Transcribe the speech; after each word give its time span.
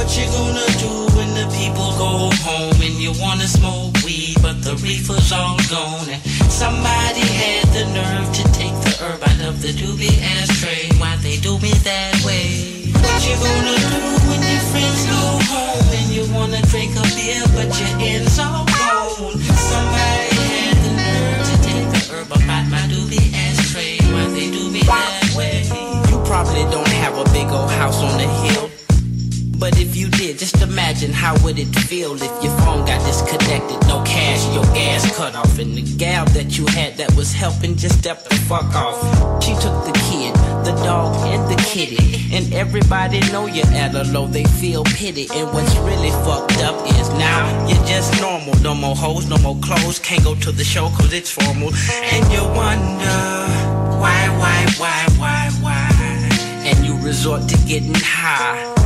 What 0.00 0.16
you 0.16 0.26
gonna 0.26 0.66
do 0.78 1.16
when 1.16 1.28
the 1.34 1.46
people 1.56 1.92
go 1.98 2.30
home 2.42 2.74
and 2.82 2.94
you 2.98 3.12
wanna 3.20 3.46
smoke 3.46 3.94
weed, 4.02 4.36
but 4.42 4.62
the 4.64 4.74
reefer's 4.82 5.30
all 5.30 5.56
gone? 5.68 6.08
And 6.08 6.22
somebody 6.50 7.20
had 7.20 7.68
the 7.68 7.84
nerve 7.92 8.32
to 8.34 8.42
take 8.52 8.74
the 8.82 8.96
herb 9.04 9.22
out 9.22 9.48
of 9.48 9.62
the 9.62 9.68
doobie 9.68 10.20
ashtray. 10.22 10.88
Why 10.98 11.16
they 11.16 11.36
do 11.36 11.58
me 11.58 11.70
that 11.84 12.24
way? 12.24 12.90
What 12.92 13.28
you 13.28 13.36
gonna 13.36 13.76
do 13.78 14.19
friends 14.70 15.04
go 15.06 15.22
home 15.50 15.88
and 15.98 16.08
you 16.14 16.22
wanna 16.32 16.62
drink 16.72 16.94
a 16.96 17.02
beer, 17.14 17.42
but 17.54 17.68
your 17.78 17.92
ends 18.00 18.38
all 18.38 18.64
gone? 18.66 19.34
Somebody 19.70 20.30
had 20.54 20.76
the 20.84 20.92
nerve 21.02 21.42
to 21.50 21.54
take 21.66 21.86
the 21.94 22.00
herb 22.10 22.32
out 22.32 22.66
my 22.70 22.82
doobie 22.90 23.32
ashtray. 23.34 23.98
Why 24.12 24.26
they 24.28 24.50
do 24.50 24.70
me 24.70 24.80
that 24.82 25.34
way? 25.36 25.66
You 26.10 26.18
probably 26.24 26.64
don't 26.70 26.94
have 27.02 27.18
a 27.18 27.24
big 27.32 27.48
old 27.48 27.70
house 27.70 28.02
on 28.02 28.16
the 28.16 28.28
hill. 28.42 28.79
But 29.60 29.78
if 29.78 29.94
you 29.94 30.08
did, 30.08 30.38
just 30.38 30.62
imagine 30.62 31.12
how 31.12 31.36
would 31.44 31.58
it 31.58 31.68
feel 31.80 32.14
if 32.14 32.42
your 32.42 32.56
phone 32.60 32.86
got 32.86 33.04
disconnected, 33.04 33.86
no 33.86 34.02
cash, 34.04 34.42
your 34.54 34.64
gas 34.72 35.14
cut 35.14 35.36
off, 35.36 35.58
and 35.58 35.74
the 35.76 35.82
gal 35.98 36.24
that 36.36 36.56
you 36.56 36.64
had 36.68 36.96
that 36.96 37.14
was 37.14 37.30
helping 37.30 37.76
just 37.76 37.98
stepped 37.98 38.30
the 38.30 38.36
fuck 38.48 38.74
off. 38.74 38.98
She 39.44 39.52
took 39.52 39.84
the 39.84 39.92
kid, 40.08 40.34
the 40.64 40.72
dog, 40.82 41.14
and 41.28 41.42
the 41.52 41.62
kitty, 41.62 42.34
and 42.34 42.54
everybody 42.54 43.20
know 43.32 43.44
you're 43.44 43.66
at 43.66 43.94
a 43.94 44.04
low. 44.04 44.26
They 44.26 44.44
feel 44.44 44.82
pity, 44.84 45.28
and 45.34 45.52
what's 45.52 45.76
really 45.76 46.10
fucked 46.24 46.62
up 46.64 46.76
is 46.98 47.10
now 47.10 47.68
you're 47.68 47.86
just 47.86 48.18
normal. 48.18 48.54
No 48.62 48.74
more 48.74 48.96
hoes, 48.96 49.28
no 49.28 49.36
more 49.38 49.58
clothes, 49.60 49.98
can't 49.98 50.24
go 50.24 50.34
to 50.36 50.52
the 50.52 50.64
show 50.64 50.88
'cause 50.88 51.12
it's 51.12 51.30
formal, 51.30 51.70
and 52.14 52.32
you 52.32 52.44
wonder 52.44 53.20
why, 54.00 54.20
why, 54.40 54.58
why, 54.78 55.00
why, 55.18 55.50
why, 55.60 55.90
and 56.64 56.86
you 56.86 56.96
resort 57.04 57.46
to 57.50 57.58
getting 57.68 57.92
high. 57.94 58.79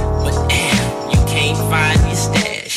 Can't 1.55 1.71
find 1.71 2.01
your 2.07 2.17
stash. 2.17 2.77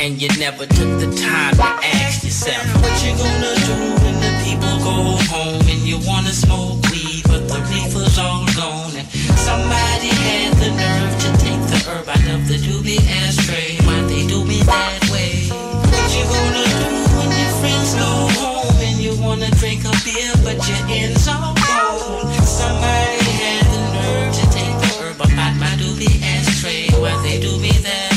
And 0.00 0.20
you 0.20 0.28
never 0.38 0.64
took 0.64 0.92
the 1.00 1.08
time 1.20 1.54
to 1.56 1.68
ask 1.84 2.24
yourself 2.24 2.64
What 2.80 2.96
you 3.04 3.12
gonna 3.12 3.54
do 3.68 3.76
when 4.00 4.16
the 4.24 4.32
people 4.44 4.72
go 4.80 5.16
home 5.28 5.60
and 5.68 5.80
you 5.84 5.98
wanna 6.08 6.32
smoke 6.32 6.80
weed, 6.90 7.24
but 7.24 7.46
the 7.48 7.60
reefer's 7.68 8.18
all 8.18 8.46
gone? 8.56 8.96
And 8.96 9.08
somebody 9.36 10.08
had 10.24 10.54
the 10.56 10.70
nerve 10.72 11.14
to 11.24 11.30
take 11.44 11.60
the 11.68 11.78
herb 11.88 12.08
out 12.08 12.24
of 12.32 12.48
the 12.48 12.56
doobie 12.56 13.04
ashtray. 13.04 13.76
Why 13.84 14.00
they 14.08 14.26
do 14.26 14.44
me 14.44 14.62
that 14.62 15.00
way? 15.12 15.48
What 15.52 16.08
you 16.16 16.24
gonna 16.24 16.64
do 16.64 16.88
when 17.20 17.30
your 17.36 17.52
friends 17.60 17.92
go 17.94 18.12
home 18.40 18.76
and 18.80 18.96
you 18.96 19.12
wanna 19.20 19.50
drink 19.60 19.84
a 19.84 19.92
beer, 20.04 20.32
but 20.40 20.56
your 20.68 20.80
ends 20.88 21.28
all 21.28 21.52
gone? 21.52 22.32
Somebody 22.44 23.28
had 23.44 23.64
the 23.68 23.80
nerve 23.92 24.32
to 24.40 24.44
take 24.56 24.76
the 24.80 24.90
herb 25.00 25.20
out 25.20 25.54
my 25.60 25.72
doobie 25.76 26.22
ashtray. 26.22 26.93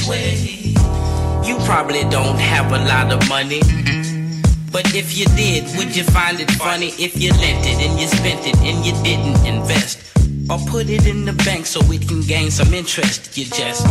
Way? 0.07 0.35
You 1.43 1.57
probably 1.65 2.03
don't 2.09 2.37
have 2.37 2.71
a 2.71 2.79
lot 2.79 3.11
of 3.11 3.27
money. 3.29 3.61
But 4.71 4.93
if 4.93 5.17
you 5.17 5.25
did, 5.35 5.63
would 5.77 5.95
you 5.95 6.03
find 6.03 6.39
it 6.39 6.51
funny 6.51 6.87
if 6.99 7.19
you 7.21 7.31
lent 7.31 7.65
it 7.65 7.79
and 7.79 7.99
you 7.99 8.07
spent 8.07 8.45
it 8.45 8.57
and 8.57 8.85
you 8.85 8.91
didn't 9.03 9.45
invest? 9.45 10.03
Or 10.49 10.57
put 10.69 10.89
it 10.89 11.05
in 11.07 11.25
the 11.25 11.33
bank 11.43 11.65
so 11.65 11.81
it 11.91 12.07
can 12.07 12.21
gain 12.21 12.51
some 12.51 12.73
interest. 12.73 13.37
You 13.37 13.45
just 13.45 13.85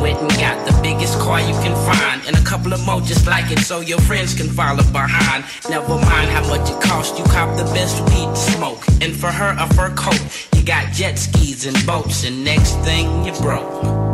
went 0.00 0.18
and 0.18 0.30
got 0.40 0.66
the 0.66 0.76
biggest 0.82 1.18
car 1.20 1.40
you 1.40 1.54
can 1.62 1.74
find 1.86 2.26
and 2.26 2.36
a 2.36 2.44
couple 2.44 2.72
of 2.72 2.84
more 2.84 3.00
just 3.00 3.26
like 3.26 3.50
it 3.52 3.60
so 3.60 3.80
your 3.80 4.00
friends 4.00 4.34
can 4.34 4.48
follow 4.48 4.82
behind. 4.92 5.44
Never 5.68 5.96
mind 5.96 6.30
how 6.30 6.46
much 6.48 6.68
it 6.70 6.80
cost, 6.82 7.18
you 7.18 7.24
cop 7.24 7.56
the 7.56 7.64
best 7.74 8.00
weed 8.10 8.26
to 8.26 8.36
smoke. 8.36 8.84
And 9.00 9.14
for 9.14 9.30
her, 9.30 9.54
a 9.58 9.66
fur 9.74 9.94
coat. 9.94 10.20
You 10.54 10.64
got 10.64 10.92
jet 10.92 11.18
skis 11.18 11.66
and 11.66 11.86
boats, 11.86 12.24
and 12.24 12.44
next 12.44 12.74
thing 12.78 13.24
you 13.24 13.32
broke. 13.40 14.09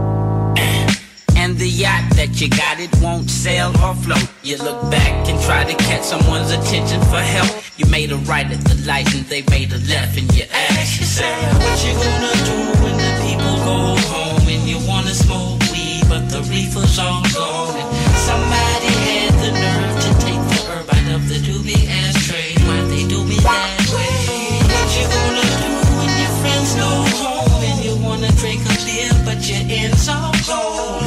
And 1.47 1.57
the 1.59 1.69
yacht 1.71 2.11
that 2.19 2.43
you 2.43 2.51
got, 2.51 2.83
it 2.83 2.91
won't 2.99 3.31
sail 3.31 3.71
or 3.79 3.95
float. 4.03 4.27
You 4.43 4.59
look 4.67 4.83
back 4.91 5.15
and 5.31 5.39
try 5.47 5.63
to 5.63 5.79
catch 5.79 6.03
someone's 6.03 6.51
attention 6.51 6.99
for 7.07 7.23
help. 7.23 7.47
You 7.79 7.87
made 7.87 8.11
a 8.11 8.19
right 8.27 8.51
at 8.51 8.59
the 8.67 8.75
light 8.83 9.07
and 9.15 9.23
they 9.31 9.47
made 9.47 9.71
a 9.71 9.79
left, 9.87 10.19
and 10.19 10.27
you 10.35 10.43
ask 10.51 10.99
yourself, 10.99 11.39
What 11.63 11.79
you 11.87 11.95
gonna 12.03 12.35
do 12.51 12.59
when 12.83 12.99
the 12.99 13.13
people 13.23 13.55
go 13.63 13.79
home 14.11 14.43
and 14.43 14.67
you 14.67 14.83
wanna 14.91 15.15
smoke 15.15 15.63
weed, 15.71 16.03
but 16.11 16.27
the 16.35 16.43
reefer's 16.51 16.99
all 16.99 17.23
gone? 17.31 17.79
And 17.79 18.17
somebody 18.27 18.91
had 19.07 19.31
the 19.39 19.53
nerve 19.55 19.95
to 20.03 20.11
take 20.27 20.43
the 20.51 20.59
herb 20.67 20.91
out 20.91 21.09
of 21.15 21.31
the 21.31 21.39
doobie 21.47 21.87
ashtray. 21.87 22.59
Why 22.67 22.83
they 22.91 23.07
do 23.07 23.23
me 23.23 23.39
that 23.47 23.87
way? 23.95 24.67
What 24.67 24.89
you 24.99 25.07
gonna 25.15 25.47
do 25.63 25.71
when 25.95 26.11
your 26.11 26.35
friends 26.43 26.75
go 26.75 26.91
home 27.23 27.63
and 27.71 27.79
you 27.87 27.95
wanna 28.03 28.35
drink 28.35 28.67
a 28.67 28.75
beer, 28.83 29.15
but 29.23 29.39
your 29.47 29.63
ends 29.71 30.11
all 30.11 30.35
gone? 30.43 31.06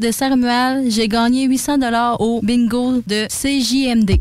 De 0.00 0.10
Saint-Romuald. 0.10 0.90
J'ai 0.90 1.08
gagné 1.08 1.44
800 1.44 1.78
dollars 1.78 2.20
au 2.20 2.40
bingo 2.42 3.02
de 3.06 3.26
CJMD. 3.28 4.18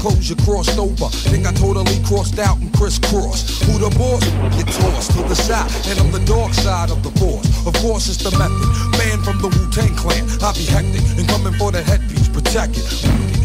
Cross 0.00 0.28
you 0.28 0.36
crossed 0.36 0.78
over. 0.78 1.08
Think 1.30 1.46
I 1.46 1.52
totally 1.52 1.98
crossed 2.04 2.38
out 2.38 2.58
and 2.60 2.72
crisscrossed. 2.72 3.64
Who 3.64 3.78
the 3.78 3.90
boss? 3.98 4.22
Get 4.56 4.68
tossed 4.68 5.12
to 5.12 5.22
the 5.24 5.36
side, 5.36 5.70
and 5.88 5.98
on 6.00 6.10
the 6.12 6.24
dark 6.26 6.54
side 6.54 6.90
of 6.90 7.02
the 7.02 7.10
force. 7.18 7.46
Of 7.66 7.74
course, 7.82 8.08
it's 8.08 8.22
the 8.22 8.30
method. 8.38 8.62
Man 8.98 9.18
from 9.22 9.38
the 9.42 9.48
Wu 9.48 9.70
Tang 9.70 9.94
clan, 9.96 10.24
I 10.42 10.52
be 10.52 10.64
hectic 10.64 11.02
and 11.18 11.28
coming 11.28 11.54
for 11.54 11.72
the 11.72 11.82
headpiece, 11.82 12.28
protect 12.28 12.78
it. 12.78 12.86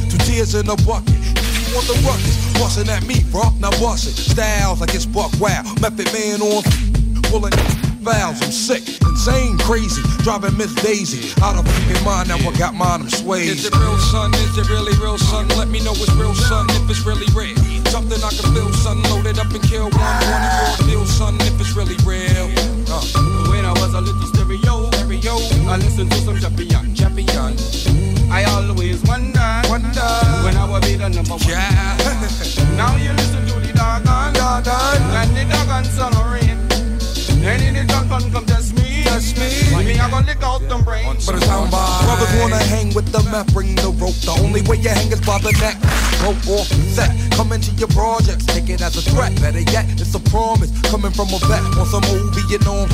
Two 0.10 0.18
tears 0.26 0.56
in 0.56 0.70
a 0.70 0.76
bucket. 0.88 1.16
You 1.72 1.76
want 1.76 1.88
the 1.88 1.96
ruckus? 2.04 2.36
Bustin' 2.60 2.90
at 2.90 3.06
me, 3.08 3.24
bro. 3.32 3.44
Now 3.60 3.72
bust 3.80 4.08
it. 4.08 4.16
Styles 4.20 4.82
like 4.82 4.94
it's 4.94 5.06
buck 5.06 5.32
wow. 5.40 5.64
Method 5.80 6.12
man 6.12 6.42
on 6.42 6.64
pulling 7.32 7.56
valves. 8.04 8.42
I'm 8.42 8.52
sick, 8.52 8.84
insane, 9.22 9.58
crazy. 9.60 10.02
Driving 10.24 10.58
Miss 10.58 10.74
Daisy 10.76 11.30
out 11.44 11.58
of 11.58 11.66
fucking 11.68 12.04
mind. 12.04 12.30
Now 12.30 12.38
I 12.38 12.52
got 12.58 12.74
mine, 12.74 13.02
I'm 13.02 13.10
swayed. 13.10 13.50
Is 13.50 13.66
it 13.66 13.76
real, 13.76 13.98
son? 13.98 14.34
Is 14.34 14.58
it 14.58 14.70
really 14.70 14.98
real, 14.98 15.18
son? 15.18 15.48
Let 15.50 15.68
me 15.68 15.80
know 15.84 15.94
it's 15.94 16.12
real, 16.14 16.34
son, 16.34 16.66
if 16.72 16.90
it's 16.90 17.06
really 17.06 17.30
real. 17.38 17.56
Something 17.94 18.18
I 18.24 18.30
can 18.34 18.54
feel, 18.54 18.74
son. 18.74 19.02
Loaded 19.14 19.38
up 19.38 19.52
and 19.54 19.62
kill 19.62 19.90
one. 19.94 20.18
One 20.26 20.42
raw 20.42 20.76
deal, 20.90 21.06
son, 21.06 21.36
if 21.42 21.60
it's 21.62 21.76
really 21.76 21.98
real. 22.02 22.50
Uh. 22.90 23.06
When 23.50 23.66
I 23.66 23.74
was 23.78 23.94
a 23.94 24.02
little 24.02 24.26
stereo, 24.34 24.90
stereo, 24.90 25.38
I 25.70 25.78
listened 25.78 26.12
to 26.12 26.18
some 26.22 26.40
champion, 26.40 26.96
champion. 26.96 27.54
I 28.32 28.44
always 28.46 29.04
wonder, 29.04 29.62
wonder 29.70 30.10
when 30.42 30.58
I 30.58 30.66
will 30.66 30.82
be 30.82 30.96
the 30.96 31.10
number 31.10 31.38
one. 31.38 31.46
Yeah. 31.46 31.70
now 32.76 32.96
you 32.98 33.14
listen 33.14 33.46
to 33.48 33.60
the 33.60 33.74
doggone, 33.74 34.34
doggone, 34.34 35.02
and 35.14 35.30
the 35.38 35.46
doggone 35.46 35.86
sun 35.86 36.14
rain. 36.32 36.58
And 37.44 37.62
in 37.64 37.74
the 37.74 37.84
doggone 37.86 38.11
I 40.02 40.10
gonna 40.10 40.26
lick 40.26 40.42
out 40.42 40.62
them 40.68 40.84
brains. 40.84 41.26
But 41.26 41.36
it's 41.36 41.46
how 41.46 41.70
Brothers 41.70 42.34
wanna 42.42 42.58
hang 42.58 42.94
with 42.94 43.12
the 43.12 43.22
meth, 43.30 43.54
bring 43.54 43.76
the 43.76 43.94
rope. 44.02 44.18
The 44.26 44.34
only 44.42 44.62
way 44.64 44.78
you 44.78 44.90
hang 44.90 45.12
is 45.12 45.22
by 45.22 45.38
the 45.38 45.54
neck. 45.62 45.78
Rope 46.26 46.42
off 46.58 46.70
the 46.70 46.82
set, 46.90 47.14
come 47.38 47.52
into 47.54 47.72
your 47.78 47.88
projects, 47.90 48.46
take 48.46 48.70
it 48.70 48.82
as 48.82 48.98
a 48.98 49.02
threat. 49.02 49.34
Better 49.40 49.62
yet, 49.62 49.86
it's 50.02 50.16
a 50.16 50.20
promise 50.34 50.74
coming 50.90 51.12
from 51.12 51.30
a 51.30 51.40
vet 51.46 51.62
on 51.78 51.86
some 51.86 52.04
old 52.10 52.34
Vietnam. 52.34 52.90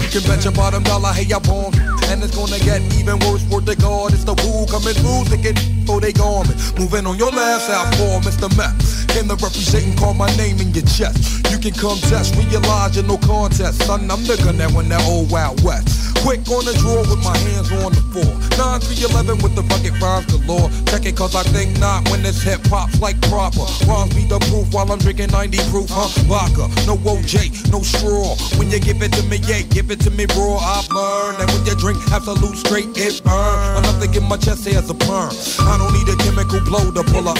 You 0.00 0.08
can 0.08 0.22
bet 0.24 0.44
your 0.44 0.54
bottom 0.54 0.82
dollar, 0.84 1.12
hey, 1.12 1.28
I 1.28 1.38
born. 1.38 1.74
And 2.08 2.24
it's 2.24 2.34
gonna 2.34 2.58
get 2.60 2.80
even 2.96 3.18
worse 3.28 3.44
for 3.44 3.60
the 3.60 3.76
God. 3.76 4.14
It's 4.14 4.24
the 4.24 4.32
woo 4.40 4.64
coming 4.64 4.96
through, 4.96 5.28
thinking 5.28 5.56
for 5.84 6.00
they 6.00 6.12
garment. 6.12 6.56
Moving 6.78 7.04
on 7.04 7.18
your 7.18 7.30
last 7.30 7.68
out 7.68 7.92
for 7.96 8.16
Mr. 8.24 8.48
Meth. 8.56 9.08
Came 9.08 9.28
to 9.28 9.36
represent 9.36 9.84
and 9.84 9.98
call 9.98 10.14
my 10.14 10.34
name 10.36 10.60
in 10.60 10.72
your 10.72 10.84
chest. 10.84 11.37
You 11.50 11.58
can 11.58 11.72
come 11.72 11.98
test, 11.98 12.36
realize 12.36 12.94
you're 12.96 13.04
no 13.04 13.16
contest. 13.18 13.82
Son, 13.82 14.10
I'm 14.10 14.22
the 14.24 14.36
gun 14.44 14.58
that 14.58 14.70
won 14.72 14.88
that 14.88 15.02
old 15.08 15.30
Wild 15.30 15.62
West. 15.64 16.08
Quick 16.22 16.44
on 16.50 16.64
the 16.66 16.74
draw 16.82 17.00
with 17.06 17.22
my 17.22 17.36
hands 17.46 17.70
on 17.72 17.94
the 17.94 18.02
floor. 18.10 18.28
9 18.58 18.80
3 18.80 19.06
11 19.10 19.38
with 19.38 19.54
the 19.54 19.62
bucket 19.62 19.94
rhymes 20.02 20.26
galore. 20.26 20.68
Check 20.90 21.06
it 21.06 21.16
cause 21.16 21.34
I 21.34 21.42
think 21.54 21.78
not 21.78 22.08
when 22.10 22.22
this 22.22 22.42
hip 22.42 22.60
hop's 22.66 23.00
like 23.00 23.20
proper. 23.30 23.64
Rhymes 23.86 24.14
be 24.14 24.26
the 24.26 24.38
proof 24.50 24.68
while 24.74 24.90
I'm 24.90 24.98
drinking 24.98 25.30
90 25.30 25.58
proof, 25.70 25.88
huh? 25.88 26.10
Vodka, 26.26 26.68
no 26.86 26.98
OJ, 27.06 27.70
no 27.70 27.80
straw. 27.80 28.34
When 28.58 28.70
you 28.70 28.80
give 28.80 29.00
it 29.00 29.12
to 29.14 29.22
me, 29.30 29.38
yeah, 29.46 29.62
give 29.62 29.90
it 29.90 30.00
to 30.04 30.10
me 30.10 30.26
raw. 30.34 30.58
I've 30.58 30.90
learned 30.90 31.38
that 31.38 31.48
when 31.54 31.64
you 31.64 31.76
drink 31.78 31.98
absolute 32.10 32.56
straight, 32.58 32.90
it 32.98 33.22
burn. 33.24 33.78
Enough 33.78 34.02
to 34.02 34.08
get 34.08 34.22
my 34.22 34.36
chest 34.36 34.66
as 34.66 34.90
a 34.90 34.94
perm. 34.94 35.32
I 35.64 35.78
don't 35.78 35.94
need 35.94 36.08
a 36.12 36.16
chemical 36.18 36.60
blow 36.66 36.90
to 36.90 37.02
pull 37.08 37.28
up. 37.28 37.38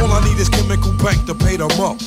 All 0.00 0.10
I 0.10 0.24
need 0.24 0.40
is 0.40 0.48
chemical 0.48 0.96
bank 0.98 1.26
to 1.28 1.34
pay 1.34 1.56
them 1.60 1.70
up. 1.78 2.00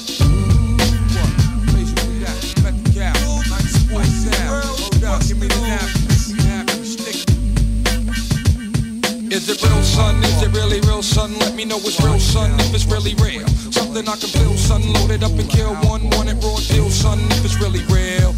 Is 9.39 9.47
it 9.47 9.63
real, 9.63 9.83
son? 9.83 10.21
Is 10.21 10.41
it 10.41 10.51
really 10.51 10.81
real, 10.81 11.01
son? 11.01 11.39
Let 11.39 11.55
me 11.55 11.63
know 11.63 11.77
it's 11.77 11.97
real, 12.03 12.19
son, 12.19 12.51
if 12.59 12.73
it's 12.73 12.83
really 12.83 13.15
real. 13.23 13.47
Something 13.71 14.05
I 14.05 14.17
can 14.17 14.27
feel, 14.27 14.57
son. 14.57 14.81
Loaded 14.91 15.23
up 15.23 15.31
and 15.31 15.49
kill 15.49 15.75
one, 15.75 16.09
want 16.09 16.27
it 16.27 16.35
raw 16.43 16.57
deal, 16.67 16.89
son, 16.89 17.19
if 17.31 17.45
it's 17.45 17.55
really 17.55 17.85
real. 17.85 18.35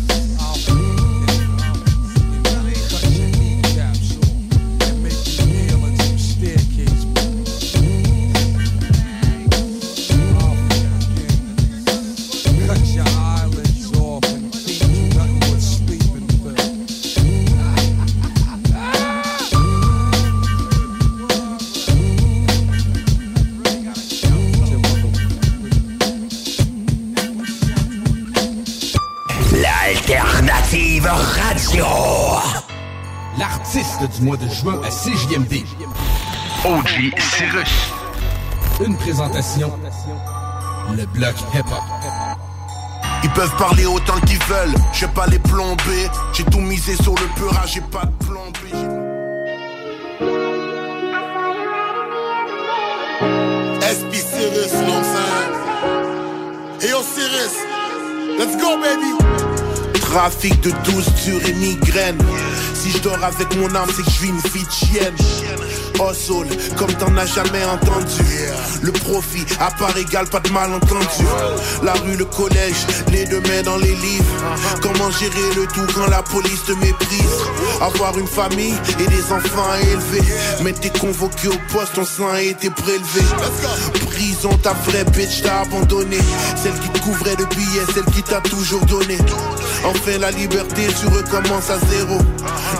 L'artiste 33.37 34.04
du 34.16 34.21
mois 34.23 34.37
de 34.37 34.47
juin 34.49 34.80
à 34.83 34.90
CJMD. 34.90 35.63
OG 36.66 37.13
Cyrus. 37.18 37.94
Une 38.85 38.97
présentation. 38.97 39.71
Le 40.94 41.06
bloc 41.06 41.35
hip-hop. 41.54 41.81
Ils 43.23 43.30
peuvent 43.31 43.56
parler 43.57 43.85
autant 43.85 44.19
qu'ils 44.28 44.44
veulent, 44.44 44.73
je 44.94 45.06
vais 45.06 45.11
pas 45.13 45.28
les 45.28 45.40
plomber. 45.40 46.09
J'ai 46.33 46.44
tout 46.44 46.59
misé 46.59 46.95
sur 46.95 47.13
le 47.16 47.28
peurage, 47.40 47.73
j'ai 47.73 47.81
pas 47.81 48.06
de 48.06 48.25
plan 48.25 48.47
B. 48.51 48.73
SB 53.81 54.18
Cyrus, 54.18 54.71
saying? 54.71 55.54
Hey 56.81 56.90
yo, 56.90 57.01
Cyrus, 57.01 57.56
let's 58.37 58.57
go, 58.57 58.78
baby. 58.81 59.41
Trafic 60.11 60.59
de 60.59 60.71
douce 60.83 61.09
dure 61.23 61.39
et 61.47 61.53
migraine. 61.53 62.18
Si 62.73 62.91
je 62.91 62.97
dors 62.97 63.23
avec 63.23 63.56
mon 63.56 63.73
âme, 63.73 63.87
c'est 63.95 64.03
que 64.03 64.09
je 64.09 64.15
suis 64.18 64.27
une 64.27 64.41
fille 64.41 64.65
de 64.65 64.71
chienne. 64.71 65.15
Oh 65.99 66.11
soul, 66.13 66.47
comme 66.77 66.91
t'en 66.95 67.15
as 67.15 67.27
jamais 67.27 67.63
entendu. 67.63 68.21
Le 68.81 68.91
profit, 68.91 69.45
à 69.61 69.71
part 69.71 69.95
égal, 69.95 70.27
pas 70.27 70.41
de 70.41 70.49
malentendu. 70.49 71.23
La 71.81 71.94
rue, 71.94 72.18
le 72.18 72.25
collège, 72.25 72.75
les 73.13 73.23
deux 73.23 73.39
mains 73.39 73.61
dans 73.63 73.77
les 73.77 73.95
livres. 73.95 74.25
Comment 74.81 75.11
gérer 75.11 75.56
le 75.56 75.65
tout 75.68 75.87
quand 75.95 76.09
la 76.09 76.23
police 76.23 76.63
te 76.65 76.73
méprise? 76.73 77.37
Avoir 77.81 78.18
une 78.19 78.27
famille 78.27 78.75
et 78.99 79.07
des 79.07 79.31
enfants 79.31 79.69
à 79.71 79.80
élever. 79.80 80.27
Mais 80.61 80.73
t'es 80.73 80.89
convoqué 80.89 81.47
au 81.47 81.57
poste, 81.71 81.94
ton 81.94 82.03
sang 82.03 82.27
a 82.33 82.41
été 82.41 82.69
prélevé. 82.69 83.21
Prison, 84.21 84.56
ta 84.61 84.73
vraie 84.73 85.04
bitch 85.06 85.42
t'a 85.42 85.61
abandonné. 85.61 86.19
Celle 86.56 86.73
qui 86.73 86.90
te 86.90 86.99
couvrait 86.99 87.35
de 87.35 87.45
billets, 87.45 87.85
celle 87.92 88.06
qui 88.13 88.21
t'a 88.21 88.40
toujours 88.42 88.85
donné. 88.85 89.18
Enfin 89.83 90.19
la 90.19 90.30
liberté, 90.30 90.83
tu 90.99 91.07
recommences 91.07 91.71
à 91.71 91.80
zéro. 91.90 92.19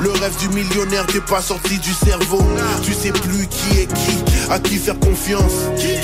Le 0.02 0.12
rêve 0.12 0.38
du 0.38 0.50
millionnaire 0.50 1.08
t'es 1.08 1.20
pas 1.20 1.42
sorti 1.42 1.80
du 1.80 1.94
cerveau. 1.94 2.44
Tu 2.84 2.94
sais 2.94 3.12
plus 3.12 3.48
qui 3.48 3.80
est 3.80 3.88
qui, 3.88 4.24
à 4.52 4.60
qui 4.60 4.76
faire 4.76 5.00
confiance. 5.00 5.54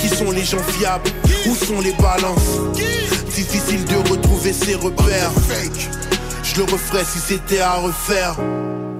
Qui 0.00 0.08
sont 0.08 0.32
les 0.32 0.44
gens 0.44 0.62
fiables, 0.76 1.08
où 1.46 1.54
sont 1.54 1.80
les 1.82 1.92
balances? 1.92 2.58
Difficile 3.32 3.84
de 3.84 4.10
retrouver 4.10 4.52
ses 4.52 4.74
repères. 4.74 5.30
Je 6.42 6.56
le 6.56 6.64
referais 6.64 7.04
si 7.04 7.20
c'était 7.20 7.60
à 7.60 7.74
refaire. 7.74 8.34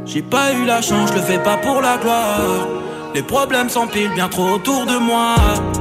J'ai 0.07 0.23
pas 0.23 0.53
eu 0.53 0.65
la 0.67 0.83
chance, 0.83 1.11
je 1.11 1.15
le 1.17 1.23
fais 1.23 1.43
pas 1.43 1.57
pour 1.57 1.81
la 1.81 1.99
gloire. 1.99 2.69
Les 3.13 3.25
problèmes 3.25 3.71
s'empilent 3.71 4.15
bien 4.15 4.29
trop 4.29 4.51
autour 4.51 4.87
de 4.87 4.99
moi. 4.99 5.35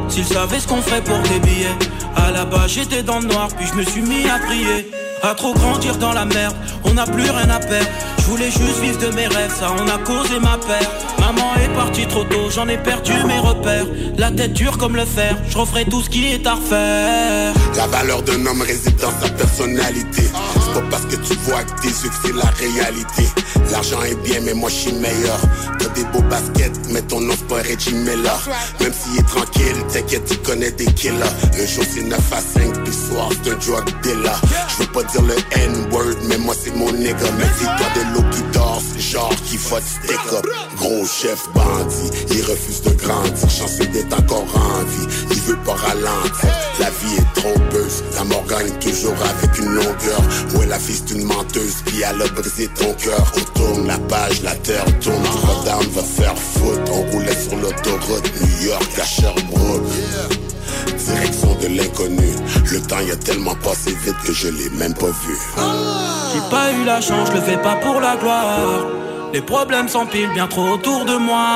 S'ils 0.10 0.26
savaient 0.26 0.60
ce 0.60 0.68
qu'on 0.68 0.82
ferait 0.82 1.04
pour 1.04 1.20
des 1.20 1.40
billets. 1.40 1.76
À 2.16 2.32
la 2.32 2.46
base, 2.46 2.72
j'étais 2.72 3.04
dans 3.04 3.20
le 3.20 3.28
noir, 3.28 3.50
puis 3.58 3.68
je 3.68 3.74
me 3.74 3.84
suis 3.84 4.02
mis 4.02 4.28
à 4.30 4.40
prier. 4.40 4.90
À 5.24 5.34
trop 5.34 5.54
grandir 5.54 5.96
dans 5.98 6.14
la 6.14 6.26
merde, 6.26 6.56
on 6.84 6.94
n'a 6.94 7.06
plus 7.06 7.30
rien 7.30 7.50
à 7.50 7.60
perdre. 7.60 7.90
Je 8.20 8.24
voulais 8.26 8.52
juste 8.52 8.80
vivre 8.82 9.00
de 9.00 9.08
mes 9.16 9.28
rêves, 9.28 9.54
ça 9.60 9.72
on 9.72 9.88
a 9.88 9.98
causé 10.00 10.40
ma 10.40 10.58
perte. 10.58 11.07
Maman 11.28 11.56
est 11.56 11.76
partie 11.76 12.08
trop 12.08 12.24
tôt, 12.24 12.50
j'en 12.50 12.70
ai 12.70 12.78
perdu 12.78 13.12
mes 13.26 13.40
repères. 13.40 13.86
La 14.18 14.32
tête 14.32 14.54
dure 14.54 14.78
comme 14.78 14.96
le 14.96 15.04
fer, 15.04 15.36
je 15.50 15.58
referai 15.58 15.84
tout 15.84 16.02
ce 16.02 16.10
qui 16.10 16.26
est 16.26 16.48
à 16.48 16.54
refaire. 16.54 17.54
La 17.76 17.88
valeur 17.88 18.22
d'un 18.22 18.46
homme 18.46 18.62
réside 18.62 18.96
dans 18.96 19.12
sa 19.12 19.28
personnalité. 19.32 20.24
C'est 20.24 20.74
pas 20.74 20.88
parce 20.90 21.04
que 21.04 21.18
tu 21.18 21.34
vois 21.44 21.64
que 21.64 21.82
tes 21.82 21.90
yeux 21.90 22.10
que 22.10 22.16
c'est 22.24 22.34
la 22.34 22.50
réalité. 22.52 23.28
L'argent 23.74 24.02
est 24.04 24.16
bien, 24.24 24.40
mais 24.46 24.54
moi 24.54 24.70
je 24.70 24.76
suis 24.76 24.94
meilleur. 24.94 25.38
T'as 25.78 25.90
des 25.90 26.06
beaux 26.06 26.22
baskets, 26.30 26.80
mais 26.92 27.02
ton 27.02 27.20
nom 27.20 27.34
c'est 27.38 27.48
pas 27.50 27.56
Reggie 27.56 27.94
Miller. 27.94 28.40
Même 28.80 28.94
s'il 28.94 29.20
est 29.20 29.28
tranquille, 29.28 29.84
t'inquiète, 29.92 30.24
tu 30.32 30.38
connais 30.38 30.72
des 30.72 30.86
killers. 30.86 31.12
Le 31.58 31.66
jour 31.66 31.84
c'est 31.94 32.04
9 32.04 32.18
à 32.32 32.40
5, 32.40 32.84
puis 32.86 32.94
soir 32.94 33.28
c'est 33.32 33.52
un 33.52 33.56
drug 33.56 33.84
dealer. 34.02 34.42
Je 34.70 34.84
veux 34.84 34.92
pas 34.94 35.04
dire 35.04 35.24
le 35.24 35.36
N-word, 35.62 36.16
mais 36.30 36.38
moi 36.38 36.56
c'est 36.58 36.74
mon 36.74 36.90
nigga. 36.94 37.18
Mais 37.38 37.48
c'est 37.60 37.66
toi 37.66 37.88
de 37.96 38.14
l'eau 38.14 38.24
c'est 38.80 39.00
genre 39.00 39.34
qui 39.46 39.58
faut 39.58 39.78
stick 39.80 40.34
up. 40.34 40.46
Gros 40.78 41.06
chef 41.06 41.50
bandit, 41.54 42.10
il 42.32 42.42
refuse 42.44 42.82
de 42.82 42.92
grandir. 42.92 43.50
Chanceux 43.50 43.88
d'être 43.88 44.14
encore 44.20 44.46
en 44.56 44.84
vie, 44.84 45.08
il 45.32 45.42
veut 45.42 45.60
pas 45.66 45.76
ralentir. 45.76 46.50
La 46.80 46.90
vie 46.90 47.16
est 47.18 47.42
trompeuse, 47.42 48.04
la 48.16 48.24
mort 48.24 48.46
gagne 48.46 48.72
toujours 48.80 49.16
avec 49.22 49.58
une 49.58 49.74
longueur. 49.74 50.22
Ouais, 50.56 50.66
la 50.66 50.80
fille 50.80 51.02
c'est 51.06 51.16
une 51.16 51.24
menteuse, 51.24 51.76
puis 51.86 52.02
elle 52.02 52.22
a 52.22 52.28
brisé 52.28 52.68
ton 52.68 52.94
cœur. 52.94 53.32
On 53.36 53.60
tourne 53.60 53.88
la 53.88 53.98
page, 54.00 54.42
la 54.44 54.56
terre 54.56 54.86
tourne. 55.00 55.26
Rotterdam 55.26 55.86
va 55.94 56.04
faire 56.04 56.38
foot. 56.38 56.80
On 56.92 57.12
roulait 57.12 57.36
sur 57.36 57.58
l'autoroute, 57.58 58.32
New 58.42 58.68
York 58.68 59.00
à 59.00 59.06
Sherbrooke. 59.06 60.57
Direction 61.08 61.56
de 61.62 61.68
l'inconnu. 61.68 62.30
Le 62.70 62.82
temps 62.82 63.00
y 63.00 63.12
a 63.12 63.16
tellement 63.16 63.56
passé 63.56 63.96
vite 64.04 64.18
que 64.26 64.34
je 64.34 64.50
l'ai 64.50 64.70
même 64.72 64.94
pas 64.94 65.08
vu. 65.08 65.38
J'ai 66.34 66.50
pas 66.52 66.74
eu 66.74 66.84
la 66.86 67.00
chance, 67.00 67.30
je 67.30 67.36
le 67.36 67.42
fais 67.42 67.58
pas 67.58 67.76
pour 67.76 68.02
la 68.02 68.18
gloire. 68.18 68.86
Les 69.34 69.42
problèmes 69.42 69.88
s'empilent 69.88 70.34
bien 70.34 70.48
trop 70.48 70.68
autour 70.68 71.06
de 71.06 71.16
moi. 71.16 71.54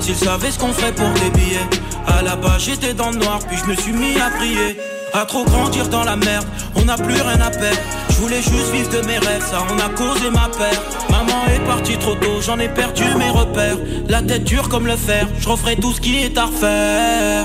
S'ils 0.00 0.16
savaient 0.16 0.50
ce 0.50 0.58
qu'on 0.58 0.72
ferait 0.72 0.92
pour 0.92 1.10
des 1.10 1.30
billets. 1.30 1.68
À 2.08 2.22
la 2.22 2.34
base, 2.34 2.64
j'étais 2.64 2.92
dans 2.92 3.10
le 3.10 3.18
noir, 3.18 3.38
puis 3.46 3.56
je 3.56 3.70
me 3.70 3.76
suis 3.76 3.92
mis 3.92 4.20
à 4.20 4.30
prier. 4.36 4.76
À 5.14 5.24
trop 5.24 5.44
grandir 5.44 5.88
dans 5.88 6.02
la 6.02 6.16
merde, 6.16 6.46
on 6.74 6.84
n'a 6.84 6.96
plus 6.96 7.20
rien 7.20 7.40
à 7.40 7.50
perdre. 7.50 7.78
Je 8.10 8.16
voulais 8.16 8.42
juste 8.42 8.72
vivre 8.72 8.90
de 8.90 9.06
mes 9.06 9.18
rêves, 9.18 9.44
ça 9.48 9.64
on 9.70 9.78
a 9.78 9.88
causé 9.90 10.28
ma 10.30 10.48
perte. 10.48 11.06
Maman 11.08 11.46
est 11.54 11.64
partie 11.66 11.96
trop 11.98 12.16
tôt, 12.16 12.40
j'en 12.44 12.58
ai 12.58 12.68
perdu 12.68 13.04
mes 13.16 13.30
repères. 13.30 13.78
La 14.08 14.22
tête 14.22 14.44
dure 14.44 14.68
comme 14.68 14.86
le 14.86 14.96
fer, 14.96 15.28
je 15.38 15.74
tout 15.80 15.92
ce 15.92 16.00
qui 16.00 16.18
est 16.18 16.36
à 16.36 16.46
refaire. 16.46 17.44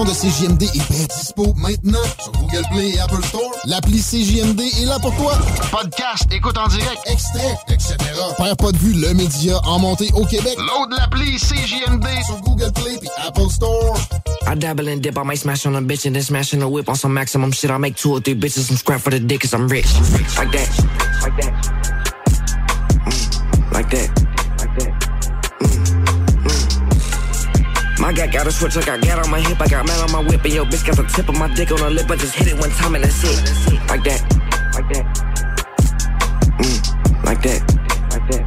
De 0.00 0.10
CJMD 0.10 0.62
est 0.62 0.90
bien 0.90 1.04
dispo 1.04 1.52
maintenant 1.58 1.98
sur 2.18 2.32
Google 2.32 2.64
Play 2.72 2.92
et 2.94 3.00
Apple 3.00 3.22
Store. 3.24 3.52
L'appli 3.66 4.00
CJMD 4.00 4.60
est 4.60 4.86
là 4.86 4.98
pour 4.98 5.14
toi. 5.16 5.34
Podcast, 5.70 6.24
écoute 6.32 6.56
en 6.56 6.66
direct, 6.66 6.98
extrait, 7.04 7.54
etc. 7.68 7.96
Perds 8.38 8.56
pas 8.56 8.72
de 8.72 8.78
vue, 8.78 8.94
le 8.94 9.12
média 9.12 9.60
en 9.64 9.78
montée 9.80 10.08
au 10.14 10.24
Québec. 10.24 10.56
Load 10.56 10.92
l'appli 10.96 11.36
CJMD 11.36 12.06
sur 12.24 12.40
Google 12.40 12.72
Play 12.72 12.94
et 13.02 13.26
Apple 13.26 13.50
Store. 13.50 13.98
I 14.50 14.56
dabble 14.56 14.88
and 14.88 15.02
dip, 15.02 15.18
I 15.18 15.24
might 15.24 15.38
smash 15.38 15.66
on 15.66 15.74
a 15.74 15.82
bitch 15.82 16.06
and 16.06 16.14
then 16.14 16.22
smash 16.22 16.54
on 16.54 16.62
a 16.62 16.68
whip 16.68 16.88
on 16.88 16.94
some 16.94 17.12
maximum 17.12 17.52
shit. 17.52 17.70
I 17.70 17.76
make 17.76 17.94
two 17.94 18.12
or 18.12 18.20
three 18.20 18.34
bitches 18.34 18.68
some 18.68 18.78
scrap 18.78 19.00
for 19.02 19.10
the 19.10 19.20
dick 19.20 19.42
cause 19.42 19.52
I'm 19.52 19.68
rich. 19.68 19.92
Like 20.38 20.52
that, 20.52 20.70
like 21.22 21.36
that. 21.36 21.52
Mm, 23.04 23.72
like 23.72 23.90
that, 23.90 24.21
got 28.32 28.46
a 28.46 28.52
switch, 28.52 28.76
I 28.78 28.82
got 28.82 29.00
gat 29.02 29.18
on 29.18 29.30
my 29.30 29.40
hip, 29.40 29.60
I 29.60 29.68
got 29.68 29.86
man 29.86 30.00
on 30.00 30.10
my 30.10 30.20
whip, 30.20 30.42
and 30.44 30.54
yo 30.54 30.64
bitch 30.64 30.86
got 30.86 30.96
the 30.96 31.04
tip 31.04 31.28
of 31.28 31.38
my 31.38 31.52
dick 31.54 31.70
on 31.70 31.78
her 31.78 31.90
lip. 31.90 32.10
I 32.10 32.16
just 32.16 32.34
hit 32.34 32.48
it 32.48 32.58
one 32.58 32.70
time 32.70 32.94
and 32.94 33.04
that's 33.04 33.22
it. 33.22 33.36
Like 33.88 34.02
that, 34.04 34.22
like 34.74 34.88
that. 34.88 35.04
Mm, 36.58 37.24
like 37.24 37.42
that, 37.42 37.60
like 38.10 38.26
that. 38.32 38.44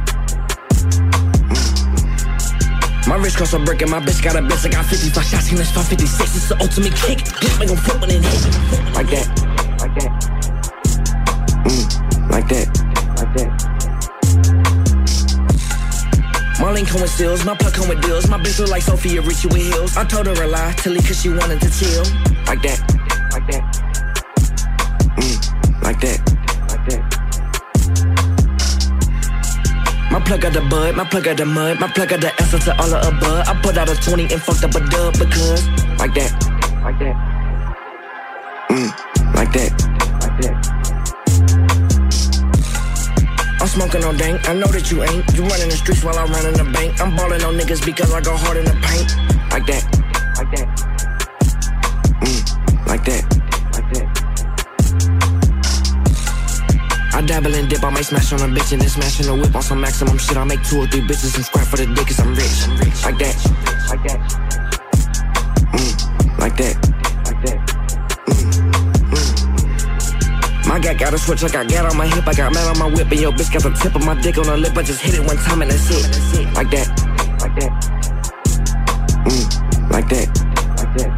My 3.06 3.16
wrist 3.16 3.38
costs 3.38 3.54
a 3.54 3.60
brick 3.60 3.82
and 3.82 3.90
my 3.90 4.00
bitch 4.00 4.22
got 4.22 4.34
a 4.34 4.40
bitch. 4.40 4.66
I 4.66 4.70
got 4.70 4.86
55 4.86 5.24
shots 5.24 5.50
in 5.50 5.56
this 5.56 5.70
556. 5.70 6.36
It's 6.36 6.48
the 6.48 6.58
ultimate 6.60 6.94
kick. 6.96 7.18
Bitch, 7.18 7.58
make 7.60 7.70
'em 7.70 7.76
flip 7.76 8.00
when 8.00 8.10
it 8.10 8.24
hit. 8.24 8.42
Like 8.92 9.08
that, 9.14 9.28
like 9.78 9.94
that. 9.94 10.10
Mm, 11.64 12.30
like 12.30 12.48
that. 12.48 12.85
Marlene 16.66 16.84
come 16.84 17.00
with 17.00 17.12
steals, 17.12 17.44
my 17.44 17.56
plug 17.56 17.74
come 17.74 17.88
with 17.88 18.02
deals. 18.02 18.28
My 18.28 18.38
bitch 18.38 18.58
look 18.58 18.70
like 18.70 18.82
Sophia 18.82 19.20
Richie 19.22 19.46
with 19.46 19.62
heels. 19.62 19.96
I 19.96 20.02
told 20.02 20.26
her 20.26 20.32
a 20.42 20.48
lie, 20.48 20.74
Tilly, 20.78 20.98
cause 20.98 21.22
she 21.22 21.28
wanted 21.28 21.60
to 21.60 21.70
chill. 21.70 22.02
Like 22.44 22.60
that, 22.62 22.80
like 23.30 23.46
that. 23.46 23.62
Mm, 25.14 25.38
like 25.84 26.00
that, 26.00 26.18
like 26.66 26.84
that. 26.90 27.02
My 30.10 30.18
plug 30.18 30.40
got 30.40 30.54
the 30.54 30.60
bud, 30.62 30.96
my 30.96 31.04
plug 31.04 31.22
got 31.22 31.36
the 31.36 31.46
mud, 31.46 31.78
my 31.78 31.86
plug 31.86 32.08
got 32.08 32.20
the 32.20 32.34
essence 32.42 32.64
to 32.64 32.76
all 32.82 32.92
of 32.92 33.14
above. 33.14 33.46
I 33.46 33.54
put 33.62 33.78
out 33.78 33.88
a 33.88 33.94
20 33.94 34.24
and 34.24 34.42
fucked 34.42 34.64
up 34.64 34.74
a 34.74 34.80
dub 34.90 35.12
because, 35.20 35.68
like 36.00 36.14
that, 36.14 36.32
like 36.82 36.98
that. 36.98 37.14
Mm, 38.70 38.90
like 39.36 39.52
that, 39.52 39.85
smoking 43.76 44.04
on 44.04 44.16
dank, 44.16 44.48
I 44.48 44.54
know 44.54 44.68
that 44.72 44.90
you 44.90 45.04
ain't. 45.04 45.24
You 45.36 45.44
running 45.44 45.68
the 45.68 45.76
streets 45.76 46.02
while 46.02 46.16
I 46.16 46.24
run 46.24 46.46
in 46.48 46.54
the 46.56 46.64
bank. 46.72 46.98
I'm 46.98 47.14
balling 47.14 47.44
on 47.44 47.60
niggas 47.60 47.84
because 47.84 48.10
I 48.10 48.22
go 48.22 48.34
hard 48.34 48.56
in 48.56 48.64
the 48.64 48.72
paint. 48.72 49.12
Like 49.52 49.66
that, 49.68 49.84
like 50.40 50.50
that. 50.56 50.66
Mm, 52.24 52.40
like 52.88 53.04
that, 53.04 53.22
like 53.76 53.88
that. 53.92 54.06
I 57.12 57.20
dabble 57.20 57.54
and 57.54 57.68
dip, 57.68 57.84
I 57.84 57.90
might 57.90 58.06
smash 58.06 58.32
on 58.32 58.40
a 58.40 58.48
bitch 58.48 58.72
and 58.72 58.80
then 58.80 58.88
smash 58.88 59.20
on 59.20 59.38
a 59.38 59.42
whip 59.42 59.54
on 59.54 59.60
some 59.60 59.80
maximum 59.82 60.16
shit. 60.16 60.38
I 60.38 60.44
make 60.44 60.62
two 60.64 60.80
or 60.80 60.86
three 60.86 61.02
bitches 61.02 61.36
and 61.36 61.44
scrap 61.44 61.66
for 61.66 61.76
the 61.76 61.84
dick 61.84 62.06
cause 62.08 62.20
I'm 62.20 62.32
rich. 62.32 62.66
Like 63.04 63.18
that, 63.20 63.36
like 63.92 64.02
that. 64.08 64.18
Mm, 65.76 65.92
like 66.40 66.56
that, 66.56 66.76
like 66.80 66.80
that. 66.80 66.95
My 70.76 70.82
guy 70.82 70.92
got 70.92 71.14
a 71.14 71.18
switch, 71.18 71.42
I 71.42 71.48
got 71.48 71.68
gat 71.68 71.86
on 71.86 71.96
my 71.96 72.06
hip, 72.06 72.28
I 72.28 72.34
got 72.34 72.52
man 72.52 72.68
on 72.68 72.78
my 72.78 72.84
whip, 72.94 73.10
and 73.10 73.18
yo 73.18 73.32
bitch 73.32 73.50
got 73.50 73.62
the 73.62 73.70
tip 73.70 73.94
of 73.96 74.04
my 74.04 74.14
dick 74.20 74.36
on 74.36 74.44
her 74.44 74.58
lip. 74.58 74.76
I 74.76 74.82
just 74.82 75.00
hit 75.00 75.14
it 75.14 75.24
one 75.26 75.38
time 75.38 75.62
and 75.62 75.70
that's 75.70 75.88
it. 75.88 76.04
Like 76.52 76.68
that, 76.68 76.86
like 77.40 77.54
that. 77.58 77.72
Mm, 79.24 79.90
like 79.90 80.06
that, 80.10 80.28
like 80.76 80.92
that. 80.98 81.10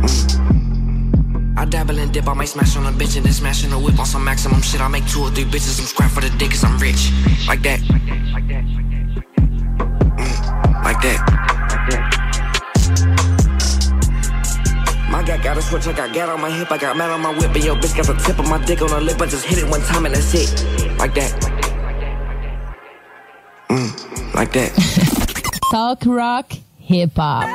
Mm. 0.00 1.58
I 1.58 1.66
dabble 1.66 1.98
and 1.98 2.10
dip, 2.10 2.26
I 2.26 2.32
might 2.32 2.48
smash 2.48 2.74
on 2.78 2.86
a 2.86 2.90
bitch 2.90 3.18
and 3.18 3.26
then 3.26 3.34
smash 3.34 3.66
on 3.66 3.72
a 3.74 3.78
whip 3.78 3.98
on 3.98 4.06
some 4.06 4.24
maximum 4.24 4.62
shit. 4.62 4.80
I 4.80 4.88
make 4.88 5.06
two 5.08 5.20
or 5.20 5.30
three 5.30 5.44
bitches 5.44 5.76
some 5.76 5.84
scrap 5.84 6.10
for 6.10 6.22
the 6.22 6.30
dick 6.38 6.52
cause 6.52 6.64
I'm 6.64 6.78
rich. 6.78 7.10
Like 7.46 7.60
that, 7.64 7.82
like 7.90 8.06
that. 8.06 8.64
Mm, 10.16 10.84
like 10.84 11.02
that. 11.02 11.20
My 11.20 11.34
guy 11.34 11.55
got 15.46 15.58
a 15.58 15.62
switch, 15.62 15.86
I 15.86 15.92
got 15.92 16.12
gat 16.12 16.28
on 16.28 16.40
my 16.40 16.50
hip, 16.50 16.72
I 16.72 16.76
got 16.76 16.96
man 16.96 17.08
on 17.08 17.20
my 17.20 17.30
whip, 17.30 17.54
and 17.54 17.62
yo 17.62 17.76
bitch 17.76 17.96
got 17.96 18.06
the 18.06 18.14
tip 18.14 18.36
of 18.40 18.48
my 18.48 18.58
dick 18.64 18.82
on 18.82 18.88
her 18.88 19.00
lip. 19.00 19.20
I 19.20 19.26
just 19.26 19.46
hit 19.46 19.58
it 19.58 19.70
one 19.70 19.80
time 19.82 20.04
and 20.04 20.12
that's 20.12 20.34
it. 20.34 20.50
Like 20.98 21.14
that. 21.14 21.30
Mm, 23.70 24.34
like 24.34 24.52
that. 24.54 24.72
Talk 25.70 26.02
rock, 26.04 26.50
hip 26.80 27.12
hop. 27.14 27.46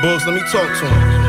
Bulls, 0.00 0.24
let 0.26 0.34
me 0.34 0.40
talk 0.42 0.70
to 0.78 0.86
him. 0.86 1.28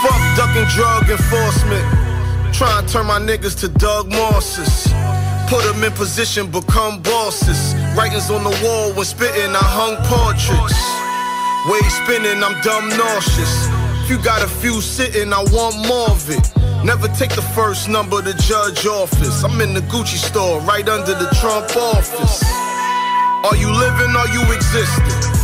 Fuck 0.00 0.22
ducking 0.36 0.68
drug 0.76 1.10
enforcement. 1.10 2.54
Try 2.54 2.82
to 2.82 2.92
turn 2.92 3.06
my 3.06 3.18
niggas 3.18 3.58
to 3.62 3.68
Doug 3.68 4.10
Mosses. 4.10 4.94
Put 5.48 5.62
them 5.64 5.84
in 5.84 5.92
position, 5.92 6.50
become 6.50 7.02
bosses. 7.02 7.74
Writings 7.96 8.30
on 8.30 8.42
the 8.44 8.54
wall 8.64 8.92
when 8.94 9.04
spitting, 9.04 9.54
I 9.54 9.62
hung 9.62 9.96
portraits. 10.08 10.80
Way 11.68 11.80
spinning, 12.02 12.42
I'm 12.42 12.60
dumb 12.62 12.88
nauseous. 12.88 13.68
If 14.02 14.10
you 14.10 14.18
got 14.22 14.42
a 14.42 14.48
few 14.48 14.80
sitting, 14.80 15.32
I 15.32 15.42
want 15.52 15.76
more 15.86 16.10
of 16.10 16.28
it. 16.28 16.44
Never 16.84 17.08
take 17.08 17.34
the 17.34 17.46
first 17.56 17.88
number 17.88 18.20
to 18.20 18.34
judge 18.34 18.84
office. 18.86 19.44
I'm 19.44 19.60
in 19.60 19.74
the 19.74 19.80
Gucci 19.80 20.16
store, 20.16 20.60
right 20.60 20.88
under 20.88 21.14
the 21.14 21.28
Trump 21.40 21.74
office. 21.76 22.42
Are 23.44 23.56
you 23.56 23.70
living, 23.72 24.16
are 24.16 24.28
you 24.28 24.42
existing? 24.52 25.34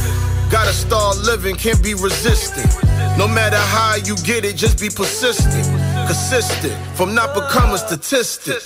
Gotta 0.51 0.73
start 0.73 1.19
living, 1.19 1.57
can't 1.57 1.83
be 1.83 1.95
resistant. 1.95 2.69
No 3.17 3.29
matter 3.29 3.57
how 3.57 3.97
you 3.97 4.17
get 4.25 4.45
it, 4.45 4.57
just 4.57 4.81
be 4.81 4.89
persistent. 4.89 5.65
Consistent, 6.07 6.75
from 6.97 7.15
not 7.15 7.35
becoming 7.35 7.77
statistic. 7.77 8.61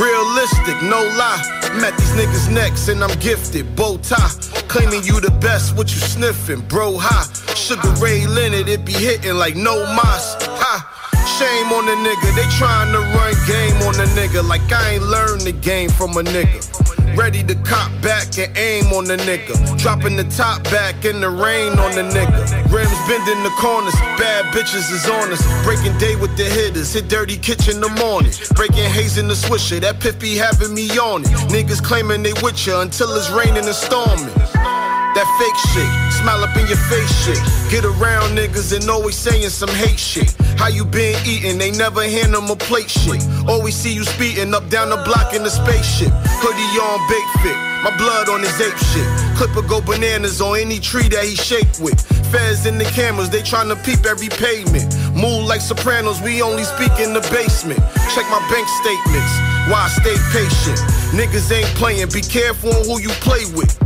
Realistic, 0.00 0.82
no 0.82 1.00
lie. 1.16 1.42
Met 1.80 1.96
these 1.96 2.10
niggas 2.12 2.52
next 2.52 2.88
and 2.88 3.02
I'm 3.02 3.16
gifted. 3.20 3.76
Bow 3.76 3.96
tie, 3.98 4.28
claiming 4.66 5.04
you 5.04 5.20
the 5.20 5.30
best, 5.40 5.76
what 5.76 5.94
you 5.94 6.00
sniffing? 6.00 6.62
Bro, 6.62 6.98
high. 6.98 7.26
Sugar 7.54 7.90
Ray 8.02 8.26
Leonard, 8.26 8.68
it 8.68 8.84
be 8.84 8.92
hitting 8.92 9.36
like 9.36 9.54
no 9.54 9.78
mas. 9.94 10.34
Ha! 10.42 10.90
Shame 11.38 11.72
on 11.72 11.86
the 11.86 11.96
nigga, 12.06 12.34
they 12.34 12.48
trying 12.58 12.92
to 12.92 12.98
run 12.98 13.34
game 13.46 13.76
on 13.86 13.94
the 13.94 14.06
nigga 14.18 14.46
like 14.46 14.70
I 14.70 14.94
ain't 14.94 15.04
learned 15.04 15.42
the 15.42 15.52
game 15.52 15.90
from 15.90 16.10
a 16.16 16.22
nigga. 16.22 16.73
Ready 17.16 17.44
to 17.44 17.54
cop 17.62 17.90
back 18.02 18.36
and 18.38 18.56
aim 18.58 18.86
on 18.92 19.04
the 19.04 19.16
nigga. 19.16 19.54
Dropping 19.78 20.16
the 20.16 20.24
top 20.24 20.62
back 20.64 21.04
in 21.04 21.20
the 21.20 21.30
rain 21.30 21.78
on 21.78 21.94
the 21.94 22.02
nigga. 22.02 22.72
Rims 22.72 22.98
bending 23.08 23.42
the 23.42 23.54
corners, 23.58 23.94
bad 24.18 24.44
bitches 24.46 24.90
is 24.90 25.08
on 25.08 25.32
us. 25.32 25.42
Breaking 25.64 25.96
day 25.98 26.16
with 26.16 26.36
the 26.36 26.44
hitters, 26.44 26.92
hit 26.92 27.08
dirty 27.08 27.36
kitchen 27.36 27.76
in 27.76 27.80
the 27.80 27.88
morning. 28.00 28.32
Breaking 28.54 28.90
haze 28.90 29.16
in 29.16 29.28
the 29.28 29.34
swisher, 29.34 29.80
that 29.80 30.00
piff 30.00 30.18
be 30.18 30.36
having 30.36 30.74
me 30.74 30.90
on 30.98 31.22
it. 31.22 31.28
Niggas 31.50 31.82
claiming 31.82 32.22
they 32.22 32.32
with 32.42 32.66
ya 32.66 32.80
until 32.80 33.14
it's 33.14 33.30
raining 33.30 33.64
and 33.64 33.74
storming. 33.74 34.73
That 35.14 35.30
fake 35.38 35.54
shit, 35.70 35.86
smile 36.18 36.42
up 36.42 36.56
in 36.58 36.66
your 36.66 36.82
face 36.90 37.06
shit. 37.22 37.38
Get 37.70 37.84
around 37.84 38.36
niggas 38.36 38.74
and 38.74 38.90
always 38.90 39.14
saying 39.14 39.48
some 39.50 39.70
hate 39.70 39.98
shit. 39.98 40.34
How 40.58 40.66
you 40.66 40.84
been 40.84 41.14
eating? 41.24 41.56
They 41.56 41.70
never 41.70 42.02
hand 42.02 42.34
them 42.34 42.50
a 42.50 42.56
plate 42.56 42.90
shit. 42.90 43.22
Always 43.46 43.76
see 43.76 43.94
you 43.94 44.02
speeding 44.02 44.52
up 44.54 44.68
down 44.70 44.90
the 44.90 44.98
block 45.06 45.32
in 45.32 45.44
the 45.44 45.50
spaceship. 45.50 46.10
Hoodie 46.42 46.78
on, 46.82 46.98
bake 47.06 47.30
fit. 47.46 47.54
My 47.86 47.96
blood 47.96 48.28
on 48.28 48.40
his 48.40 48.58
ape 48.60 48.74
shit. 48.90 49.06
Clipper 49.38 49.62
go 49.62 49.80
bananas 49.80 50.40
on 50.40 50.58
any 50.58 50.80
tree 50.80 51.06
that 51.06 51.22
he 51.22 51.36
shake 51.36 51.70
with. 51.78 51.94
Feds 52.32 52.66
in 52.66 52.78
the 52.78 52.84
cameras, 52.84 53.30
they 53.30 53.42
tryna 53.42 53.78
peep 53.84 54.04
every 54.06 54.30
pavement. 54.30 54.90
Move 55.14 55.46
like 55.46 55.60
sopranos, 55.60 56.20
we 56.22 56.42
only 56.42 56.64
speak 56.64 56.98
in 56.98 57.12
the 57.12 57.22
basement. 57.30 57.78
Check 58.10 58.26
my 58.34 58.42
bank 58.50 58.66
statements, 58.82 59.32
why 59.70 59.86
stay 59.94 60.18
patient. 60.34 60.78
Niggas 61.14 61.52
ain't 61.54 61.70
playing, 61.78 62.08
be 62.10 62.20
careful 62.20 62.74
on 62.74 62.84
who 62.84 62.98
you 63.00 63.10
play 63.22 63.46
with. 63.54 63.78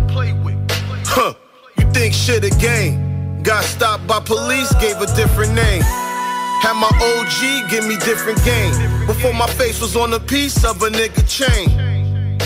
Huh, 1.20 1.34
you 1.76 1.84
think 1.90 2.14
shit 2.14 2.44
a 2.44 2.50
game? 2.60 3.42
Got 3.42 3.64
stopped 3.64 4.06
by 4.06 4.20
police, 4.20 4.72
gave 4.74 5.00
a 5.00 5.06
different 5.16 5.52
name. 5.52 5.82
Had 6.62 6.74
my 6.74 6.86
OG 6.94 7.68
give 7.68 7.84
me 7.88 7.96
different 7.96 8.38
game. 8.44 8.72
Before 9.04 9.34
my 9.34 9.48
face 9.48 9.80
was 9.80 9.96
on 9.96 10.12
a 10.12 10.20
piece 10.20 10.64
of 10.64 10.80
a 10.80 10.90
nigga 10.90 11.26
chain. 11.26 12.38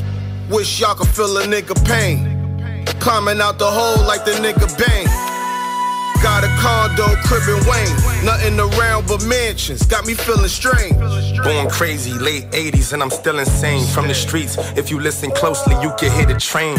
Wish 0.49 0.81
y'all 0.81 0.95
could 0.95 1.09
feel 1.09 1.37
a 1.37 1.43
nigga 1.45 1.77
pain. 1.85 2.87
Climbing 2.99 3.43
out 3.43 3.59
the 3.59 3.71
hole 3.71 4.03
like 4.07 4.25
the 4.25 4.33
nigga 4.41 4.67
bang. 4.79 5.22
Got 6.23 6.45
a 6.45 6.49
condo, 6.61 7.07
crib 7.25 7.43
Wayne. 7.67 8.25
Nothing 8.25 8.59
around 8.61 9.09
but 9.09 9.25
mansions. 9.27 9.85
Got 9.85 10.07
me 10.07 10.15
feeling 10.15 10.49
strange. 10.49 10.97
Born 11.43 11.69
crazy, 11.69 12.13
late 12.13 12.49
80s, 12.53 12.93
and 12.93 13.03
I'm 13.03 13.11
still 13.11 13.39
insane. 13.41 13.85
From 13.89 14.07
the 14.07 14.15
streets, 14.15 14.57
if 14.77 14.91
you 14.91 15.01
listen 15.01 15.33
closely, 15.33 15.75
you 15.83 15.93
can 15.99 16.13
hear 16.13 16.27
the 16.27 16.39
train. 16.39 16.77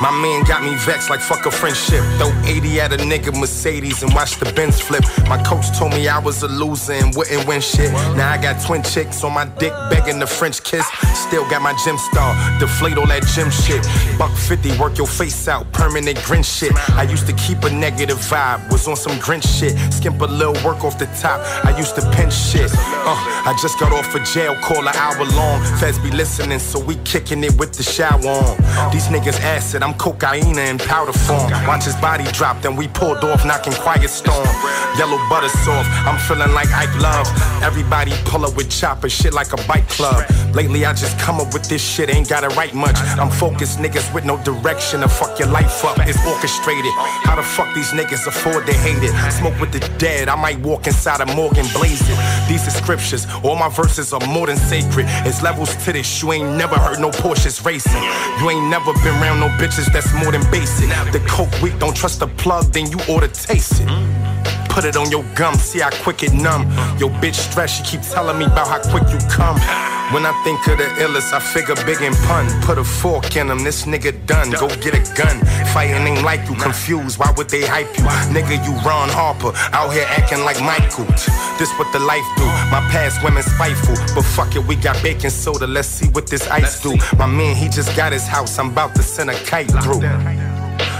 My 0.00 0.12
man 0.12 0.44
got 0.44 0.62
me 0.62 0.76
vexed 0.86 1.10
like 1.10 1.18
fuck 1.18 1.44
a 1.44 1.50
friendship. 1.50 2.04
Throw 2.18 2.30
80 2.44 2.80
at 2.80 2.92
a 2.92 2.98
nigga 2.98 3.36
Mercedes 3.36 4.04
and 4.04 4.14
watch 4.14 4.38
the 4.38 4.50
Benz 4.52 4.80
flip. 4.80 5.02
My 5.28 5.42
coach 5.42 5.76
told 5.76 5.92
me 5.92 6.06
I 6.06 6.20
was 6.20 6.44
a 6.44 6.48
loser 6.48 6.92
and 6.92 7.12
wouldn't 7.16 7.48
win 7.48 7.60
shit. 7.60 7.90
Now 8.14 8.30
I 8.30 8.38
got 8.40 8.64
twin 8.64 8.84
chicks 8.84 9.24
on 9.24 9.34
my 9.34 9.46
dick 9.58 9.72
begging 9.90 10.20
the 10.20 10.26
French 10.26 10.62
kiss. 10.62 10.86
Still 11.14 11.42
got 11.50 11.62
my 11.62 11.74
gym 11.84 11.98
star, 11.98 12.32
deflate 12.60 12.96
all 12.96 13.08
that 13.08 13.26
gym 13.26 13.50
shit. 13.50 13.82
Buck 14.18 14.30
50, 14.30 14.78
work 14.78 14.96
your 14.98 15.08
face 15.08 15.48
out, 15.48 15.70
permanent 15.72 16.22
grin 16.22 16.44
shit. 16.44 16.72
I 16.90 17.02
used 17.02 17.26
to 17.26 17.32
keep 17.32 17.64
a 17.64 17.70
negative 17.70 18.18
vibe, 18.18 18.67
was 18.70 18.86
on 18.88 18.96
some 18.96 19.18
grin 19.18 19.40
shit. 19.40 19.76
Skimp 19.92 20.20
a 20.20 20.26
little 20.26 20.58
work 20.64 20.84
off 20.84 20.98
the 20.98 21.06
top, 21.20 21.40
I 21.64 21.76
used 21.76 21.94
to 21.96 22.02
pinch 22.12 22.34
shit. 22.34 22.70
Uh, 22.74 23.16
I 23.48 23.56
just 23.60 23.78
got 23.78 23.92
off 23.92 24.14
a 24.14 24.20
jail, 24.24 24.54
call 24.62 24.86
an 24.86 24.96
hour 24.96 25.24
long. 25.36 25.62
Feds 25.78 25.98
be 25.98 26.10
listening, 26.10 26.58
so 26.58 26.78
we 26.78 26.96
kicking 27.04 27.42
it 27.44 27.58
with 27.58 27.72
the 27.72 27.82
shower 27.82 28.20
on. 28.26 28.90
These 28.92 29.08
niggas 29.08 29.40
acid, 29.40 29.82
I'm 29.82 29.94
cocaine 29.94 30.58
in 30.58 30.78
powder 30.78 31.12
form. 31.12 31.50
Watch 31.66 31.84
his 31.84 31.96
body 31.96 32.24
drop, 32.32 32.62
then 32.62 32.76
we 32.76 32.88
pulled 32.88 33.24
off, 33.24 33.44
knocking 33.44 33.74
quiet 33.74 34.10
storm. 34.10 34.48
Yellow 34.98 35.18
butter 35.28 35.48
soft, 35.48 35.88
I'm 36.06 36.18
feeling 36.18 36.52
like 36.54 36.70
Ike 36.72 36.94
Love. 37.00 37.26
Everybody 37.62 38.12
pull 38.24 38.44
up 38.44 38.56
with 38.56 38.70
chopper, 38.70 39.08
shit 39.08 39.32
like 39.32 39.52
a 39.52 39.68
bike 39.68 39.88
club. 39.88 40.24
Lately 40.54 40.84
I 40.84 40.92
just 40.92 41.18
come 41.18 41.40
up 41.40 41.52
with 41.52 41.68
this 41.68 41.82
shit, 41.82 42.10
ain't 42.10 42.28
gotta 42.28 42.48
write 42.56 42.74
much. 42.74 42.96
I'm 43.18 43.30
focused 43.30 43.78
niggas 43.78 44.12
with 44.14 44.24
no 44.24 44.42
direction 44.44 45.00
to 45.00 45.08
fuck 45.08 45.38
your 45.38 45.48
life 45.48 45.84
up. 45.84 45.98
It's 46.00 46.18
orchestrated. 46.26 46.92
How 47.24 47.36
the 47.36 47.42
fuck 47.42 47.74
these 47.74 47.90
niggas 47.90 48.26
afford 48.26 48.57
to 48.66 48.72
hate 48.72 49.02
it? 49.02 49.12
Smoke 49.32 49.58
with 49.60 49.72
the 49.72 49.80
dead, 49.98 50.28
I 50.28 50.36
might 50.36 50.58
walk 50.60 50.86
inside 50.86 51.20
a 51.20 51.26
Morgan 51.34 51.66
blazing. 51.72 52.16
These 52.48 52.66
are 52.66 52.70
scriptures, 52.70 53.26
all 53.42 53.56
my 53.56 53.68
verses 53.68 54.12
are 54.12 54.24
more 54.26 54.46
than 54.46 54.56
sacred. 54.56 55.06
It's 55.26 55.42
levels 55.42 55.74
to 55.84 55.92
this, 55.92 56.22
you 56.22 56.32
ain't 56.32 56.56
never 56.56 56.76
heard 56.76 56.98
no 56.98 57.10
Porsches 57.10 57.64
racing. 57.64 58.02
You 58.40 58.50
ain't 58.50 58.68
never 58.68 58.92
been 59.04 59.14
around 59.20 59.40
no 59.40 59.48
bitches 59.58 59.92
that's 59.92 60.12
more 60.14 60.32
than 60.32 60.42
basic. 60.50 60.88
The 61.12 61.20
coke 61.28 61.52
weak, 61.62 61.78
don't 61.78 61.96
trust 61.96 62.20
the 62.20 62.28
plug, 62.28 62.72
then 62.72 62.90
you 62.90 62.98
oughta 63.08 63.28
taste 63.28 63.80
it. 63.80 63.88
Put 64.78 64.84
it 64.84 64.96
on 64.96 65.10
your 65.10 65.24
gum, 65.34 65.56
see 65.56 65.80
how 65.80 65.90
quick 66.04 66.22
it 66.22 66.32
numb. 66.32 66.62
Yo, 67.00 67.08
bitch 67.18 67.34
stress, 67.34 67.76
she 67.76 67.82
keep 67.82 68.00
telling 68.00 68.38
me 68.38 68.44
about 68.44 68.68
how 68.68 68.78
quick 68.92 69.02
you 69.10 69.18
come. 69.28 69.56
When 70.14 70.24
I 70.24 70.30
think 70.44 70.64
of 70.68 70.78
the 70.78 70.84
illest, 71.02 71.32
I 71.32 71.40
figure 71.40 71.74
big 71.84 72.00
and 72.00 72.14
pun. 72.28 72.46
Put 72.62 72.78
a 72.78 72.84
fork 72.84 73.34
in 73.34 73.50
him, 73.50 73.64
this 73.64 73.86
nigga 73.86 74.14
done. 74.26 74.52
Go 74.52 74.68
get 74.78 74.94
a 74.94 75.02
gun. 75.18 75.44
Fighting 75.74 76.06
ain't 76.06 76.22
like 76.22 76.48
you, 76.48 76.54
confused. 76.54 77.18
Why 77.18 77.34
would 77.36 77.50
they 77.50 77.66
hype 77.66 77.90
you? 77.98 78.04
Nigga, 78.30 78.64
you 78.64 78.72
Ron 78.86 79.08
Harper, 79.08 79.50
out 79.72 79.92
here 79.92 80.06
acting 80.10 80.44
like 80.44 80.60
Michael. 80.60 81.06
This 81.58 81.74
what 81.76 81.92
the 81.92 81.98
life 81.98 82.28
do. 82.36 82.46
My 82.70 82.78
past 82.94 83.20
women 83.24 83.42
spiteful, 83.42 83.96
but 84.14 84.22
fuck 84.22 84.54
it, 84.54 84.64
we 84.64 84.76
got 84.76 85.02
baking 85.02 85.30
soda. 85.30 85.66
Let's 85.66 85.88
see 85.88 86.06
what 86.10 86.28
this 86.28 86.46
ice 86.46 86.80
do. 86.80 86.96
My 87.16 87.26
man, 87.26 87.56
he 87.56 87.68
just 87.68 87.96
got 87.96 88.12
his 88.12 88.28
house. 88.28 88.56
I'm 88.60 88.70
about 88.70 88.94
to 88.94 89.02
send 89.02 89.28
a 89.28 89.34
kite 89.42 89.72
through. 89.82 90.02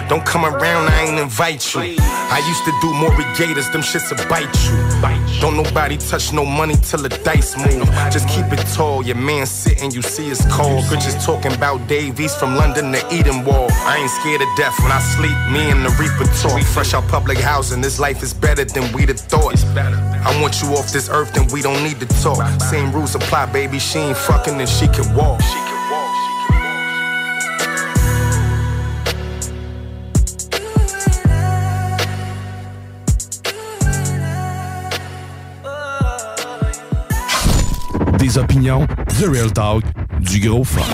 Don't 0.08 0.24
come 0.24 0.46
around, 0.46 0.88
I 0.88 1.02
ain't 1.02 1.18
invite 1.18 1.74
you. 1.74 1.96
I 2.00 2.40
used 2.48 2.64
to 2.64 2.72
do 2.80 2.94
more 2.94 3.10
regators, 3.14 3.68
them 3.70 3.82
shits 3.82 4.08
will 4.10 4.26
bite 4.28 4.48
you. 4.64 5.40
Don't 5.40 5.56
nobody 5.56 5.98
touch 5.98 6.32
no 6.32 6.46
money 6.46 6.74
till 6.76 7.02
the 7.02 7.10
dice 7.10 7.56
move. 7.58 7.86
Just 8.10 8.26
keep 8.28 8.46
it 8.50 8.64
tall, 8.74 9.04
your 9.04 9.16
man 9.16 9.44
sitting, 9.44 9.90
you 9.90 10.00
see 10.00 10.28
his 10.28 10.40
call. 10.46 10.80
Bitches 10.84 11.22
talking 11.24 11.52
about 11.52 11.86
Davies 11.88 12.34
from 12.34 12.56
London 12.56 12.90
to 12.92 13.14
Eden 13.14 13.44
Wall. 13.44 13.68
I 13.70 13.98
ain't 13.98 14.10
scared 14.10 14.40
of 14.40 14.48
death 14.56 14.78
when 14.80 14.92
I 14.92 15.00
sleep, 15.00 15.36
me 15.52 15.70
and 15.70 15.84
the 15.84 15.90
Reaper 16.00 16.24
talk. 16.40 16.62
Fresh 16.62 16.94
out 16.94 17.06
public 17.08 17.38
housing, 17.38 17.82
this 17.82 18.00
life 18.00 18.22
is 18.22 18.32
better 18.32 18.64
than 18.64 18.90
we'd 18.94 19.10
have 19.10 19.20
thought. 19.20 19.62
I 19.76 20.40
want 20.40 20.62
you 20.62 20.68
off 20.70 20.90
this 20.90 21.10
earth, 21.10 21.34
then 21.34 21.48
we 21.52 21.60
don't 21.60 21.82
need 21.84 22.00
to 22.00 22.06
talk. 22.22 22.42
Same 22.62 22.92
rules 22.92 23.14
apply, 23.14 23.52
baby, 23.52 23.78
she 23.78 23.98
ain't 23.98 24.16
fucking 24.16 24.58
and 24.58 24.68
she 24.68 24.88
can 24.88 25.14
walk. 25.14 25.40
Opinions, 38.38 38.86
The 39.18 39.28
Real 39.28 39.50
Talk, 39.50 39.82
du 40.20 40.38
gros 40.38 40.64
fun. 40.64 40.86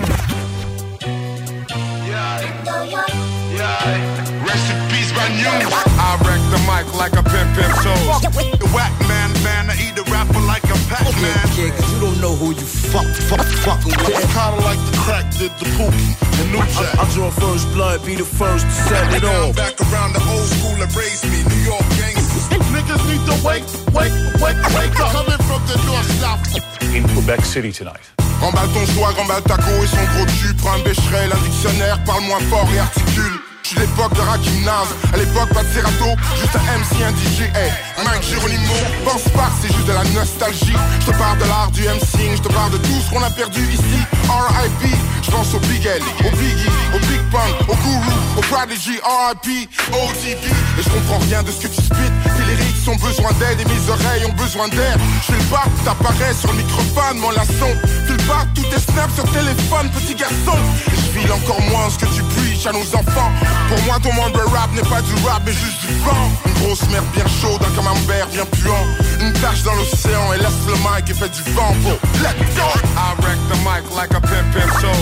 Rest 4.44 4.66
in 4.72 4.80
peace, 4.88 5.12
my 5.12 5.28
news. 5.36 5.68
I 6.00 6.16
wreck 6.24 6.40
the 6.48 6.60
mic 6.64 6.88
like 6.96 7.12
a 7.12 7.22
pimp 7.22 7.52
pimp 7.52 7.74
soul. 7.84 7.94
The 8.32 8.68
whack 8.72 8.92
man, 9.08 9.28
man, 9.44 9.68
I 9.68 9.76
eat 9.76 9.94
the 9.94 10.04
rapper 10.08 10.40
like 10.40 10.64
a 10.64 10.76
Pac-Man. 10.88 11.36
Yeah, 11.52 11.68
cause 11.76 11.92
you 11.92 12.00
don't 12.00 12.18
know 12.20 12.32
who 12.32 12.56
you 12.56 12.64
fuck, 12.64 13.06
fuck, 13.28 13.44
fucking 13.60 13.92
with. 13.92 14.16
It's 14.16 14.32
kinda 14.32 14.64
like 14.64 14.80
the 14.88 14.96
crack 15.04 15.28
did 15.36 15.52
the 15.60 15.68
pookie, 15.76 16.16
the 16.40 16.44
new 16.48 16.64
jack. 16.72 16.96
I, 16.96 17.04
I 17.04 17.12
draw 17.12 17.30
first 17.30 17.68
blood, 17.74 18.04
be 18.06 18.14
the 18.16 18.24
first 18.24 18.64
to 18.64 18.72
set 18.88 19.12
it 19.12 19.24
off. 19.24 19.54
back 19.56 19.76
around 19.92 20.14
the 20.14 20.22
old 20.32 20.48
school 20.48 20.76
that 20.80 20.96
raised 20.96 21.28
me, 21.28 21.44
New 21.44 21.62
York 21.68 21.84
gangsters. 22.00 22.48
Niggas 22.72 23.04
need 23.04 23.24
to 23.28 23.36
wake, 23.44 23.68
wake, 23.92 24.16
wake, 24.40 24.60
wake 24.72 24.96
up. 25.00 25.12
Coming 25.12 25.42
from 25.44 25.60
the 25.68 25.76
north 25.84 26.08
south. 26.24 26.73
In 26.94 27.02
Quebec 27.08 27.44
City 27.44 27.72
tonight. 27.72 28.14
Remballe 28.40 28.68
ton 28.72 28.86
swag, 28.94 29.16
remballe 29.16 29.42
ta 29.42 29.56
go 29.56 29.82
et 29.82 29.86
son 29.88 30.04
gros 30.14 30.26
cul. 30.26 30.54
Prends 30.58 30.74
un 30.74 30.82
bécherel, 30.84 31.32
un 31.32 31.42
dictionnaire, 31.42 31.98
parle 32.04 32.22
moins 32.22 32.38
fort 32.48 32.68
et 32.72 32.78
articule. 32.78 33.40
J'suis 33.64 33.78
l'époque 33.78 34.12
de 34.14 34.20
Rakim 34.20 34.68
à 34.68 35.16
l'époque 35.16 35.48
pas 35.54 35.62
de 35.62 35.68
Serato, 35.72 36.16
juste 36.38 36.54
un 36.54 36.78
MC, 36.78 37.00
DJ, 37.16 37.40
hey, 37.56 37.72
Mike 38.04 38.22
Geronimo, 38.22 38.74
pense 39.06 39.22
pas, 39.32 39.50
c'est 39.60 39.72
juste 39.72 39.86
de 39.86 39.92
la 39.92 40.04
nostalgie. 40.04 40.76
Je 41.00 41.06
te 41.06 41.16
parle 41.16 41.38
de 41.38 41.44
l'art 41.44 41.70
du 41.70 41.80
MCing, 41.82 42.36
je 42.36 42.42
te 42.42 42.52
parle 42.52 42.72
de 42.72 42.76
tout 42.76 43.00
ce 43.00 43.10
qu'on 43.10 43.22
a 43.22 43.30
perdu 43.30 43.62
ici. 43.72 44.00
R.I.P. 44.28 44.88
Je 45.22 45.30
pense 45.30 45.54
au 45.54 45.58
Big 45.60 45.86
L, 45.86 46.02
au 46.20 46.36
Biggie, 46.36 46.68
au 46.94 46.98
Big 46.98 47.22
Pun, 47.30 47.48
au 47.68 47.74
Guru, 47.74 48.12
au 48.36 48.40
Prodigy, 48.42 48.98
R.I.P. 49.02 49.68
OTP. 49.92 50.44
Et 50.78 50.82
je 50.82 50.90
comprends 50.90 51.18
rien 51.20 51.42
de 51.42 51.50
ce 51.50 51.60
que 51.60 51.68
tu 51.68 51.80
spit. 51.80 52.12
Tes 52.36 52.44
lyrics 52.44 52.88
ont 52.88 52.96
besoin 52.96 53.32
d'aide 53.40 53.60
et 53.60 53.64
mes 53.64 53.88
oreilles 53.88 54.26
ont 54.26 54.34
besoin 54.34 54.68
d'air. 54.68 54.96
Je 55.26 55.32
le 55.32 55.38
bac, 55.50 55.68
t'apparais 55.84 56.34
sur 56.34 56.52
le 56.52 56.58
microphone, 56.58 57.18
mon 57.18 57.30
laçon. 57.30 57.72
Fais 58.06 58.12
le 58.12 58.24
bac, 58.28 58.46
tout 58.54 58.66
est 58.76 58.92
snap 58.92 59.10
sur 59.14 59.24
téléphone, 59.32 59.88
petit 59.90 60.14
garçon. 60.14 60.58
Et 60.92 60.96
je 60.96 61.32
encore 61.32 61.60
moins 61.62 61.88
ce 61.90 61.98
que 61.98 62.06
tu 62.06 62.22
preach 62.22 62.66
à 62.66 62.72
nos 62.72 62.84
enfants. 62.94 63.32
Pour 63.68 63.82
moi, 63.84 63.98
ton 64.02 64.12
monde 64.14 64.32
de 64.32 64.44
rap 64.54 64.70
n'est 64.74 64.82
pas 64.82 65.00
du 65.02 65.14
rap, 65.26 65.42
mais 65.46 65.52
juste 65.52 65.80
du 65.86 65.94
vent. 66.00 66.30
Une 66.46 66.52
grosse 66.64 66.88
merde 66.90 67.06
bien 67.14 67.24
chaude, 67.40 67.60
un 67.62 67.74
camembert 67.74 68.26
bien 68.28 68.44
puant. 68.46 68.86
Une 69.20 69.32
tache 69.34 69.62
dans 69.62 69.74
l'océan 69.74 70.32
et 70.34 70.38
laisse 70.38 70.64
le 70.66 70.76
mic 70.84 71.08
et 71.08 71.14
fais 71.14 71.28
du 71.28 71.42
vent 71.52 71.74
pour 71.82 71.98
let 72.22 72.36
go. 72.56 72.66
I 72.96 73.14
wreck 73.22 73.38
the 73.48 73.58
mic 73.64 73.84
like 73.94 74.12
a 74.14 74.20
pimp 74.20 74.52
pimp 74.52 74.70
soul. 74.80 74.92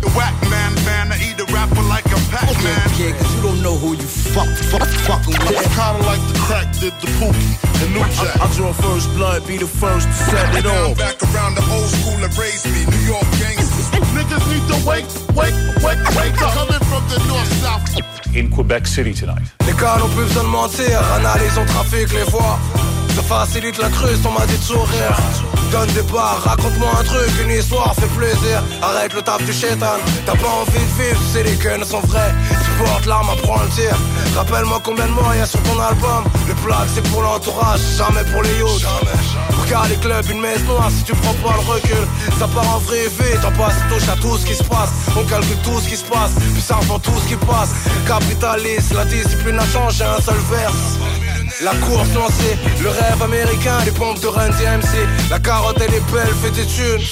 The 0.00 0.10
whack 0.16 0.34
man, 0.48 0.72
man, 0.84 1.12
I 1.12 1.16
eat 1.20 1.36
the 1.36 1.46
rapper 1.52 1.82
like 1.88 2.06
a 2.06 2.18
Pac-Man. 2.32 2.88
Yeah, 2.98 3.12
cause 3.16 3.34
you 3.36 3.42
don't 3.42 3.62
know 3.62 3.76
who 3.76 3.94
you 3.94 4.08
fuck, 4.08 4.48
fuck, 4.72 5.26
with. 5.26 5.38
Yeah, 5.50 5.62
kinda 5.76 6.04
like 6.04 6.22
the 6.32 6.38
crack 6.40 6.68
did 6.80 6.94
the 7.00 7.08
pookie 7.20 7.56
and 7.82 7.94
New 7.94 8.04
Jack. 8.16 8.40
I, 8.40 8.44
I 8.44 8.54
draw 8.54 8.72
first 8.72 9.08
blood, 9.14 9.46
be 9.46 9.56
the 9.56 9.66
first 9.66 10.08
to 10.08 10.14
set 10.14 10.54
it 10.56 10.66
off. 10.66 10.96
back 10.98 11.16
around 11.32 11.54
the 11.54 11.64
old 11.72 11.88
school 11.88 12.16
that 12.20 12.36
raised 12.36 12.66
me, 12.66 12.84
New 12.84 13.04
York 13.04 13.26
gangsters. 13.38 13.88
Niggas 14.16 14.44
need 14.48 14.64
to 14.72 14.78
wake, 14.88 15.08
wake, 15.36 15.56
wake, 15.84 16.02
wake 16.16 16.38
up. 16.42 16.52
Coming 16.54 16.84
from 16.90 17.04
the 17.08 17.18
north, 17.28 17.52
south. 17.62 17.87
In 18.34 18.48
Quebec 18.48 18.86
City 18.86 19.14
tonight. 19.14 19.42
Les 19.66 19.72
gars 19.72 19.96
n'ont 19.98 20.08
plus 20.08 20.24
besoin 20.24 20.44
de 20.44 20.48
mentir, 20.48 21.00
analyse 21.14 21.58
on 21.58 21.64
trafic 21.64 22.12
les 22.12 22.24
voix. 22.30 22.58
Ça 23.18 23.24
facilite 23.24 23.78
la 23.78 23.88
cruce, 23.88 24.20
on 24.24 24.30
m'a 24.30 24.46
dit 24.46 24.56
de 24.56 24.62
sourire. 24.62 25.16
Donne 25.72 25.88
des 25.88 26.02
barres, 26.02 26.40
raconte-moi 26.44 26.88
un 27.00 27.02
truc, 27.02 27.28
une 27.42 27.50
histoire, 27.50 27.92
fait 27.96 28.06
plaisir. 28.16 28.62
Arrête 28.80 29.12
le 29.12 29.22
taf 29.22 29.44
du 29.44 29.52
chétan, 29.52 29.98
t'as 30.24 30.36
pas 30.36 30.48
envie 30.48 30.78
de 30.78 31.02
vivre, 31.02 31.20
sais 31.32 31.42
les 31.42 31.56
guns 31.56 31.84
sont 31.84 32.00
vrais. 32.06 32.32
Tu 32.48 32.70
portes 32.84 33.06
l'arme, 33.06 33.30
apprends 33.30 33.60
le 33.60 33.68
tir. 33.70 33.96
Rappelle-moi 34.36 34.80
combien 34.84 35.06
de 35.06 35.10
mots 35.10 35.32
y 35.34 35.44
sur 35.44 35.60
ton 35.64 35.80
album. 35.80 36.24
Le 36.46 36.54
plaque 36.54 36.88
c'est 36.94 37.02
pour 37.10 37.22
l'entourage, 37.22 37.80
jamais 37.96 38.22
pour 38.30 38.40
les 38.42 38.56
youths. 38.56 38.86
Regarde 39.62 39.88
les 39.88 39.96
clubs, 39.96 40.30
une 40.30 40.40
messe 40.40 40.62
noire 40.62 40.88
si 40.96 41.02
tu 41.02 41.12
prends 41.14 41.34
pas 41.34 41.56
le 41.56 41.72
recul. 41.72 42.06
Ça 42.38 42.46
part 42.46 42.76
en 42.76 42.78
vrai 42.78 43.08
vite, 43.18 43.40
on 43.44 43.50
passe 43.58 43.74
touche 43.88 44.08
à 44.08 44.14
tout 44.14 44.38
ce 44.38 44.46
qui 44.46 44.54
se 44.54 44.62
passe. 44.62 44.90
On 45.16 45.24
calcule 45.24 45.58
tout 45.64 45.80
ce 45.80 45.88
qui 45.88 45.96
se 45.96 46.04
passe, 46.04 46.34
puis 46.54 46.62
ça 46.62 46.76
revend 46.76 47.00
tout 47.00 47.18
ce 47.20 47.28
qui 47.30 47.36
passe. 47.36 47.70
Capitaliste, 48.06 48.94
la 48.94 49.04
discipline 49.06 49.58
a 49.58 49.66
changé, 49.66 50.04
un 50.04 50.22
seul 50.22 50.38
verse. 50.48 51.27
La 51.62 51.74
course 51.86 52.12
lancée, 52.14 52.56
le 52.82 52.88
rêve 52.88 53.22
américain, 53.22 53.78
les 53.84 53.90
pompes 53.90 54.20
de 54.20 54.26
Run 54.26 54.50
DMC 54.50 55.06
La 55.30 55.38
carotte 55.38 55.78
elle 55.80 55.94
est 55.94 56.12
belle, 56.12 56.34
fais 56.42 56.50
tes 56.50 56.66
thunes 56.66 57.04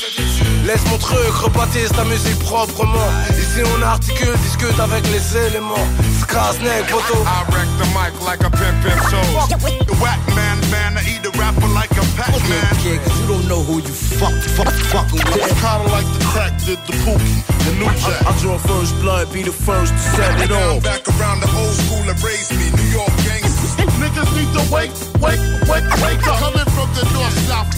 Laisse 0.67 0.85
mon 0.91 0.99
truc, 0.99 1.33
rebâtisse 1.45 1.91
ta 1.91 2.05
musique 2.05 2.39
proprement 2.41 3.09
Ici 3.31 3.63
on 3.77 3.83
articule, 3.83 4.37
discute 4.43 4.79
avec 4.81 5.07
les 5.13 5.37
éléments 5.47 5.87
Skaznek, 6.21 6.87
photo 6.89 7.23
I 7.23 7.45
wreck 7.55 7.69
the 7.79 7.87
mic 7.95 8.13
like 8.27 8.43
a 8.43 8.51
pimp 8.51 8.83
pimp 8.83 9.01
soul. 9.07 9.47
The 9.87 9.95
whack 10.03 10.19
man, 10.35 10.59
man, 10.71 10.99
I 10.99 11.07
eat 11.07 11.23
the 11.23 11.31
rapper 11.39 11.69
like 11.71 11.93
a 11.93 12.03
Pac-Man. 12.19 12.67
Yeah, 12.83 12.99
cause 12.99 13.15
you 13.21 13.27
don't 13.29 13.47
know 13.47 13.63
who 13.63 13.79
you 13.79 13.95
fuck, 13.95 14.35
fuck, 14.59 14.73
fucking 14.91 15.23
with 15.23 15.39
Yeah, 15.39 15.55
kinda 15.63 15.87
like 15.95 16.09
the 16.19 16.25
crack 16.35 16.53
did 16.67 16.83
the 16.87 16.95
pookie 17.07 17.47
and 17.69 17.79
New 17.79 17.87
Jack. 18.03 18.27
I, 18.27 18.35
I 18.35 18.39
draw 18.43 18.59
first 18.59 18.99
blood, 19.01 19.33
be 19.33 19.43
the 19.43 19.53
first 19.53 19.93
to 19.93 19.99
set 20.19 20.41
it 20.41 20.51
Now 20.51 20.59
I'm 20.59 20.77
off 20.79 20.83
back 20.83 21.07
around 21.15 21.47
the 21.47 21.51
old 21.55 21.75
school 21.79 22.03
that 22.11 22.19
raised 22.27 22.51
me, 22.59 22.75
New 22.75 22.91
York 22.91 23.15
gangsters. 23.23 23.77
Niggas 24.03 24.31
need 24.35 24.51
to 24.59 24.63
wake, 24.75 24.93
wake, 25.23 25.41
wake, 25.71 25.89
wake 26.03 26.27
up. 26.27 26.39
Coming 26.43 26.69
from 26.75 26.89
the 26.99 27.05
north, 27.15 27.39
south. 27.47 27.71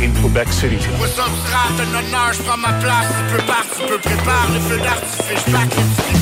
In 0.00 0.12
Quebec 0.20 0.48
City. 0.48 0.76
What's 1.00 1.18
up, 1.18 1.30
strat, 1.44 1.80
un 1.80 1.94
honneur, 1.94 2.32
je 2.36 2.42
prends 2.42 2.56
ma 2.56 2.72
place, 2.74 3.06
partir, 3.46 3.86
tu 3.86 3.92
peux 3.92 3.98
préparer 3.98 4.52
les 4.54 4.60
feux 4.60 4.78
d'artifice, 4.78 5.44
je 5.46 5.52
back 5.52 5.68
les 5.76 5.82
petits 5.82 6.16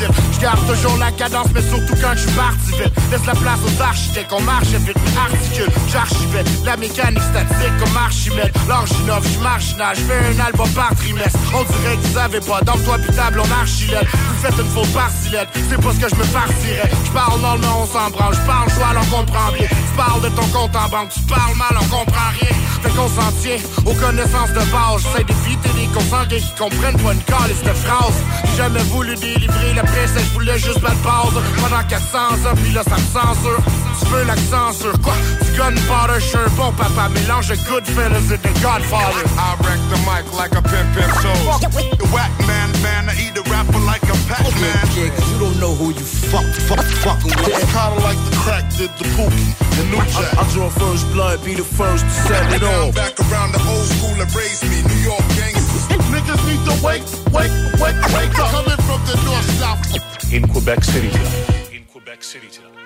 qui. 0.00 0.06
Je 0.32 0.40
garde 0.40 0.66
toujours 0.66 0.96
la 0.96 1.12
cadence, 1.12 1.48
mais 1.54 1.60
surtout 1.60 1.94
quand 2.00 2.14
je 2.14 2.20
suis 2.20 2.30
parti 2.32 2.70
vite. 2.72 2.92
Laisse 3.10 3.26
la 3.26 3.34
place 3.34 3.58
aux 3.60 3.82
architectes, 3.82 4.32
on 4.32 4.40
marche 4.40 4.68
vite, 4.68 4.96
articule, 5.16 5.68
j'archivette. 5.92 6.48
La 6.64 6.76
mécanique 6.76 7.22
statique 7.22 7.76
comme 7.78 7.96
Archimède. 7.96 8.52
L'orginov, 8.66 9.26
je 9.28 9.38
marginal, 9.40 9.96
je 9.96 10.02
fais 10.02 10.34
un 10.34 10.46
album 10.46 10.68
par 10.70 10.94
trimestre. 10.96 11.38
On 11.52 11.64
dirait 11.64 11.96
vous 11.96 12.14
savez 12.14 12.40
pas, 12.40 12.60
dans 12.62 12.74
le 12.74 12.84
toit 12.84 12.98
pis 12.98 13.14
table, 13.14 13.42
on 13.44 13.60
archilette. 13.60 14.06
Vous 14.06 14.40
faites 14.42 14.58
une 14.58 14.70
faute 14.70 14.92
parcillette, 14.92 15.48
c'est 15.52 15.80
pas 15.80 15.92
ce 15.92 16.00
que 16.00 16.08
je 16.08 16.14
me 16.16 16.24
farcirais. 16.24 16.90
Je 17.04 17.10
parle 17.10 17.40
mais 17.60 17.66
on 17.76 17.86
s'en 17.86 18.10
branle, 18.10 18.34
je 18.34 18.46
parle 18.46 18.70
joie, 18.70 18.92
on 18.96 19.16
comprend 19.16 19.52
bien. 19.52 19.68
Tu 19.68 19.96
parles 19.96 20.22
de 20.22 20.28
ton 20.28 20.46
compte 20.48 20.74
en 20.74 20.88
banque, 20.88 21.10
tu 21.12 21.20
parles 21.20 21.56
mal, 21.56 21.76
on 21.76 21.84
comprend 21.84 22.30
rien. 22.40 22.56
Fait 22.82 22.90
qu'on 22.90 23.08
s'en 23.08 23.30
tient 23.42 23.58
aux 23.84 23.94
connaissances 23.94 24.50
de 24.50 24.64
base. 24.72 25.02
J'essaie 25.02 25.24
d'éviter 25.24 25.59
des 25.68 25.86
consanguins 25.94 26.38
qui 26.38 26.54
comprennent 26.58 26.98
pas 26.98 27.12
une 27.12 27.22
calice 27.22 27.62
de 27.62 27.72
phrase. 27.72 28.14
J'ai 28.44 28.56
jamais 28.62 28.82
voulu 28.90 29.14
délivrer 29.16 29.74
la 29.74 29.82
presse, 29.82 30.12
je 30.16 30.32
voulais 30.32 30.58
juste 30.58 30.80
battre 30.80 31.02
pause. 31.02 31.42
Pendant 31.60 31.82
400 31.88 32.18
ans, 32.18 32.54
puis 32.56 32.72
là 32.72 32.82
ça 32.84 32.96
me 32.96 33.08
censure. 33.12 33.62
Tu 34.00 34.06
veux 34.06 34.24
l'accent 34.24 34.72
sur 34.72 34.92
quoi? 35.00 35.14
Du 35.44 35.58
gunpowder, 35.58 36.20
je 36.20 36.26
suis 36.26 36.38
un 36.38 36.48
bon 36.56 36.72
papa. 36.72 37.08
Mélange 37.14 37.48
de 37.48 37.56
Goodfellas 37.68 38.32
et 38.32 38.38
de 38.38 38.52
Godfather. 38.62 39.24
I 39.36 39.56
wreck 39.62 39.80
the 39.90 39.98
mic 40.08 40.24
like 40.36 40.52
a 40.56 40.62
pimp 40.62 40.88
pimp 40.94 41.12
soul. 41.20 41.60
The 41.98 42.06
whack 42.12 42.32
man, 42.46 42.70
man, 42.82 43.08
I 43.08 43.14
eat 43.20 43.34
the 43.34 43.42
rapper 43.50 43.78
like 43.84 44.02
a 44.04 44.16
Pac-Man. 44.28 44.86
Yeah, 44.96 45.10
cause 45.10 45.32
you 45.32 45.38
don't 45.38 45.58
know 45.60 45.74
who 45.74 45.90
you 45.90 46.06
fuck, 46.30 46.46
fuck, 46.68 46.84
fucking 47.02 47.34
with 47.44 47.60
kinda 47.72 48.00
like 48.00 48.18
the 48.30 48.36
crack 48.50 48.66
did 48.76 48.90
the 48.98 49.06
pookie 49.14 49.50
and 49.78 49.88
New 49.90 50.02
Jack. 50.10 50.34
I, 50.34 50.42
I 50.42 50.52
draw 50.52 50.68
first 50.70 51.06
blood, 51.12 51.38
be 51.44 51.54
the 51.54 51.68
first 51.78 52.04
to 52.04 52.10
set 52.26 52.52
it 52.54 52.62
Now 52.62 52.88
off 52.88 52.94
back 52.94 53.14
around 53.26 53.52
the 53.52 53.62
old 53.70 53.86
school 53.94 54.14
that 54.20 54.30
raised 54.34 54.64
me, 54.70 54.78
New 54.90 55.02
York 55.10 55.24
gangsters. 55.38 55.86
Niggas 56.14 56.42
need 56.50 56.62
to 56.68 56.74
wake, 56.86 57.06
wake, 57.36 57.54
wake, 57.82 58.00
wake 58.16 58.36
up. 58.42 58.50
Coming 58.56 58.80
from 58.88 59.00
the 59.06 59.16
north, 59.26 59.50
south. 59.60 60.32
In 60.32 60.42
Quebec 60.48 60.82
City 60.82 61.10
tonight. 61.10 61.70
In 61.76 61.84
Quebec 61.92 62.20
City 62.24 62.48
tonight. 62.50 62.78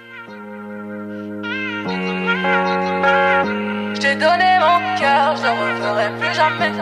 Je 3.95 4.01
t'ai 4.01 4.17
donné 4.17 4.51
mon 4.65 4.79
cœur, 5.01 5.37
je 5.37 5.43
le 5.49 5.53
referai 5.63 6.09
plus 6.21 6.35
jamais. 6.41 6.73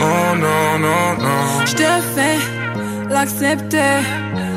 Oh 0.00 0.30
non, 0.44 0.78
non, 0.78 1.04
non 1.24 1.66
Je 1.66 1.74
te 1.74 1.90
fais 2.14 2.38
l'accepter. 3.08 4.00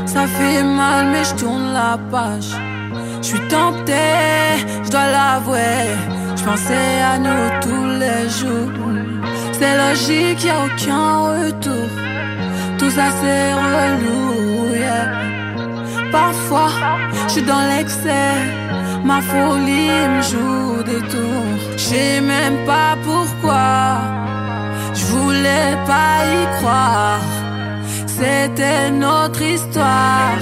Ça 0.06 0.28
fait 0.28 0.64
mal, 0.64 1.08
mais 1.12 1.24
je 1.24 1.36
tourne 1.36 1.74
la 1.74 1.98
page. 2.12 2.52
Je 3.22 3.28
suis 3.28 3.48
tentée, 3.48 4.58
je 4.84 4.90
dois 4.90 5.08
l'avouer. 5.18 5.86
Je 6.36 6.44
pensais 6.44 7.02
à 7.12 7.18
nous 7.20 7.46
tous 7.62 7.88
les 8.04 8.30
jours. 8.30 8.72
C'est 9.54 9.78
logique, 9.78 10.44
y 10.44 10.50
a 10.50 10.66
aucun 10.66 11.10
retour. 11.32 11.90
Tout 12.80 12.90
ça 12.90 13.08
c'est 13.22 13.54
relou, 13.54 14.74
yeah. 14.74 15.32
Parfois, 16.12 16.72
je 17.28 17.34
suis 17.34 17.44
dans 17.44 17.64
l'excès. 17.76 18.36
Ma 19.04 19.22
folie 19.22 19.92
me 20.16 20.22
joue 20.22 20.84
des 20.84 21.02
tours. 21.08 21.60
Je 21.74 21.84
sais 21.92 22.22
même 22.22 22.66
pas 22.66 22.98
pourquoi. 23.04 23.98
Je 24.94 25.06
voulais 25.06 25.78
pas 25.86 26.16
y 26.38 26.58
croire. 26.58 27.41
C'était 28.22 28.92
notre 28.92 29.42
histoire. 29.42 30.38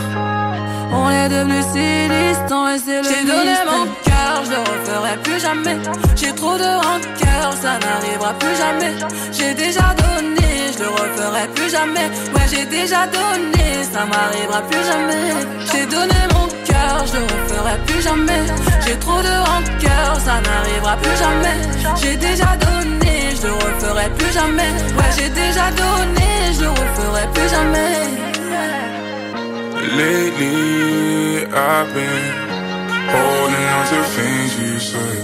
On 0.92 1.10
est 1.10 1.30
devenus 1.30 1.64
si 1.72 1.88
distants 2.12 2.68
et 2.68 2.78
c'est 2.78 3.02
le 3.02 3.08
J'ai 3.08 3.24
donné 3.24 3.56
mon 3.72 3.86
cœur, 4.04 4.44
je 4.44 4.52
le 4.52 4.60
referai 4.70 5.16
plus 5.24 5.40
jamais. 5.40 5.78
J'ai 6.18 6.34
trop 6.34 6.58
de 6.58 6.72
rancœur, 6.88 7.48
ça 7.62 7.80
n'arrivera 7.80 8.34
plus 8.34 8.56
jamais. 8.64 8.94
J'ai 9.32 9.54
déjà 9.54 9.96
donné, 10.04 10.50
je 10.74 10.80
le 10.84 10.90
referai 10.90 11.48
plus 11.56 11.70
jamais. 11.70 12.08
Ouais, 12.34 12.48
j'ai 12.52 12.66
déjà 12.66 13.08
donné, 13.08 13.66
ça 13.94 14.02
m'arrivera 14.12 14.62
plus 14.70 14.84
jamais. 14.92 15.26
J'ai 15.72 15.86
donné 15.86 16.20
mon 16.34 16.48
cœur, 16.66 17.06
je 17.06 17.16
le 17.16 17.24
referai 17.24 17.78
plus 17.88 18.02
jamais. 18.02 18.44
J'ai 18.86 19.00
trop 19.00 19.22
de 19.22 19.36
rancœur, 19.50 20.20
ça 20.26 20.36
n'arrivera 20.42 20.98
plus 20.98 21.18
jamais. 21.24 21.58
J'ai 22.02 22.18
déjà 22.18 22.58
donné, 22.58 22.99
je 23.42 23.48
le 23.48 23.54
referai 23.54 24.10
plus 24.18 24.32
jamais. 24.34 24.72
Ouais, 24.98 25.12
j'ai 25.18 25.30
déjà 25.30 25.72
donné, 25.72 26.30
je 26.54 26.62
le 26.62 26.70
referai 26.70 27.26
plus 27.34 27.50
jamais. 27.50 27.96
Lately, 29.98 31.46
I've 31.46 31.94
been 31.94 32.26
holding 33.14 33.66
on 33.78 33.86
to 33.92 34.00
things 34.16 34.54
you 34.60 34.80
said. 34.80 35.24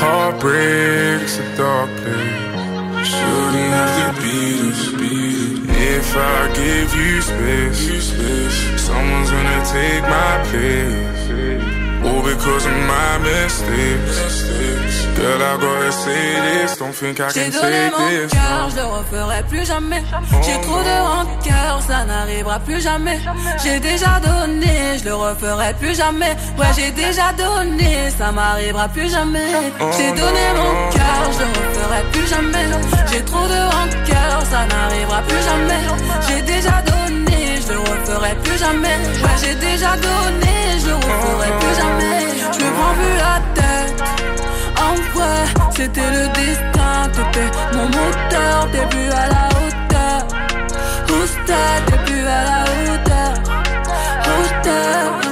Heartbreak's 0.00 1.38
a 1.38 1.56
dark 1.56 1.90
place. 2.00 3.08
Shouldn't 3.08 3.72
have 3.78 3.94
to 4.00 4.22
be 4.22 4.38
this 4.62 4.82
beat. 4.98 5.70
If 5.96 6.16
I 6.16 6.48
give 6.54 6.90
you 6.94 7.20
space, 7.20 8.80
someone's 8.80 9.30
gonna 9.30 9.64
take 9.64 10.02
my 10.02 10.34
place. 10.50 11.81
All 12.04 12.22
because 12.22 12.66
of 12.66 12.72
my 12.72 13.18
mistakes. 13.18 15.06
Girl, 15.16 15.40
I 15.42 15.56
gotta 15.60 15.92
say 15.92 16.40
this. 16.46 16.76
Don't 16.78 16.92
think 16.94 17.20
I 17.20 17.28
J'ai 17.28 17.50
can 17.50 17.60
donné 17.60 17.90
take 17.90 17.98
mon 17.98 18.08
this. 18.08 18.32
cœur, 18.32 18.70
je 18.70 18.76
le 18.76 18.84
referai 18.86 19.42
plus 19.48 19.64
jamais. 19.66 20.02
J'ai 20.44 20.60
trop 20.62 20.82
de 20.82 20.96
rancœur, 21.12 21.80
ça 21.86 22.04
n'arrivera 22.04 22.58
plus 22.60 22.80
jamais. 22.82 23.20
J'ai 23.62 23.78
déjà 23.78 24.18
donné, 24.20 24.98
je 24.98 25.04
le 25.04 25.14
referai 25.14 25.74
plus 25.78 25.94
jamais. 25.96 26.34
Ouais, 26.58 26.66
j'ai 26.76 26.90
déjà 26.90 27.32
donné, 27.38 28.10
ça 28.18 28.32
m'arrivera 28.32 28.88
plus 28.88 29.10
jamais. 29.10 29.52
J'ai 29.96 30.10
donné 30.10 30.44
mon 30.56 30.90
cœur, 30.90 31.22
je 31.36 31.38
le 31.44 31.46
referai 31.68 32.02
plus 32.12 32.26
jamais. 32.28 32.66
J'ai 33.12 33.22
trop 33.24 33.46
de 33.46 33.60
rancœur, 33.76 34.42
ça 34.50 34.66
n'arrivera 34.66 35.22
plus 35.22 35.42
jamais. 35.44 35.82
J'ai 36.26 36.42
déjà 36.42 36.70
donné, 36.70 36.81
je 37.72 37.76
le 37.76 37.80
referai 37.80 38.34
plus 38.44 38.58
jamais. 38.58 38.96
Ouais, 39.22 39.36
j'ai 39.40 39.54
déjà 39.54 39.96
donné, 39.96 40.78
je 40.80 40.88
le 40.88 40.94
referai 40.94 41.50
plus 41.60 41.74
jamais. 41.80 42.20
Je 42.52 42.64
me 42.64 42.70
prends 42.76 42.94
plus 43.00 43.16
la 43.24 43.36
tête. 43.54 44.02
En 44.76 44.94
vrai, 45.14 45.44
c'était 45.74 46.10
le 46.10 46.28
destin, 46.28 47.08
t'étais 47.12 47.50
mon 47.74 47.86
moteur, 47.86 48.68
plus 48.90 49.10
à 49.10 49.28
la 49.34 49.48
hauteur. 49.58 50.18
Hauteur, 51.08 52.04
plus 52.04 52.26
à 52.26 52.44
la 52.44 52.64
hauteur. 52.72 53.32
Hauteur. 54.26 55.31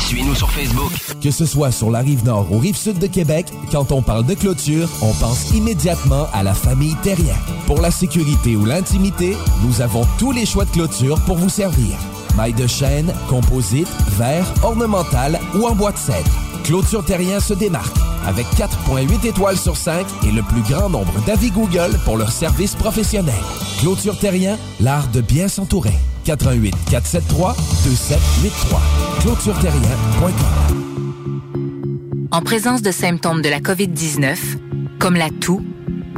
Suivez-nous 0.00 0.34
sur 0.34 0.50
Facebook. 0.50 0.92
Que 1.20 1.30
ce 1.30 1.46
soit 1.46 1.70
sur 1.70 1.90
la 1.90 2.00
rive 2.00 2.24
nord 2.24 2.52
ou 2.52 2.58
rive 2.58 2.76
sud 2.76 2.98
de 2.98 3.06
Québec, 3.06 3.46
quand 3.70 3.92
on 3.92 4.02
parle 4.02 4.26
de 4.26 4.34
clôture, 4.34 4.88
on 5.02 5.12
pense 5.14 5.50
immédiatement 5.52 6.26
à 6.32 6.42
la 6.42 6.54
famille 6.54 6.96
Terrien. 7.02 7.36
Pour 7.66 7.80
la 7.80 7.90
sécurité 7.90 8.56
ou 8.56 8.64
l'intimité, 8.64 9.36
nous 9.64 9.80
avons 9.80 10.06
tous 10.18 10.32
les 10.32 10.46
choix 10.46 10.64
de 10.64 10.70
clôture 10.70 11.20
pour 11.24 11.36
vous 11.36 11.48
servir. 11.48 11.96
Maille 12.36 12.52
de 12.52 12.66
chêne, 12.66 13.12
composite, 13.28 13.88
verre, 14.18 14.46
ornemental 14.62 15.40
ou 15.54 15.66
en 15.66 15.74
bois 15.74 15.92
de 15.92 15.98
cèdre. 15.98 16.30
Clôture 16.64 17.04
Terrien 17.04 17.40
se 17.40 17.54
démarque 17.54 17.96
avec 18.26 18.46
4.8 18.56 19.26
étoiles 19.26 19.56
sur 19.56 19.76
5 19.76 20.04
et 20.26 20.32
le 20.32 20.42
plus 20.42 20.62
grand 20.62 20.90
nombre 20.90 21.12
d'avis 21.26 21.50
Google 21.50 21.96
pour 22.04 22.16
leur 22.16 22.32
service 22.32 22.74
professionnel. 22.74 23.34
Clôture 23.80 24.18
Terrien, 24.18 24.58
l'art 24.80 25.08
de 25.08 25.20
bien 25.20 25.48
s'entourer. 25.48 25.94
88 26.24 26.74
473 26.90 27.56
2783. 27.84 28.82
ClôtureTerrien.com 29.20 30.32
En 32.32 32.42
présence 32.42 32.82
de 32.82 32.90
symptômes 32.90 33.42
de 33.42 33.48
la 33.48 33.60
COVID-19, 33.60 34.36
comme 34.98 35.14
la 35.14 35.30
toux, 35.30 35.64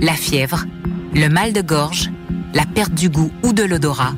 la 0.01 0.15
fièvre, 0.15 0.65
le 1.15 1.29
mal 1.29 1.53
de 1.53 1.61
gorge, 1.61 2.11
la 2.55 2.65
perte 2.65 2.95
du 2.95 3.11
goût 3.11 3.31
ou 3.43 3.53
de 3.53 3.65
l'odorat, 3.65 4.15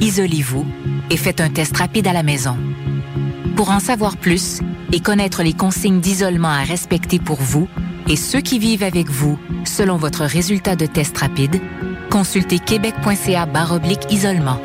isolez-vous 0.00 0.64
et 1.10 1.16
faites 1.16 1.40
un 1.40 1.50
test 1.50 1.76
rapide 1.76 2.06
à 2.06 2.12
la 2.12 2.22
maison. 2.22 2.56
Pour 3.56 3.70
en 3.70 3.80
savoir 3.80 4.16
plus 4.16 4.60
et 4.92 5.00
connaître 5.00 5.42
les 5.42 5.52
consignes 5.52 6.00
d'isolement 6.00 6.48
à 6.48 6.62
respecter 6.62 7.18
pour 7.18 7.40
vous 7.40 7.68
et 8.08 8.16
ceux 8.16 8.40
qui 8.40 8.58
vivent 8.58 8.82
avec 8.82 9.08
vous 9.10 9.38
selon 9.64 9.96
votre 9.96 10.24
résultat 10.24 10.76
de 10.76 10.86
test 10.86 11.18
rapide, 11.18 11.60
consultez 12.10 12.58
québec.ca 12.58 13.46
baroblique 13.46 14.10
isolement. 14.10 14.60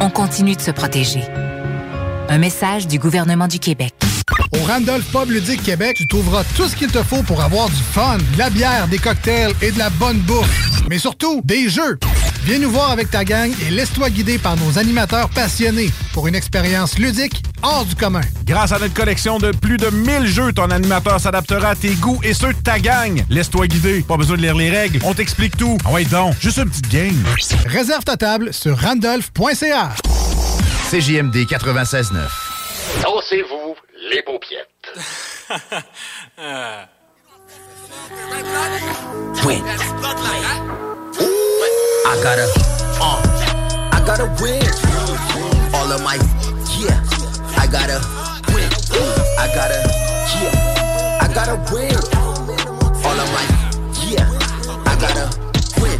On 0.00 0.10
continue 0.10 0.56
de 0.56 0.60
se 0.60 0.70
protéger. 0.70 1.22
Un 2.28 2.38
message 2.38 2.86
du 2.86 2.98
gouvernement 2.98 3.48
du 3.48 3.58
Québec. 3.58 3.94
Au 4.54 4.64
Randolph 4.64 5.10
Pub 5.12 5.30
Ludique 5.30 5.62
Québec, 5.62 5.96
tu 5.96 6.06
trouveras 6.06 6.44
tout 6.56 6.68
ce 6.68 6.76
qu'il 6.76 6.90
te 6.90 7.02
faut 7.02 7.22
pour 7.22 7.42
avoir 7.42 7.68
du 7.68 7.82
fun, 7.92 8.18
de 8.18 8.38
la 8.38 8.50
bière, 8.50 8.88
des 8.88 8.98
cocktails 8.98 9.52
et 9.60 9.70
de 9.70 9.78
la 9.78 9.90
bonne 9.90 10.18
bouffe. 10.18 10.82
Mais 10.88 10.98
surtout, 10.98 11.40
des 11.44 11.68
jeux. 11.68 11.98
Viens 12.44 12.58
nous 12.58 12.70
voir 12.70 12.90
avec 12.90 13.08
ta 13.08 13.24
gang 13.24 13.52
et 13.64 13.70
laisse-toi 13.70 14.10
guider 14.10 14.36
par 14.36 14.56
nos 14.56 14.76
animateurs 14.76 15.30
passionnés 15.30 15.90
pour 16.12 16.26
une 16.26 16.34
expérience 16.34 16.98
ludique 16.98 17.40
hors 17.62 17.84
du 17.84 17.94
commun. 17.94 18.22
Grâce 18.44 18.72
à 18.72 18.80
notre 18.80 18.94
collection 18.94 19.38
de 19.38 19.52
plus 19.52 19.76
de 19.76 19.90
1000 19.90 20.26
jeux, 20.26 20.52
ton 20.52 20.72
animateur 20.72 21.20
s'adaptera 21.20 21.68
à 21.70 21.76
tes 21.76 21.94
goûts 21.94 22.18
et 22.24 22.34
ceux 22.34 22.52
de 22.52 22.60
ta 22.60 22.80
gang. 22.80 23.24
Laisse-toi 23.30 23.68
guider. 23.68 24.02
Pas 24.02 24.16
besoin 24.16 24.36
de 24.36 24.42
lire 24.42 24.56
les 24.56 24.70
règles. 24.70 24.98
On 25.04 25.14
t'explique 25.14 25.56
tout. 25.56 25.78
Ah 25.84 25.92
ouais, 25.92 26.04
donc, 26.04 26.34
juste 26.40 26.58
une 26.58 26.68
petite 26.68 26.88
game. 26.88 27.24
Réserve 27.66 28.02
ta 28.02 28.16
table 28.16 28.52
sur 28.52 28.76
randolph.ca. 28.76 29.90
CJMD 30.90 31.46
96.9. 31.46 32.16
Oh, 33.06 33.20
c'est 33.28 33.44
les 34.10 34.22
paupiettes. 34.22 34.68
Win. 39.44 39.64
I 42.04 42.18
gotta, 42.22 42.46
uh, 43.00 43.22
I 43.92 44.02
gotta 44.04 44.26
win. 44.42 44.62
All 45.74 45.90
of 45.92 46.02
my, 46.02 46.16
yeah. 46.78 46.98
I 47.56 47.66
gotta 47.70 48.02
win. 48.52 48.68
I 49.38 49.46
gotta, 49.54 49.78
yeah. 50.38 51.22
I 51.22 51.28
gotta 51.32 51.56
win. 51.72 51.94
All 53.06 53.18
of 53.18 53.28
my, 53.32 53.44
yeah. 54.06 54.26
I 54.84 54.94
gotta 54.98 55.30
win. 55.80 55.98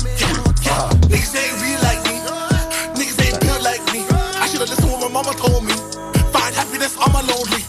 Uh. 0.67 0.91
Niggas 1.07 1.35
ain't 1.39 1.55
real 1.63 1.79
like 1.87 2.03
me. 2.11 2.19
Niggas 2.99 3.19
ain't 3.25 3.41
built 3.41 3.63
like 3.63 3.83
me. 3.93 4.05
I 4.43 4.49
should've 4.49 4.69
listened 4.69 4.91
to 4.91 4.97
what 4.97 5.07
my 5.07 5.23
mama 5.23 5.35
told 5.39 5.65
me. 5.65 5.75
Find 6.35 6.55
happiness 6.55 6.97
on 6.99 7.13
my 7.13 7.23
lonely. 7.23 7.63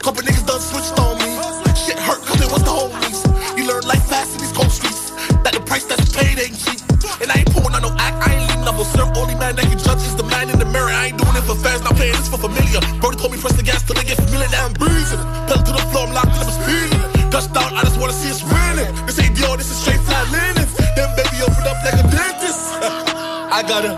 Couple 0.00 0.22
niggas 0.22 0.46
done 0.46 0.60
switched 0.60 0.98
on 1.00 1.16
me. 1.18 1.40
Shit 1.74 1.98
hurt 1.98 2.20
cause 2.24 2.40
it 2.40 2.52
was 2.52 2.62
the 2.62 2.70
homies. 2.70 3.24
You 3.56 3.66
learn 3.66 3.82
life 3.84 4.04
fast 4.06 4.34
in 4.34 4.40
these 4.40 4.52
cold 4.52 4.70
streets. 4.70 5.10
That 5.42 5.52
the 5.54 5.60
price 5.60 5.84
that's 5.84 6.14
paid 6.14 6.38
ain't 6.38 6.58
cheap. 6.58 6.77
And 7.20 7.30
I 7.30 7.42
ain't 7.42 7.50
pulling 7.50 7.74
on 7.74 7.82
no 7.82 7.90
act, 7.98 8.16
I 8.22 8.34
ain't 8.34 8.46
leaving 8.46 8.68
up 8.68 8.76
no 8.78 8.84
serve. 8.86 9.10
Only 9.18 9.34
man 9.34 9.56
that 9.58 9.66
can 9.66 9.78
judge 9.78 10.02
is 10.06 10.14
the 10.14 10.22
man 10.30 10.50
in 10.50 10.58
the 10.58 10.68
mirror. 10.70 10.90
I 10.90 11.10
ain't 11.10 11.18
doing 11.18 11.34
it 11.34 11.42
for 11.42 11.58
fans, 11.58 11.82
not 11.82 11.98
playing 11.98 12.14
this 12.14 12.30
for 12.30 12.38
familiar. 12.38 12.78
Brody 13.02 13.18
told 13.18 13.32
me 13.34 13.38
press 13.42 13.56
the 13.58 13.66
gas 13.66 13.82
till 13.82 13.98
they 13.98 14.06
get 14.06 14.18
familiar. 14.22 14.46
Now 14.54 14.70
I'm 14.70 14.74
breezing. 14.78 15.18
Pedal 15.50 15.64
to 15.66 15.72
the 15.74 15.84
floor, 15.90 16.06
I'm 16.06 16.14
locked 16.14 16.38
in, 16.38 16.46
I'm 16.46 16.54
speeding. 16.54 17.02
Touchdown, 17.34 17.74
I 17.74 17.82
just 17.82 17.98
wanna 17.98 18.14
see 18.14 18.30
us 18.30 18.42
winning. 18.46 18.90
This 19.06 19.18
ain't 19.18 19.34
Dior, 19.34 19.58
this 19.58 19.66
is 19.66 19.78
straight 19.82 20.00
flat 20.06 20.30
linens. 20.30 20.70
Then 20.94 21.10
baby 21.18 21.42
open 21.42 21.64
up 21.66 21.78
like 21.82 21.98
a 21.98 22.04
dentist. 22.06 22.62
I 23.58 23.66
gotta, 23.66 23.92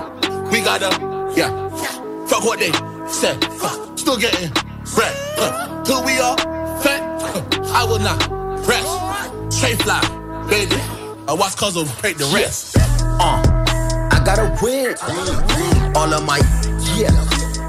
we 0.49 0.65
gotta, 0.65 0.89
yeah. 1.37 1.53
Fuck 2.25 2.45
what 2.49 2.59
they 2.59 2.73
said. 3.05 3.37
Uh, 3.61 3.77
still 4.01 4.17
getting 4.17 4.49
bread. 4.97 5.15
Uh, 5.37 5.85
till 5.85 6.01
we 6.09 6.17
all. 6.25 6.41
Uh, 6.41 7.43
I 7.77 7.85
will 7.85 8.01
not 8.01 8.19
rest. 8.67 8.89
Straight 9.53 9.83
fly, 9.83 10.01
baby. 10.49 10.81
I 11.29 11.35
watch 11.35 11.57
cuz 11.57 11.75
break 12.01 12.17
the 12.17 12.27
rest. 12.35 12.90
I 14.21 14.23
gotta 14.23 14.59
win. 14.63 14.95
All 15.97 16.13
of 16.13 16.27
my, 16.27 16.37
yeah. 16.95 17.09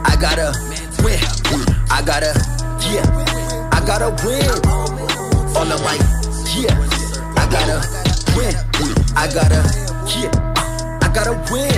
I 0.04 0.18
gotta 0.20 0.52
win. 1.02 1.18
I 1.90 2.04
gotta, 2.06 2.36
yeah. 2.92 3.08
I 3.72 3.80
gotta 3.88 4.12
win. 4.28 4.52
All 5.56 5.72
of 5.72 5.82
my, 5.82 5.96
yeah. 6.52 6.76
I 7.40 7.48
gotta 7.48 7.80
win. 8.36 8.54
I 9.16 9.32
gotta, 9.32 9.64
yeah. 10.12 11.00
I 11.02 11.08
gotta 11.14 11.40
win. 11.54 11.72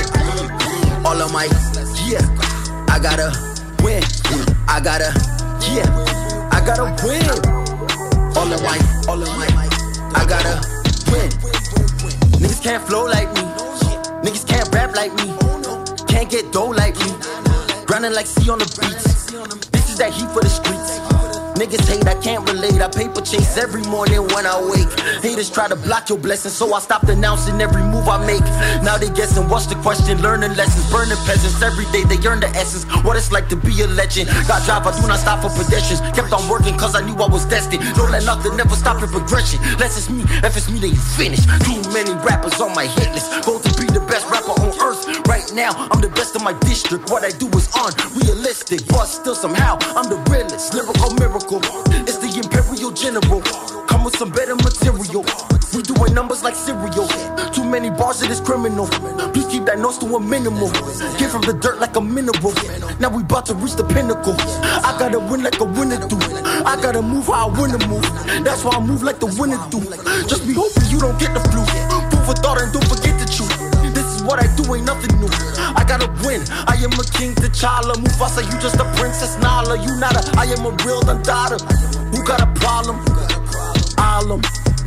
All 1.05 1.21
of 1.21 1.31
my, 1.31 1.45
yeah. 2.09 2.25
I 2.89 2.97
gotta 2.97 3.29
win. 3.83 4.01
I 4.67 4.81
gotta, 4.81 5.13
yeah. 5.69 6.49
I 6.51 6.65
gotta 6.65 6.85
win. 7.05 7.29
All 8.35 8.51
of 8.51 8.63
my, 8.63 8.79
all 9.07 9.21
of 9.21 9.29
my, 9.37 9.69
I 10.15 10.25
gotta 10.27 10.59
win. 11.11 11.29
Niggas 12.41 12.63
can't 12.63 12.83
flow 12.83 13.05
like 13.05 13.31
me. 13.35 13.52
Can't 14.63 14.75
rap 14.75 14.95
like 14.95 15.13
me. 15.15 15.35
Can't 16.07 16.29
get 16.29 16.53
dough 16.53 16.69
like 16.69 16.95
me. 16.95 17.11
Grinding 17.85 18.13
like 18.13 18.25
C 18.25 18.49
on 18.49 18.59
the 18.59 18.65
beats. 18.79 19.25
This 19.71 19.89
is 19.89 19.97
that 19.97 20.13
heat 20.13 20.29
for 20.29 20.41
the 20.41 20.49
streets. 20.49 21.22
Niggas 21.55 21.85
hate, 21.87 22.07
I 22.07 22.15
can't 22.21 22.43
relate. 22.49 22.81
I 22.81 22.87
paper 22.89 23.21
chase 23.21 23.57
every 23.57 23.83
morning 23.83 24.25
when 24.33 24.45
I 24.45 24.57
wake. 24.61 24.89
Haters 25.21 25.49
try 25.49 25.67
to 25.67 25.75
block 25.75 26.09
your 26.09 26.17
blessings, 26.17 26.53
so 26.53 26.73
I 26.73 26.79
stopped 26.79 27.09
announcing 27.09 27.61
every 27.61 27.83
move 27.83 28.07
I 28.07 28.17
make. 28.25 28.43
Now 28.83 28.97
they 28.97 29.09
guessing 29.09 29.47
what's 29.49 29.67
the 29.67 29.75
question, 29.75 30.21
learning 30.21 30.55
lessons, 30.55 30.89
burning 30.91 31.17
peasants. 31.25 31.61
Every 31.61 31.85
day 31.93 32.03
they 32.09 32.17
earn 32.27 32.39
the 32.39 32.49
essence, 32.57 32.85
what 33.05 33.17
it's 33.17 33.31
like 33.31 33.49
to 33.49 33.55
be 33.55 33.69
a 33.81 33.87
legend. 33.87 34.29
God 34.47 34.65
drive, 34.65 34.87
I 34.87 34.99
do 34.99 35.07
not 35.07 35.19
stop 35.19 35.45
for 35.45 35.53
pedestrians. 35.53 36.01
Kept 36.17 36.33
on 36.33 36.49
working 36.49 36.77
cause 36.77 36.95
I 36.95 37.05
knew 37.05 37.15
I 37.21 37.27
was 37.29 37.45
destined. 37.45 37.83
Don't 37.95 38.11
let 38.11 38.25
nothing 38.25 38.59
ever 38.59 38.75
stop 38.75 38.99
your 38.99 39.09
progression. 39.09 39.61
Less 39.77 39.97
it's 39.97 40.09
me, 40.09 40.23
if 40.41 40.57
it's 40.57 40.69
me, 40.69 40.79
then 40.79 40.91
you 40.91 41.03
finish. 41.15 41.45
Too 41.63 41.77
many 41.93 42.13
rappers 42.25 42.59
on 42.59 42.73
my 42.73 42.87
hit 42.87 43.13
list. 43.13 43.29
Go 43.45 43.59
to 43.59 43.69
be 43.77 43.85
the 43.85 44.01
best 44.09 44.25
rapper 44.29 44.57
on 44.57 44.73
earth. 44.81 45.05
Right 45.33 45.51
now, 45.51 45.73
I'm 45.89 45.99
the 45.99 46.13
best 46.13 46.35
of 46.35 46.43
my 46.43 46.53
district. 46.69 47.09
What 47.09 47.25
I 47.25 47.31
do 47.33 47.49
is 47.57 47.65
unrealistic, 47.73 48.85
but 48.85 49.05
still 49.09 49.33
somehow 49.33 49.81
I'm 49.97 50.05
the 50.05 50.21
realest. 50.29 50.75
Lyrical 50.77 51.09
miracle. 51.17 51.57
It's 52.05 52.21
the 52.21 52.29
Imperial 52.37 52.93
General. 52.93 53.41
Come 53.89 54.03
with 54.05 54.15
some 54.15 54.29
better 54.29 54.53
material. 54.53 55.25
We 55.73 55.81
doing 55.81 56.13
numbers 56.13 56.43
like 56.43 56.53
cereal. 56.53 57.09
Too 57.49 57.65
many 57.65 57.89
bars, 57.89 58.21
it 58.21 58.29
is 58.29 58.41
criminal. 58.41 58.85
Please 59.33 59.49
keep 59.49 59.65
that 59.65 59.79
nose 59.81 59.97
to 60.05 60.05
a 60.05 60.19
minimal. 60.21 60.69
Get 61.17 61.33
from 61.33 61.41
the 61.49 61.57
dirt 61.57 61.81
like 61.81 61.95
a 61.95 62.01
mineral. 62.01 62.53
Now 63.01 63.09
we 63.09 63.25
about 63.25 63.49
to 63.49 63.55
reach 63.57 63.73
the 63.73 63.89
pinnacle. 63.89 64.37
I 64.85 64.93
gotta 65.01 65.17
win 65.17 65.41
like 65.41 65.57
a 65.59 65.65
winner 65.65 65.97
do. 65.97 66.17
I 66.61 66.77
gotta 66.77 67.01
move 67.01 67.25
how 67.25 67.49
I 67.49 67.57
wanna 67.57 67.81
move. 67.89 68.05
That's 68.45 68.63
why 68.63 68.77
I 68.77 68.85
move 68.85 69.01
like 69.01 69.17
the 69.17 69.33
winner 69.41 69.57
do. 69.73 69.81
Just 70.29 70.45
be 70.45 70.53
hoping 70.53 70.85
you 70.93 71.01
don't 71.01 71.17
get 71.17 71.33
the 71.33 71.41
flu. 71.49 71.65
Food 72.13 72.21
for 72.21 72.37
thought 72.37 72.61
and 72.61 72.69
don't 72.69 72.85
forget 72.85 73.22
what 74.25 74.39
I 74.39 74.47
do, 74.55 74.75
ain't 74.75 74.85
nothing 74.85 75.19
new. 75.19 75.29
I 75.75 75.83
gotta 75.87 76.07
win. 76.25 76.41
I 76.67 76.75
am 76.81 76.93
a 76.93 77.03
king, 77.15 77.35
T'Challa. 77.35 77.93
Mufasa, 77.95 78.43
you 78.43 78.55
just 78.59 78.79
a 78.79 78.85
princess 78.95 79.37
Nala. 79.39 79.77
You 79.77 79.95
not 79.97 80.15
a, 80.15 80.39
I 80.39 80.45
am 80.45 80.65
a 80.65 80.71
real 80.83 81.01
Dundada. 81.01 81.59
Who 82.13 82.23
got 82.23 82.41
a 82.41 82.47
problem? 82.59 83.03
I'll 83.97 84.39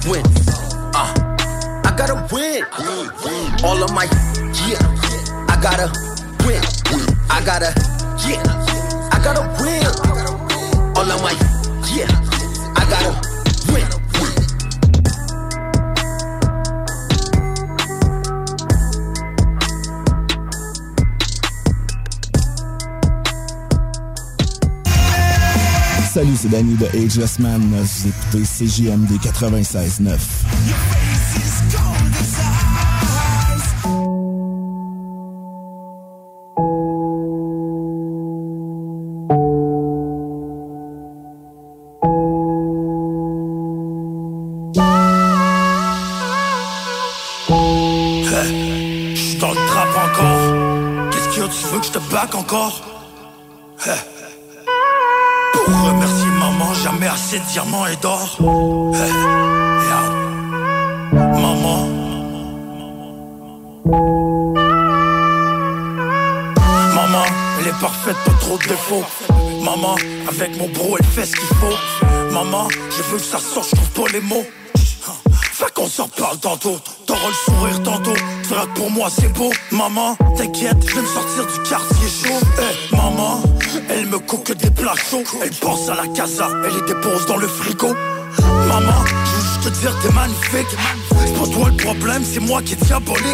win. 0.08 0.24
Uh, 0.94 1.12
I 1.84 1.94
gotta 1.96 2.16
win. 2.32 2.64
All 3.64 3.82
of 3.82 3.92
my, 3.92 4.04
yeah. 4.66 4.80
I 5.48 5.58
gotta 5.60 5.92
win. 6.46 6.62
I 7.30 7.42
gotta, 7.44 7.72
yeah. 8.26 8.42
I 9.12 9.18
gotta 9.22 9.44
win. 9.62 9.86
All 10.96 11.10
of 11.10 11.22
my, 11.22 11.32
yeah. 11.94 12.08
I 12.76 12.86
gotta 12.88 13.35
Salut, 26.16 26.34
c'est 26.34 26.48
Danny 26.48 26.76
de 26.76 26.86
Ageless 26.86 27.38
Man. 27.40 27.60
Vous 27.60 28.08
écoutez 28.08 28.42
CJMD 28.42 29.18
96.9. 29.20 30.16
J'suis 49.14 49.36
dans 49.36 49.50
encore. 49.50 51.10
Qu'est-ce 51.10 51.28
a, 51.42 51.46
tu 51.48 51.66
veux 51.66 51.80
que 51.80 51.84
je 51.84 51.92
te 51.92 52.10
back 52.10 52.34
encore? 52.34 52.85
Avec 70.40 70.58
mon 70.58 70.68
bro, 70.68 70.96
elle 70.98 71.06
fait 71.06 71.26
ce 71.26 71.32
qu'il 71.32 71.56
faut. 71.58 72.32
Maman, 72.32 72.68
je 72.90 73.02
veux 73.10 73.18
que 73.18 73.24
ça 73.24 73.38
sorte, 73.38 73.70
je 73.70 73.76
trouve 73.76 74.04
pas 74.04 74.12
les 74.12 74.20
mots. 74.20 74.44
Fait 75.52 75.72
qu'on 75.72 75.88
s'en 75.88 76.08
parle 76.08 76.38
tantôt, 76.38 76.78
t'auras 77.06 77.28
le 77.28 77.34
sourire 77.52 77.82
tantôt. 77.82 78.14
Frère 78.42 78.68
pour 78.74 78.90
moi 78.90 79.08
c'est 79.08 79.32
beau, 79.32 79.50
maman 79.70 80.16
T'inquiète, 80.36 80.76
je 80.86 80.94
vais 80.94 81.00
me 81.00 81.06
sortir 81.06 81.46
du 81.46 81.68
quartier 81.68 82.08
chaud. 82.08 82.46
Eh, 82.58 82.94
Maman, 82.94 83.42
elle 83.88 84.06
me 84.06 84.18
coque 84.18 84.52
des 84.52 84.70
plats 84.70 84.94
chauds. 85.10 85.24
Elle 85.42 85.54
pense 85.54 85.88
à 85.88 85.94
la 85.94 86.06
casa, 86.08 86.48
elle 86.64 86.74
les 86.74 86.92
dépose 86.92 87.24
dans 87.26 87.38
le 87.38 87.48
frigo. 87.48 87.94
Maman, 88.68 89.04
je 89.06 89.68
veux 89.68 89.70
te 89.70 89.80
dire 89.80 89.96
t'es 90.02 90.12
magnifique. 90.12 90.76
C'est 91.24 91.38
pas 91.38 91.46
toi 91.46 91.70
le 91.70 91.76
problème, 91.76 92.22
c'est 92.24 92.40
moi 92.40 92.60
qui 92.60 92.74
est 92.74 92.84
diabolique 92.84 93.24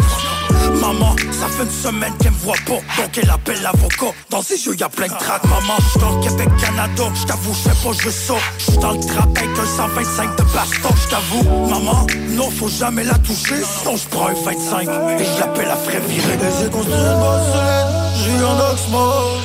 Maman, 0.81 1.15
ça 1.31 1.47
fait 1.49 1.65
une 1.65 1.71
semaine 1.71 2.13
qu'elle 2.19 2.33
me 2.33 2.37
voit 2.39 2.55
pas. 2.67 3.03
Donc 3.03 3.19
elle 3.23 3.31
appelle 3.31 3.63
l'avocat. 3.63 4.13
Dans 4.31 4.43
ses 4.43 4.65
yeux 4.67 4.75
y'a 4.79 4.89
plein 4.89 5.07
de 5.07 5.13
trac 5.19 5.43
Maman, 5.45 5.77
j'suis 5.79 6.01
dans 6.01 6.17
le 6.17 6.23
Québec, 6.23 6.49
Canada 6.61 7.05
J't'avoue, 7.15 7.55
j'sais 7.55 7.71
pas, 7.71 7.93
je 8.03 8.11
sors 8.11 8.41
J'suis 8.59 8.79
dans 8.79 8.93
le 8.93 9.01
trap 9.01 9.29
avec 9.37 9.59
un 9.59 9.67
125 9.77 10.37
de 10.37 10.43
baston 10.55 10.89
J't'avoue, 11.07 11.69
maman, 11.69 12.07
non 12.31 12.51
faut 12.51 12.69
jamais 12.69 13.05
la 13.05 13.19
toucher. 13.19 13.63
Sinon 13.63 13.97
j'prends 13.97 14.29
un 14.29 14.35
25 14.35 14.89
Et 15.21 15.25
je 15.25 15.41
l'appelle 15.41 15.71
à 15.71 15.77
frère 15.77 16.01
viré 16.09 16.35
Et 16.35 16.63
j'ai 16.63 16.71
construit 16.71 16.95
une 16.95 17.53
solide 17.53 17.91
J'ai 18.25 18.45
un 18.45 18.73
oxmore 18.73 19.41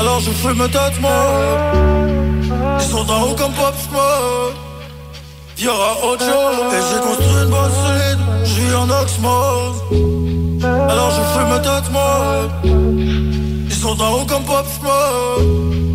Alors 0.00 0.20
je 0.20 0.30
fume 0.30 0.68
tête 0.68 1.00
mort 1.00 1.48
Ils 2.80 2.86
sont 2.86 3.10
en 3.10 3.22
haut 3.22 3.34
comme 3.34 3.52
Pop 3.52 3.74
Smoke 3.88 4.72
Y'aura 5.58 5.96
autre 6.04 6.24
chose. 6.24 6.74
Et 6.74 6.80
j'ai 6.90 7.00
construit 7.00 7.44
une 7.44 7.50
solide 8.72 8.78
J'ai 8.78 8.78
un 8.78 8.90
oxmore 8.90 9.74
Alors 10.64 11.10
je 11.10 11.22
fume 11.32 11.62
tête 11.62 11.92
mort 11.92 12.48
Ils 13.66 13.74
sont 13.74 14.00
en 14.00 14.14
haut 14.14 14.26
comme 14.26 14.44
Pop 14.44 14.66
Smoke 14.66 15.91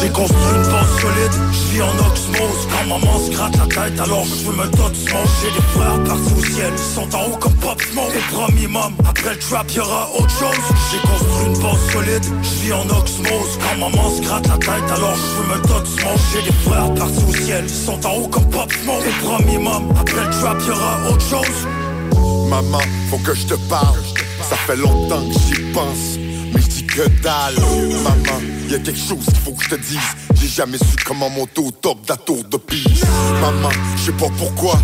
J'ai 0.00 0.10
construit 0.10 0.54
une 0.54 0.62
base 0.62 1.00
solide, 1.00 1.32
je 1.52 1.72
vis 1.72 1.82
en 1.82 1.94
osmose. 1.94 2.68
Quand 2.70 2.88
maman 2.88 3.18
se 3.18 3.30
gratte 3.30 3.56
la 3.56 3.66
tête 3.66 4.00
alors 4.00 4.24
je 4.24 4.50
me 4.50 4.66
dote 4.76 4.96
smoke. 4.96 5.28
J'ai 5.40 5.50
des 5.50 5.66
frères 5.72 6.02
partis 6.04 6.32
au 6.36 6.44
ciel, 6.44 6.72
ils 6.72 6.94
sont 6.94 7.14
en 7.14 7.24
haut 7.24 7.36
comme 7.38 7.54
Pop 7.54 7.80
Smoke. 7.80 8.12
Et 8.14 8.34
premier 8.34 8.66
mom, 8.66 8.94
après 9.08 9.34
le 9.34 9.38
trap 9.38 9.70
y'aura 9.72 10.08
autre 10.18 10.30
chose. 10.30 10.64
J'ai 10.90 10.98
construit 10.98 11.46
une 11.46 11.62
base 11.62 11.92
solide, 11.92 12.24
je 12.42 12.64
vis 12.64 12.72
en 12.72 12.84
osmose. 12.84 13.58
Quand 13.60 13.78
maman 13.78 14.10
se 14.10 14.22
gratte 14.22 14.46
la 14.48 14.58
tête 14.58 14.90
alors 14.94 15.16
je 15.16 15.42
me 15.52 15.62
dote 15.68 15.86
smoke. 15.86 16.20
J'ai 16.32 16.42
des 16.42 16.56
frères 16.68 16.94
partis 16.94 17.24
au 17.28 17.34
ciel, 17.34 17.64
ils 17.66 17.74
sont 17.74 18.06
en 18.06 18.14
haut 18.16 18.28
comme 18.28 18.48
Pop 18.50 18.72
Smoke. 18.72 19.04
Et 19.52 19.58
mom, 19.58 19.92
après 19.98 20.24
le 20.24 20.30
trap 20.30 20.58
y'aura 20.66 21.10
autre 21.10 21.26
chose. 21.28 21.68
Maman, 22.48 22.84
faut 23.10 23.18
que 23.18 23.34
je 23.34 23.46
te 23.46 23.54
parle. 23.68 24.00
Ça 24.42 24.56
fait 24.66 24.76
longtemps 24.76 25.22
que 25.28 25.32
j'y 25.32 25.62
pense. 25.72 26.23
Que 26.94 27.08
dalle. 27.24 27.56
Maman, 28.04 28.40
y 28.70 28.74
a 28.76 28.78
quelque 28.78 28.96
chose 28.96 29.24
qu'il 29.24 29.36
faut 29.38 29.50
que 29.50 29.64
je 29.64 29.70
te 29.70 29.74
dise. 29.74 29.98
J'ai 30.40 30.46
jamais 30.46 30.78
su 30.78 30.94
comment 31.04 31.28
monter 31.28 31.60
au 31.60 31.72
top 31.72 32.00
de 32.04 32.08
la 32.08 32.16
tour 32.16 32.44
de 32.44 32.56
Pise. 32.56 33.04
Maman, 33.40 33.70
je 33.96 34.02
sais 34.02 34.12
pas 34.12 34.28
pourquoi. 34.38 34.78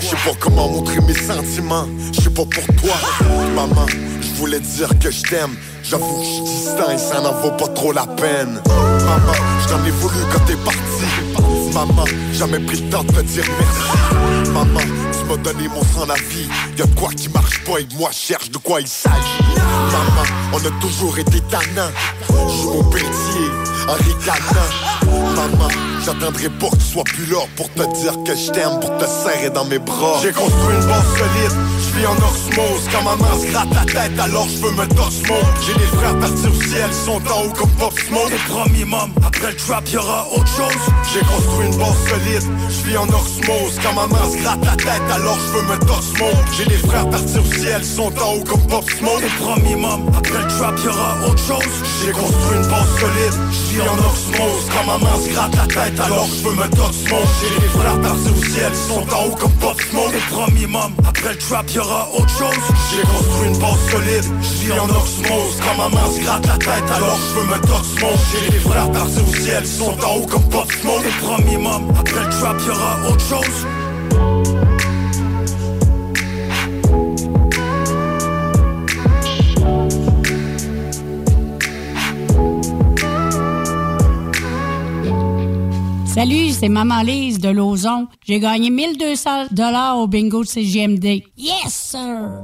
Je 0.00 0.06
sais 0.06 0.16
pas 0.24 0.30
comment 0.38 0.68
montrer 0.68 1.00
mes 1.00 1.14
sentiments. 1.14 1.88
Je 2.12 2.20
sais 2.20 2.30
pas 2.30 2.44
pour 2.44 2.64
toi. 2.76 2.94
Maman, 3.56 3.86
je 4.20 4.28
voulais 4.38 4.60
dire 4.60 4.90
que 5.00 5.10
je 5.10 5.22
t'aime. 5.22 5.56
J'avoue, 5.82 6.22
je 6.22 6.92
et 6.92 6.98
ça 6.98 7.20
n'en 7.20 7.32
vaut 7.40 7.56
pas 7.56 7.68
trop 7.68 7.90
la 7.90 8.06
peine. 8.06 8.60
Maman, 8.68 9.32
je 9.62 9.68
t'en 9.68 9.84
ai 9.84 9.90
voulu 9.90 10.20
quand 10.32 10.44
t'es 10.46 10.56
parti. 10.56 11.72
Maman, 11.74 12.04
jamais 12.32 12.60
pris 12.60 12.80
le 12.80 12.90
temps 12.90 13.02
de 13.02 13.10
te 13.10 13.22
dire 13.22 13.44
merci. 13.58 14.50
Maman, 14.52 14.80
tu 15.12 15.24
m'as 15.28 15.36
donné 15.36 15.66
mon 15.66 15.82
sang 15.82 16.06
la 16.06 16.14
vie. 16.14 16.48
Y'a 16.78 16.86
de 16.86 16.94
quoi 16.94 17.10
qui 17.10 17.28
marche 17.28 17.64
pas 17.64 17.80
et 17.80 17.88
moi 17.98 18.10
cherche 18.12 18.50
de 18.52 18.58
quoi 18.58 18.80
il 18.80 18.86
s'agit. 18.86 19.45
Maman, 19.56 20.26
on 20.52 20.58
a 20.58 20.80
toujours 20.80 21.18
été 21.18 21.40
tannants. 21.40 21.92
Joue 22.28 22.74
mon 22.74 22.84
pelletier 22.84 23.50
en 23.88 23.94
ricanant. 23.94 24.70
Maman, 25.34 25.68
j'attendrai 26.06 26.48
pas 26.48 26.68
que 26.70 26.76
tu 26.76 26.84
sois 26.92 27.04
plus 27.04 27.26
là 27.26 27.38
pour 27.56 27.68
te 27.70 27.82
dire 28.00 28.14
que 28.24 28.34
je 28.34 28.50
t'aime, 28.52 28.78
pour 28.80 28.96
te 28.96 29.04
serrer 29.06 29.50
dans 29.50 29.64
mes 29.64 29.78
bras. 29.78 30.18
J'ai 30.22 30.30
construit 30.30 30.76
une 30.80 30.86
base 30.86 31.10
solide, 31.18 31.56
je 31.82 31.98
vis 31.98 32.06
en 32.06 32.14
osmose. 32.14 32.86
Quand 32.92 33.02
maman 33.02 33.40
se 33.40 33.46
gratte 33.50 33.74
la 33.74 33.84
tête, 33.84 34.18
alors 34.20 34.46
je 34.48 34.58
veux 34.58 34.70
me 34.70 34.84
smoke. 35.10 35.56
J'ai 35.66 35.74
des 35.74 35.90
frères 35.96 36.16
partis 36.18 36.46
au 36.46 36.62
ciel, 36.62 36.92
sont 36.92 37.20
en 37.32 37.44
haut 37.44 37.52
comme 37.52 37.70
Pop 37.70 37.98
Smoke. 37.98 38.30
Et 38.32 38.50
premier 38.50 38.84
mom, 38.84 39.10
après 39.26 39.50
le 39.50 39.56
trap 39.56 39.88
y'aura 39.88 40.26
autre 40.32 40.46
chose 40.46 40.82
J'ai 41.12 41.20
construit 41.20 41.66
une 41.66 41.76
base 41.76 42.08
solide, 42.08 42.50
je 42.68 42.88
vis 42.88 42.96
en 42.98 43.08
osmose. 43.08 43.74
Quand 43.82 43.94
maman 43.94 44.30
se 44.30 44.36
gratte 44.42 44.64
la 44.64 44.76
tête, 44.76 45.10
alors 45.12 45.38
je 45.38 45.58
veux 45.58 45.66
me 45.66 45.76
smoke. 46.02 46.46
J'ai 46.56 46.66
des 46.66 46.86
frères 46.86 47.10
partis 47.10 47.38
au 47.38 47.52
ciel, 47.52 47.84
sont 47.84 48.12
en 48.22 48.34
haut 48.36 48.44
comme 48.44 48.64
Pop 48.68 48.88
Smoke. 48.90 49.22
Et 49.24 49.42
premier 49.42 49.74
mom, 49.74 50.06
après 50.16 50.38
le 50.38 50.48
trap 50.56 50.78
y'aura 50.84 51.16
autre 51.26 51.42
chose 51.42 51.74
J'ai 52.04 52.12
construit 52.12 52.56
une 52.56 52.68
base 52.68 52.94
solide, 53.00 53.36
je 53.50 53.74
vis 53.74 53.88
en 53.88 53.98
osmose. 53.98 54.66
Quand 54.70 54.86
maman 54.86 55.18
se 55.20 55.30
gratte 55.30 55.56
la 55.56 55.66
tête, 55.66 55.95
alors 56.00 56.26
je 56.26 56.48
veux 56.48 56.54
me 56.54 56.64
smoke. 56.92 57.28
J'ai 57.40 57.60
des 57.60 57.68
frères 57.68 58.00
partis 58.00 58.30
au 58.30 58.44
ciel, 58.44 58.70
ils 58.70 58.94
sont 58.94 59.14
en 59.14 59.26
haut 59.26 59.36
comme 59.36 59.52
Pop 59.52 59.80
Smoke. 59.80 60.14
Et 60.14 60.32
premier 60.32 60.66
mom, 60.66 60.92
après 61.06 61.30
le 61.30 61.38
trap 61.38 61.70
y'aura 61.70 62.08
autre 62.12 62.28
chose 62.28 62.64
J'ai 62.90 63.02
construit 63.02 63.48
une 63.48 63.58
base 63.58 63.90
solide, 63.90 64.24
je 64.42 64.66
vis 64.66 64.78
en 64.78 64.88
osmose. 64.88 65.56
Quand 65.62 65.76
maman 65.76 66.10
se 66.10 66.20
gratte 66.20 66.46
la 66.46 66.58
tête, 66.58 66.90
alors 66.94 67.18
je 67.18 67.40
veux 67.40 67.46
me 67.46 67.56
smoke. 67.56 68.18
J'ai 68.32 68.50
des 68.50 68.58
frères 68.58 68.90
partis 68.92 69.20
au 69.20 69.34
ciel, 69.34 69.62
ils 69.62 69.66
sont 69.66 69.96
en 70.04 70.16
haut 70.16 70.26
comme 70.26 70.48
Pop 70.48 70.70
Smoke. 70.80 71.04
Et 71.06 71.24
premier 71.24 71.58
mom, 71.58 71.92
après 71.98 72.24
le 72.24 72.30
trap 72.30 72.56
y'aura 72.66 73.08
autre 73.08 73.24
chose 73.28 73.66
Salut, 86.16 86.48
c'est 86.52 86.70
Maman 86.70 87.02
Lise 87.02 87.40
de 87.40 87.50
Lauson. 87.50 88.06
J'ai 88.26 88.40
gagné 88.40 88.70
1200 88.70 89.48
dollars 89.50 89.98
au 89.98 90.06
bingo 90.06 90.44
de 90.44 90.48
CGMD. 90.48 91.22
Yes, 91.36 91.66
sir! 91.66 92.40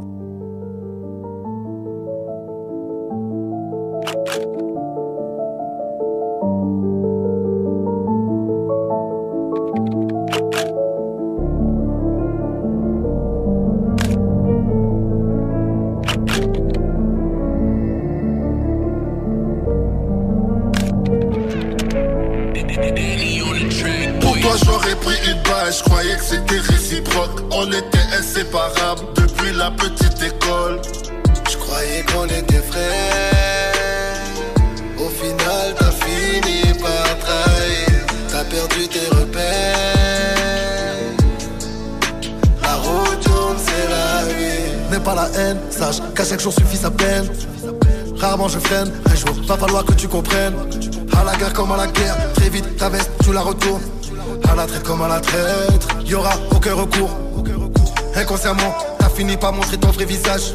À 50.15 51.25
la 51.25 51.35
guerre 51.37 51.55
comme 51.55 51.73
à 51.73 51.77
la 51.79 51.87
guerre, 51.87 52.15
très 52.35 52.51
vite 52.51 52.77
ta 52.77 52.91
veste 52.91 53.11
tu 53.25 53.33
la 53.33 53.41
retournes. 53.41 53.81
À 54.47 54.55
la 54.55 54.67
traite 54.67 54.83
comme 54.83 55.01
à 55.01 55.09
la 55.09 55.21
traître, 55.21 55.89
y'aura 56.05 56.35
aucun 56.55 56.75
recours. 56.75 57.17
Inconsciemment, 58.15 58.75
t'as 58.99 59.09
fini 59.09 59.39
par 59.39 59.55
montrer 59.55 59.79
ton 59.79 59.89
vrai 59.89 60.05
visage. 60.05 60.53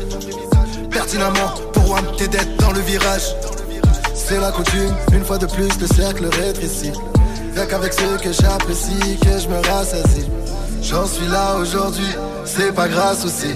Pertinemment, 0.92 1.50
pour 1.74 1.90
one 1.90 2.06
t'es 2.20 2.28
dead 2.28 2.48
dans 2.58 2.72
le 2.72 2.82
virage. 2.82 3.34
C'est 4.14 4.40
la 4.40 4.52
coutume, 4.52 4.94
une 5.12 5.26
fois 5.26 5.40
de 5.40 5.48
plus 5.48 5.70
le 5.80 5.88
cercle 5.88 6.28
rétrécit. 6.28 6.92
Rien 7.56 7.66
qu'avec 7.66 7.94
ceux 7.94 8.18
que 8.18 8.32
j'apprécie, 8.32 9.18
que 9.24 9.40
je 9.40 9.48
me 9.48 9.58
rassasie. 9.68 10.28
J'en 10.84 11.08
suis 11.08 11.26
là 11.26 11.56
aujourd'hui, 11.60 12.14
c'est 12.48 12.74
pas 12.74 12.88
grâce 12.88 13.26
aussi. 13.26 13.54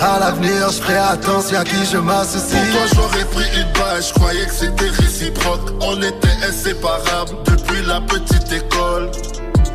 À 0.00 0.18
l'avenir, 0.20 0.70
je 0.70 0.80
ferai 0.80 0.96
attention 0.96 1.58
à 1.58 1.64
qui 1.64 1.84
je 1.90 1.98
m'associe. 1.98 2.62
Pour 2.72 2.80
toi 2.80 2.86
j'aurais 2.94 3.24
pris 3.26 3.60
une 3.60 3.72
balle, 3.72 4.02
je 4.02 4.12
croyais 4.14 4.46
que 4.46 4.52
c'était 4.52 4.88
réciproque. 4.88 5.70
On 5.80 6.00
était 6.00 6.46
inséparables 6.48 7.36
depuis 7.44 7.82
la 7.86 8.00
petite 8.00 8.52
école. 8.52 9.10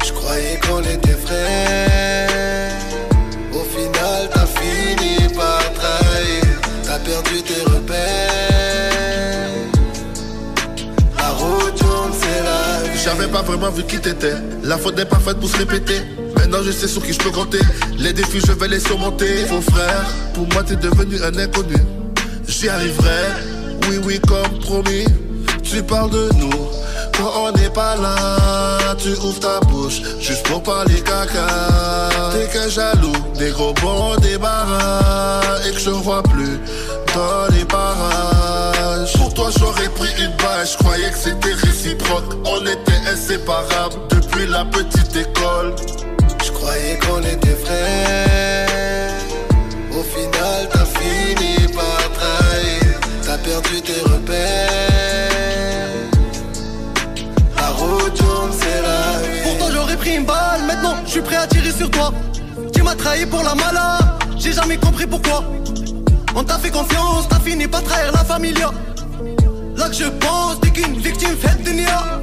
Je 0.06 0.12
croyais 0.14 0.60
qu'on 0.66 0.82
était 0.82 1.18
frères. 1.26 2.72
Au 3.54 3.64
final 3.64 4.30
t'as 4.34 4.46
fini 4.46 5.34
par 5.36 5.62
trahir. 5.74 6.44
T'as 6.84 7.00
perdu 7.00 7.42
tes 7.44 7.62
repères. 7.72 8.06
La 11.18 11.30
route 11.30 11.76
tourne 11.76 12.12
c'est 12.14 12.44
la 12.44 12.90
vie. 12.90 13.00
J'avais 13.04 13.28
pas 13.28 13.42
vraiment 13.42 13.70
vu 13.70 13.84
qui 13.84 14.00
t'étais. 14.00 14.36
La 14.64 14.78
faute 14.78 14.96
n'est 14.96 15.06
pas 15.06 15.20
faite 15.20 15.40
pour 15.40 15.50
se 15.50 15.58
répéter 15.58 16.02
Je 16.64 16.72
sais 16.72 16.88
sur 16.88 17.04
qui 17.04 17.14
je 17.14 17.20
peux 17.20 17.32
compter. 17.32 17.60
Les 17.98 18.14
défis 18.14 18.40
je 18.46 18.52
vais 18.54 18.68
les 18.68 18.80
surmonter. 18.80 19.46
Faux 19.46 19.62
frère, 19.62 20.06
pour 20.34 20.48
moi 20.54 20.64
t'es 20.64 20.76
devenu 20.76 21.22
un 21.22 21.38
inconnu. 21.38 21.76
J'y 22.48 22.70
arriverai, 22.70 23.24
oui 23.90 24.00
oui 24.04 24.20
comme 24.28 24.60
promis. 24.60 25.06
Tu 25.64 25.84
parles 25.84 26.10
de 26.12 26.30
nous. 26.40 26.70
Quand 27.18 27.32
on 27.38 27.52
n'est 27.52 27.70
pas 27.70 27.96
là, 27.98 28.96
tu 28.98 29.10
ouvres 29.10 29.40
ta 29.40 29.60
bouche 29.62 30.02
juste 30.20 30.44
pour 30.44 30.64
parler 30.64 31.02
caca. 31.02 31.48
T'es 32.32 32.48
qu'un 32.52 32.70
jaloux, 32.70 33.14
des 33.38 33.52
gros 33.52 33.74
bons 33.74 34.16
débarras 34.18 35.42
et 35.68 35.72
que 35.72 35.80
je 35.80 35.90
vois 35.90 36.24
plus 36.24 36.60
dans 37.14 37.54
les 37.56 37.66
parages. 37.66 39.14
Pour 39.14 39.34
toi 39.34 39.50
j'aurais 39.58 39.90
pris 39.90 40.10
une 40.20 40.36
balle, 40.38 40.66
je 40.66 40.78
croyais 40.78 41.10
que 41.12 41.18
c'était 41.18 41.54
réciproque. 41.54 42.34
On 42.46 42.62
était 42.62 43.12
inséparables 43.12 43.96
depuis 44.10 44.48
la 44.48 44.66
petite 44.66 45.16
école. 45.16 45.76
Croyais 46.76 47.00
qu'on 47.00 47.22
était 47.22 47.56
frères. 47.64 49.14
Au 49.98 50.04
final 50.04 50.68
t'as 50.74 50.86
fini 51.00 51.68
par 51.74 52.12
trahir. 52.18 53.00
T'as 53.26 53.38
perdu 53.38 53.82
tes 53.82 54.02
repères. 54.02 54.50
La 57.56 57.70
route 57.70 58.22
Pourtant 59.44 59.72
j'aurais 59.72 59.96
pris 59.96 60.16
une 60.16 60.26
balle, 60.26 60.64
maintenant 60.68 60.96
je 61.06 61.12
suis 61.12 61.22
prêt 61.22 61.38
à 61.38 61.48
tirer 61.48 61.72
sur 61.72 61.90
toi. 61.90 62.12
Tu 62.74 62.84
m'as 62.84 62.96
trahi 62.96 63.26
pour 63.26 63.44
la 63.44 63.56
mala, 63.56 64.18
j'ai 64.38 64.52
jamais 64.52 64.76
compris 64.76 65.08
pourquoi. 65.08 65.46
On 66.36 66.44
t'a 66.44 66.58
fait 66.58 66.72
confiance, 66.72 67.30
t'as 67.30 67.40
fini 67.40 67.70
par 67.70 67.84
trahir 67.84 68.12
la 68.12 68.26
familia 68.26 68.72
Là 69.78 69.88
que 69.88 69.96
je 69.96 70.10
pense, 70.10 70.60
t'es 70.62 70.72
qu'une 70.72 70.98
victime 70.98 71.38
faite 71.38 71.64
de 71.64 71.70
nia. 71.70 72.20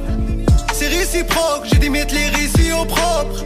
C'est 0.73 0.89
réciproque, 0.89 1.63
j'ai 1.71 1.79
dû 1.79 1.89
mettre 1.89 2.13
les 2.13 2.29
récits 2.29 2.71
au 2.71 2.85
propre 2.85 3.43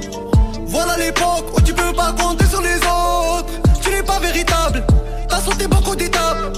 Voilà 0.67 0.97
l'époque 0.97 1.45
où 1.55 1.61
tu 1.61 1.73
peux 1.73 1.93
pas 1.93 2.13
compter 2.13 2.45
sur 2.45 2.61
les 2.61 2.77
autres 2.77 3.51
Tu 3.81 3.89
n'es 3.89 4.03
pas 4.03 4.19
véritable, 4.19 4.85
t'as 5.27 5.41
sauté 5.41 5.67
beaucoup 5.67 5.95
d'étapes 5.95 6.57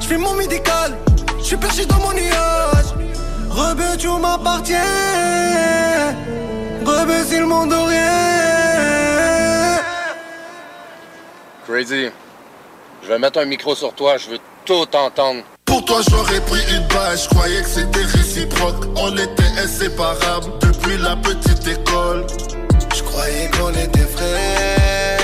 Je 0.00 0.06
fais 0.06 0.18
mon 0.18 0.34
médical, 0.34 0.92
je 1.38 1.44
suis 1.44 1.56
perché 1.56 1.86
dans 1.86 1.98
mon 1.98 2.12
nuage 2.12 2.94
tout 4.04 4.18
m'appartient. 4.18 4.74
Rebaisser 6.84 7.38
le 7.38 7.46
monde 7.46 7.72
au 7.72 7.84
rien. 7.84 8.02
Crazy, 11.66 12.10
je 13.02 13.08
vais 13.08 13.18
mettre 13.18 13.38
un 13.38 13.46
micro 13.46 13.74
sur 13.74 13.94
toi, 13.94 14.16
je 14.18 14.30
veux 14.30 14.38
tout 14.64 14.86
entendre. 14.94 15.42
Pour 15.64 15.84
toi 15.84 16.00
j'aurais 16.08 16.40
pris 16.42 16.60
une 16.70 16.86
balle, 16.88 17.16
je 17.16 17.28
croyais 17.28 17.62
que 17.62 17.68
c'était 17.68 18.04
réciproque. 18.04 18.84
On 18.96 19.16
était 19.16 19.60
inséparables 19.62 20.52
depuis 20.60 20.98
la 20.98 21.16
petite 21.16 21.66
école. 21.66 22.26
Croyais 23.14 23.48
qu'on 23.56 23.70
était 23.70 24.08
frères. 24.08 25.23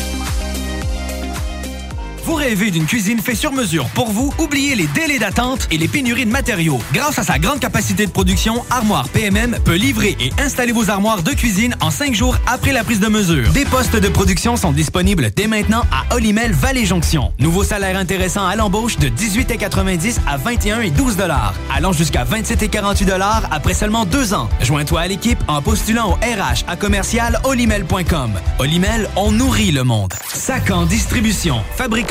Vous 2.23 2.35
rêvez 2.35 2.69
d'une 2.69 2.85
cuisine 2.85 3.19
faite 3.19 3.37
sur 3.37 3.51
mesure 3.51 3.87
pour 3.95 4.11
vous? 4.11 4.31
Oubliez 4.37 4.75
les 4.75 4.85
délais 4.87 5.17
d'attente 5.17 5.67
et 5.71 5.77
les 5.77 5.87
pénuries 5.87 6.25
de 6.27 6.31
matériaux. 6.31 6.79
Grâce 6.93 7.17
à 7.17 7.23
sa 7.23 7.39
grande 7.39 7.59
capacité 7.59 8.05
de 8.05 8.11
production, 8.11 8.63
Armoire 8.69 9.09
PMM 9.09 9.57
peut 9.65 9.73
livrer 9.73 10.15
et 10.19 10.31
installer 10.39 10.71
vos 10.71 10.91
armoires 10.91 11.23
de 11.23 11.31
cuisine 11.31 11.75
en 11.81 11.89
cinq 11.89 12.13
jours 12.13 12.37
après 12.45 12.73
la 12.73 12.83
prise 12.83 12.99
de 12.99 13.07
mesure. 13.07 13.49
Des 13.53 13.65
postes 13.65 13.95
de 13.95 14.07
production 14.07 14.55
sont 14.55 14.71
disponibles 14.71 15.31
dès 15.35 15.47
maintenant 15.47 15.81
à 15.91 16.15
Olimel 16.15 16.51
Valley 16.51 16.85
Jonction. 16.85 17.31
Nouveau 17.39 17.63
salaire 17.63 17.97
intéressant 17.97 18.45
à 18.45 18.55
l'embauche 18.55 18.97
de 18.97 19.07
18,90 19.07 20.17
à 20.27 20.37
21 20.37 20.81
et 20.81 20.91
12 20.91 21.17
dollars, 21.17 21.55
allant 21.75 21.91
jusqu'à 21.91 22.23
27 22.23 22.61
et 22.61 22.67
48 22.67 23.05
dollars 23.05 23.43
après 23.49 23.73
seulement 23.73 24.05
deux 24.05 24.35
ans. 24.35 24.47
Joins-toi 24.61 25.01
à 25.01 25.07
l'équipe 25.07 25.39
en 25.47 25.63
postulant 25.63 26.11
au 26.11 26.13
RH 26.13 26.65
à 26.67 26.75
commercial 26.75 27.39
olimel.com. 27.45 28.33
Olimel, 28.59 29.09
on 29.15 29.31
nourrit 29.31 29.71
le 29.71 29.83
monde. 29.83 30.13
Sacan 30.31 30.85
Distribution, 30.85 31.63
fabricant 31.75 32.10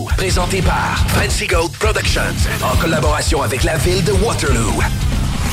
présenté 0.00 0.62
par 0.62 1.04
Fancy 1.08 1.46
Gold 1.46 1.70
Productions, 1.72 2.20
en 2.62 2.76
collaboration 2.76 3.42
avec 3.42 3.62
la 3.62 3.76
ville 3.76 4.02
de 4.04 4.12
Waterloo. 4.12 4.80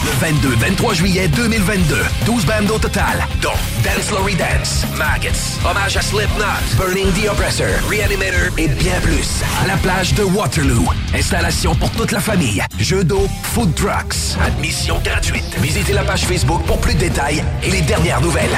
Le 0.06 0.56
22-23 0.56 0.94
juillet 0.94 1.28
2022, 1.28 1.98
12 2.26 2.46
bandes 2.46 2.72
au 2.72 2.80
total, 2.80 3.26
dont 3.42 3.50
Dance 3.84 4.12
Lory 4.12 4.36
Dance, 4.36 4.86
Maggots, 4.98 5.60
Hommage 5.70 5.98
à 5.98 6.02
Slipknot, 6.02 6.46
Burning 6.78 7.12
the 7.14 7.30
Oppressor, 7.30 7.68
Reanimator 7.90 8.58
et 8.58 8.70
bien 8.70 9.00
plus. 9.02 9.42
La 9.68 9.76
plage 9.78 10.14
de 10.14 10.24
Waterloo. 10.24 10.86
Installation 11.14 11.76
pour 11.76 11.92
toute 11.92 12.12
la 12.12 12.22
famille. 12.22 12.64
Jeux 12.80 13.04
d'eau, 13.04 13.28
food 13.44 13.76
trucks. 13.76 14.38
Admission 14.42 15.00
gratuite. 15.04 15.58
Visitez 15.60 15.94
la 15.94 16.04
page 16.04 16.26
Facebook 16.26 16.64
pour 16.66 16.80
plus 16.80 16.94
de 16.94 17.00
détails 17.00 17.44
et 17.62 17.72
les 17.72 17.82
dernières 17.82 18.22
nouvelles. 18.22 18.58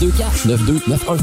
9291. 0.01 1.19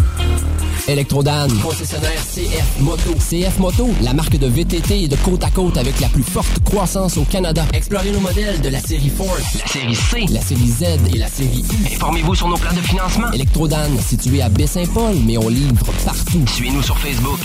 Électrodan, 0.87 1.49
concessionnaire 1.61 2.21
CF 2.23 2.81
Moto. 2.81 3.13
CF 3.15 3.59
Moto, 3.59 3.91
la 4.03 4.15
marque 4.15 4.39
de 4.39 4.47
VTT 4.47 5.03
et 5.03 5.09
de 5.09 5.17
côte 5.17 5.43
à 5.43 5.51
côte 5.51 5.77
avec 5.77 5.99
la 5.99 6.09
plus 6.09 6.23
forte 6.23 6.63
croissance 6.63 7.17
au 7.17 7.25
Canada. 7.25 7.65
Explorez 7.73 8.13
nos 8.13 8.21
modèles 8.21 8.61
de 8.61 8.69
la 8.69 8.79
série 8.79 9.11
Force, 9.11 9.59
la 9.59 9.67
série 9.67 9.95
C, 9.97 10.27
la 10.31 10.41
série 10.41 10.69
Z 10.69 10.83
et 11.13 11.19
la 11.19 11.27
série 11.27 11.65
I. 11.69 11.95
Informez-vous 11.97 12.37
sur 12.37 12.49
nos 12.49 12.57
plans 12.57 12.73
de 12.73 12.81
financement. 12.81 13.33
Électrodan, 13.33 13.89
situé 14.01 14.43
à 14.43 14.49
Baie-Saint-Paul, 14.49 15.17
mais 15.27 15.37
on 15.37 15.49
livre 15.49 15.75
partout. 16.05 16.45
Suivez-nous 16.47 16.83
sur 16.83 16.97
Facebook. 16.99 17.41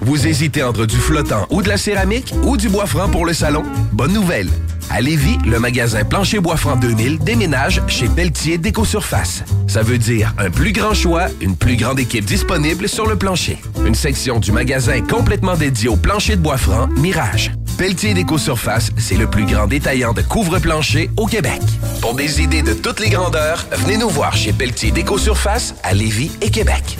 Vous 0.00 0.26
hésitez 0.26 0.64
entre 0.64 0.86
du 0.86 0.96
flottant 0.96 1.46
ou 1.50 1.62
de 1.62 1.68
la 1.68 1.76
céramique 1.76 2.34
ou 2.42 2.56
du 2.56 2.68
bois 2.68 2.86
franc 2.86 3.08
pour 3.08 3.26
le 3.26 3.32
salon? 3.32 3.62
Bonne 3.92 4.12
nouvelle! 4.12 4.48
À 4.90 5.00
Lévis, 5.00 5.38
le 5.44 5.58
magasin 5.58 6.04
Plancher 6.04 6.40
Bois 6.40 6.56
Franc 6.56 6.76
2000 6.76 7.18
déménage 7.18 7.82
chez 7.88 8.08
Pelletier 8.08 8.58
Déco-Surface. 8.58 9.42
Ça 9.66 9.82
veut 9.82 9.98
dire 9.98 10.32
un 10.38 10.50
plus 10.50 10.72
grand 10.72 10.94
choix, 10.94 11.26
une 11.40 11.56
plus 11.56 11.76
grande 11.76 11.98
équipe 11.98 12.24
disponible 12.24 12.88
sur 12.88 13.06
le 13.06 13.16
plancher. 13.16 13.58
Une 13.86 13.94
section 13.94 14.38
du 14.38 14.52
magasin 14.52 15.00
complètement 15.00 15.56
dédiée 15.56 15.88
au 15.88 15.96
plancher 15.96 16.36
de 16.36 16.42
bois 16.42 16.58
franc 16.58 16.86
Mirage. 16.96 17.52
Pelletier 17.76 18.14
Déco-Surface, 18.14 18.90
c'est 18.96 19.16
le 19.16 19.26
plus 19.26 19.46
grand 19.46 19.66
détaillant 19.66 20.12
de 20.12 20.22
couvre-plancher 20.22 21.10
au 21.16 21.26
Québec. 21.26 21.60
Pour 22.00 22.14
des 22.14 22.40
idées 22.40 22.62
de 22.62 22.72
toutes 22.72 23.00
les 23.00 23.10
grandeurs, 23.10 23.66
venez 23.72 23.96
nous 23.96 24.10
voir 24.10 24.36
chez 24.36 24.52
Pelletier 24.52 24.92
Déco-Surface 24.92 25.74
à 25.82 25.92
Lévis 25.92 26.30
et 26.40 26.50
Québec. 26.50 26.96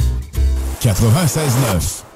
96.9. 0.83 2.14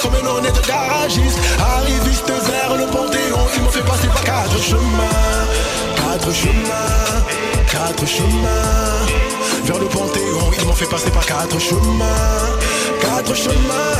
comme 0.00 0.14
un 0.14 0.26
honnête 0.36 0.60
garagiste 0.66 1.38
Arriviste 1.58 2.28
vers 2.28 2.76
le 2.76 2.86
panthéon, 2.86 3.38
ils 3.56 3.62
m'ont 3.62 3.70
fait 3.70 3.82
passer 3.82 4.08
par 4.08 4.22
quatre 4.22 4.58
chemins. 4.60 5.46
Quatre 5.96 6.32
chemins, 6.32 7.24
quatre 7.70 8.06
chemins. 8.06 9.06
Vers 9.64 9.78
le 9.78 9.86
panthéon, 9.86 10.50
ils 10.58 10.66
m'ont 10.66 10.72
fait 10.72 10.86
passer 10.86 11.10
par 11.10 11.26
quatre 11.26 11.58
chemins. 11.58 12.58
Quatre 13.00 13.34
chemins, 13.34 13.96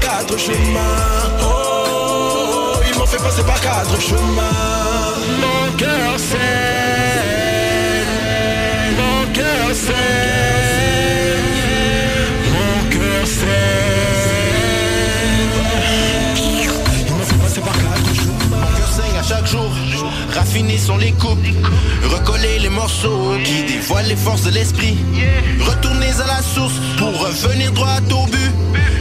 quatre 0.00 0.38
chemins. 0.38 1.32
Oh, 1.42 2.78
ils 2.88 2.98
m'ont 2.98 3.06
fait 3.06 3.22
passer 3.22 3.42
par 3.42 3.60
quatre 3.60 4.00
chemins. 4.00 5.12
Mon 5.42 5.76
cœur 5.76 6.18
saigne, 6.18 6.40
mon 8.96 9.32
cœur 9.32 9.74
saigne, 9.74 9.96
mon 12.54 12.90
cœur 12.90 13.26
saigne. 13.26 13.85
Raffiner 20.56 20.78
sont 20.78 20.96
les 20.96 21.12
coupes, 21.12 21.46
recoller 22.10 22.58
les 22.60 22.70
morceaux 22.70 23.34
qui 23.44 23.64
dévoilent 23.64 24.06
les 24.06 24.16
forces 24.16 24.44
de 24.44 24.50
l'esprit. 24.52 24.96
Retournez 25.60 26.08
à 26.18 26.26
la 26.26 26.40
source 26.40 26.72
pour 26.96 27.08
revenir 27.08 27.72
droit 27.72 27.98
au 28.10 28.24
but. 28.24 28.52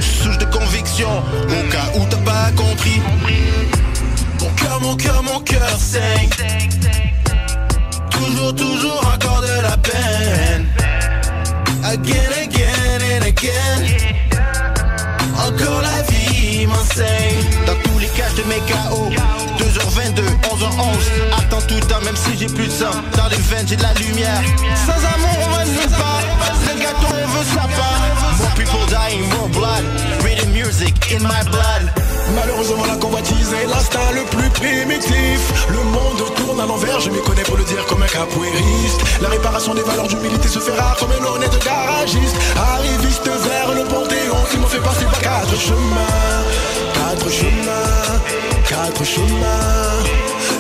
Souche 0.02 0.38
de 0.38 0.44
conviction, 0.44 1.08
au 1.48 1.72
cas 1.72 1.98
où 1.98 2.06
t'as 2.10 2.18
pas 2.18 2.52
compris. 2.58 3.00
Mon 4.42 4.50
cœur, 4.50 4.82
mon 4.82 4.96
cœur, 4.98 5.24
mon 5.24 5.40
cœur 5.40 5.80
saigne. 5.80 6.28
Toujours, 8.10 8.54
toujours 8.54 9.14
encore 9.16 9.42
de 9.42 9.62
la 9.62 9.78
peine. 9.78 10.66
Again, 11.86 12.32
again 12.44 13.00
and 13.14 13.26
again. 13.26 13.82
Encore 15.38 15.82
la 15.82 16.02
vie 16.12 16.68
m'enseigne. 16.68 17.66
Dans 17.66 17.90
tous 17.90 18.00
les 18.00 18.08
caches 18.08 18.36
de 18.36 18.44
mes 18.44 18.60
KO. 19.96 20.02
2h22, 20.02 20.22
11h11. 20.50 21.38
Attends 21.38 21.62
tout 21.68 21.80
temps, 21.88 22.02
même 22.04 22.16
si 22.16 22.38
j'ai 22.38 22.48
plus 22.48 22.68
de 22.68 22.72
sang. 22.72 22.92
Dans 23.16 23.28
les 23.28 23.38
veines, 23.38 23.68
j'ai 23.68 23.76
de 23.76 23.84
la 23.84 23.94
lumière. 23.94 24.42
Sans 24.86 24.92
amour, 24.92 25.38
on 25.46 25.56
va 25.56 25.66
nulle 25.66 25.90
part. 25.90 26.22
Le 26.68 26.82
gâteau, 26.82 27.14
on 27.14 27.28
veut 27.28 27.46
sa 27.46 27.62
part. 27.62 28.38
More 28.40 28.54
people 28.56 28.86
dying, 28.90 29.28
more 29.30 29.50
blood. 29.50 29.84
Rhythm 30.24 30.52
music 30.52 30.96
in 31.12 31.24
my 31.24 31.44
blood. 31.50 31.92
Malheureusement 32.34 32.86
la 32.86 32.96
convoitise 32.96 33.54
est 33.54 33.68
l'instinct 33.68 34.12
le 34.14 34.24
plus 34.24 34.50
primitif 34.50 35.68
Le 35.70 35.78
monde 35.78 36.24
tourne 36.36 36.60
à 36.60 36.66
l'envers, 36.66 37.00
je 37.00 37.12
m'y 37.12 37.22
connais 37.22 37.44
pour 37.44 37.56
le 37.56 37.64
dire 37.64 37.86
comme 37.86 38.02
un 38.02 38.08
capoeiriste 38.08 39.00
La 39.22 39.30
réparation 39.30 39.76
des 39.76 39.84
valeurs 39.84 40.08
d'humilité 40.08 40.48
se 40.48 40.60
fait 40.60 40.74
rare 40.74 40.98
comme 41.00 41.12
un 41.12 41.24
honnête 41.24 41.56
garagiste 41.64 42.36
Arriviste 42.58 43.28
vers 43.28 43.74
le 43.76 43.84
panthéon, 43.84 44.38
ils 44.54 44.60
m'ont 44.60 44.68
fait 44.68 44.80
passer 44.80 45.06
par 45.06 45.20
quatre 45.20 45.56
chemins 45.56 46.44
Quatre 46.96 47.32
chemins, 47.32 48.20
quatre 48.68 49.04
chemins. 49.04 50.04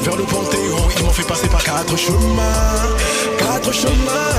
Vers 0.04 0.16
le 0.16 0.24
panthéon, 0.24 0.88
ils 0.98 1.04
m'ont 1.04 1.12
fait 1.12 1.24
passer 1.28 1.48
par 1.48 1.64
quatre 1.64 1.98
chemins. 1.98 2.96
Quatre 3.38 3.72
chemins, 3.74 4.34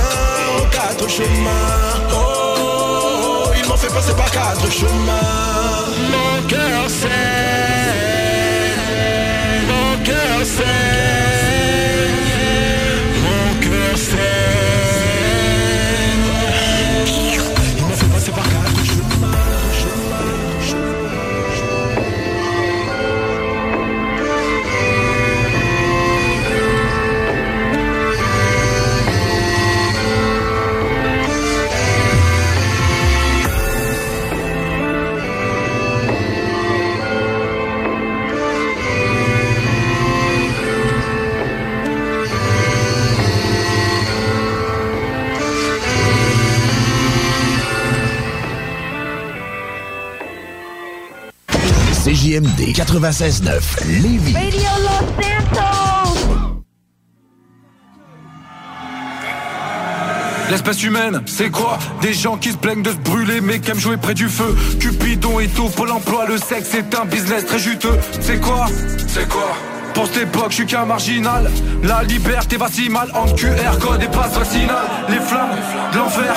quatre 0.70 1.08
chemins. 1.08 2.00
Oh, 2.14 3.50
ils 3.56 3.66
m'ont 3.68 3.76
fait 3.76 3.92
passer 3.92 4.14
par 4.14 4.30
quatre 4.30 4.70
chemins. 4.70 5.84
Mon 6.12 6.46
cœur 6.48 6.88
saigne, 6.88 7.10
mon 9.68 10.04
cœur 10.04 10.44
saigne, 10.44 11.45
CJMD 52.36 52.74
96.9 52.74 54.02
Lévis. 54.02 54.34
Radio 54.34 54.60
Los 54.82 55.22
Santos! 55.22 56.62
L'espèce 60.50 60.82
humaine, 60.82 61.22
c'est 61.26 61.50
quoi? 61.50 61.78
Des 62.02 62.12
gens 62.12 62.36
qui 62.36 62.52
se 62.52 62.56
plaignent 62.56 62.82
de 62.82 62.90
se 62.90 62.96
brûler 62.96 63.40
mais 63.40 63.58
qui 63.58 63.70
aiment 63.70 63.80
jouer 63.80 63.96
près 63.96 64.14
du 64.14 64.28
feu. 64.28 64.54
Cupidon 64.78 65.40
et 65.40 65.48
tout, 65.48 65.68
Pôle 65.70 65.90
emploi, 65.90 66.26
le 66.26 66.36
sexe 66.36 66.68
c'est 66.70 66.94
un 66.94 67.06
business 67.06 67.46
très 67.46 67.58
juteux. 67.58 67.98
C'est 68.20 68.40
quoi? 68.40 68.66
C'est 69.08 69.28
quoi? 69.28 69.56
Pour 69.96 70.06
cette 70.06 70.24
époque, 70.24 70.50
je 70.50 70.56
suis 70.56 70.66
qu'un 70.66 70.84
marginal. 70.84 71.50
La 71.82 72.02
liberté 72.02 72.58
va 72.58 72.68
si 72.68 72.90
mal 72.90 73.08
entre 73.14 73.34
QR 73.34 73.78
code 73.80 74.02
et 74.02 74.08
passe 74.08 74.34
vaccinale. 74.34 74.84
Les 75.08 75.18
flammes 75.18 75.56
de 75.90 75.98
l'enfer 75.98 76.34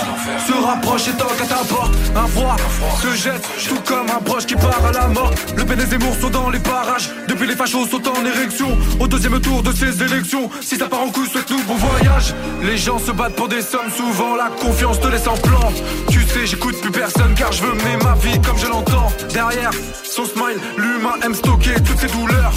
se 0.47 0.53
rapprochent 0.65 1.09
et 1.09 1.11
toquent 1.11 1.41
à 1.43 1.45
ta 1.45 1.63
porte. 1.65 1.93
Un 2.15 2.27
froid 2.27 2.55
se 3.01 3.13
jette, 3.21 3.45
tout 3.67 3.81
comme 3.85 4.09
un 4.09 4.21
proche 4.21 4.45
qui 4.45 4.55
part 4.55 4.85
à 4.87 4.93
la 4.93 5.07
mort. 5.09 5.31
Le 5.57 5.63
des 5.75 5.85
Zemmour 5.85 6.15
sont 6.21 6.29
dans 6.29 6.49
les 6.49 6.59
parages. 6.59 7.09
Depuis 7.27 7.47
les 7.47 7.55
fachos 7.55 7.85
sont 7.87 8.01
en 8.07 8.25
érection. 8.25 8.77
Au 8.97 9.07
deuxième 9.09 9.39
tour 9.41 9.61
de 9.61 9.73
ces 9.73 10.03
élections, 10.03 10.49
si 10.61 10.77
ça 10.77 10.87
part 10.87 11.01
en 11.01 11.09
couille, 11.09 11.27
souhaite-nous 11.27 11.61
bon 11.63 11.75
voyage. 11.75 12.33
Les 12.63 12.77
gens 12.77 12.97
se 12.97 13.11
battent 13.11 13.35
pour 13.35 13.49
des 13.49 13.61
sommes, 13.61 13.91
souvent 13.91 14.37
la 14.37 14.49
confiance 14.61 15.01
te 15.01 15.07
laisse 15.07 15.27
en 15.27 15.35
plan. 15.35 15.69
Tu 16.09 16.21
sais, 16.21 16.45
j'écoute 16.45 16.79
plus 16.79 16.91
personne 16.91 17.33
car 17.35 17.51
je 17.51 17.61
veux 17.63 17.73
mener 17.73 17.97
ma 18.05 18.15
vie 18.15 18.39
comme 18.39 18.57
je 18.57 18.67
l'entends. 18.67 19.11
Derrière 19.33 19.71
son 20.03 20.23
smile, 20.23 20.59
l'humain 20.77 21.15
aime 21.25 21.35
stocker 21.35 21.75
toutes 21.85 21.99
ses 21.99 22.07
douleurs. 22.07 22.53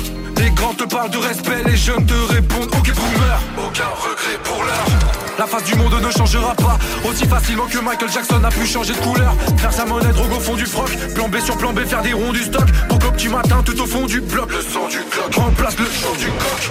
Grands 0.63 0.75
te 0.75 0.85
parlent 0.85 1.11
de 1.11 1.19
respect, 1.19 1.61
les 1.67 1.77
jeunes 1.77 2.07
te 2.07 2.15
répondent 2.33 2.71
Ok 2.79 2.95
boomer, 2.95 3.41
aucun 3.59 3.89
regret 3.97 4.39
pour 4.45 4.63
l'heure. 4.63 4.87
La 5.37 5.45
face 5.45 5.65
du 5.65 5.75
monde 5.75 5.93
ne 6.01 6.09
changera 6.09 6.55
pas. 6.55 6.79
Aussi 7.05 7.27
facilement 7.27 7.67
que 7.67 7.79
Michael 7.79 8.13
Jackson 8.13 8.41
a 8.45 8.49
pu 8.49 8.65
changer 8.65 8.93
de 8.93 8.99
couleur. 8.99 9.35
Faire 9.57 9.73
sa 9.73 9.85
monnaie, 9.85 10.13
drogue 10.13 10.31
au 10.31 10.39
fond 10.39 10.55
du 10.55 10.65
froc. 10.65 10.89
Plan 11.17 11.29
B 11.29 11.39
sur 11.41 11.57
plan 11.57 11.73
B, 11.73 11.81
faire 11.81 12.03
des 12.03 12.13
ronds 12.13 12.33
du 12.33 12.45
stock. 12.45 12.65
Pour 12.89 13.01
qu'au 13.01 13.11
petit 13.11 13.29
matin 13.29 13.61
tout 13.65 13.81
au 13.81 13.87
fond 13.87 14.07
du 14.07 14.21
bloc. 14.21 14.53
Le 14.53 14.61
son 14.61 14.87
du 14.87 14.99
clock 15.11 15.35
remplace 15.35 15.77
le 15.81 15.87
son 15.87 16.13
du 16.17 16.27
coq 16.27 16.71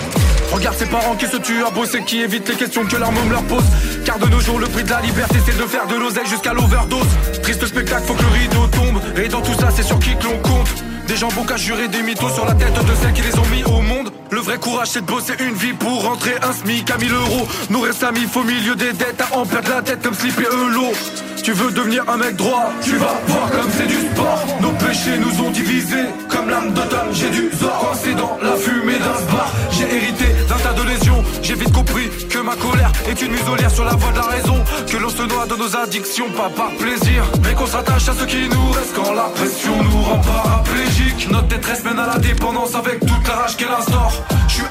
Regarde 0.54 0.78
ses 0.78 0.86
parents 0.86 1.16
qui 1.18 1.26
se 1.26 1.36
tuent 1.36 1.66
à 1.66 1.72
bosser 1.72 2.02
Qui 2.06 2.22
évitent 2.22 2.48
les 2.48 2.56
questions 2.56 2.86
que 2.86 2.96
leur 2.96 3.12
môme 3.12 3.30
leur 3.30 3.44
pose. 3.44 3.66
Car 4.06 4.20
de 4.20 4.28
nos 4.28 4.40
jours 4.40 4.60
le 4.60 4.68
prix 4.68 4.86
de 4.86 4.90
la 4.90 5.02
liberté 5.02 5.36
c'est 5.46 5.58
de 5.58 5.68
faire 5.68 5.86
de 5.88 5.96
l'oseille 5.96 6.28
jusqu'à 6.28 6.54
l'overdose. 6.54 7.10
Triste 7.44 7.66
spectacle, 7.66 8.04
faut 8.08 8.14
que 8.14 8.24
le 8.24 8.40
rideau 8.40 8.68
tombe. 8.68 9.02
Et 9.18 9.28
dans 9.28 9.42
tout 9.42 9.60
ça 9.60 9.68
c'est 9.76 9.84
sur 9.84 10.00
qui 10.00 10.16
que 10.16 10.24
l'on 10.24 10.40
compte 10.40 10.82
des 11.12 11.18
gens 11.18 11.28
qu'à 11.46 11.58
jurer 11.58 11.90
des 11.90 12.04
mythos 12.04 12.30
sur 12.30 12.46
la 12.46 12.54
tête 12.54 12.74
de 12.74 12.96
celles 13.02 13.12
qui 13.12 13.22
les 13.22 13.38
ont 13.38 13.46
mis 13.48 13.64
au 13.66 13.82
monde. 13.82 14.14
Le 14.32 14.40
vrai 14.40 14.58
courage 14.58 14.88
c'est 14.92 15.02
de 15.02 15.12
bosser 15.12 15.34
une 15.42 15.56
vie 15.56 15.74
pour 15.74 16.04
rentrer 16.04 16.36
un 16.42 16.54
SMIC 16.54 16.90
à 16.90 16.98
1000 16.98 17.12
euros. 17.12 17.48
Nourrir 17.70 17.94
sa 17.94 18.14
mif 18.14 18.38
au 18.38 18.44
milieu 18.44 18.76
des 18.76 18.94
dettes 18.94 19.22
à 19.22 19.36
en 19.36 19.46
perdre 19.46 19.72
la 19.72 19.82
tête 19.82 20.02
comme 20.02 20.14
slip 20.14 20.40
et 20.40 20.56
Eulot. 20.56 20.94
Tu 21.44 21.52
veux 21.52 21.72
devenir 21.72 22.08
un 22.08 22.16
mec 22.16 22.38
droit, 22.38 22.72
tu 22.82 22.96
vas 22.96 23.20
voir 23.28 23.52
comme 23.52 23.70
c'est 23.78 23.88
du 23.88 23.96
sport. 23.96 24.46
Nos 24.62 24.72
péchés 24.72 25.18
nous 25.18 25.46
ont 25.46 25.52
divisés 25.52 26.08
comme 26.30 26.50
l'âme 26.50 26.72
d'automne. 26.72 27.10
J'ai 27.12 27.30
du 27.30 27.50
zor 27.60 27.78
coincé 27.80 28.14
dans 28.14 28.38
la 28.42 28.56
fumée 28.56 29.00
d'un 29.00 29.36
bar. 29.36 29.52
J'ai 29.72 29.94
hérité 29.94 30.26
d'un 30.48 30.58
tas 30.58 30.74
de 30.74 30.88
lésions. 30.88 31.24
J'ai 31.42 31.56
vite 31.56 31.74
compris 31.74 32.10
ma 32.44 32.56
colère 32.56 32.92
est 33.08 33.22
une 33.22 33.32
muselière 33.32 33.72
sur 33.72 33.86
la 33.86 33.96
voie 33.96 34.12
de 34.12 34.18
la 34.18 34.26
raison. 34.26 34.64
Que 34.90 34.98
l'on 34.98 35.10
se 35.10 35.24
noie 35.24 35.46
de 35.46 35.56
nos 35.56 35.76
addictions, 35.76 36.30
pas 36.32 36.50
par 36.50 36.72
plaisir. 36.78 37.24
Mais 37.44 37.54
qu'on 37.54 37.66
s'attache 37.66 38.10
à 38.10 38.14
ce 38.14 38.26
qui 38.26 38.50
nous 38.50 38.72
reste 38.72 38.96
quand 38.96 39.14
la 39.14 39.30
pression 39.36 39.84
nous 39.84 40.02
rend 40.02 40.20
paraplégique. 40.20 41.30
Notre 41.32 41.48
détresse 41.48 41.84
mène 41.84 42.00
à 42.00 42.08
la 42.08 42.18
dépendance 42.18 42.76
avec 42.76 43.00
toute 43.00 43.28
la 43.28 43.36
rage 43.36 43.58
qu'elle 43.58 43.72
instaure. 43.72 44.14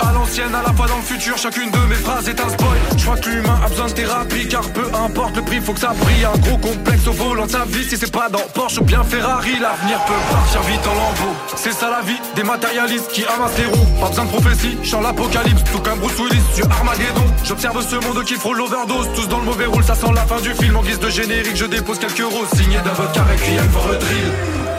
À 0.01 0.13
l'ancienne, 0.13 0.55
à 0.55 0.63
la 0.63 0.73
fois 0.73 0.87
dans 0.87 0.97
le 0.97 1.03
futur, 1.03 1.37
chacune 1.37 1.71
de 1.71 1.79
mes 1.89 1.95
phrases 1.95 2.29
est 2.29 2.41
un 2.41 2.49
spoil. 2.49 2.79
Je 2.97 3.05
crois 3.05 3.17
que 3.17 3.29
l'humain 3.29 3.61
a 3.65 3.69
besoin 3.69 3.87
de 3.87 3.93
thérapie, 3.93 4.49
car 4.49 4.63
peu 4.73 4.87
importe 4.95 5.37
le 5.37 5.43
prix, 5.43 5.61
faut 5.61 5.73
que 5.73 5.81
ça 5.81 5.93
brille. 5.99 6.25
Un 6.25 6.39
gros 6.39 6.57
complexe 6.57 7.07
au 7.07 7.13
volant 7.13 7.47
de 7.47 7.51
sa 7.51 7.65
vie, 7.65 7.85
si 7.85 7.97
c'est 7.97 8.11
pas 8.11 8.29
dans 8.29 8.41
Porsche 8.55 8.79
ou 8.79 8.85
bien 8.85 9.03
Ferrari, 9.05 9.59
l'avenir 9.61 9.99
peut 10.07 10.15
partir 10.31 10.63
vite 10.63 10.87
en 10.87 10.95
lambeaux. 10.95 11.37
C'est 11.57 11.73
ça 11.73 11.91
la 11.91 12.01
vie 12.01 12.19
des 12.35 12.43
matérialistes 12.43 13.11
qui 13.13 13.25
amassent 13.25 13.59
les 13.59 13.67
roues. 13.67 13.87
Pas 14.01 14.09
besoin 14.09 14.25
de 14.25 14.31
prophétie, 14.31 14.79
je 14.83 14.97
l'apocalypse, 14.97 15.65
tout 15.73 15.81
comme 15.81 15.99
Bruce 15.99 16.19
Willis, 16.19 16.43
Dieu 16.55 16.65
Armageddon. 16.71 17.27
J'observe 17.45 17.87
ce 17.87 17.97
monde 17.97 18.25
qui 18.25 18.35
frôle 18.35 18.59
l'overdose, 18.59 19.09
tous 19.15 19.29
dans 19.29 19.39
le 19.39 19.45
mauvais 19.45 19.67
rôle, 19.67 19.85
ça 19.85 19.95
sent 19.95 20.13
la 20.15 20.27
fin 20.27 20.41
du 20.41 20.55
film. 20.55 20.77
En 20.77 20.83
guise 20.83 21.01
de 21.01 21.11
générique, 21.11 21.57
je 21.57 21.67
dépose 21.67 21.99
quelques 21.99 22.25
roses, 22.25 22.49
signé 22.57 22.79
d'avocat 22.79 23.25
Requiem 23.25 23.69
for 23.71 23.91
a 23.91 23.97
drill. 23.97 24.70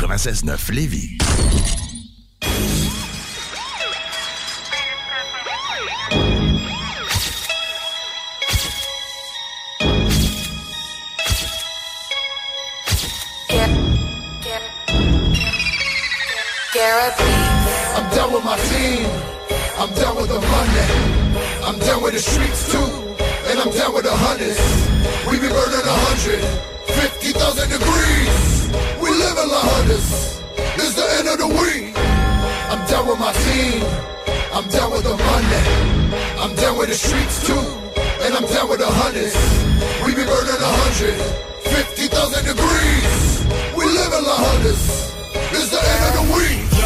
96.9 0.00 0.72
Lévis. 0.72 1.18
I'm 17.94 18.10
done 18.16 18.32
with 18.32 18.44
my 18.44 18.56
team. 18.56 19.06
I'm 19.76 19.92
done 19.94 20.16
with 20.16 20.28
the 20.28 20.40
money. 20.40 20.80
I'm 21.62 21.78
done 21.78 22.02
with 22.02 22.14
the 22.14 22.20
streets 22.20 22.72
too. 22.72 22.78
And 23.50 23.58
I'm 23.60 23.70
done 23.70 23.92
with 23.94 24.04
the 24.04 24.12
hundreds. 24.12 24.58
We 25.30 25.38
be 25.38 25.48
burning 25.48 25.84
a 25.84 25.96
hundred. 26.08 26.42
50,000 26.88 27.68
degrees. 27.68 28.99
Hundas. 29.56 30.42
It's 30.76 30.94
the 30.94 31.06
end 31.18 31.28
of 31.28 31.38
the 31.38 31.48
week. 31.48 31.96
I'm 32.70 32.86
done 32.86 33.06
with 33.08 33.18
my 33.18 33.32
team. 33.32 33.84
I'm 34.52 34.68
done 34.68 34.92
with 34.92 35.04
the 35.04 35.16
money. 35.16 35.62
I'm 36.38 36.54
done 36.56 36.78
with 36.78 36.88
the 36.88 36.94
streets 36.94 37.46
too. 37.46 37.64
And 38.22 38.34
I'm 38.34 38.46
done 38.46 38.68
with 38.68 38.80
the 38.80 38.86
hundreds. 38.86 39.36
We 40.04 40.14
be 40.14 40.24
burning 40.24 40.60
a 40.60 40.72
hundred. 40.84 41.18
50,000 41.64 42.44
degrees. 42.44 43.46
We 43.76 43.84
live 43.84 44.12
in 44.12 44.24
La 44.24 44.36
Hundas. 44.36 45.14
It's 45.52 45.70
the 45.70 45.80
end 45.80 46.02
of 46.08 46.12
the 46.20 46.34
week. 46.36 46.79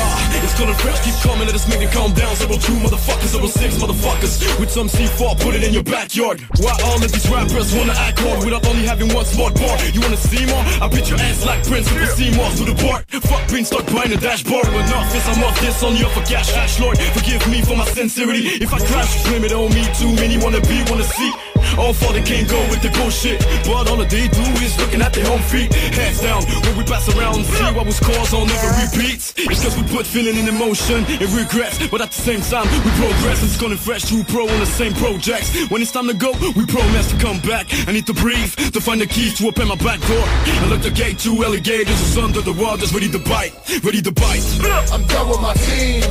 It's 0.44 0.52
color 0.60 0.76
fresh, 0.76 1.00
keep 1.00 1.16
coming, 1.24 1.48
let 1.48 1.56
us 1.56 1.64
make 1.66 1.80
it 1.80 1.90
calm 1.90 2.12
down. 2.12 2.36
Zero 2.36 2.60
two 2.60 2.76
motherfuckers, 2.84 3.32
zero 3.32 3.46
six 3.48 3.80
motherfuckers. 3.80 4.44
With 4.60 4.70
some 4.70 4.88
C4, 4.88 5.40
put 5.40 5.54
it 5.54 5.64
in 5.64 5.72
your 5.72 5.82
backyard. 5.82 6.44
Why 6.60 6.76
all 6.84 7.00
of 7.00 7.10
these 7.10 7.24
rappers 7.32 7.72
wanna 7.72 7.96
act 7.96 8.20
hard 8.20 8.44
without 8.44 8.66
only 8.68 8.84
having 8.84 9.08
one 9.14 9.24
smart 9.24 9.54
bar? 9.54 9.80
You 9.88 10.02
wanna 10.04 10.20
see 10.20 10.44
more? 10.44 10.60
I 10.84 10.88
beat 10.92 11.08
your 11.08 11.18
ass 11.18 11.46
like 11.46 11.64
Prince 11.64 11.88
with 11.88 12.04
the 12.04 12.08
C-Moss 12.12 12.58
to 12.60 12.64
the 12.68 12.76
bar. 12.76 13.00
Fuck 13.24 13.48
being 13.48 13.64
stuck 13.64 13.86
behind 13.86 14.12
the 14.12 14.20
dashboard. 14.20 14.68
Enough 14.68 15.16
is 15.16 15.24
I'm 15.32 15.42
off 15.44 15.58
this 15.64 15.82
on 15.82 15.96
you 15.96 16.08
for 16.12 16.20
cash. 16.28 16.52
Ash 16.52 16.78
Lord, 16.78 16.98
forgive 17.16 17.40
me 17.48 17.62
for 17.62 17.76
my 17.76 17.86
sincerity. 17.86 18.60
If 18.60 18.74
I 18.74 18.84
crash, 18.84 19.24
blame 19.24 19.44
it 19.44 19.52
on 19.52 19.72
me. 19.72 19.88
Too 19.96 20.12
many 20.12 20.36
wanna 20.36 20.60
be, 20.60 20.84
wanna 20.92 21.04
see. 21.08 21.53
All 21.78 21.92
for 21.92 22.12
they 22.12 22.22
can't 22.22 22.48
go 22.48 22.60
with 22.70 22.82
the 22.82 22.90
bullshit. 22.90 23.40
But 23.64 23.88
all 23.90 23.96
they 23.96 24.28
do 24.28 24.44
is 24.62 24.78
looking 24.78 25.02
at 25.02 25.12
their 25.12 25.26
own 25.30 25.40
feet. 25.40 25.72
Hands 25.74 26.20
down, 26.20 26.42
when 26.64 26.76
we 26.78 26.84
pass 26.84 27.08
around 27.16 27.36
and 27.36 27.46
see 27.46 27.70
what 27.74 27.86
was 27.86 28.00
caused 28.00 28.34
on 28.34 28.46
never 28.46 28.70
repeats. 28.80 29.34
It's 29.36 29.62
cause 29.62 29.76
we 29.76 29.82
put 29.88 30.06
feeling 30.06 30.36
in 30.36 30.48
emotion 30.48 31.04
and 31.04 31.28
regrets. 31.32 31.86
But 31.88 32.00
at 32.00 32.10
the 32.10 32.20
same 32.20 32.40
time, 32.42 32.66
we 32.84 32.90
progress. 33.00 33.42
It's 33.42 33.60
gonna 33.60 33.76
fresh 33.76 34.04
to 34.10 34.24
pro 34.24 34.48
on 34.48 34.60
the 34.60 34.66
same 34.66 34.94
projects. 34.94 35.70
When 35.70 35.82
it's 35.82 35.92
time 35.92 36.06
to 36.08 36.14
go, 36.14 36.32
we 36.56 36.66
promise 36.66 37.10
to 37.10 37.16
come 37.18 37.40
back. 37.40 37.66
I 37.88 37.92
need 37.92 38.06
to 38.06 38.14
breathe 38.14 38.52
to 38.72 38.80
find 38.80 39.00
the 39.00 39.06
keys 39.06 39.38
to 39.38 39.48
open 39.48 39.68
my 39.68 39.76
back 39.76 40.00
door. 40.06 40.24
I 40.62 40.66
look 40.68 40.82
the 40.82 40.90
gate, 40.90 41.18
two 41.18 41.42
alligators 41.44 42.00
is 42.00 42.16
under 42.18 42.40
the 42.40 42.52
waters, 42.52 42.92
ready 42.92 43.10
to 43.10 43.18
bite, 43.18 43.52
ready 43.82 44.02
to 44.02 44.12
bite. 44.12 44.44
I'm 44.92 45.04
done 45.06 45.28
with 45.28 45.40
my 45.40 45.54
team. 45.54 46.02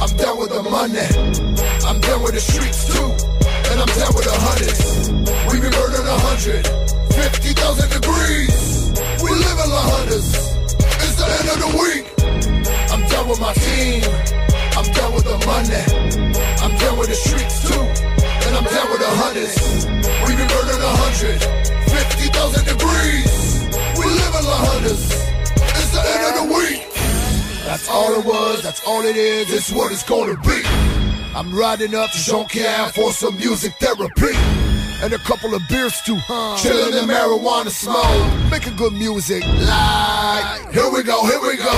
I'm 0.00 0.16
done 0.16 0.38
with 0.38 0.50
the 0.50 0.62
money. 0.62 1.08
I'm 1.86 2.00
done 2.00 2.22
with 2.22 2.34
the 2.34 2.40
streets 2.40 2.86
too. 2.92 3.37
And 3.70 3.80
I'm 3.80 3.92
done 4.00 4.12
with 4.16 4.24
the 4.24 4.36
hundreds. 4.48 4.80
We 5.52 5.60
be 5.60 5.68
burning 5.68 6.06
a 6.08 6.18
hundred. 6.28 6.64
50,000 7.12 7.90
degrees. 7.90 8.92
We 9.22 9.30
live 9.30 9.58
in 9.64 9.68
La 9.70 9.82
Hundas. 9.92 10.28
It's 11.04 11.16
the 11.20 11.26
end 11.28 11.48
of 11.52 11.58
the 11.64 11.72
week. 11.76 12.04
I'm 12.92 13.02
done 13.08 13.28
with 13.28 13.40
my 13.40 13.52
team. 13.52 14.02
I'm 14.78 14.88
done 14.92 15.12
with 15.12 15.24
the 15.24 15.38
money. 15.44 15.84
I'm 16.64 16.74
done 16.78 16.96
with 16.98 17.08
the 17.08 17.18
streets 17.18 17.68
too. 17.68 17.84
And 18.46 18.56
I'm 18.56 18.64
done 18.64 18.88
with 18.88 19.02
the 19.04 19.12
hundreds. 19.20 19.56
We 20.24 20.32
be 20.38 20.46
burning 20.48 20.80
a 20.80 20.92
hundred, 21.04 21.38
fifty 21.90 22.26
thousand 22.32 22.64
degrees. 22.64 23.68
We 23.98 24.04
live 24.06 24.34
in 24.38 24.44
La 24.48 24.58
Hundas. 24.68 25.02
It's 25.76 25.90
the 25.92 26.02
end 26.02 26.22
of 26.28 26.34
the 26.40 26.46
week. 26.54 26.88
That's 27.68 27.88
all 27.90 28.18
it 28.18 28.24
was, 28.24 28.62
that's 28.62 28.82
all 28.86 29.02
it 29.02 29.16
is, 29.16 29.52
it's 29.52 29.70
what 29.70 29.92
it's 29.92 30.02
gonna 30.02 30.36
be. 30.40 30.97
I'm 31.34 31.54
riding 31.54 31.94
up 31.94 32.10
to 32.10 32.18
Jonquière 32.18 32.90
for 32.92 33.12
some 33.12 33.36
music 33.36 33.74
therapy. 33.74 34.34
And 35.00 35.12
a 35.12 35.18
couple 35.18 35.54
of 35.54 35.62
beers 35.68 36.00
too, 36.02 36.16
huh? 36.16 36.56
Chillin' 36.58 37.00
in 37.00 37.08
marijuana 37.08 37.70
smoke. 37.70 38.50
Making 38.50 38.74
good 38.74 38.92
music, 38.94 39.44
like. 39.46 40.72
Here 40.72 40.90
we 40.90 41.04
go, 41.04 41.24
here 41.24 41.40
we 41.40 41.56
go. 41.56 41.70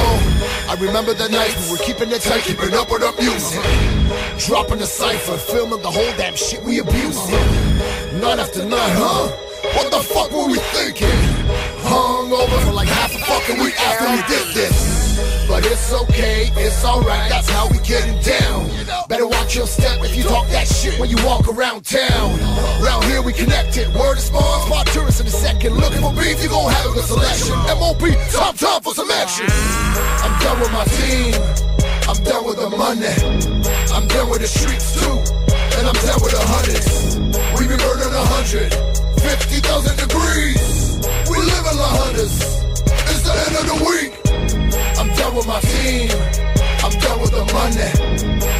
I 0.71 0.77
remember 0.81 1.13
the 1.13 1.29
night 1.29 1.55
we 1.61 1.73
were 1.73 1.85
keeping 1.85 2.11
it 2.11 2.23
tight, 2.23 2.45
keeping 2.45 2.73
up 2.73 2.91
with 2.91 3.03
our 3.03 3.13
music. 3.21 3.61
Dropping 4.39 4.79
the 4.79 4.87
cipher, 4.87 5.37
filming 5.37 5.83
the 5.83 5.91
whole 5.91 6.13
damn 6.17 6.35
shit 6.35 6.63
we 6.63 6.79
abusing. 6.79 7.35
Night 8.21 8.39
after 8.39 8.65
night, 8.65 8.95
huh? 8.97 9.29
What 9.77 9.91
the 9.91 10.01
fuck 10.01 10.31
were 10.33 10.47
we 10.47 10.59
thinking? 10.73 11.21
Hung 11.85 12.33
over 12.33 12.59
for 12.65 12.73
like 12.73 12.89
half 12.89 13.10
fucking 13.31 13.63
week 13.63 13.79
after 13.79 14.11
we 14.11 14.21
did 14.27 14.47
this. 14.55 14.77
But 15.47 15.65
it's 15.67 15.93
okay, 15.93 16.51
it's 16.57 16.85
alright, 16.85 17.31
that's 17.31 17.49
how 17.49 17.69
we 17.71 17.79
getting 17.87 18.19
down. 18.23 18.71
Better 19.09 19.27
watch 19.27 19.55
your 19.55 19.67
step 19.67 20.03
if 20.03 20.17
you 20.17 20.25
talk 20.25 20.47
that 20.49 20.67
shit 20.67 20.99
when 20.99 21.11
you 21.11 21.19
walk 21.25 21.47
around 21.47 21.85
town. 21.85 22.39
Around 22.83 23.05
here 23.05 23.23
we 23.23 23.33
connected, 23.33 23.87
word 23.95 24.19
is 24.19 24.31
born, 24.31 24.59
spot 24.67 24.87
tourists 24.89 25.21
in 25.21 25.27
a 25.27 25.31
second. 25.31 25.75
Looking 25.75 26.01
for 26.01 26.13
beef, 26.15 26.43
you 26.43 26.49
gon' 26.49 26.73
have 26.73 26.87
a 26.87 26.93
good 26.95 27.05
selection. 27.05 27.55
MOP, 27.79 28.03
top 28.31 28.57
time 28.57 28.81
for 28.83 28.95
some 28.95 29.11
action. 29.11 29.47
I'm 30.27 30.35
done 30.43 30.59
with 30.61 30.73
my 30.73 30.85
team, 30.99 31.35
I'm 32.11 32.19
done 32.25 32.45
with 32.47 32.59
the 32.59 32.71
money. 32.71 33.15
I'm 33.95 34.07
done 34.09 34.29
with 34.31 34.41
the 34.41 34.51
streets 34.51 34.95
too, 34.99 35.19
and 35.79 35.87
I'm 35.87 35.99
done 36.03 36.19
with 36.23 36.35
the 36.35 36.43
hundreds. 36.51 37.19
We 37.59 37.67
been 37.67 37.79
burning 37.79 38.11
a 38.11 38.25
hundred, 38.35 38.71
50,000 39.23 39.99
degrees. 39.99 40.99
We 41.31 41.37
live 41.39 41.65
in 41.71 41.77
the 41.79 41.91
Hundas, 41.99 42.70
the 43.41 43.47
end 43.47 43.57
of 43.57 43.67
the 43.73 43.79
week. 43.89 44.13
I'm 44.99 45.09
done 45.17 45.35
with 45.35 45.47
my 45.47 45.61
team. 45.61 46.11
I'm 46.85 46.95
done 47.01 47.21
with 47.21 47.33
the 47.33 47.45
money. 47.53 47.91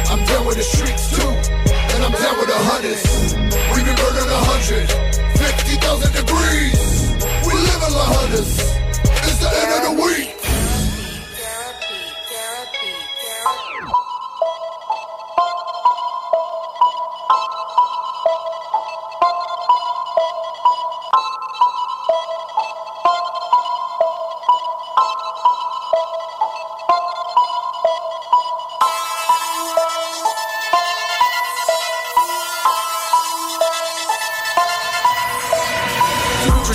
I'm 0.09 0.25
done 0.25 0.45
with 0.45 0.57
the 0.57 0.63
streets 0.63 1.15
too. 1.15 1.31
And 1.93 2.03
I'm 2.05 2.11
done 2.11 2.37
with 2.39 2.49
the 2.49 2.59
hundreds. 2.69 3.33
We 3.73 3.83
been 3.83 3.95
burning 3.95 4.29
a 4.29 4.41
hundred. 4.49 4.89
50,000 5.37 6.13
degrees. 6.13 6.79
We 7.45 7.53
live 7.53 7.81
in 7.87 7.93
La 7.93 8.05
Hundas. 8.13 8.51
It's 9.27 9.39
the 9.39 9.49
end 9.49 9.71
of 9.77 9.97
the 9.97 10.03
week. 10.03 10.41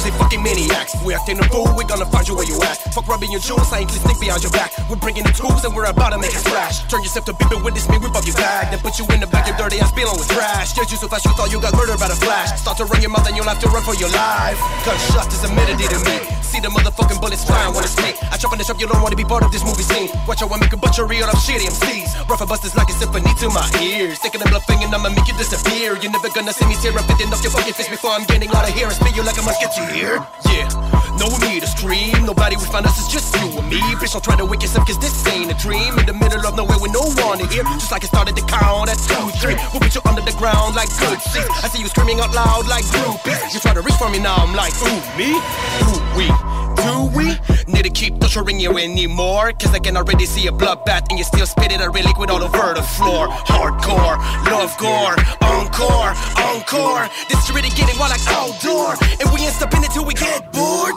Crazy 0.07 0.19
fucking 0.23 0.43
maniacs. 0.43 0.95
We 1.03 1.19
acting 1.19 1.39
a 1.41 1.47
fool, 1.51 1.67
we 1.75 1.83
gonna 1.83 2.07
find 2.07 2.23
you 2.29 2.39
where 2.39 2.47
you 2.47 2.55
at. 2.63 2.79
Fuck 2.95 3.09
rubbing 3.09 3.33
your 3.33 3.41
jewels, 3.41 3.73
I 3.73 3.83
ain't 3.83 3.91
sneak 3.91 4.21
behind 4.21 4.39
your 4.39 4.55
back. 4.55 4.71
We're 4.87 5.03
bringing 5.03 5.25
the 5.27 5.35
tools 5.35 5.65
and 5.67 5.75
we're 5.75 5.91
about 5.91 6.15
to 6.15 6.19
make 6.19 6.31
a 6.31 6.39
splash. 6.39 6.87
Turn 6.87 7.03
yourself 7.03 7.27
to 7.27 7.35
people 7.35 7.59
with 7.59 7.75
this 7.75 7.91
me, 7.91 7.99
we 7.99 8.07
bug 8.15 8.23
your 8.23 8.39
bag. 8.39 8.71
Then 8.71 8.79
put 8.79 9.03
you 9.03 9.07
in 9.11 9.19
the 9.19 9.27
back 9.27 9.51
and 9.51 9.59
dirty 9.59 9.83
ass 9.83 9.91
spilling 9.91 10.15
with 10.15 10.31
trash. 10.31 10.71
Scared 10.71 10.95
you 10.95 10.97
so 10.97 11.09
fast 11.11 11.25
you 11.27 11.35
thought 11.35 11.51
you 11.51 11.59
got 11.59 11.75
murdered 11.75 11.99
by 11.99 12.07
the 12.07 12.15
flash. 12.15 12.55
Start 12.55 12.79
to 12.79 12.85
run 12.87 13.03
your 13.03 13.11
mouth 13.11 13.27
and 13.27 13.35
you'll 13.35 13.51
have 13.51 13.59
to 13.59 13.69
run 13.75 13.83
for 13.83 13.99
your 13.99 14.11
life. 14.15 14.55
Gunshots 14.87 15.35
is 15.35 15.43
a 15.43 15.51
melody 15.51 15.91
to 15.91 15.99
me. 16.07 16.23
See 16.47 16.63
the 16.63 16.71
motherfucking 16.71 17.19
bullets 17.19 17.43
flying 17.43 17.75
when 17.75 17.83
it's 17.83 17.99
me. 17.99 18.15
I 18.31 18.39
chop 18.39 18.55
on 18.55 18.59
the 18.59 18.65
shop, 18.65 18.79
you 18.79 18.87
don't 18.87 19.03
wanna 19.03 19.19
be 19.19 19.27
part 19.27 19.43
of 19.43 19.51
this 19.51 19.67
movie 19.67 19.83
scene. 19.83 20.07
Watch 20.31 20.39
out, 20.39 20.55
I 20.55 20.63
make 20.63 20.73
a 20.73 20.79
bunch 20.79 21.03
of 21.03 21.11
real 21.11 21.27
up 21.27 21.35
shitty 21.43 21.67
MCs. 21.67 22.31
Rough 22.31 22.47
and 22.47 22.49
busters 22.49 22.79
like 22.79 22.87
a 22.91 22.95
symphony 22.95 23.35
to 23.43 23.51
my 23.51 23.67
ears. 23.83 24.23
Thinking 24.23 24.39
I'm 24.39 24.55
bluffing 24.55 24.87
and 24.87 24.95
I'ma 24.95 25.11
make 25.11 25.27
you 25.27 25.35
disappear. 25.35 25.99
You're 25.99 26.15
never 26.15 26.31
gonna 26.31 26.55
see 26.55 26.67
me 26.71 26.79
tear 26.79 26.95
up 26.95 27.11
off 27.11 27.19
your 27.43 27.51
fucking 27.51 27.75
face 27.75 27.91
before 27.91 28.15
I'm 28.15 28.23
getting 28.31 28.55
out 28.55 28.63
of 28.63 28.71
here 28.71 28.87
and 28.87 28.95
spit 28.95 29.17
you 29.19 29.27
like 29.27 29.39
a 29.39 29.43
musketeer. 29.43 29.96
Yeah, 29.97 30.69
no 31.17 31.33
need 31.49 31.65
to 31.65 31.67
scream. 31.67 32.13
Nobody 32.27 32.57
will 32.57 32.69
find 32.69 32.85
us, 32.85 32.99
it's 33.01 33.11
just 33.11 33.35
you 33.41 33.49
and 33.59 33.69
me. 33.69 33.81
Bitch, 33.97 34.13
don't 34.13 34.23
try 34.23 34.37
to 34.37 34.45
wake 34.45 34.61
yourself, 34.61 34.87
cause 34.87 34.99
this 34.99 35.27
ain't 35.29 35.51
a 35.51 35.55
dream. 35.55 35.99
In 35.99 36.05
the 36.05 36.13
middle 36.13 36.45
of 36.47 36.55
nowhere 36.55 36.79
with 36.79 36.93
no 36.93 37.01
one 37.25 37.39
to 37.39 37.47
hear. 37.47 37.65
Just 37.81 37.91
like 37.91 38.05
it 38.05 38.09
started 38.09 38.37
to 38.37 38.45
count 38.45 38.91
at 38.91 38.99
two, 38.99 39.25
three. 39.41 39.57
We'll 39.73 39.81
put 39.81 39.95
you 39.95 40.03
under 40.05 40.21
the 40.21 40.37
ground 40.37 40.77
like 40.77 40.91
good 41.01 41.21
seats. 41.23 41.49
I 41.65 41.69
see 41.69 41.81
you 41.81 41.89
screaming 41.89 42.21
out 42.21 42.35
loud 42.35 42.69
like 42.69 42.85
groupies. 42.85 43.55
You 43.55 43.61
try 43.61 43.73
to 43.73 43.81
reach 43.81 43.97
for 43.97 44.11
me 44.11 44.19
now, 44.19 44.37
I'm 44.37 44.55
like, 44.55 44.75
ooh, 44.85 45.01
me? 45.17 45.41
Ooh, 45.89 45.99
we. 46.13 46.29
Do 46.77 47.09
we 47.17 47.26
need 47.69 47.85
to 47.85 47.91
keep 47.91 48.19
torturing 48.21 48.61
you 48.61 48.77
anymore? 48.79 49.53
Cause 49.53 49.75
I 49.75 49.79
can 49.79 49.97
already 49.97 50.27
see 50.27 50.47
a 50.47 50.53
bloodbath 50.53 51.09
and 51.11 51.19
you 51.19 51.25
still 51.25 51.47
spit 51.47 51.73
it 51.73 51.81
a 51.81 51.91
with 51.91 52.31
all 52.31 52.43
over 52.43 52.75
the 52.75 52.83
floor. 52.83 53.29
Hardcore, 53.29 54.17
love 54.51 54.77
gore, 54.79 55.17
encore, 55.43 56.13
encore. 56.37 57.09
This 57.29 57.39
is 57.45 57.51
really 57.55 57.71
getting 57.71 57.99
wild 57.99 58.11
like 58.11 58.27
outdoor. 58.29 58.95
And 59.21 59.27
we 59.33 59.41
ain't 59.43 59.55
stopping 59.55 59.85
until 59.85 60.05
we 60.05 60.15
get 60.15 60.53
bored. 60.53 60.95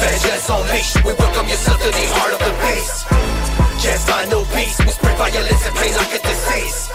Vengeance 0.00 0.48
unleashed, 0.48 0.96
we 1.04 1.12
welcome 1.14 1.48
yourself 1.48 1.78
to 1.80 1.88
the 1.88 2.06
heart 2.16 2.32
of 2.36 2.40
the 2.44 2.52
beast. 2.62 3.06
Can't 3.82 4.00
find 4.00 4.30
no 4.30 4.44
peace, 4.52 4.78
we 4.80 4.92
spread 4.92 5.16
violence 5.16 5.66
and 5.66 5.76
pain 5.76 5.94
like 5.96 6.12
a 6.12 6.20
disease. 6.20 6.88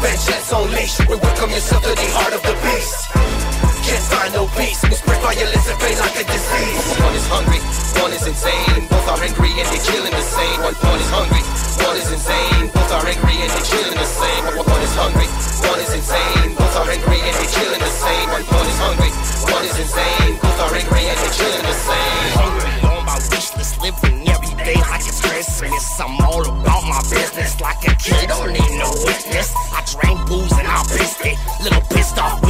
Vengeance 0.00 0.52
unleashed, 0.52 1.00
we 1.08 1.16
welcome 1.16 1.50
yourself 1.50 1.82
to 1.82 1.90
the 1.90 2.08
heart 2.16 2.32
of 2.32 2.42
the 2.42 2.54
beast. 2.64 3.71
Can't 3.82 4.06
find 4.06 4.32
no 4.34 4.46
peace, 4.54 4.80
we 4.86 4.94
spread 4.94 5.20
violence 5.22 5.66
and 5.66 5.78
pain 5.82 5.98
like 5.98 6.16
a 6.16 6.24
disease. 6.24 6.86
One 7.02 7.14
is 7.18 7.26
hungry, 7.26 7.60
one 7.98 8.12
is 8.14 8.24
insane. 8.26 8.86
Both 8.86 9.08
are 9.10 9.22
angry 9.22 9.50
and 9.58 9.66
they're 9.66 9.84
killing 9.86 10.14
the 10.14 10.22
same. 10.22 10.58
One, 10.62 10.76
one 10.78 11.00
is 11.02 11.10
hungry, 11.10 11.42
one 11.82 11.96
is 11.98 12.10
insane. 12.14 12.66
Both 12.70 12.92
are 12.94 13.06
angry 13.06 13.36
and 13.42 13.50
they're 13.50 13.68
killing 13.68 13.98
the 13.98 14.06
same. 14.06 14.42
One, 14.46 14.66
one 14.70 14.82
is 14.86 14.94
hungry, 14.94 15.28
one 15.66 15.80
is 15.82 15.92
insane. 15.98 16.50
Both 16.54 16.76
are 16.78 16.90
angry 16.90 17.18
and 17.26 17.34
they 17.36 17.48
killing 17.50 17.82
the 17.82 17.92
same. 17.92 18.28
One, 18.30 18.44
one 18.46 18.68
is 18.70 18.78
hungry, 18.78 19.10
one 19.50 19.64
is 19.66 19.76
insane. 19.82 20.32
Both 20.38 20.60
are 20.62 20.74
angry 20.78 21.04
and 21.10 21.18
they 21.18 21.32
killing 21.34 21.66
the 21.66 21.76
same. 21.82 22.30
Hungry 22.38 22.72
on 22.86 23.02
my 23.02 23.18
wish 23.18 23.50
living 23.82 24.28
every 24.30 24.54
day 24.62 24.78
like 24.78 25.02
Christmas. 25.02 26.00
I'm 26.00 26.20
all 26.22 26.42
about 26.46 26.84
my 26.86 27.02
business 27.10 27.60
like 27.60 27.82
a 27.88 27.94
kid, 27.98 28.28
don't 28.30 28.52
need 28.52 28.72
no 28.78 28.90
witness. 29.02 29.50
I 29.74 29.82
drank 29.90 30.22
booze 30.28 30.52
and 30.54 30.68
I 30.70 30.78
pissed 30.86 31.26
it. 31.26 31.36
Little 31.62 31.82
pissed 31.90 32.18
off 32.18 32.41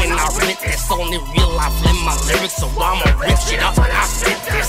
Only 0.93 1.16
real 1.32 1.49
life 1.57 1.72
in 1.88 1.97
my 2.05 2.12
lyrics, 2.28 2.61
so 2.61 2.68
I'ma 2.68 3.16
rip 3.16 3.38
shit 3.40 3.62
up 3.64 3.76
when 3.78 3.90
I 3.90 4.05
spit 4.05 4.36
this. 4.53 4.68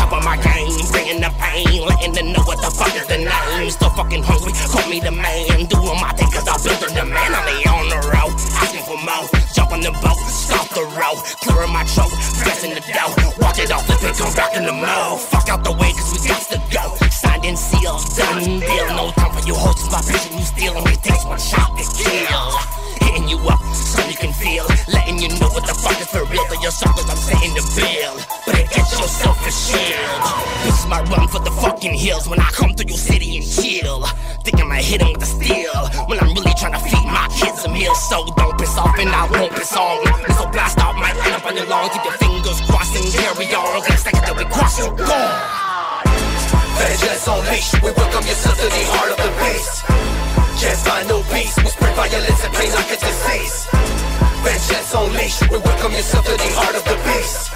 Top 0.00 0.12
of 0.12 0.24
my 0.24 0.40
game, 0.40 0.72
bringing 0.90 1.20
the 1.20 1.28
pain, 1.36 1.84
letting 1.84 2.12
them 2.12 2.32
know 2.32 2.40
what 2.48 2.56
the 2.64 2.70
fuck 2.72 2.94
is 2.96 3.06
the 3.06 3.18
name. 3.20 3.70
Still 3.70 3.90
fucking 3.90 4.22
hungry, 4.24 4.52
call 4.72 4.88
me 4.88 4.98
the 5.00 5.12
man. 5.12 5.68
Doing 5.68 6.00
my 6.00 6.12
thing 6.16 6.32
cause 6.32 6.48
I 6.48 6.56
built 6.64 6.80
the 6.80 6.88
demand. 6.88 7.36
I'm 7.36 7.44
the 7.44 7.68
on 7.68 7.88
the 7.92 8.00
road, 8.08 8.32
asking 8.64 8.84
for 8.88 8.96
more. 8.96 9.28
Jump 9.52 9.72
on 9.72 9.80
the 9.84 9.92
boat, 10.00 10.16
stop 10.24 10.68
the 10.72 10.88
road, 10.96 11.20
clearing 11.44 11.72
my 11.72 11.84
throat, 11.84 12.16
pressing 12.40 12.72
the 12.72 12.80
dough. 12.80 13.12
Watch 13.36 13.60
it 13.60 13.70
off, 13.70 13.84
flip 13.84 14.08
it, 14.08 14.16
come 14.16 14.32
back 14.32 14.56
in 14.56 14.64
the 14.64 14.72
mouth. 14.72 15.20
Fuck 15.20 15.48
out 15.52 15.64
the 15.64 15.72
way 15.72 15.92
cause 15.92 16.16
we 16.16 16.28
got 16.28 16.40
to 16.48 16.58
go. 16.72 16.96
Signed 17.12 17.44
and 17.44 17.58
sealed, 17.58 18.00
done 18.16 18.60
deal. 18.60 18.88
No 18.96 19.12
time 19.12 19.36
for 19.36 19.44
you 19.44 19.52
hoes, 19.52 19.84
my 19.92 20.00
vision 20.00 20.32
you 20.32 20.44
steal. 20.44 20.72
Only 20.76 20.96
takes 21.04 21.24
one 21.28 21.38
shot 21.38 21.67
your 26.68 27.08
I'm 27.08 27.16
setting 27.16 27.54
the 27.56 27.64
bill. 27.72 28.14
But 28.44 28.60
it 28.60 28.68
gets 28.68 28.92
yourself 28.92 29.40
a 29.40 29.52
shield. 29.52 30.20
This 30.64 30.84
is 30.84 30.86
my 30.86 31.00
run 31.08 31.26
for 31.28 31.40
the 31.40 31.50
fucking 31.64 31.94
hills. 31.96 32.28
When 32.28 32.40
I 32.40 32.50
come 32.52 32.74
through 32.74 32.92
your 32.92 33.00
city 33.00 33.38
and 33.38 33.46
chill. 33.46 34.04
Think 34.44 34.60
I'ma 34.60 34.76
hit 34.76 35.00
him 35.00 35.12
with 35.16 35.22
a 35.22 35.30
steel. 35.32 35.72
When 36.12 36.20
I'm 36.20 36.28
really 36.36 36.52
trying 36.60 36.76
to 36.76 36.82
feed 36.84 37.08
my 37.08 37.24
kids 37.32 37.64
a 37.64 37.72
meal. 37.72 37.94
So 37.94 38.26
don't 38.36 38.58
piss 38.60 38.76
off 38.76 38.98
and 38.98 39.08
I 39.08 39.24
won't 39.32 39.52
piss 39.56 39.72
on. 39.76 40.04
Missile 40.28 40.52
blast 40.52 40.78
out 40.78 40.96
might 40.96 41.16
end 41.24 41.40
up 41.40 41.46
on 41.46 41.56
your 41.56 41.66
lawn. 41.66 41.88
Keep 41.88 42.04
your 42.04 42.18
fingers 42.20 42.60
crossed 42.68 42.96
and 43.00 43.06
carry 43.16 43.48
on. 43.56 43.80
Gonna 43.80 43.96
second 43.96 44.24
that 44.28 44.36
we 44.36 44.44
cross 44.44 44.76
you. 44.78 44.92
Gone. 44.92 45.58
Vengeance 46.76 47.26
unleashed, 47.26 47.80
we 47.82 47.90
welcome 47.96 48.26
yourself 48.28 48.56
to 48.60 48.68
the 48.68 48.84
heart 48.92 49.10
of 49.10 49.18
the 49.24 49.32
beast. 49.40 49.88
Can't 50.60 50.78
find 50.84 51.08
no 51.08 51.22
peace, 51.32 51.56
we 51.58 51.70
spread 51.70 51.94
violence 51.96 52.44
and 52.44 52.54
pain 52.54 52.72
like 52.76 52.92
a 52.92 52.98
disease. 53.00 54.27
Vengeance 54.42 54.94
unleashed, 54.94 55.42
we 55.50 55.58
welcome 55.58 55.92
yourself 55.92 56.24
to 56.26 56.36
the 56.38 56.50
heart 56.54 56.74
of 56.78 56.84
the 56.86 56.94
beast. 57.02 57.50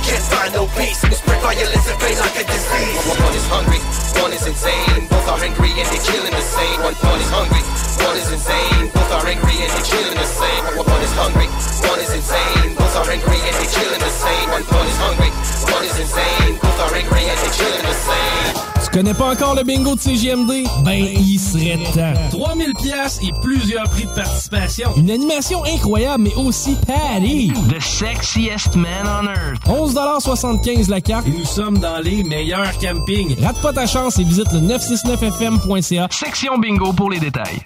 Can't 0.00 0.26
find 0.32 0.52
no 0.56 0.64
peace, 0.72 1.02
we 1.04 1.12
spread 1.12 1.40
violence 1.44 1.84
and 1.84 1.98
pain 2.00 2.16
like 2.16 2.36
a 2.40 2.44
disease. 2.48 3.00
One 3.04 3.36
is 3.36 3.46
hungry, 3.52 3.80
one 4.24 4.32
is 4.32 4.46
insane. 4.48 5.04
Both 5.12 5.28
are 5.28 5.42
angry 5.44 5.76
and 5.76 5.84
they're 5.84 6.06
killing 6.08 6.32
the 6.32 6.40
same. 6.40 6.78
One, 6.80 6.96
one 7.04 7.20
is 7.20 7.28
hungry, 7.28 7.62
one 8.00 8.16
is 8.16 8.28
insane. 8.32 8.88
Both 8.96 9.12
are 9.12 9.26
angry 9.28 9.56
and 9.60 9.70
they're 9.76 9.88
killing 9.92 10.16
the 10.16 10.30
same. 10.30 10.62
One, 10.72 11.02
is 11.04 11.12
hungry, 11.12 11.48
one 11.84 12.00
is 12.00 12.12
insane. 12.16 12.70
Both 12.80 12.96
are 12.96 13.10
angry 13.12 13.38
and 13.44 13.54
they're 13.60 13.74
killing 13.76 14.00
the 14.00 14.14
same. 14.14 14.46
One, 14.56 14.64
one 14.72 14.88
is 14.88 14.98
hungry, 15.02 15.30
one 15.68 15.84
is 15.84 15.96
insane. 16.00 16.52
Both 16.64 16.80
are 16.80 16.94
angry 16.96 17.24
and 17.28 17.38
they're 17.44 17.56
killing 17.60 17.84
the 17.84 17.96
same. 18.08 18.75
Tu 18.96 19.02
connais 19.02 19.12
pas 19.12 19.32
encore 19.32 19.54
le 19.54 19.62
bingo 19.62 19.94
de 19.94 20.00
CGMD? 20.00 20.64
Ben, 20.82 20.94
il 20.94 21.38
serait 21.38 21.76
temps. 21.92 22.18
3000 22.30 22.72
pièces 22.82 23.20
et 23.22 23.30
plusieurs 23.42 23.84
prix 23.90 24.04
de 24.04 24.14
participation. 24.14 24.90
Une 24.96 25.10
animation 25.10 25.62
incroyable, 25.66 26.24
mais 26.24 26.34
aussi 26.36 26.74
patty. 26.86 27.52
The 27.68 27.78
sexiest 27.78 28.74
man 28.74 29.06
on 29.06 29.28
earth. 29.28 29.60
11,75 29.66 30.88
la 30.88 31.02
carte 31.02 31.26
et 31.26 31.30
nous 31.30 31.44
sommes 31.44 31.76
dans 31.78 31.98
les 31.98 32.24
meilleurs 32.24 32.72
campings. 32.78 33.36
Rate 33.44 33.60
pas 33.60 33.74
ta 33.74 33.86
chance 33.86 34.18
et 34.18 34.24
visite 34.24 34.50
le 34.54 34.60
969fm.ca. 34.60 36.08
Section 36.10 36.56
bingo 36.56 36.94
pour 36.94 37.10
les 37.10 37.20
détails. 37.20 37.60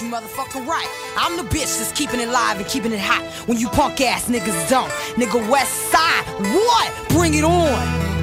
You 0.00 0.06
motherfucking 0.06 0.64
right. 0.64 0.86
I'm 1.16 1.36
the 1.36 1.42
bitch 1.52 1.76
that's 1.76 1.90
keeping 1.92 2.20
it 2.20 2.28
live 2.28 2.60
and 2.60 2.68
keeping 2.68 2.92
it 2.92 3.00
hot 3.00 3.24
when 3.48 3.58
you 3.58 3.68
punk 3.70 4.00
ass 4.00 4.30
niggas 4.30 4.70
don't. 4.70 4.88
Nigga 5.16 5.44
West 5.50 5.90
Side, 5.90 6.24
what? 6.54 6.92
Bring 7.08 7.34
it 7.34 7.42
on. 7.42 8.17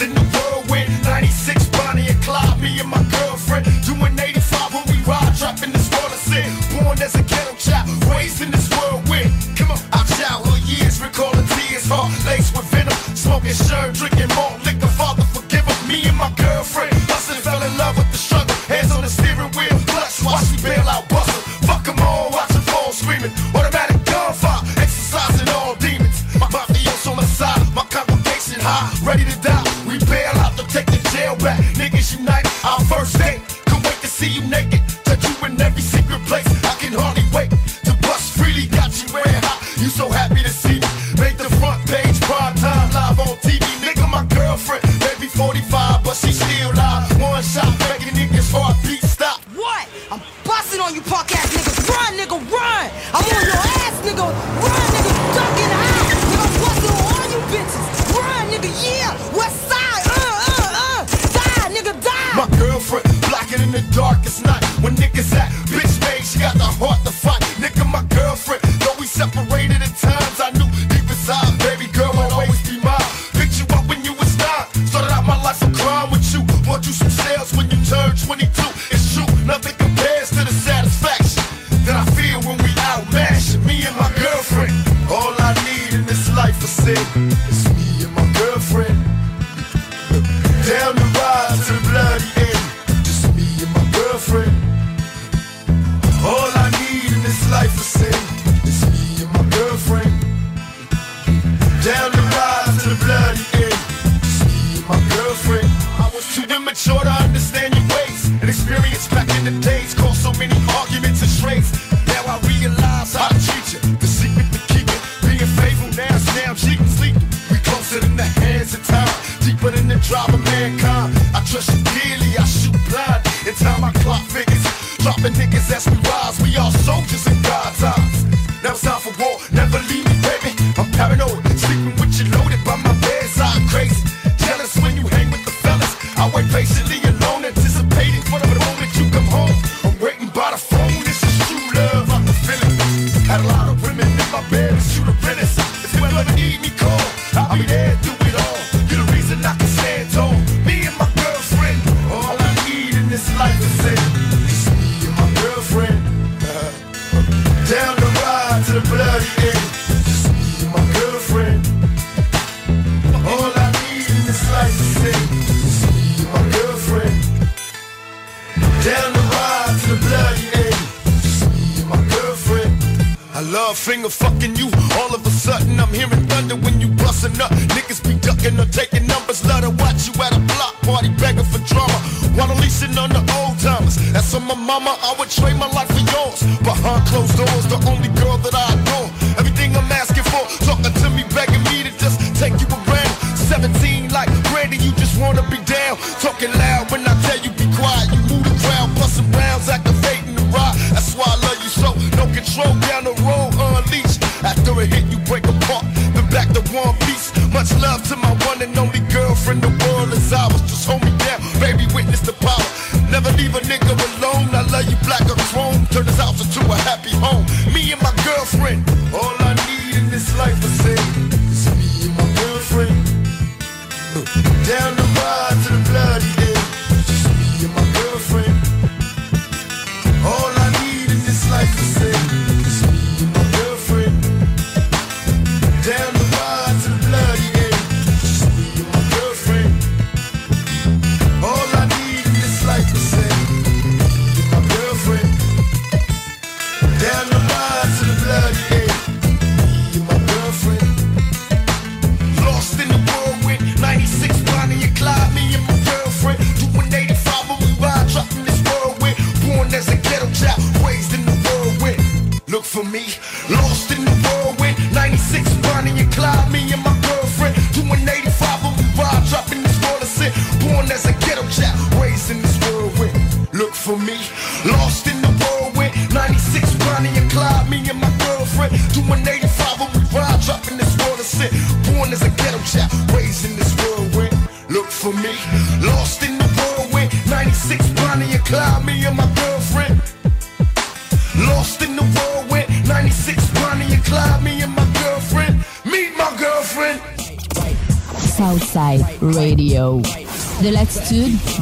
In 0.00 0.14
the 0.14 0.24
whirlwind. 0.32 0.88
96 1.04 1.68
Bonnie 1.76 2.08
and 2.08 2.22
Clyde, 2.22 2.58
me 2.62 2.80
and 2.80 2.88
my 2.88 3.04
girlfriend. 3.12 3.68
Doing 3.84 4.16
85 4.16 4.72
when 4.72 4.84
we 4.88 4.96
ride, 5.04 5.36
trapping 5.36 5.72
this 5.76 5.92
world 5.92 6.08
of 6.08 6.22
sin. 6.24 6.48
Born 6.72 6.96
as 7.04 7.14
a 7.16 7.22
ghetto 7.22 7.52
child, 7.60 7.84
raised 8.08 8.40
in 8.40 8.50
this 8.50 8.64
whirlwind. 8.72 9.28
Come 9.60 9.70
on, 9.72 9.80
our 9.92 10.06
childhood 10.16 10.64
years, 10.64 11.02
recalling 11.04 11.44
tears, 11.52 11.84
heart 11.84 12.08
laced 12.24 12.56
with 12.56 12.64
venom. 12.72 12.96
Smoking 13.12 13.52
shirt, 13.52 13.92
drinking 13.92 14.32
more 14.32 14.56
liquor, 14.64 14.88
father 14.96 15.26
forgive 15.36 15.68
him. 15.68 15.78
Me 15.84 16.08
and 16.08 16.16
my 16.16 16.32
girlfriend, 16.32 16.96
hustling, 17.12 17.44
fell 17.44 17.60
in 17.60 17.76
love 17.76 17.92
with 18.00 18.08
the 18.08 18.16
struggle. 18.16 18.56
Hands 18.72 18.90
on 18.96 19.02
the 19.04 19.12
steering 19.12 19.52
wheel, 19.52 19.76
clutch, 19.84 20.24
watch 20.24 20.48
me 20.48 20.56
bail 20.64 20.88
out, 20.88 21.04
bustle. 21.12 21.44
Fuck 21.68 21.84
'em 21.92 22.00
all, 22.00 22.32
watch 22.32 22.48
'em 22.56 22.64
fall 22.72 22.88
screaming. 22.96 23.32
Automatic 23.52 24.00
gunfire, 24.08 24.64
exercising 24.80 25.48
all 25.52 25.76
demons. 25.76 26.24
My 26.40 26.48
mafioso 26.48 27.12
on 27.12 27.16
my 27.20 27.28
side, 27.36 27.60
my 27.76 27.84
congregation 27.92 28.60
high, 28.64 28.88
ready 29.04 29.28
to 29.28 29.36
die. 29.44 29.59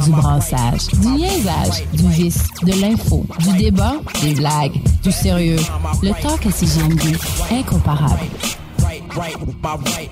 Du 0.03 0.11
brassage, 0.11 0.87
du 1.01 1.07
niaisage, 1.07 1.83
du 1.93 2.07
vice, 2.09 2.47
de 2.63 2.81
l'info, 2.81 3.25
du 3.39 3.57
débat, 3.57 3.93
des 4.21 4.33
blagues, 4.33 4.81
du 5.03 5.11
sérieux. 5.11 5.59
Le 6.01 6.09
talk 6.21 6.47
à 6.47 6.51
CGMD, 6.51 7.15
incomparable. 7.51 8.19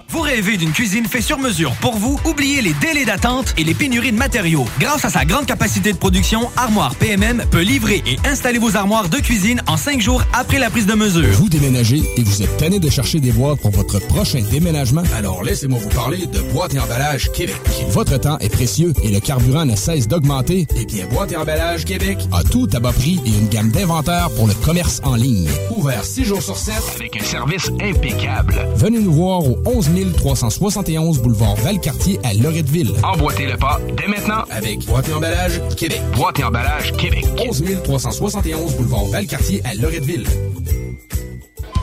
Vous 0.10 0.20
rêvez 0.22 0.58
d'une 0.58 0.72
cuisine 0.72 1.06
faite 1.06 1.24
sur 1.24 1.40
mesure 1.40 1.72
pour 1.82 1.96
vous? 1.96 2.20
Oubliez 2.26 2.62
les 2.62 2.74
délais 2.74 3.06
d'attente 3.06 3.54
et 3.58 3.64
les 3.64 3.74
pénuries 3.74 4.12
de 4.12 4.18
matériaux. 4.18 4.66
Grâce 4.80 5.06
à 5.06 5.10
sa 5.10 5.24
grande 5.24 5.46
capacité 5.46 5.94
de 5.94 5.98
production, 5.98 6.50
Armoire 6.58 6.96
PMM 6.96 7.44
peut 7.50 7.62
livrer 7.62 8.04
et 8.06 8.18
installer 8.28 8.60
vos 8.60 8.76
armoires 8.76 9.08
de 9.08 9.18
cuisine 9.18 9.62
en 9.68 9.78
cinq 9.78 10.02
jours 10.02 10.24
après 10.34 10.60
la 10.60 10.70
prise 10.70 10.88
de 10.88 10.94
mesure. 10.94 11.28
Vous 11.34 11.50
déménagez 11.50 12.02
et 12.18 12.24
vous 12.24 12.42
êtes 12.42 12.58
tanné 12.58 12.80
de 12.80 12.90
chercher 12.90 13.20
des 13.20 13.32
boîtes 13.32 13.62
pour 13.62 13.72
votre 13.72 14.00
prochain 14.08 14.42
déménagement? 14.52 15.04
Alors 15.16 15.44
laissez-moi 15.44 15.80
vous 15.82 15.90
parler 15.90 16.26
de 16.26 16.40
Boîte 16.54 16.74
et 16.76 16.80
Emballage 16.80 17.32
Québec. 17.32 17.56
Votre 17.90 18.18
temps 18.20 18.38
est 18.40 18.50
précieux 18.50 18.94
et 19.04 19.10
le 19.10 19.20
carburant 19.20 19.66
ne 19.66 19.76
cesse 19.76 20.08
d'augmenter. 20.08 20.68
Eh 20.76 20.86
bien, 20.86 21.06
Boîte 21.08 21.32
et 21.32 21.38
Emballage 21.38 21.86
Québec 21.86 22.18
a 22.32 22.44
tout 22.44 22.68
à 22.74 22.80
bas 22.80 22.92
prix 22.92 23.20
et 23.26 23.30
une 23.30 23.48
gamme 23.48 23.72
d'inventaires 23.72 24.30
pour 24.36 24.48
le 24.48 24.54
commerce 24.54 25.00
en 25.04 25.16
ligne. 25.16 25.48
Ouvert 25.76 26.04
6 26.04 26.26
jours 26.26 26.42
sur 26.42 26.58
7 26.58 26.74
Avec 26.96 27.22
un 27.22 27.24
service 27.26 27.70
impeccable. 27.82 28.56
Venez 28.76 28.97
nous 29.02 29.14
voir 29.14 29.44
au 29.44 29.58
11 29.66 29.90
371 30.16 31.20
boulevard 31.20 31.56
Valcartier 31.58 32.20
à 32.24 32.34
Loretteville. 32.34 32.92
Emboîtez 33.04 33.46
le 33.46 33.58
pas 33.58 33.80
dès 33.98 34.08
maintenant 34.08 34.44
avec 34.50 34.86
Boîte 34.86 35.10
et 35.10 35.14
Emballage 35.14 35.62
Québec. 35.76 36.02
Boîte 36.16 36.40
et 36.40 36.44
Emballage 36.44 36.92
Québec. 36.94 37.26
11 37.48 37.64
371 37.84 38.76
boulevard 38.76 39.06
Valcartier 39.06 39.62
à 39.66 39.74
Loretteville. 39.76 40.26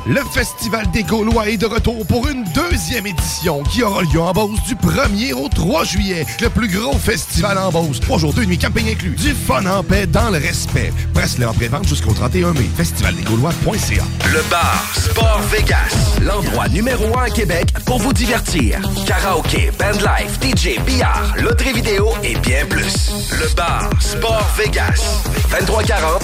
Le 0.07 0.21
Festival 0.35 0.91
des 0.91 1.03
Gaulois 1.03 1.49
est 1.49 1.57
de 1.57 1.65
retour 1.65 2.07
pour 2.07 2.29
une 2.29 2.45
deuxième 2.53 3.07
édition 3.07 3.63
qui 3.63 3.83
aura 3.83 4.03
lieu 4.03 4.21
en 4.21 4.33
Beauce 4.33 4.63
du 4.65 4.75
1er 4.75 5.33
au 5.33 5.49
3 5.49 5.85
juillet. 5.85 6.27
Le 6.43 6.51
plus 6.51 6.69
gros 6.69 6.99
festival 6.99 7.57
en 7.57 7.71
Beauce. 7.71 8.01
Trois 8.01 8.19
jours, 8.19 8.35
deux 8.35 8.45
nuits, 8.45 8.59
camping 8.59 8.91
inclus. 8.91 9.17
Du 9.17 9.33
fun 9.33 9.65
en 9.65 9.83
paix 9.83 10.07
dans 10.07 10.29
le 10.29 10.37
respect. 10.37 10.93
Presse-le 11.15 11.49
en 11.49 11.55
pré-vente 11.55 11.89
jusqu'au 11.89 12.13
31 12.13 12.53
mai. 12.53 12.69
Festivaldesgaulois.ca 12.77 14.05
Le 14.31 14.51
bar 14.51 14.85
Sport 14.95 15.41
Vegas, 15.51 16.19
l'endroit 16.21 16.69
numéro 16.69 17.19
un 17.19 17.23
à 17.23 17.31
Québec 17.31 17.73
pour 17.87 17.99
vous 17.99 18.13
divertir. 18.13 18.81
Karaoke, 19.07 19.71
bandlife, 19.79 20.39
DJ, 20.43 20.85
billard, 20.85 21.35
loterie 21.39 21.73
vidéo 21.73 22.11
et 22.23 22.37
bien 22.37 22.67
plus. 22.69 23.11
Le 23.33 23.55
bar 23.55 23.89
Sport 24.01 24.51
Vegas, 24.59 25.23
2340 25.51 26.24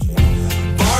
love. 0.00 0.61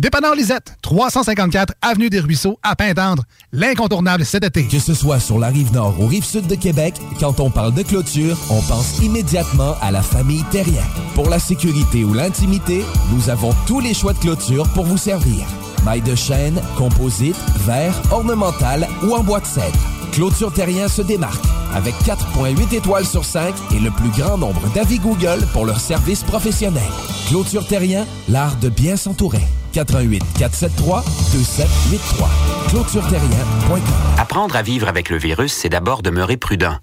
Dépanneur 0.00 0.34
Lisette, 0.34 0.76
354 0.82 1.72
Avenue 1.80 2.10
des 2.10 2.20
Ruisseaux, 2.20 2.58
à 2.62 2.76
Pintendre. 2.76 3.24
L'incontournable 3.52 4.24
cet 4.24 4.44
été. 4.44 4.66
Que 4.66 4.78
ce 4.78 4.92
soit 4.92 5.20
sur 5.20 5.38
la 5.38 5.48
rive 5.48 5.72
nord 5.72 5.98
ou 6.00 6.06
rive 6.06 6.24
sud 6.24 6.46
de 6.46 6.54
Québec, 6.54 6.94
quand 7.20 7.40
on 7.40 7.50
parle 7.50 7.72
de 7.74 7.82
clôture, 7.82 8.36
on 8.50 8.60
pense 8.62 8.98
immédiatement 9.00 9.76
à 9.80 9.90
la 9.90 10.02
famille 10.02 10.44
Terrien. 10.50 10.82
Pour 11.14 11.30
la 11.30 11.38
sécurité 11.38 12.04
ou 12.04 12.12
l'intimité, 12.12 12.84
nous 13.12 13.30
avons 13.30 13.54
tous 13.66 13.80
les 13.80 13.94
choix 13.94 14.12
de 14.12 14.18
clôture 14.18 14.68
pour 14.74 14.84
vous 14.84 14.98
servir. 14.98 15.46
Maille 15.84 16.02
de 16.02 16.14
chêne, 16.14 16.60
composite, 16.76 17.36
verre, 17.66 17.94
ornemental 18.10 18.86
ou 19.04 19.14
en 19.14 19.22
bois 19.22 19.40
de 19.40 19.46
cèdre. 19.46 19.78
Clôture 20.14 20.52
Terrien 20.52 20.86
se 20.86 21.02
démarque 21.02 21.44
avec 21.74 21.92
4.8 22.04 22.72
étoiles 22.72 23.04
sur 23.04 23.24
5 23.24 23.52
et 23.74 23.80
le 23.80 23.90
plus 23.90 24.10
grand 24.10 24.38
nombre 24.38 24.72
d'avis 24.72 25.00
Google 25.00 25.44
pour 25.52 25.66
leur 25.66 25.80
service 25.80 26.22
professionnel. 26.22 26.84
Clôture 27.26 27.66
Terrien, 27.66 28.06
l'art 28.28 28.54
de 28.58 28.68
bien 28.68 28.96
s'entourer. 28.96 29.42
88 29.72 30.22
473 30.38 31.04
2783. 31.32 32.30
ClôtureTerrien.com. 32.68 33.80
Apprendre 34.16 34.54
à 34.54 34.62
vivre 34.62 34.86
avec 34.86 35.10
le 35.10 35.18
virus, 35.18 35.52
c'est 35.52 35.68
d'abord 35.68 36.00
demeurer 36.00 36.36
prudent. 36.36 36.76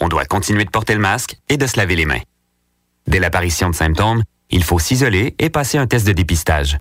On 0.00 0.08
doit 0.08 0.24
continuer 0.24 0.64
de 0.64 0.70
porter 0.70 0.94
le 0.94 1.00
masque 1.00 1.36
et 1.50 1.58
de 1.58 1.66
se 1.66 1.76
laver 1.76 1.94
les 1.94 2.06
mains. 2.06 2.22
Dès 3.06 3.18
l'apparition 3.18 3.68
de 3.68 3.74
symptômes, 3.74 4.22
il 4.48 4.64
faut 4.64 4.78
s'isoler 4.78 5.34
et 5.38 5.50
passer 5.50 5.76
un 5.76 5.86
test 5.86 6.06
de 6.06 6.12
dépistage. 6.12 6.78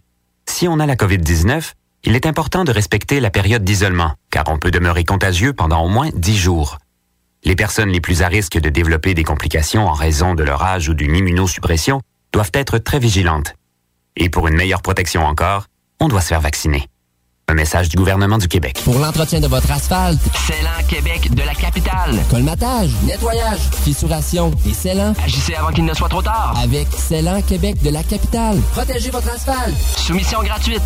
Si 0.47 0.69
on 0.69 0.79
a 0.79 0.85
la 0.85 0.95
COVID-19, 0.95 1.73
il 2.05 2.15
est 2.15 2.27
important 2.27 2.63
de 2.63 2.71
respecter 2.71 3.19
la 3.19 3.31
période 3.31 3.63
d'isolement, 3.63 4.13
car 4.29 4.45
on 4.47 4.59
peut 4.59 4.71
demeurer 4.71 5.03
contagieux 5.03 5.53
pendant 5.53 5.83
au 5.83 5.89
moins 5.89 6.09
10 6.13 6.37
jours. 6.37 6.77
Les 7.43 7.55
personnes 7.55 7.89
les 7.89 8.01
plus 8.01 8.21
à 8.21 8.27
risque 8.27 8.59
de 8.59 8.69
développer 8.69 9.13
des 9.13 9.23
complications 9.23 9.87
en 9.87 9.93
raison 9.93 10.35
de 10.35 10.43
leur 10.43 10.63
âge 10.63 10.89
ou 10.89 10.93
d'une 10.93 11.15
immunosuppression 11.15 12.01
doivent 12.31 12.51
être 12.53 12.77
très 12.77 12.99
vigilantes. 12.99 13.55
Et 14.15 14.29
pour 14.29 14.47
une 14.47 14.55
meilleure 14.55 14.81
protection 14.81 15.25
encore, 15.25 15.65
on 15.99 16.07
doit 16.07 16.21
se 16.21 16.27
faire 16.27 16.41
vacciner. 16.41 16.87
Un 17.47 17.53
message 17.53 17.89
du 17.89 17.97
gouvernement 17.97 18.39
du 18.39 18.47
Québec. 18.47 18.81
Pour 18.83 18.97
l'entretien 18.97 19.39
de 19.39 19.47
votre 19.47 19.71
asphalte, 19.71 20.19
Célan 20.47 20.87
Québec 20.87 21.33
de 21.33 21.43
la 21.43 21.53
capitale. 21.53 22.15
colmatage, 22.29 22.89
nettoyage, 23.03 23.59
fissuration 23.83 24.51
et 24.67 24.73
scellant. 24.73 25.13
Agissez 25.23 25.53
avant 25.53 25.71
qu'il 25.71 25.85
ne 25.85 25.93
soit 25.93 26.09
trop 26.09 26.23
tard. 26.23 26.55
Avec 26.61 26.87
Célan 26.91 27.41
Québec 27.43 27.81
de 27.83 27.91
la 27.91 28.03
capitale. 28.03 28.59
Protégez 28.71 29.11
votre 29.11 29.29
asphalte. 29.29 29.75
Soumission 29.97 30.41
gratuite. 30.41 30.81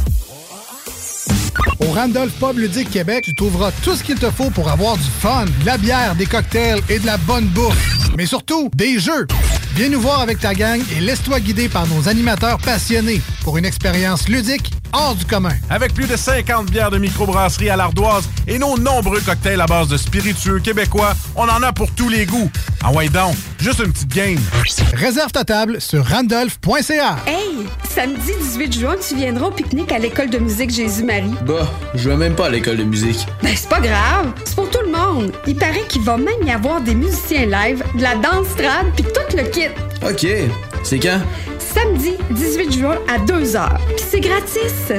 Au 1.80 1.92
Randolph 1.92 2.34
Pub 2.40 2.58
Ludique 2.58 2.90
Québec, 2.90 3.24
tu 3.26 3.34
trouveras 3.34 3.72
tout 3.84 3.96
ce 3.96 4.04
qu'il 4.04 4.18
te 4.18 4.30
faut 4.30 4.50
pour 4.50 4.70
avoir 4.70 4.98
du 4.98 5.10
fun, 5.22 5.46
de 5.62 5.66
la 5.66 5.78
bière, 5.78 6.16
des 6.16 6.26
cocktails 6.26 6.82
et 6.90 7.00
de 7.00 7.06
la 7.06 7.18
bonne 7.18 7.46
bouffe. 7.48 8.00
Mais 8.18 8.26
surtout, 8.26 8.70
des 8.76 9.00
jeux. 9.00 9.28
Viens 9.76 9.90
nous 9.90 10.02
voir 10.02 10.20
avec 10.20 10.40
ta 10.40 10.54
gang 10.54 10.82
et 10.98 11.00
laisse-toi 11.00 11.40
guider 11.40 11.70
par 11.70 11.88
nos 11.88 12.10
animateurs 12.10 12.58
passionnés 12.58 13.22
pour 13.44 13.58
une 13.58 13.66
expérience 13.66 14.28
ludique 14.28 14.72
hors 14.92 15.16
du 15.16 15.26
commun. 15.26 15.54
Avec 15.70 15.94
plus 15.94 16.08
de 16.08 16.18
50 16.18 16.70
bières 16.70 16.92
de 16.92 16.98
microbrasserie 16.98 17.70
à 17.70 17.76
l'ardoise 17.78 18.28
et 18.48 18.58
nos 18.60 18.78
nombreux 18.78 19.22
cocktails 19.22 19.62
à 19.62 19.68
base 19.68 19.88
de 19.88 19.96
spiritueux 19.98 20.60
québécois, 20.60 21.14
on 21.36 21.44
en 21.48 21.64
a 21.64 21.72
pour 21.72 21.92
tous 21.92 22.10
les 22.10 22.26
goûts. 22.26 22.50
Ah 22.84 22.92
ouais 22.92 23.10
donc, 23.10 23.36
juste 23.60 23.80
une 23.80 23.94
petite 23.94 24.14
game. 24.14 24.40
Réserve 24.94 25.32
ta 25.32 25.46
table 25.46 25.80
sur 25.80 26.06
randolph.ca. 26.06 27.18
Hey, 27.28 27.68
samedi 27.88 28.32
18 28.42 28.80
juin, 28.80 28.96
tu 29.08 29.16
viendras 29.16 29.48
au 29.48 29.52
pique-nique 29.52 29.92
à 29.92 30.00
l'école 30.00 30.30
de 30.30 30.40
musique 30.40 30.72
Jésus-Marie. 30.72 31.32
Bah, 31.46 31.70
je 31.96 32.10
vais 32.10 32.18
même 32.18 32.36
pas 32.36 32.48
à 32.48 32.50
l'école 32.50 32.78
de 32.78 32.84
musique. 32.84 33.26
Ben, 33.42 33.54
c'est 33.56 33.70
pas 33.70 33.80
grave, 33.80 34.34
c'est 34.44 34.56
pour 34.56 34.70
tout 34.70 34.82
le 34.86 34.92
monde. 34.92 35.32
Il 35.48 35.56
paraît 35.56 35.86
qu'il 35.88 36.02
va 36.02 36.18
même 36.18 36.44
y 36.46 36.52
avoir 36.52 36.82
des 36.82 36.96
musiciens 36.96 37.46
live, 37.46 37.84
de 37.96 38.02
la 38.02 38.16
danse 38.16 38.56
trad, 38.58 38.88
puis 38.96 39.04
tout 39.04 39.38
le 39.38 39.44
kit. 39.44 39.70
Ok, 40.06 40.28
c'est 40.84 41.00
quand? 41.00 41.20
Samedi 41.74 42.14
18 42.32 42.72
juin 42.72 42.98
à 43.08 43.20
2h. 43.20 43.68
Puis 43.96 44.06
c'est 44.10 44.20
gratis. 44.20 44.92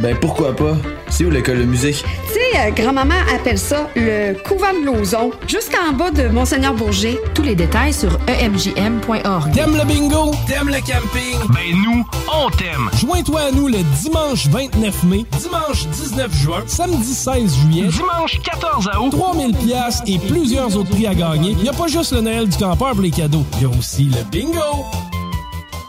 Ben 0.00 0.16
pourquoi 0.20 0.54
pas? 0.54 0.76
C'est 1.08 1.24
où 1.24 1.30
l'école 1.30 1.58
de 1.58 1.64
musique? 1.64 2.04
Tu 2.28 2.34
sais, 2.34 2.58
euh, 2.58 2.70
grand-maman 2.70 3.14
appelle 3.34 3.58
ça 3.58 3.88
le 3.94 4.34
couvent 4.42 4.72
de 4.72 4.84
Lauson, 4.84 5.30
juste 5.46 5.72
en 5.88 5.92
bas 5.92 6.10
de 6.10 6.28
Monseigneur 6.28 6.74
Bourget. 6.74 7.18
Tous 7.34 7.42
les 7.42 7.54
détails 7.54 7.92
sur 7.92 8.18
emjm.org. 8.28 9.52
T'aimes 9.52 9.76
le 9.76 9.84
bingo? 9.84 10.32
T'aimes 10.46 10.68
le 10.68 10.80
camping? 10.80 11.38
Ben 11.52 11.76
nous, 11.84 12.04
on 12.32 12.50
t'aime. 12.50 12.88
Joins-toi 12.98 13.40
à 13.40 13.50
nous 13.50 13.68
le 13.68 13.78
dimanche 14.02 14.46
29 14.48 15.04
mai, 15.04 15.26
dimanche 15.38 15.86
19 15.88 16.34
juin, 16.34 16.62
samedi 16.66 17.14
16 17.14 17.56
juillet, 17.56 17.88
Dimanche 17.88 18.40
14 18.42 18.88
août. 19.00 19.10
3000 19.10 19.54
pièces 19.56 20.02
et 20.06 20.18
plusieurs 20.18 20.76
autres 20.76 20.90
prix 20.90 21.06
à 21.06 21.14
gagner. 21.14 21.50
Il 21.50 21.62
n'y 21.62 21.68
a 21.68 21.72
pas 21.72 21.88
juste 21.88 22.12
le 22.12 22.20
Noël 22.22 22.48
du 22.48 22.56
campeur 22.56 22.92
pour 22.92 23.02
les 23.02 23.10
cadeaux. 23.10 23.44
Il 23.56 23.62
y 23.62 23.66
a 23.66 23.68
aussi 23.78 24.04
le 24.04 24.22
bingo. 24.30 24.86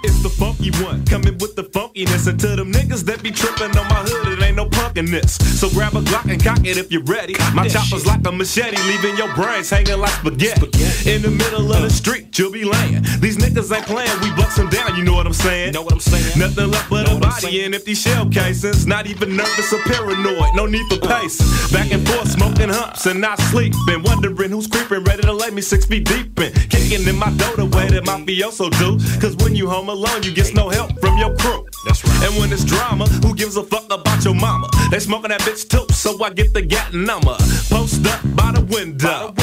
It's 0.04 0.22
the 0.22 0.30
funky 0.30 0.72
one, 0.84 1.06
coming 1.06 1.38
with 1.38 1.56
the 1.56 1.64
funkiness. 1.64 2.28
And 2.28 2.38
to 2.42 2.56
them 2.56 2.72
niggas 2.74 3.04
that 3.06 3.24
be 3.24 3.32
tripping 3.32 3.72
on 3.78 3.88
my 3.88 4.04
hood, 4.04 4.38
it 4.38 4.44
ain't 4.44 4.58
no 4.58 4.66
punkiness. 4.66 5.42
So 5.42 5.70
grab 5.70 5.96
a 5.96 6.02
Glock 6.02 6.30
and 6.30 6.44
cock 6.44 6.60
it 6.66 6.78
if 6.78 6.92
you're 6.92 7.04
ready. 7.04 7.36
My 7.54 7.68
chopper's 7.70 8.06
like 8.06 8.26
a 8.28 8.32
machete, 8.32 8.76
leaving 8.84 9.16
your 9.16 9.34
brains 9.34 9.70
hanging 9.70 10.00
like 10.00 10.12
spaghetti. 10.12 10.68
In 11.10 11.22
the 11.22 11.32
middle 11.32 11.72
of 11.72 11.82
the 11.82 11.88
uh. 11.88 11.90
street, 11.90 12.38
you'll 12.38 12.52
be 12.52 12.66
laying. 12.66 13.02
These 13.24 13.38
niggas 13.38 13.72
ain't 13.74 13.86
playing, 13.86 14.12
we 14.22 14.30
bust 14.36 14.58
them 14.58 14.70
down, 14.70 14.96
you 14.98 15.04
know 15.04 15.14
what 15.14 15.26
I'm 15.26 15.34
saying? 15.34 15.72
Know 15.72 15.84
what 15.84 15.94
I'm 15.94 16.02
saying? 16.02 16.38
Nothing 16.38 16.72
left 16.72 16.90
but 16.90 17.10
a 17.10 17.16
body 17.16 17.64
and 17.64 17.74
empty 17.74 17.96
shell 17.96 18.28
casings. 18.30 18.86
Not 18.86 19.08
even 19.08 19.38
nervous 19.38 19.72
or 19.72 19.80
paranoid, 19.88 20.54
no 20.54 20.66
need 20.66 20.86
for 20.92 21.00
pacing. 21.00 21.48
Back 21.72 21.92
and 21.92 22.06
forth, 22.08 22.30
smoking 22.30 22.70
humps 22.70 23.06
and 23.06 23.22
not 23.22 23.40
sleeping. 23.52 24.04
Wondering 24.04 24.52
who's 24.52 24.68
creeping, 24.68 25.06
ready 25.06 25.22
to 25.22 25.32
lay 25.32 25.50
me 25.50 25.62
six 25.62 25.86
feet 25.86 26.04
deep 26.04 26.38
in. 26.40 26.52
Kicking 26.68 27.08
in 27.08 27.16
my 27.16 27.32
dough 27.38 27.56
the 27.56 27.66
way 27.66 27.88
that 27.88 28.04
mafioso 28.04 28.70
do. 28.80 29.00
Cause 29.22 29.38
when 29.38 29.56
you 29.56 29.70
home 29.70 29.93
alone, 29.94 30.24
you 30.24 30.34
get 30.34 30.54
no 30.54 30.70
help 30.70 31.00
from 31.00 31.18
your 31.18 31.36
crew. 31.38 31.66
That's 31.86 32.04
right. 32.04 32.24
And 32.24 32.40
when 32.40 32.52
it's 32.52 32.66
drama, 32.66 33.06
who 33.24 33.36
gives 33.36 33.56
a 33.56 33.64
fuck 33.64 33.86
about 33.92 34.26
your 34.26 34.34
mama? 34.34 34.68
They 34.92 35.00
smoking 35.00 35.30
that 35.30 35.42
bitch 35.42 35.70
too, 35.70 35.86
so 35.94 36.22
I 36.24 36.32
get 36.32 36.54
the 36.54 36.62
gat 36.62 36.94
number. 36.94 37.36
Post 37.70 38.06
up 38.08 38.22
by 38.36 38.52
the 38.52 38.63
window. 38.64 39.34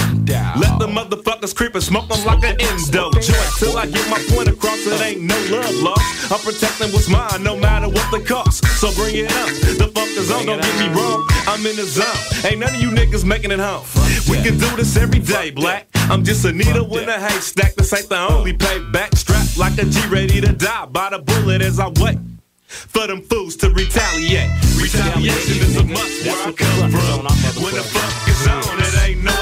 Let 0.56 0.78
the 0.78 0.86
motherfuckers 0.86 1.54
creep 1.54 1.74
and 1.74 1.82
smoke 1.82 2.08
them 2.08 2.24
like 2.24 2.44
an 2.44 2.56
endo. 2.60 3.10
Joint 3.12 3.52
till 3.58 3.76
I 3.76 3.86
get 3.86 4.08
my 4.08 4.18
point 4.30 4.48
across, 4.48 4.86
it 4.86 5.00
ain't 5.00 5.22
no 5.22 5.36
love 5.50 5.74
lost. 5.76 6.32
I'm 6.32 6.38
protecting 6.40 6.92
what's 6.92 7.08
mine, 7.08 7.42
no 7.42 7.56
matter 7.56 7.88
what 7.88 8.10
the 8.10 8.20
cost. 8.26 8.64
So 8.78 8.92
bring 8.92 9.16
it 9.16 9.32
up. 9.32 9.48
The 9.48 9.90
fuck 9.94 10.08
is 10.08 10.30
on, 10.30 10.46
don't 10.46 10.60
get 10.60 10.78
me 10.78 10.88
wrong. 10.94 11.26
I'm 11.46 11.64
in 11.66 11.76
the 11.76 11.84
zone. 11.84 12.06
Ain't 12.44 12.60
none 12.60 12.74
of 12.74 12.80
you 12.80 12.90
niggas 12.90 13.24
making 13.24 13.50
it 13.50 13.58
home. 13.58 13.84
We 14.28 14.42
can 14.42 14.58
do 14.58 14.76
this 14.76 14.96
every 14.96 15.20
day, 15.20 15.50
black. 15.50 15.88
I'm 15.94 16.24
just 16.24 16.44
a 16.44 16.52
needle 16.52 16.96
in 16.98 17.08
a 17.08 17.18
haystack. 17.18 17.74
This 17.74 17.92
ain't 17.92 18.08
the 18.08 18.18
only 18.18 18.52
payback. 18.52 19.16
Strapped 19.16 19.56
like 19.58 19.78
a 19.78 19.84
G, 19.84 20.06
ready 20.08 20.40
to 20.40 20.52
die 20.52 20.86
by 20.86 21.10
the 21.10 21.18
bullet 21.18 21.62
as 21.62 21.78
I 21.80 21.88
wait. 22.00 22.18
For 22.66 23.06
them 23.06 23.22
fools 23.22 23.56
to 23.56 23.70
retaliate. 23.70 24.50
Retaliation 24.80 25.58
is 25.58 25.76
a 25.76 25.84
must 25.84 26.24
where 26.24 26.46
I 26.46 26.52
come 26.52 26.90
from. 26.90 27.26
When 27.62 27.74
the 27.74 27.82
fuck 27.82 28.28
is 28.28 28.46
on, 28.46 28.79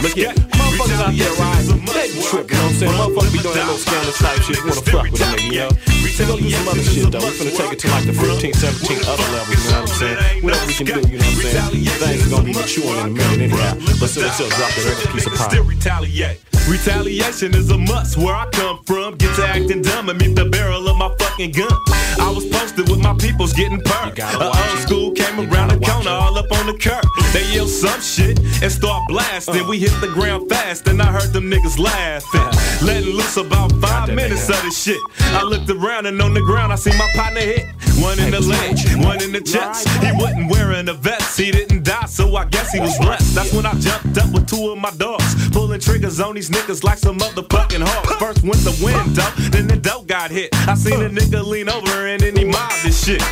Look 0.00 0.14
here, 0.14 0.30
motherfuckers 0.30 1.00
out 1.02 1.14
there, 1.16 1.32
right? 1.42 1.64
They 1.92 2.22
tripping, 2.22 2.54
you 2.54 2.62
know 2.62 2.62
what 2.62 2.70
I'm 2.70 2.74
saying? 2.74 2.92
Motherfuckers 2.92 3.32
be 3.32 3.38
doing 3.40 3.54
that 3.54 3.66
little 3.66 3.78
scandalous 3.78 4.18
type 4.18 4.42
shit. 4.42 4.56
You 4.56 4.62
wanna 4.62 4.80
fuck 4.82 5.10
with 5.10 5.18
them, 5.18 5.38
you 5.50 5.58
know? 5.58 6.07
Gonna 6.18 6.36
do 6.36 6.50
some 6.50 6.66
other 6.66 6.82
shit, 6.82 7.12
though. 7.12 7.18
We 7.20 7.30
finna 7.30 7.56
take 7.56 7.72
it 7.74 7.78
to 7.78 7.88
like 7.88 8.06
the 8.06 8.12
15, 8.12 8.52
17 8.52 8.98
other 9.06 9.22
levels, 9.30 9.64
you 9.64 9.70
know 9.70 9.80
what 9.80 9.90
I'm 9.90 9.96
saying? 9.96 10.42
Whatever 10.42 10.66
we 10.66 10.74
can 10.74 10.86
do, 10.86 10.92
you 10.92 11.18
know 11.18 11.24
what 11.24 11.46
I'm 11.46 11.70
saying? 11.70 11.84
Things 11.86 12.26
are 12.26 12.30
gonna 12.30 12.44
be 12.44 12.52
maturing 12.52 12.98
in 12.98 13.06
a 13.06 13.10
minute 13.10 13.40
anyhow. 13.40 13.74
But 14.00 14.10
still, 14.10 14.28
still 14.30 14.48
drop 14.50 14.70
that 14.74 14.98
other 14.98 15.12
piece 15.12 15.26
of 15.26 15.34
pie. 15.34 15.48
Still 15.48 15.64
retaliate. 15.64 16.40
Retaliation 16.68 17.54
is 17.54 17.70
a 17.70 17.78
must 17.78 18.18
where 18.18 18.34
I 18.34 18.46
come 18.50 18.82
from. 18.84 19.16
Get 19.16 19.34
to 19.36 19.46
acting 19.46 19.80
dumb 19.80 20.10
and 20.10 20.18
meet 20.20 20.34
the 20.34 20.44
barrel 20.44 20.88
of 20.88 20.96
my 20.96 21.08
fucking 21.18 21.52
gun. 21.52 21.72
I 22.20 22.30
was 22.34 22.44
posted 22.46 22.90
with 22.90 22.98
my 22.98 23.14
people 23.14 23.38
was 23.38 23.52
getting 23.52 23.80
perked. 23.80 24.18
A 24.18 24.46
old 24.46 24.78
school 24.80 25.12
came 25.12 25.38
around 25.38 25.68
the 25.68 25.78
corner, 25.78 26.10
all 26.10 26.36
up 26.36 26.50
on 26.52 26.66
the 26.66 26.76
curb. 26.76 27.04
They 27.32 27.44
yell 27.54 27.68
some 27.68 28.00
shit 28.00 28.38
and 28.62 28.70
start 28.70 29.02
blasting. 29.08 29.62
Uh. 29.62 29.68
We 29.68 29.78
hit 29.78 29.92
the 30.00 30.08
ground 30.08 30.48
fast, 30.48 30.88
and 30.88 31.00
I 31.00 31.06
heard 31.06 31.32
them 31.32 31.50
niggas 31.50 31.78
laughing. 31.78 32.40
Letting 32.86 33.14
loose 33.14 33.36
about 33.36 33.72
five 33.80 34.14
minutes 34.14 34.48
of 34.48 34.60
this 34.62 34.82
shit. 34.82 35.00
I 35.20 35.42
looked 35.44 35.70
around 35.70 36.06
and 36.08 36.20
on 36.22 36.32
the 36.32 36.40
ground 36.40 36.72
I 36.72 36.76
see 36.76 36.90
my 36.96 37.08
partner 37.14 37.40
hit. 37.40 37.66
One 38.00 38.18
in 38.20 38.30
the 38.30 38.40
leg, 38.40 38.78
one 39.04 39.22
in 39.22 39.32
the 39.32 39.40
chest. 39.40 39.88
He 39.88 40.12
wasn't 40.12 40.50
wearing 40.50 40.88
a 40.88 40.94
vest, 40.94 41.38
he 41.38 41.50
didn't 41.50 41.82
die, 41.82 42.06
so 42.06 42.34
I 42.36 42.44
guess 42.46 42.72
he 42.72 42.80
was 42.80 42.96
blessed. 42.98 43.34
That's 43.34 43.52
when 43.52 43.66
I 43.66 43.74
jumped 43.74 44.16
up 44.16 44.32
with 44.32 44.46
two 44.48 44.70
of 44.70 44.78
my 44.78 44.90
dogs, 44.92 45.50
pulling 45.50 45.80
triggers 45.80 46.20
on 46.20 46.34
these 46.36 46.48
niggas 46.48 46.84
like 46.84 46.98
some 46.98 47.18
motherfucking 47.18 47.82
hogs. 47.84 48.14
First 48.16 48.42
went 48.42 48.62
the 48.64 48.74
window, 48.82 49.50
then 49.50 49.66
the 49.66 49.76
dope 49.76 50.06
got 50.06 50.30
hit. 50.30 50.50
I 50.68 50.74
seen 50.74 51.02
a 51.02 51.10
nigga 51.10 51.44
lean 51.44 51.68
over 51.68 52.06
and 52.06 52.20
then 52.20 52.36
he 52.36 52.44
mobbed 52.44 52.82
this 52.84 53.04
shit. 53.04 53.22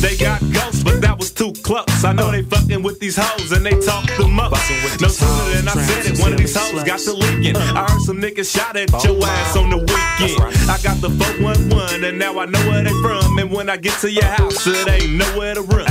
They 0.00 0.16
got 0.16 0.40
ghosts, 0.52 0.82
but 0.82 1.02
that 1.02 1.18
was 1.18 1.30
too 1.30 1.52
close. 1.62 2.04
I 2.04 2.12
know 2.14 2.30
they 2.30 2.42
fucking 2.42 2.82
with 2.82 3.00
these 3.00 3.16
hoes 3.16 3.52
and 3.52 3.64
they 3.64 3.78
talk 3.80 4.06
the 4.16 4.26
most. 4.26 4.56
No 5.00 5.08
sooner 5.08 5.54
than 5.54 5.68
I 5.68 5.74
said 5.74 6.12
it, 6.12 6.20
one 6.20 6.32
of 6.32 6.38
these 6.38 6.56
hoes 6.56 6.82
got 6.84 7.00
to 7.00 7.12
leaking. 7.12 7.56
I 7.56 7.90
heard 7.90 8.00
some 8.00 8.16
niggas 8.18 8.50
shot 8.50 8.76
at 8.76 8.90
your 9.04 9.22
ass 9.22 9.56
on 9.56 9.68
the 9.68 9.76
weekend. 9.76 10.40
I 10.70 10.78
got 10.82 11.02
the 11.02 11.10
411 11.10 12.04
and 12.04 12.18
now 12.18 12.38
I 12.38 12.46
know 12.46 12.58
where 12.60 12.82
they 12.82 12.96
from. 13.02 13.38
And 13.38 13.50
when 13.50 13.68
I 13.68 13.76
get 13.76 13.92
to 14.00 14.10
your 14.10 14.24
house, 14.24 14.66
it 14.66 14.88
ain't 14.88 15.18
nowhere 15.18 15.54
to 15.54 15.62
run. 15.62 15.84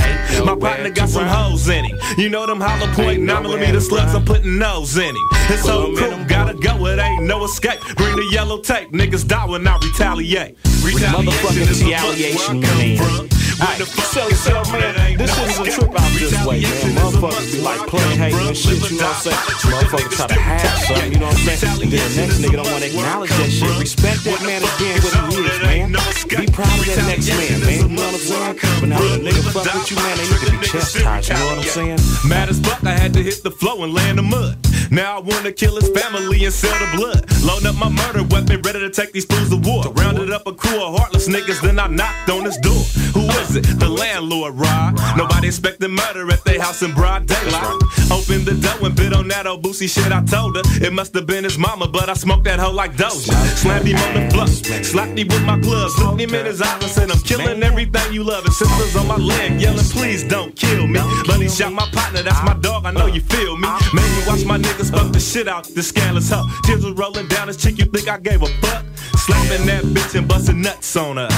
My 0.44 0.56
partner 0.56 0.90
got 0.90 1.08
some 1.08 1.26
hoes 1.26 1.68
in 1.68 1.84
him. 1.84 1.96
You 2.18 2.30
know 2.30 2.46
them 2.46 2.60
hollow 2.60 2.92
point 2.94 3.22
9 3.22 3.42
millimeter 3.42 3.80
slugs, 3.80 4.12
I'm 4.12 4.24
putting 4.24 4.58
nose 4.58 4.96
in 4.96 5.14
him. 5.14 5.28
His 5.46 5.66
whole 5.66 5.94
crew 5.94 6.24
gotta 6.26 6.54
go, 6.54 6.86
it 6.86 6.98
ain't 6.98 7.24
no 7.24 7.44
escape. 7.44 7.78
Bring 7.96 8.16
the 8.16 8.28
yellow 8.32 8.60
tape, 8.60 8.90
niggas 8.90 9.26
die 9.26 9.46
when 9.46 9.68
I 9.68 9.78
retaliate. 9.78 10.56
Retaliation 10.82 11.68
is 11.68 11.82
Motherfucking 11.82 11.90
retaliation, 11.90 12.60
man. 12.60 13.39
Alright, 13.60 13.84
so, 13.84 14.24
so, 14.30 14.62
man, 14.72 15.18
this 15.18 15.36
shit 15.36 15.48
is 15.48 15.58
a 15.60 15.64
trip 15.68 15.92
out 15.92 16.10
this 16.16 16.32
way, 16.46 16.62
man. 16.62 16.96
Motherfuckers 16.96 17.52
be 17.52 17.60
like 17.60 17.80
playing 17.88 18.18
hate 18.18 18.32
and 18.32 18.56
shit, 18.56 18.80
you 18.90 18.96
know 18.96 19.04
what 19.04 19.16
I'm 19.16 19.20
saying? 19.20 19.36
Motherfuckers 19.68 20.16
try 20.16 20.26
to 20.28 20.40
have 20.40 20.78
something, 20.80 21.12
you 21.12 21.18
know 21.20 21.26
what 21.26 21.36
I'm 21.36 21.58
saying? 21.60 21.82
And 21.82 21.92
then 21.92 22.00
the 22.00 22.16
next 22.16 22.40
nigga 22.40 22.56
don't 22.56 22.70
want 22.72 22.84
to 22.84 22.88
acknowledge 22.88 23.30
that 23.36 23.50
shit. 23.52 23.68
Respect 23.78 24.24
that 24.24 24.40
man 24.48 24.64
as 24.64 24.72
being 24.80 24.96
what 25.04 25.12
he 25.28 25.44
is, 25.44 25.60
man. 25.60 25.92
Be 25.92 26.48
proud 26.48 26.72
of 26.72 26.86
that 26.88 27.04
next 27.04 27.28
man, 27.28 27.60
man. 27.60 27.90
You 27.90 27.96
know 27.96 28.08
what 28.08 28.16
I'm 28.16 28.24
saying? 28.24 28.56
But 28.80 28.88
now 28.88 28.98
when 28.98 29.20
a 29.20 29.28
nigga 29.28 29.42
fuck 29.52 29.68
with 29.68 29.90
you, 29.92 29.96
man, 30.00 30.16
they 30.16 30.24
need 30.24 30.40
to 30.40 30.50
be 30.56 30.58
chastised, 30.64 31.28
you 31.28 31.36
know 31.36 31.46
what 31.52 31.58
I'm 31.60 31.68
saying? 31.68 32.00
Mad 32.24 32.48
as 32.48 32.60
fuck, 32.60 32.80
I 32.82 32.96
had 32.96 33.12
to 33.12 33.22
hit 33.22 33.42
the 33.42 33.50
flow 33.50 33.84
and 33.84 33.92
lay 33.92 34.08
in 34.08 34.16
the 34.16 34.22
mud. 34.24 34.56
Now 34.90 35.18
I 35.18 35.20
wanna 35.20 35.52
kill 35.52 35.76
his 35.76 35.88
family 35.90 36.44
and 36.44 36.52
sell 36.52 36.76
the 36.78 36.96
blood. 36.96 37.30
Load 37.44 37.64
up 37.64 37.76
my 37.76 37.88
murder 37.88 38.24
weapon, 38.24 38.60
ready 38.62 38.80
to 38.80 38.90
take 38.90 39.12
these 39.12 39.24
fools 39.24 39.50
to 39.50 39.56
war. 39.56 39.84
Rounded 39.92 40.32
up 40.32 40.46
a 40.48 40.52
crew 40.52 40.82
of 40.82 40.98
heartless 40.98 41.28
niggas, 41.28 41.60
then 41.62 41.78
I 41.78 41.86
knocked 41.86 42.28
on 42.28 42.44
his 42.44 42.56
door. 42.58 42.82
Who 43.14 43.22
is 43.40 43.54
it? 43.54 43.62
The 43.78 43.88
landlord, 43.88 44.54
Rod. 44.54 44.98
Nobody 45.16 45.46
expected 45.46 45.88
murder 45.90 46.30
at 46.32 46.44
their 46.44 46.60
house 46.60 46.82
in 46.82 46.92
broad 46.92 47.26
daylight. 47.26 47.78
Opened 48.10 48.46
the 48.46 48.58
door 48.58 48.86
and 48.88 48.96
bit 48.96 49.14
on 49.14 49.28
that 49.28 49.46
old 49.46 49.62
boosie 49.62 49.88
shit 49.88 50.10
I 50.12 50.24
told 50.24 50.56
her. 50.56 50.62
It 50.84 50.92
must 50.92 51.14
have 51.14 51.26
been 51.26 51.44
his 51.44 51.56
mama, 51.56 51.86
but 51.86 52.08
I 52.08 52.14
smoked 52.14 52.44
that 52.44 52.58
hoe 52.58 52.72
like 52.72 52.96
Doja. 52.96 53.32
Slammed 53.62 53.86
him 53.86 53.96
on 53.96 54.14
the 54.14 54.30
floor, 54.30 54.48
slapped 54.82 55.16
him 55.16 55.28
with 55.28 55.44
my 55.44 55.58
gloves, 55.58 55.96
looked 55.98 56.20
him 56.20 56.34
in 56.34 56.46
his 56.46 56.60
eyes 56.60 56.82
and 56.82 56.90
said, 56.90 57.10
I'm 57.10 57.20
killing 57.20 57.62
everything 57.62 58.12
you 58.12 58.24
love. 58.24 58.44
And 58.44 58.54
sisters 58.54 58.96
on 58.96 59.06
my 59.06 59.16
leg 59.16 59.60
yelling, 59.60 59.86
please 59.94 60.24
don't 60.24 60.54
kill 60.56 60.88
me. 60.88 61.00
But 61.26 61.38
he 61.40 61.48
shot 61.48 61.72
my 61.72 61.86
partner, 61.92 62.22
that's 62.22 62.42
my 62.44 62.54
dog, 62.54 62.86
I 62.86 62.90
know 62.90 63.06
you 63.06 63.20
feel 63.20 63.56
me. 63.56 63.68
Made 63.94 64.10
me 64.10 64.22
watch 64.26 64.44
my 64.44 64.58
niggas 64.58 64.79
fuck 64.88 65.12
the 65.12 65.20
shit 65.20 65.48
out 65.48 65.64
the 65.64 65.82
scandalous 65.82 66.30
hoe. 66.30 66.46
Tears 66.64 66.84
was 66.84 66.94
rolling 66.94 67.28
down 67.28 67.48
his 67.48 67.56
cheek, 67.56 67.78
you 67.78 67.84
think 67.86 68.08
I 68.08 68.18
gave 68.18 68.40
a 68.42 68.46
fuck? 68.46 68.84
Slapping 69.18 69.66
that 69.66 69.84
bitch 69.84 70.16
and 70.16 70.26
busting 70.26 70.62
nuts 70.62 70.96
on 70.96 71.18
her. 71.18 71.28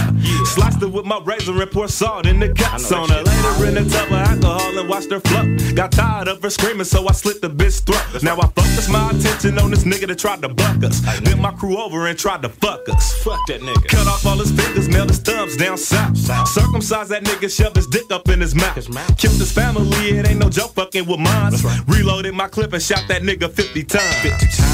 Sliced 0.45 0.81
her 0.81 0.89
with 0.89 1.05
my 1.05 1.21
razor 1.25 1.61
and 1.61 1.71
pour 1.71 1.89
salt 1.89 2.27
in 2.27 2.39
the 2.39 2.49
guts 2.49 2.93
on 2.93 3.09
her. 3.09 3.23
Later 3.23 3.67
in 3.67 3.75
the 3.75 3.91
tub 3.91 4.07
of 4.07 4.15
alcohol 4.15 4.79
and 4.79 4.89
watched 4.89 5.11
her 5.11 5.19
float. 5.19 5.75
Got 5.75 5.91
tired 5.91 6.29
of 6.29 6.41
her 6.43 6.51
screaming, 6.51 6.85
so 6.85 7.09
I 7.09 7.13
slit 7.13 7.41
the 7.41 7.51
bitch 7.51 7.83
throat. 7.83 8.23
Now 8.23 8.39
I 8.39 8.47
focus 8.47 8.89
my 8.89 9.11
attention 9.11 9.59
on 9.59 9.71
this 9.71 9.83
nigga 9.83 10.07
that 10.07 10.19
tried 10.19 10.43
to 10.43 10.49
buck 10.49 10.85
us. 10.85 11.01
Bent 11.23 11.41
my 11.41 11.51
crew 11.51 11.77
over 11.77 12.07
and 12.07 12.17
tried 12.17 12.43
to 12.43 12.49
fuck 12.49 12.89
us. 12.89 13.13
Fuck 13.25 13.41
that 13.49 13.61
nigga. 13.61 13.89
Cut 13.89 14.07
off 14.07 14.25
all 14.27 14.39
his 14.39 14.53
fingers, 14.53 14.87
nailed 14.89 15.09
his 15.09 15.19
thumbs 15.19 15.57
down 15.57 15.77
south. 15.77 16.17
Circumcised 16.49 17.11
that 17.11 17.25
nigga, 17.25 17.51
shoved 17.51 17.77
his 17.77 17.89
dick 17.89 18.11
up 18.13 18.29
in 18.29 18.41
his 18.41 18.55
mouth. 18.55 18.77
Killed 19.19 19.39
his 19.39 19.51
family, 19.51 19.89
it 20.11 20.29
ain't 20.29 20.39
no 20.39 20.49
joke 20.49 20.75
fucking 20.75 21.07
with 21.07 21.19
mine. 21.19 21.53
Reloaded 21.89 22.35
my 22.35 22.47
clip 22.47 22.73
and 22.73 22.83
shot 22.83 23.03
that 23.09 23.23
nigga 23.23 23.32
50 23.41 23.85
times. 23.85 24.25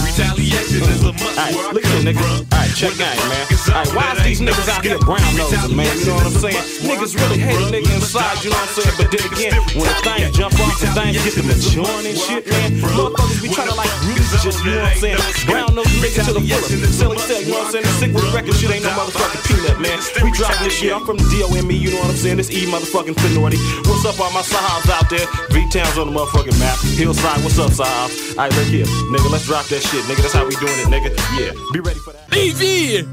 Retaliation 0.02 0.82
is 0.82 1.04
a 1.04 1.12
must. 1.12 1.38
Alright, 1.38 1.74
look 1.74 1.84
at 1.84 2.02
nigga. 2.02 2.26
Alright, 2.50 2.74
check 2.74 2.92
that, 2.98 3.14
man. 3.30 3.44
Alright, 3.70 3.90
why 3.94 4.18
is 4.18 4.24
these 4.24 4.40
niggas 4.40 4.68
out 4.68 4.82
here 4.82 4.98
brown 4.98 5.22
nosing, 5.38 5.76
man? 5.76 5.86
You 5.98 6.06
know 6.06 6.14
what 6.18 6.26
I'm 6.26 6.38
saying? 6.42 6.62
Niggas 6.82 7.14
really 7.14 7.38
hate 7.38 7.54
a 7.54 7.70
nigga 7.70 7.90
inside, 7.94 8.42
you 8.42 8.50
know 8.50 8.58
what 8.58 8.66
I'm 8.66 8.82
saying? 8.82 8.94
But 8.98 9.08
then 9.14 9.22
again, 9.30 9.54
when 9.78 9.86
the 9.86 9.96
things 10.02 10.34
jump 10.34 10.58
off 10.58 10.74
the 10.80 10.88
things 10.90 11.22
get 11.22 11.34
them 11.38 11.46
to 11.46 11.54
maturing 11.54 12.06
and 12.08 12.18
shit, 12.18 12.42
man, 12.50 12.82
motherfuckers 12.82 13.42
be 13.42 13.48
trying 13.48 13.70
to 13.70 13.76
like 13.78 13.92
really 14.10 14.18
just, 14.42 14.64
you 14.64 14.74
know 14.74 14.82
what 14.82 14.90
I'm 14.90 14.98
saying? 14.98 15.18
Brown 15.46 15.74
nose 15.74 15.86
niggas 16.02 16.26
to 16.26 16.32
the 16.34 16.42
fullest. 16.42 16.98
Silly 16.98 17.18
sell, 17.18 17.42
you 17.42 17.54
know 17.54 17.62
what 17.62 17.70
I'm 17.70 17.72
saying? 17.72 17.86
The 17.86 17.94
sick 17.98 18.10
with 18.10 18.24
the 18.26 18.32
record 18.34 18.54
shit 18.58 18.70
ain't 18.74 18.82
no 18.82 18.90
motherfucking 18.98 19.42
peanut, 19.46 19.78
man. 19.78 19.98
We 20.22 20.34
dropping 20.34 20.66
this 20.66 20.74
shit. 20.74 20.90
I'm 20.90 21.06
from 21.06 21.18
the 21.18 21.26
DOME, 21.30 21.70
you 21.70 21.94
know 21.94 22.02
what 22.02 22.10
I'm 22.10 22.18
saying? 22.18 22.38
This 22.42 22.50
E 22.50 22.66
motherfucking 22.66 23.14
Finority. 23.18 23.58
What's 23.86 24.04
up, 24.04 24.18
all 24.18 24.30
my 24.30 24.42
Sahas 24.42 24.86
out 24.90 25.06
there? 25.10 25.26
V-Town's 25.50 25.98
on 25.98 26.10
the 26.10 26.14
motherfucking 26.14 26.58
map. 26.58 26.78
Hillside, 26.98 27.42
what's 27.42 27.58
up, 27.58 27.70
Sahas? 27.70 28.38
Alright, 28.48 28.64
look 28.64 28.72
here. 28.72 28.86
Nigga, 29.10 29.30
let's 29.30 29.44
drop 29.46 29.66
that 29.66 29.82
shit, 29.82 30.02
nigga. 30.04 30.22
That's 30.22 30.32
how 30.32 30.46
we 30.46 30.54
doing 30.56 30.72
it, 30.78 30.86
nigga. 30.88 31.10
Yeah, 31.38 31.52
be 31.72 31.80
ready 31.80 31.98
for 32.00 32.12
that. 32.12 32.28
Lévis! 32.30 33.04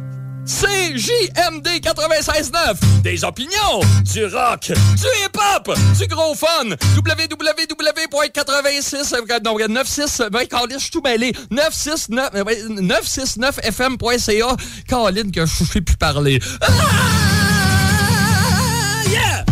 C'est 0.48 0.94
JMD 0.96 1.82
96.9. 1.82 2.78
Des 3.02 3.24
opinions, 3.24 3.80
du 4.14 4.26
rock, 4.28 4.68
du 4.68 4.74
hip-hop, 5.24 5.72
du 5.98 6.06
gros 6.08 6.36
fun. 6.36 6.70
www.86... 6.96 9.42
Non, 9.44 9.58
96... 9.58 10.22
Ben, 10.32 10.46
Colin, 10.48 10.78
je 10.78 10.84
suis 10.84 10.92
tout 10.92 11.02
mêlé. 11.02 11.34
969... 11.50 12.30
euh, 12.36 12.44
ouais, 12.44 12.62
969fm.ca. 12.80 14.56
Colin, 14.88 15.32
que 15.32 15.48
je 15.48 15.64
sais 15.64 15.82
plus 15.82 15.96
parler. 15.98 16.40
Ah! 16.62 16.68
Yeah! 19.10 19.44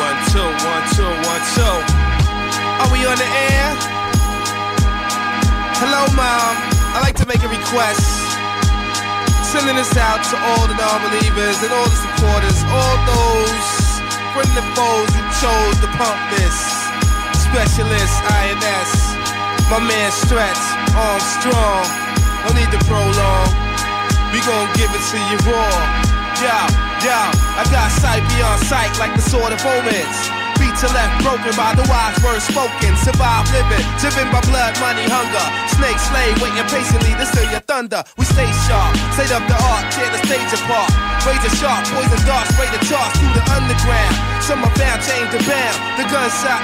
One, 0.00 0.16
two, 0.32 0.40
one, 0.40 0.84
two, 0.96 1.04
one, 1.04 1.42
two. 1.54 1.89
Are 2.80 2.88
we 2.88 3.04
on 3.04 3.12
the 3.20 3.28
air? 3.28 3.68
Hello, 5.76 6.08
Mom. 6.16 6.54
I'd 6.96 7.04
like 7.04 7.12
to 7.20 7.28
make 7.28 7.44
a 7.44 7.50
request. 7.52 8.00
Sending 9.52 9.76
this 9.76 9.92
out 10.00 10.24
to 10.32 10.36
all 10.40 10.64
the 10.64 10.72
non-believers 10.80 11.60
and 11.60 11.76
all 11.76 11.84
the 11.84 12.00
supporters, 12.00 12.56
all 12.72 12.96
those 13.04 13.68
friends 14.32 14.56
and 14.56 14.64
foes 14.72 15.12
who 15.12 15.22
chose 15.44 15.76
to 15.84 15.92
pump 16.00 16.16
this. 16.32 16.56
Specialist 17.52 18.16
INS, 18.48 18.90
my 19.68 19.84
man 19.84 20.08
Stretch, 20.08 20.64
Armstrong. 20.96 21.84
No 22.48 22.56
need 22.56 22.72
to 22.72 22.80
prolong. 22.88 23.52
We 24.32 24.40
gon' 24.48 24.72
give 24.80 24.88
it 24.88 25.04
to 25.12 25.18
you 25.28 25.36
raw. 25.52 25.68
Yo, 26.40 26.56
yo, 27.04 27.20
I 27.60 27.68
got 27.68 27.92
sight 27.92 28.24
beyond 28.32 28.64
sight 28.64 28.96
like 28.96 29.12
the 29.12 29.20
sword 29.20 29.52
of 29.52 29.60
omens. 29.68 30.39
Beat 30.60 30.76
to 30.84 30.88
left 30.92 31.24
broken 31.24 31.56
by 31.56 31.72
the 31.72 31.84
wise 31.88 32.20
words 32.20 32.44
spoken. 32.44 32.92
Survive 33.00 33.48
living, 33.50 33.80
driven 33.96 34.28
by 34.28 34.44
blood, 34.44 34.76
money, 34.78 35.08
hunger. 35.08 35.46
Snake 35.72 35.96
slave 35.96 36.36
waiting 36.44 36.68
patiently 36.68 37.16
to 37.16 37.24
steal 37.24 37.48
your 37.48 37.64
thunder. 37.64 38.04
We 38.20 38.28
stay 38.28 38.46
sharp, 38.68 38.92
state 39.16 39.32
of 39.32 39.40
the 39.48 39.56
art, 39.56 39.88
tear 39.90 40.12
the 40.12 40.20
stage 40.28 40.52
apart. 40.60 40.92
Razor 41.24 41.52
sharp, 41.56 41.88
poison 41.88 42.20
darts, 42.28 42.52
spray 42.52 42.68
the 42.70 42.82
charts 42.84 43.16
through 43.16 43.32
the 43.32 43.44
underground. 43.56 44.14
Some 44.44 44.60
are 44.60 44.74
found, 44.76 45.00
chained 45.00 45.32
to 45.32 45.40
bound. 45.48 45.76
The 45.96 46.04
gunshot. 46.12 46.60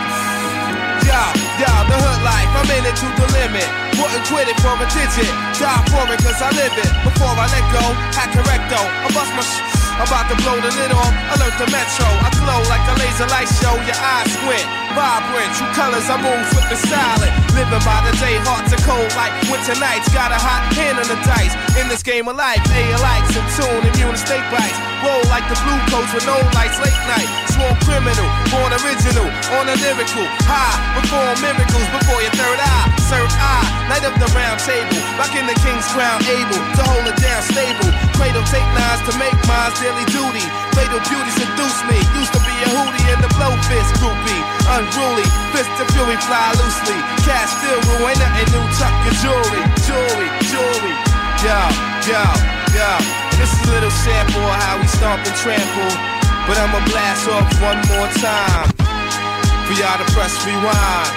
y'all, 1.09 1.33
y'all, 1.61 1.83
the 1.89 1.97
hood 1.97 2.21
life, 2.21 2.51
I'm 2.53 2.69
in 2.77 2.85
it 2.85 2.97
to 3.01 3.09
the 3.17 3.27
limit. 3.33 3.69
Wouldn't 3.97 4.25
quit 4.29 4.49
it 4.49 4.59
for 4.61 4.77
a 4.77 4.87
digit. 4.93 5.33
Die 5.57 5.83
for 5.89 6.05
it 6.13 6.21
cause 6.21 6.41
I 6.45 6.53
live 6.53 6.77
it. 6.77 6.91
Before 7.01 7.33
I 7.33 7.49
let 7.49 7.65
go, 7.73 7.85
hack 8.13 8.29
correcto. 8.37 8.81
I 8.81 9.09
bust 9.17 9.33
my 9.33 9.41
sh- 9.41 9.86
about 10.01 10.29
to 10.29 10.37
blow 10.43 10.57
the 10.61 10.73
lid 10.77 10.93
off. 10.93 11.13
Alert 11.37 11.57
the 11.57 11.69
metro. 11.73 12.09
I 12.21 12.29
glow 12.37 12.61
like 12.69 12.85
a 12.93 12.95
laser 13.01 13.29
light 13.33 13.49
show. 13.49 13.75
Your 13.85 13.99
eyes 13.99 14.29
squint. 14.33 14.67
Vibrant, 14.97 15.53
true 15.53 15.69
colors, 15.77 16.09
I 16.09 16.17
move 16.17 16.41
flipping 16.57 16.81
silent. 16.89 17.29
Living 17.53 17.85
by 17.85 18.01
the 18.09 18.17
day, 18.17 18.41
hearts 18.41 18.73
are 18.73 18.81
cold 18.81 19.13
like 19.13 19.29
winter 19.53 19.77
nights. 19.77 20.09
Got 20.09 20.33
a 20.33 20.41
hot 20.41 20.73
hand 20.73 20.97
on 20.97 21.05
the 21.05 21.21
dice. 21.21 21.53
In 21.77 21.85
this 21.93 22.01
game 22.01 22.25
of 22.33 22.37
life, 22.41 22.65
A 22.73 22.97
lights 23.05 23.37
in 23.37 23.45
tune, 23.61 23.85
immune 23.93 24.17
to 24.17 24.21
snake 24.21 24.49
bites. 24.49 24.77
Roll 25.05 25.21
like 25.29 25.45
the 25.53 25.59
blue 25.61 25.77
coats 25.93 26.09
with 26.17 26.25
no 26.25 26.41
lights, 26.57 26.81
late 26.81 26.97
night. 27.05 27.29
Sworn 27.53 27.77
criminal, 27.85 28.25
born 28.49 28.73
original, 28.73 29.29
on 29.61 29.69
a 29.69 29.77
lyrical. 29.85 30.25
High, 30.49 30.77
perform 30.97 31.45
miracles 31.45 31.89
before 31.93 32.25
your 32.25 32.33
third 32.33 32.57
eye. 32.57 32.89
Serve 33.05 33.29
I, 33.37 33.93
light 33.93 34.05
up 34.09 34.17
the 34.17 34.33
round 34.33 34.65
table. 34.65 34.97
Back 35.21 35.37
in 35.37 35.45
the 35.45 35.57
king's 35.61 35.85
crown, 35.93 36.25
able 36.25 36.57
to 36.57 36.83
hold 36.89 37.05
it 37.05 37.21
down 37.21 37.45
stable. 37.45 37.93
Cradle 38.17 38.45
take 38.49 38.65
lines 38.73 39.05
to 39.05 39.13
make 39.21 39.37
mine's 39.45 39.77
daily 39.87 40.07
duty. 40.11 40.43
Fatal 40.75 40.99
beauty 41.07 41.31
seduce 41.39 41.79
me. 41.87 41.99
Used 42.19 42.35
to 42.35 42.43
be 42.43 42.55
a 42.67 42.69
hootie 42.75 43.07
in 43.15 43.19
the 43.23 43.31
blow 43.39 43.55
fist 43.71 43.95
groupie. 44.03 44.43
Unruly, 44.75 45.27
fist 45.55 45.71
of 45.79 45.87
fury 45.95 46.19
fly 46.27 46.51
loosely. 46.59 46.99
Cash 47.23 47.55
still 47.63 47.79
ruin 47.95 48.19
nothing 48.19 48.51
new. 48.51 48.67
Tuck 48.75 48.95
your 49.07 49.17
jewelry, 49.23 49.63
jewelry, 49.87 50.29
jewelry. 50.51 50.95
Yo, 51.47 51.61
yo, 52.11 52.23
yo. 52.75 52.91
This 53.39 53.53
is 53.55 53.63
a 53.63 53.71
little 53.71 53.95
sample 54.03 54.43
of 54.43 54.57
how 54.59 54.75
we 54.83 54.87
stomp 54.91 55.23
and 55.23 55.37
trample. 55.39 55.93
But 56.51 56.59
I'ma 56.59 56.83
blast 56.91 57.31
off 57.31 57.47
one 57.63 57.79
more 57.95 58.11
time. 58.19 58.67
For 59.71 59.75
y'all 59.79 59.99
to 60.03 60.07
press 60.15 60.35
rewind. 60.43 61.15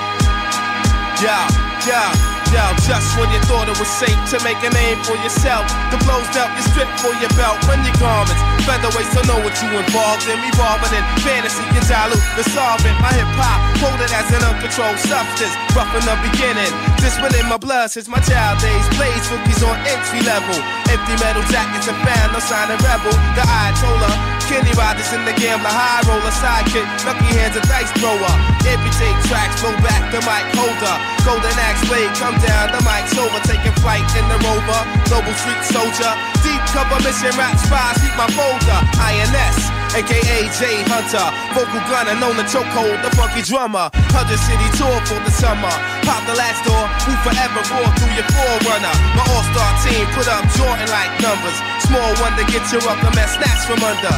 Yeah, 1.21 1.45
yeah. 1.89 2.28
Yo, 2.49 2.65
just 2.81 3.13
when 3.21 3.29
you 3.29 3.37
thought 3.45 3.69
it 3.69 3.77
was 3.77 3.85
safe 3.85 4.17
to 4.33 4.41
make 4.41 4.57
a 4.65 4.71
name 4.73 4.97
for 5.05 5.13
yourself, 5.21 5.69
the 5.93 6.01
blows 6.01 6.25
dealt 6.33 6.49
you 6.57 6.65
strip 6.73 6.89
for 6.97 7.13
your 7.21 7.29
belt, 7.37 7.61
run 7.69 7.77
your 7.85 7.93
garments. 8.01 8.41
Featherweights 8.65 9.13
don't 9.13 9.29
know 9.29 9.37
what 9.45 9.53
you 9.61 9.69
involved 9.69 10.25
in. 10.25 10.37
Revolving 10.41 10.93
in 10.97 11.05
fantasy, 11.21 11.61
you 11.77 11.81
dilute 11.85 12.25
the 12.33 12.45
solvent. 12.49 12.97
My 13.05 13.13
hip 13.13 13.29
hop, 13.37 13.61
quoted 13.77 14.09
as 14.09 14.33
an 14.33 14.41
uncontrolled 14.41 14.97
substance, 14.97 15.53
rough 15.77 15.93
in 15.93 16.01
the 16.09 16.17
beginning. 16.25 16.73
This 16.97 17.21
one 17.21 17.33
in 17.37 17.45
my 17.45 17.61
blood 17.61 17.93
since 17.93 18.09
my 18.09 18.21
child 18.25 18.57
days. 18.57 18.85
Plays 18.97 19.25
rookies 19.29 19.61
on 19.61 19.77
entry 19.85 20.25
level. 20.25 20.57
Empty 20.89 21.15
metal 21.21 21.45
jackets 21.53 21.85
and 21.85 21.97
fan, 22.01 22.33
no 22.33 22.41
sign 22.41 22.73
of 22.73 22.81
rebel. 22.81 23.13
The 23.37 23.45
Ayatollah, 23.45 24.13
Kenny 24.49 24.73
Rogers 24.73 25.13
in 25.13 25.21
the 25.29 25.35
gambler, 25.37 25.69
high 25.69 26.01
roller, 26.09 26.33
sidekick, 26.33 26.89
lucky 27.05 27.29
hands, 27.37 27.53
a 27.53 27.61
dice 27.69 27.93
thrower. 28.01 28.33
Amputate 28.65 29.13
tracks, 29.29 29.61
blow 29.61 29.77
back 29.85 30.09
the 30.09 30.17
mic 30.25 30.41
holder. 30.57 30.95
Golden 31.21 31.53
axe 31.61 31.85
blade, 31.85 32.09
come 32.17 32.33
down, 32.41 32.73
the 32.73 32.81
mic's 32.81 33.13
over, 33.13 33.37
taking 33.45 33.77
flight 33.77 34.09
in 34.17 34.25
the 34.25 34.41
rover. 34.41 34.81
Global 35.05 35.37
street 35.37 35.61
soldier, 35.69 36.11
deep 36.41 36.57
cover 36.73 36.97
mission, 37.05 37.29
rap 37.37 37.61
spies, 37.61 38.01
keep 38.01 38.17
my 38.17 38.25
folder. 38.33 38.79
INS, 38.97 39.78
aka 39.95 40.39
J 40.53 40.83
Hunter, 40.85 41.27
vocal 41.57 41.81
gunner, 41.89 42.15
known 42.19 42.37
the 42.37 42.45
chokehold, 42.45 43.01
the 43.01 43.11
funky 43.15 43.41
drummer. 43.41 43.89
Hundred 44.13 44.41
city 44.41 44.67
tour 44.77 44.93
for 45.09 45.19
the 45.25 45.33
summer. 45.33 45.71
Pop 46.05 46.21
the 46.29 46.35
last 46.37 46.61
door, 46.65 46.85
who 47.05 47.13
forever 47.25 47.61
roar 47.73 47.89
through 47.97 48.13
your 48.13 48.27
forerunner. 48.29 48.93
My 49.17 49.23
all-star 49.33 49.71
team 49.85 50.05
put 50.13 50.27
up 50.29 50.45
Jordan 50.57 50.89
like 50.89 51.11
numbers. 51.21 51.57
Small 51.85 52.09
one 52.21 52.33
to 52.37 52.45
get 52.49 52.65
you 52.69 52.81
up, 52.85 52.99
the 53.01 53.11
mess 53.17 53.33
snatched 53.37 53.65
from 53.65 53.81
under. 53.81 54.15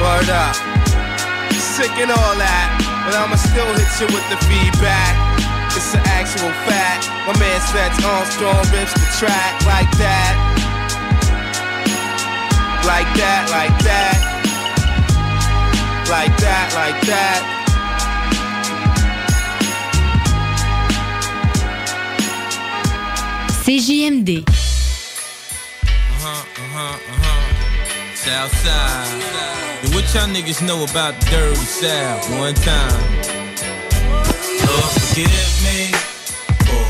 Word 0.00 0.30
up. 0.30 0.56
Sick 1.54 1.90
and 1.98 2.10
all 2.10 2.34
that, 2.38 2.68
but 3.02 3.18
I'ma 3.18 3.34
still 3.34 3.66
hit 3.74 3.90
you 3.98 4.06
with 4.14 4.26
the 4.30 4.38
feedback. 4.46 5.14
It's 5.74 5.90
an 5.94 6.06
actual 6.06 6.54
fact. 6.70 7.10
My 7.26 7.34
man 7.38 7.58
Svets 7.66 7.98
Armstrong 8.06 8.62
rips 8.70 8.94
the 8.94 9.06
track 9.18 9.58
like 9.66 9.90
that. 9.98 10.34
Like 12.86 13.10
that, 13.18 13.50
like 13.50 13.74
that. 13.82 14.33
Like 16.10 16.36
that, 16.36 16.70
like 16.74 17.00
that. 17.06 17.40
CJMD. 23.64 24.44
Uh-huh, 24.46 26.28
uh-huh, 26.28 26.98
uh-huh. 27.10 28.14
Southside. 28.14 29.20
Yeah, 29.20 29.94
what 29.94 30.04
y'all 30.12 30.28
niggas 30.28 30.60
know 30.66 30.84
about 30.84 31.18
the 31.20 31.26
dirty 31.30 31.56
South? 31.56 32.30
One 32.38 32.54
time. 32.54 33.00
Lord, 34.60 34.92
forgive 35.00 35.52
me 35.64 35.88
for 36.68 36.84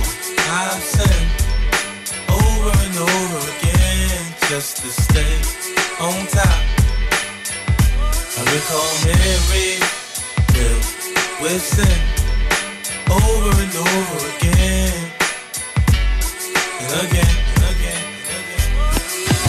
I've 0.51 0.82
sinned 0.82 1.31
over 2.28 2.70
and 2.85 2.97
over 2.99 3.41
again 3.59 4.35
just 4.49 4.78
to 4.78 4.89
stay 4.89 5.39
on 6.01 6.27
top. 6.27 6.73
We 8.53 8.61
call 8.61 8.91
Mary 9.05 9.79
Bill 10.53 10.81
Winston 11.43 11.99
over 13.11 13.51
and 13.62 13.75
over 13.75 14.29
again 14.37 15.12
and 16.81 17.09
again. 17.09 17.44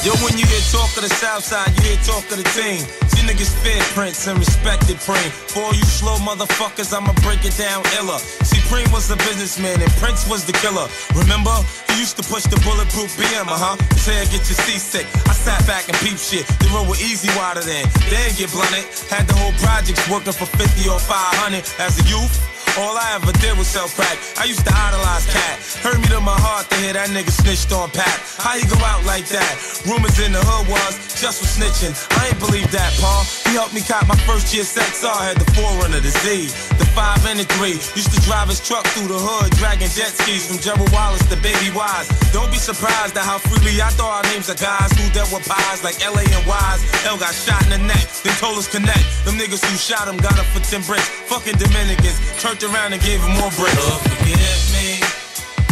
Yo, 0.06 0.14
when 0.22 0.38
you 0.38 0.46
hear 0.46 0.62
talk 0.70 0.94
of 0.94 1.02
the 1.02 1.10
South 1.10 1.42
Side, 1.42 1.74
you 1.82 1.90
hear 1.90 1.98
talk 2.06 2.22
of 2.30 2.38
the 2.38 2.46
team. 2.54 2.78
See 3.10 3.26
niggas 3.26 3.50
fear 3.66 3.82
Prince 3.98 4.30
and 4.30 4.38
respected 4.38 5.02
Preem. 5.02 5.34
For 5.50 5.66
all 5.66 5.74
you 5.74 5.82
slow 5.82 6.22
motherfuckers, 6.22 6.94
I'ma 6.94 7.10
break 7.26 7.42
it 7.42 7.58
down 7.58 7.82
iller. 7.98 8.22
See, 8.46 8.62
Preem 8.70 8.86
was 8.94 9.10
the 9.10 9.18
businessman 9.26 9.82
and 9.82 9.90
Prince 9.98 10.30
was 10.30 10.46
the 10.46 10.54
killer. 10.62 10.86
Remember? 11.18 11.58
He 11.90 11.98
used 11.98 12.22
to 12.22 12.24
push 12.30 12.46
the 12.46 12.62
bulletproof 12.62 13.18
BM, 13.18 13.50
uh 13.50 13.58
huh. 13.58 13.82
His 13.98 14.06
hair 14.06 14.22
get 14.30 14.46
you 14.46 14.54
seasick. 14.54 15.10
I 15.26 15.34
sat 15.34 15.66
back 15.66 15.90
and 15.90 15.98
peep 16.06 16.22
shit. 16.22 16.46
The 16.62 16.70
road 16.70 16.86
was 16.86 17.02
easy 17.02 17.34
wider 17.34 17.66
than. 17.66 17.90
Then 18.14 18.30
get 18.38 18.54
blunted. 18.54 18.86
Had 19.10 19.26
the 19.26 19.34
whole 19.42 19.58
projects 19.58 20.06
working 20.06 20.38
for 20.38 20.46
50 20.46 20.86
or 20.86 21.02
500 21.02 21.66
as 21.82 21.98
a 21.98 22.06
youth. 22.06 22.55
All 22.78 22.92
I 22.92 23.16
ever 23.16 23.32
did 23.40 23.58
was 23.58 23.72
sell 23.72 23.88
crack. 23.88 24.20
I 24.36 24.44
used 24.44 24.68
to 24.68 24.74
idolize 24.76 25.24
Cat. 25.32 25.64
Hurt 25.80 25.96
me 25.96 26.12
to 26.12 26.20
my 26.20 26.36
heart 26.36 26.68
to 26.68 26.76
hear 26.84 26.92
that 26.92 27.08
nigga 27.08 27.32
snitched 27.32 27.72
on 27.72 27.88
Pat. 27.88 28.20
How 28.36 28.60
you 28.60 28.68
go 28.68 28.76
out 28.84 29.00
like 29.08 29.32
that? 29.32 29.54
Rumors 29.88 30.20
in 30.20 30.36
the 30.36 30.44
hood 30.44 30.68
was 30.68 31.00
just 31.16 31.40
for 31.40 31.48
snitching. 31.48 31.96
I 32.20 32.36
ain't 32.36 32.40
believe 32.44 32.68
that, 32.76 32.92
Paul. 33.00 33.24
He 33.48 33.56
helped 33.56 33.72
me 33.72 33.80
cop 33.80 34.04
my 34.12 34.20
first 34.28 34.52
year 34.52 34.68
sex. 34.68 35.08
I 35.08 35.24
had 35.24 35.40
the 35.40 35.48
forerunner, 35.56 36.04
the 36.04 36.12
Z, 36.20 36.52
the 36.76 36.84
five 36.92 37.24
and 37.24 37.40
the 37.40 37.48
three. 37.56 37.80
Used 37.96 38.12
to 38.12 38.20
drive 38.28 38.52
his 38.52 38.60
truck 38.60 38.84
through 38.92 39.08
the 39.08 39.24
hood, 39.24 39.56
dragging 39.56 39.88
jet 39.96 40.12
skis 40.12 40.44
from 40.52 40.60
Gerald 40.60 40.92
Wallace 40.92 41.24
to 41.32 41.40
Baby 41.40 41.72
Wise. 41.72 42.12
Don't 42.36 42.52
be 42.52 42.60
surprised 42.60 43.16
at 43.16 43.24
how 43.24 43.40
freely 43.40 43.80
I 43.80 43.88
throw 43.96 44.12
our 44.12 44.28
names 44.36 44.52
of 44.52 44.60
guys 44.60 44.92
who 45.00 45.08
dealt 45.16 45.32
with 45.32 45.48
pies 45.48 45.80
like 45.80 45.96
LA 46.04 46.28
and 46.28 46.44
Wise. 46.44 46.84
L 47.08 47.16
got 47.16 47.32
shot 47.32 47.64
in 47.72 47.72
the 47.72 47.80
neck, 47.88 48.04
then 48.28 48.36
told 48.36 48.60
us 48.60 48.68
connect. 48.68 49.08
Them 49.24 49.40
niggas 49.40 49.64
who 49.64 49.80
shot 49.80 50.12
him 50.12 50.20
got 50.20 50.36
up 50.36 50.48
for 50.52 50.60
10 50.60 50.84
bricks. 50.84 51.08
Fucking 51.32 51.56
Dominicans 51.56 52.20
turned 52.44 52.60
around 52.66 52.94
and 52.94 53.02
gave 53.02 53.22
him 53.22 53.32
more 53.38 53.52
bricks. 53.52 53.78
Lord, 53.78 54.02
forgive 54.02 54.62
me 54.74 54.98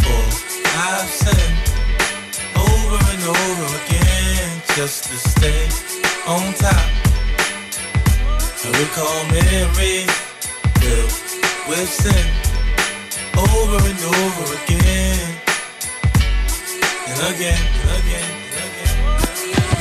for 0.04 0.24
I've 0.78 1.10
sinned 1.10 1.60
over 2.56 2.98
and 3.14 3.24
over 3.24 3.68
again 3.82 4.62
just 4.76 5.06
to 5.10 5.16
stay 5.18 5.64
on 6.28 6.54
top. 6.54 6.90
I 8.64 8.70
recall 8.80 9.20
Mary 9.34 10.06
filled 10.80 11.14
with 11.68 11.90
sin 11.90 12.28
over 13.38 13.80
and 13.90 14.02
over 14.22 14.46
again 14.64 15.38
and 17.08 17.36
again 17.36 17.62
and 17.82 18.04
again. 18.04 18.33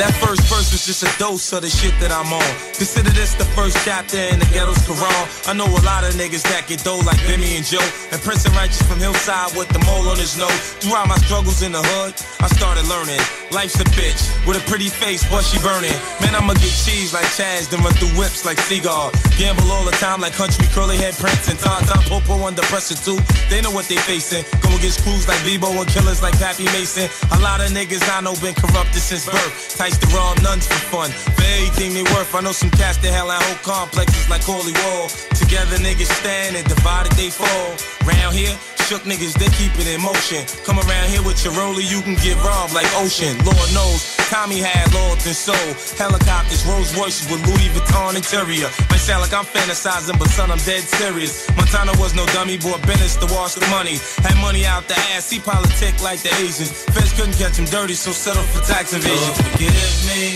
That 0.01 0.13
first 0.25 0.43
verse 0.49 0.73
was 0.73 0.85
just 0.87 1.03
a 1.05 1.11
dose 1.19 1.53
of 1.53 1.63
the 1.63 1.69
shit 1.69 1.93
that 2.01 2.11
I'm 2.11 2.33
on. 2.33 2.53
Consider 2.73 3.11
this 3.11 3.35
the 3.35 3.45
first 3.53 3.77
chapter 3.85 4.19
in 4.19 4.39
the 4.39 4.49
ghetto's 4.49 4.81
Quran. 4.89 5.49
I 5.49 5.53
know 5.53 5.69
a 5.69 5.83
lot 5.85 6.05
of 6.05 6.15
niggas 6.17 6.43
that 6.49 6.67
get 6.67 6.83
dough 6.83 7.03
like 7.05 7.21
Bimmy 7.29 7.57
and 7.61 7.65
Joe. 7.65 7.85
And 8.11 8.21
Prince 8.21 8.45
and 8.47 8.57
Righteous 8.57 8.83
from 8.89 8.99
Hillside 8.99 9.53
with 9.57 9.69
the 9.69 9.81
mole 9.85 10.09
on 10.09 10.17
his 10.17 10.37
nose. 10.37 10.77
Throughout 10.81 11.09
my 11.09 11.19
struggles 11.23 11.63
in 11.63 11.73
the 11.73 11.83
hood, 11.83 12.17
I 12.41 12.49
started 12.49 12.89
learning. 12.89 13.21
Life's 13.53 13.77
a 13.81 13.87
bitch 13.93 14.21
with 14.49 14.57
a 14.57 14.65
pretty 14.65 14.89
face, 14.89 15.23
but 15.29 15.45
she 15.45 15.61
burning. 15.61 15.95
Man, 16.25 16.35
I'ma 16.35 16.57
get 16.57 16.73
cheese 16.73 17.13
like 17.13 17.29
Chaz, 17.37 17.69
then 17.69 17.85
run 17.85 17.93
through 18.01 18.17
whips 18.17 18.45
like 18.49 18.59
Seagull. 18.59 19.13
Gamble 19.37 19.69
all 19.71 19.85
the 19.85 19.97
time 20.01 20.21
like 20.25 20.33
country 20.33 20.65
curly 20.73 20.97
head 20.97 21.15
Prince 21.15 21.49
and 21.53 21.59
Tom 21.59 21.85
Popo 22.09 22.45
under 22.45 22.63
pressure 22.69 22.97
too. 22.97 23.19
They 23.49 23.61
know 23.61 23.71
what 23.71 23.87
they 23.87 23.97
facing. 23.97 24.45
Go 24.61 24.69
against 24.77 25.05
crews 25.05 25.29
like 25.29 25.41
Bebo 25.45 25.69
and 25.73 25.89
killers 25.89 26.23
like 26.23 26.37
Pappy 26.41 26.65
Mason. 26.73 27.09
A 27.33 27.39
lot 27.41 27.61
of 27.61 27.71
niggas 27.71 28.03
I 28.09 28.21
know 28.21 28.35
been 28.41 28.55
corrupted 28.55 29.01
since 29.01 29.25
birth. 29.25 29.77
Tights 29.83 29.99
to 29.99 30.07
raw 30.15 30.33
nuns 30.47 30.65
for 30.65 30.79
fun. 30.95 31.11
For 31.11 31.43
everything 31.43 31.93
they 31.93 32.05
worth, 32.15 32.33
I 32.37 32.41
know 32.41 32.53
some 32.53 32.71
cats 32.71 32.99
that 32.99 33.11
hell 33.11 33.33
out 33.33 33.43
whole 33.43 33.59
complexes 33.67 34.31
like 34.31 34.47
Holy 34.47 34.71
Wall. 34.87 35.11
Together 35.35 35.75
niggas 35.83 36.07
stand 36.23 36.55
and 36.55 36.63
divided 36.71 37.11
they 37.19 37.31
fall. 37.35 37.75
Round 38.07 38.31
here, 38.31 38.55
shook 38.87 39.03
niggas, 39.03 39.35
they 39.43 39.51
keep 39.59 39.75
it 39.83 39.91
in 39.91 39.99
motion. 39.99 40.47
Come 40.63 40.79
around 40.79 41.11
here 41.11 41.27
with 41.27 41.43
your 41.43 41.51
roller, 41.59 41.83
you 41.83 41.99
can 42.07 42.15
get 42.23 42.39
robbed 42.47 42.79
like 42.79 42.87
ocean. 43.03 43.35
Lord 43.43 43.71
knows, 43.75 44.15
Tommy 44.31 44.63
had 44.63 44.87
loyalty 44.95 45.35
and 45.35 45.39
soul. 45.51 45.69
Helicopters, 45.99 46.63
Rolls 46.63 46.95
Royces 46.95 47.27
with 47.27 47.43
Louis 47.43 47.67
Vuitton 47.75 48.15
interior. 48.15 48.71
Might 48.87 49.03
sound 49.03 49.27
like 49.27 49.35
I'm 49.35 49.45
fantasizing, 49.51 50.15
but 50.15 50.31
son, 50.31 50.55
I'm 50.55 50.63
dead 50.63 50.87
serious. 50.87 51.51
Montana 51.59 51.91
was 51.99 52.15
no 52.15 52.23
dummy, 52.31 52.55
bought 52.55 52.87
Bennett's 52.87 53.19
to 53.19 53.27
wash 53.35 53.59
the 53.59 53.67
money. 53.67 53.99
Had 54.23 54.39
money 54.39 54.63
out 54.63 54.87
the 54.87 54.95
ass, 55.11 55.27
he 55.27 55.43
politic 55.43 55.99
like 56.07 56.23
the 56.23 56.31
Asians. 56.39 56.71
Feds 56.95 57.13
couldn't 57.19 57.35
catch 57.35 57.59
him 57.59 57.67
dirty, 57.67 57.95
so 57.95 58.13
settle 58.15 58.47
for 58.55 58.63
tax 58.63 58.95
evasion. 58.95 59.35
Forgive 59.73 60.07
me 60.07 60.35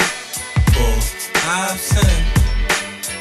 I've 1.48 1.78
sinned 1.78 2.26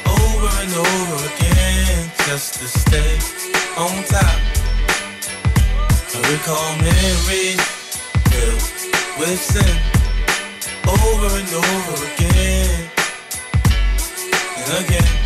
over 0.06 0.48
and 0.62 0.72
over 0.74 1.16
again 1.34 2.10
just 2.26 2.54
to 2.54 2.66
stay 2.66 3.18
on 3.76 4.02
top. 4.04 4.40
I 6.12 6.18
recall 6.32 6.76
Mary 6.78 7.54
filled 8.30 8.62
with 9.18 9.38
sin 9.38 9.76
over 10.88 11.36
and 11.38 11.52
over 11.54 12.06
again 12.14 12.90
and 14.56 14.84
again. 14.84 15.25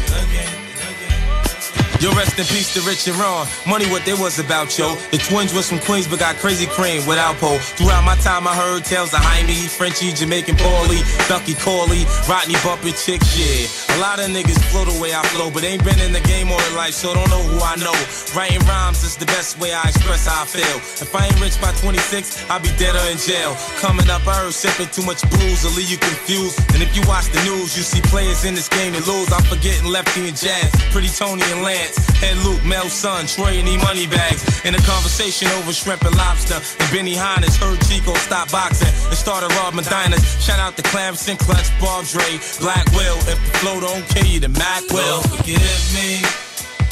Yo, 2.00 2.08
rest 2.16 2.38
in 2.40 2.46
peace 2.48 2.72
to 2.72 2.80
Rich 2.88 3.06
and 3.08 3.16
Ron. 3.20 3.46
Money 3.68 3.84
what 3.92 4.00
they 4.08 4.16
was 4.16 4.38
about, 4.38 4.72
yo. 4.78 4.96
The 5.12 5.20
twins 5.20 5.52
was 5.52 5.68
from 5.68 5.80
Queens, 5.80 6.08
but 6.08 6.18
got 6.18 6.34
crazy 6.36 6.64
cream 6.64 7.04
without 7.04 7.36
pole. 7.36 7.58
Throughout 7.76 8.08
my 8.08 8.16
time, 8.24 8.48
I 8.48 8.56
heard 8.56 8.88
tales 8.88 9.12
of 9.12 9.20
Jaime, 9.20 9.68
Frenchie, 9.68 10.08
Jamaican 10.10 10.56
Paulie, 10.56 11.04
Ducky 11.28 11.52
Corley, 11.60 12.08
Rodney 12.24 12.56
Bumpy 12.64 12.96
Chick, 12.96 13.20
shit. 13.20 13.68
A 13.92 14.00
lot 14.00 14.16
of 14.16 14.32
niggas 14.32 14.56
flow 14.72 14.88
the 14.88 14.96
way 14.96 15.12
I 15.12 15.20
flow, 15.28 15.52
but 15.52 15.62
ain't 15.62 15.84
been 15.84 16.00
in 16.00 16.16
the 16.16 16.24
game 16.24 16.48
all 16.48 16.56
their 16.56 16.72
life, 16.72 16.96
so 16.96 17.12
don't 17.12 17.28
know 17.28 17.44
who 17.52 17.60
I 17.60 17.76
know. 17.76 17.92
Writing 18.32 18.64
rhymes 18.64 19.04
is 19.04 19.20
the 19.20 19.28
best 19.28 19.60
way 19.60 19.76
I 19.76 19.84
express 19.84 20.24
how 20.24 20.40
I 20.40 20.46
feel. 20.48 20.80
If 21.04 21.12
I 21.14 21.28
ain't 21.28 21.36
rich 21.36 21.60
by 21.60 21.68
26, 21.84 22.48
I'll 22.48 22.64
be 22.64 22.72
dead 22.80 22.96
or 22.96 23.04
in 23.12 23.20
jail. 23.20 23.52
Coming 23.76 24.08
up, 24.08 24.24
I 24.24 24.48
heard 24.48 24.56
sipping 24.56 24.88
too 24.88 25.04
much 25.04 25.20
booze 25.28 25.68
will 25.68 25.76
leave 25.76 25.92
you 25.92 26.00
confused. 26.00 26.64
And 26.72 26.80
if 26.80 26.96
you 26.96 27.04
watch 27.04 27.28
the 27.28 27.44
news, 27.44 27.76
you 27.76 27.84
see 27.84 28.00
players 28.08 28.48
in 28.48 28.56
this 28.56 28.72
game 28.72 28.96
that 28.96 29.04
lose. 29.04 29.28
I'm 29.28 29.44
forgetting 29.44 29.84
Lefty 29.84 30.32
and 30.32 30.36
Jazz, 30.36 30.72
Pretty 30.96 31.12
Tony 31.12 31.44
and 31.52 31.60
Lance, 31.90 32.18
Head 32.20 32.36
Luke, 32.44 32.64
Mel 32.64 32.88
Son, 32.88 33.26
Troy 33.26 33.58
and 33.58 33.68
E 33.68 33.76
Money 33.78 34.06
Bags. 34.06 34.64
In 34.64 34.74
a 34.74 34.82
conversation 34.82 35.48
over 35.58 35.72
shrimp 35.72 36.02
and 36.04 36.16
lobster, 36.16 36.54
and 36.54 36.92
Benny 36.92 37.14
Hines 37.14 37.56
heard 37.56 37.80
Chico 37.86 38.14
stop 38.14 38.50
boxing 38.50 38.92
and 39.08 39.16
started 39.16 39.52
robbing 39.56 39.84
diners. 39.84 40.22
Shout 40.42 40.58
out 40.58 40.76
to 40.76 40.82
Clamson, 40.82 41.36
Clutch, 41.36 41.70
Bob 41.80 42.04
Dre, 42.06 42.38
Black 42.60 42.86
Will. 42.92 43.16
If 43.26 43.38
the 43.38 43.58
flow 43.58 43.80
don't 43.80 44.06
kill 44.08 44.26
you, 44.26 44.40
then 44.40 44.52
Mac 44.52 44.82
will. 44.90 45.22
Forgive 45.22 45.82
me 45.94 46.22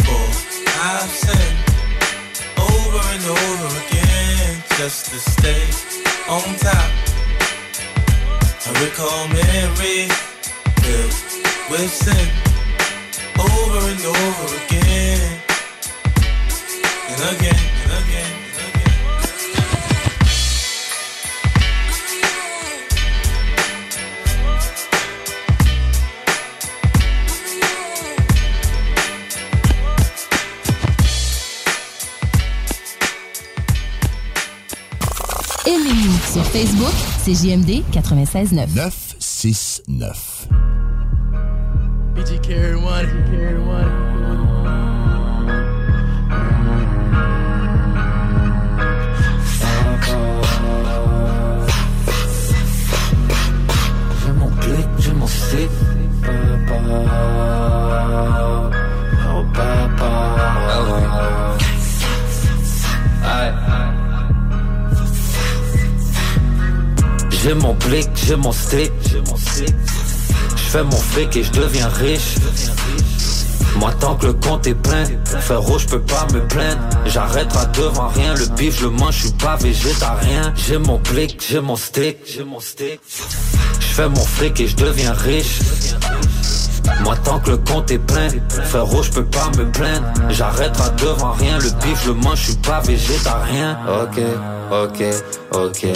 for 0.05 0.27
I've 0.81 1.11
sinned 1.11 1.59
over 2.59 3.03
and 3.15 3.25
over 3.27 3.69
again 3.87 4.63
just 4.79 5.11
to 5.11 5.19
stay 5.19 5.65
on 6.29 6.55
top. 6.59 6.91
I 8.67 8.71
recall 8.85 9.29
Mary 9.29 10.09
filled 10.83 11.71
with 11.71 11.91
over 13.39 13.79
and 13.91 14.05
over 14.05 14.57
again 14.65 15.41
and 17.09 17.21
again 17.37 17.61
and 17.85 17.93
again. 18.05 18.35
Aimez-nous 35.67 36.33
sur 36.33 36.45
Facebook, 36.45 36.95
c'est 37.25 37.35
JMD 37.35 37.85
96.9. 37.93 38.75
969. 38.75 40.38
Carry 42.29 42.77
one, 42.77 43.07
carry 43.31 43.59
one. 43.59 43.93
J'ai 54.21 54.33
mon 54.33 54.51
clic, 54.61 54.89
j'ai 54.99 55.13
mon 55.13 55.27
stick. 55.27 55.71
Papa. 56.67 56.99
Oh 59.31 59.45
papa. 59.53 60.11
Aïe. 63.25 63.53
J'ai 67.31 67.55
mon 67.55 67.75
blick, 67.75 68.09
j'ai 68.15 68.37
mon 68.37 68.53
stick. 68.53 68.93
Je 69.05 69.19
fais 70.69 70.85
mon 70.85 70.91
fric 70.91 71.35
et 71.37 71.43
je 71.43 71.53
deviens 71.53 71.89
riche. 71.89 72.35
Moi 73.77 73.93
tant 74.01 74.17
que 74.17 74.27
le 74.27 74.33
compte 74.35 74.67
est 74.67 74.75
plein, 74.75 75.05
rouge 75.51 75.83
je 75.83 75.89
peux 75.89 76.03
pas 76.03 76.27
me 76.35 76.47
plaindre. 76.47 76.81
J'arrêterai 77.07 77.67
devant 77.75 78.09
rien, 78.09 78.35
le 78.35 78.47
bif 78.57 78.79
je 78.79 78.85
le 78.85 78.91
mange, 78.91 79.15
je 79.15 79.21
suis 79.29 79.33
pas 79.33 79.57
végétarien. 79.57 80.53
J'ai 80.57 80.79
mon 80.79 80.99
blick, 80.99 81.43
j'ai 81.49 81.61
mon 81.61 81.77
stick. 81.77 82.19
Je 82.27 83.87
fais 83.95 84.09
mon 84.09 84.25
fric 84.25 84.61
et 84.61 84.69
je 84.69 84.77
deviens 84.77 85.13
riche. 85.13 85.61
Moi 87.03 87.17
tant 87.23 87.39
que 87.39 87.51
le 87.51 87.59
compte 87.59 87.91
est 87.91 87.99
plein, 87.99 88.29
rouge 88.75 89.07
je 89.07 89.13
peux 89.13 89.25
pas 89.25 89.51
me 89.57 89.71
plaindre. 89.71 90.07
J'arrêterai 90.29 90.91
devant 90.99 91.33
rien, 91.33 91.59
le 91.59 91.71
bif 91.83 92.03
je 92.03 92.09
le 92.09 92.15
mange, 92.15 92.41
je 92.41 92.45
suis 92.45 92.57
pas 92.57 92.81
végétarien. 92.81 93.79
Ok, 94.03 94.21
ok, 94.71 95.05
ok, 95.53 95.87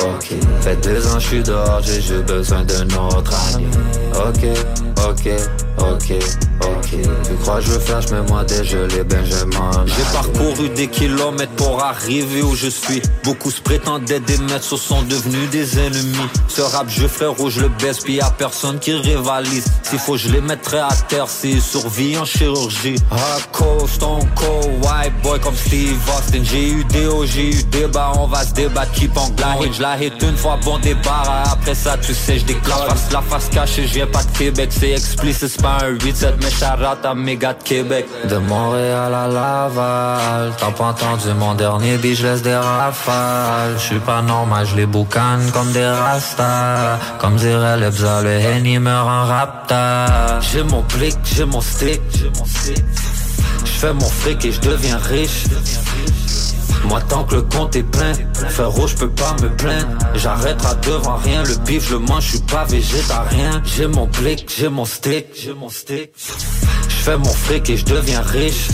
ok. 0.00 0.34
Fait 0.62 0.76
deux 0.76 1.06
ans 1.08 1.18
je 1.18 1.26
suis 1.26 1.42
dehors, 1.42 1.80
j'ai 1.82 2.00
juste 2.00 2.26
besoin 2.26 2.64
d'un 2.64 2.88
autre 2.96 3.32
année. 3.54 3.66
Ok, 4.14 4.44
ok, 5.08 5.26
ok, 5.78 6.14
ok. 6.60 6.88
Tu 7.24 7.34
crois 7.42 7.56
que 7.56 7.62
je 7.62 7.78
flash, 7.78 8.04
mais 8.12 8.22
moi 8.22 8.44
dégelé, 8.44 9.04
ben 9.04 9.24
je 9.24 9.44
m'en 9.56 9.70
J'ai 9.86 10.02
parcouru 10.12 10.68
des 10.70 10.88
kilomètres 10.88 11.52
pour 11.52 11.82
arriver 11.82 12.42
où 12.42 12.54
je 12.54 12.68
suis. 12.68 13.02
Beaucoup 13.24 13.50
se 13.50 13.60
prétendaient 13.60 14.20
des 14.20 14.38
maîtres, 14.38 14.64
ce 14.64 14.76
sont 14.76 15.02
devenus 15.02 15.48
des 15.50 15.78
ennemis. 15.78 16.28
Ce 16.48 16.60
rap, 16.60 16.86
je 16.88 17.06
frère 17.06 17.32
rouge, 17.32 17.58
le 17.58 17.68
baisse, 17.68 18.00
puis 18.00 18.14
y'a 18.14 18.30
personne 18.30 18.78
qui 18.78 18.92
rivalise. 18.92 19.64
S'il 19.82 19.98
faut, 19.98 20.16
je 20.16 20.28
les 20.28 20.40
mettrai 20.40 20.78
à 20.78 20.90
terre 21.08 21.28
s'ils 21.28 21.62
survivent 21.62 22.20
en 22.20 22.24
chirurgie. 22.24 22.96
Hardcore, 23.10 23.88
stone 23.88 24.28
cold, 24.34 24.84
white 24.84 25.12
boy 25.22 25.40
comme 25.40 25.56
Steve 25.56 25.98
Austin. 26.16 26.42
J'ai 26.44 26.68
eu 26.68 26.84
des 26.84 27.06
hauts, 27.06 27.24
j'ai 27.24 27.50
eu 27.50 27.62
des 27.64 27.86
bas, 27.86 28.12
on 28.18 28.26
va 28.26 28.44
se 28.44 28.52
débattre, 28.52 28.92
keep 28.92 29.16
on 29.16 29.28
glide. 29.30 29.72
Je 29.72 29.82
la 29.82 29.96
hit 30.02 30.14
une 30.22 30.36
fois, 30.36 30.58
bon 30.64 30.78
débarras. 30.78 31.44
Après 31.52 31.74
ça, 31.74 31.96
tu 31.96 32.14
sais, 32.14 32.38
je 32.38 32.44
déclare. 32.44 32.86
La 32.88 32.94
face, 32.94 33.12
la 33.12 33.22
face 33.22 33.48
cachée, 33.48 33.86
je 33.86 33.94
viens 33.94 34.06
pas 34.06 34.22
de 34.24 34.36
Québec, 34.36 34.70
c'est 34.70 34.90
explicite, 34.90 35.61
pas 35.62 35.78
un 35.84 35.92
8-7, 35.92 36.34
mais 36.42 36.50
charate 36.50 37.06
à 37.06 37.14
mes 37.14 37.36
gars 37.36 37.54
de 37.54 37.62
Québec. 37.62 38.06
De 38.28 38.36
Montréal 38.36 39.14
à 39.14 39.28
Laval, 39.28 40.52
t'as 40.58 40.70
pas 40.72 40.86
entendu 40.86 41.28
mon 41.38 41.54
dernier 41.54 41.96
beat, 41.98 42.16
je 42.16 42.26
laisse 42.26 42.42
des 42.42 42.54
rafales. 42.54 43.74
Je 43.76 43.82
suis 43.82 44.00
pas 44.00 44.20
normal, 44.22 44.66
je 44.66 44.76
les 44.76 44.86
boucane 44.86 45.50
comme 45.52 45.70
des 45.72 45.86
rastas. 45.86 46.98
Comme 47.18 47.36
dirait 47.36 47.78
le 47.78 47.90
bza, 47.90 48.22
le 48.22 48.30
Henny 48.30 48.78
me 48.78 48.90
rend 48.90 49.24
rapta. 49.24 50.40
J'ai 50.40 50.64
mon 50.64 50.82
blick, 50.82 51.16
j'ai 51.24 51.44
mon 51.44 51.60
stick. 51.60 52.02
Je 53.64 53.70
fais 53.70 53.92
mon 53.92 54.10
fric 54.20 54.44
et 54.44 54.52
je 54.52 54.60
deviens 54.60 54.98
riche. 54.98 55.44
Moi 56.84 57.00
tant 57.08 57.24
que 57.24 57.36
le 57.36 57.42
compte 57.42 57.76
est 57.76 57.82
plein, 57.82 58.12
faire 58.48 58.70
rouge 58.70 58.92
je 58.92 58.96
peux 58.96 59.10
pas 59.10 59.34
me 59.42 59.48
plaindre. 59.56 59.98
J'arrêterai 60.14 60.74
devant 60.86 61.16
rien, 61.16 61.42
le 61.44 61.54
bif 61.64 61.88
je 61.88 61.94
le 61.94 62.00
mange, 62.00 62.24
je 62.24 62.30
suis 62.30 62.40
pas 62.40 62.64
végétarien. 62.64 63.62
J'ai 63.64 63.86
mon 63.86 64.06
blick, 64.06 64.52
j'ai 64.54 64.68
mon 64.68 64.84
stick, 64.84 65.26
j'ai 65.34 65.54
mon 65.54 65.68
stick. 65.68 66.10
Je 66.88 66.94
fais 66.94 67.16
mon 67.16 67.24
fric 67.24 67.70
et 67.70 67.76
je 67.76 67.84
deviens 67.84 68.20
riche. 68.20 68.68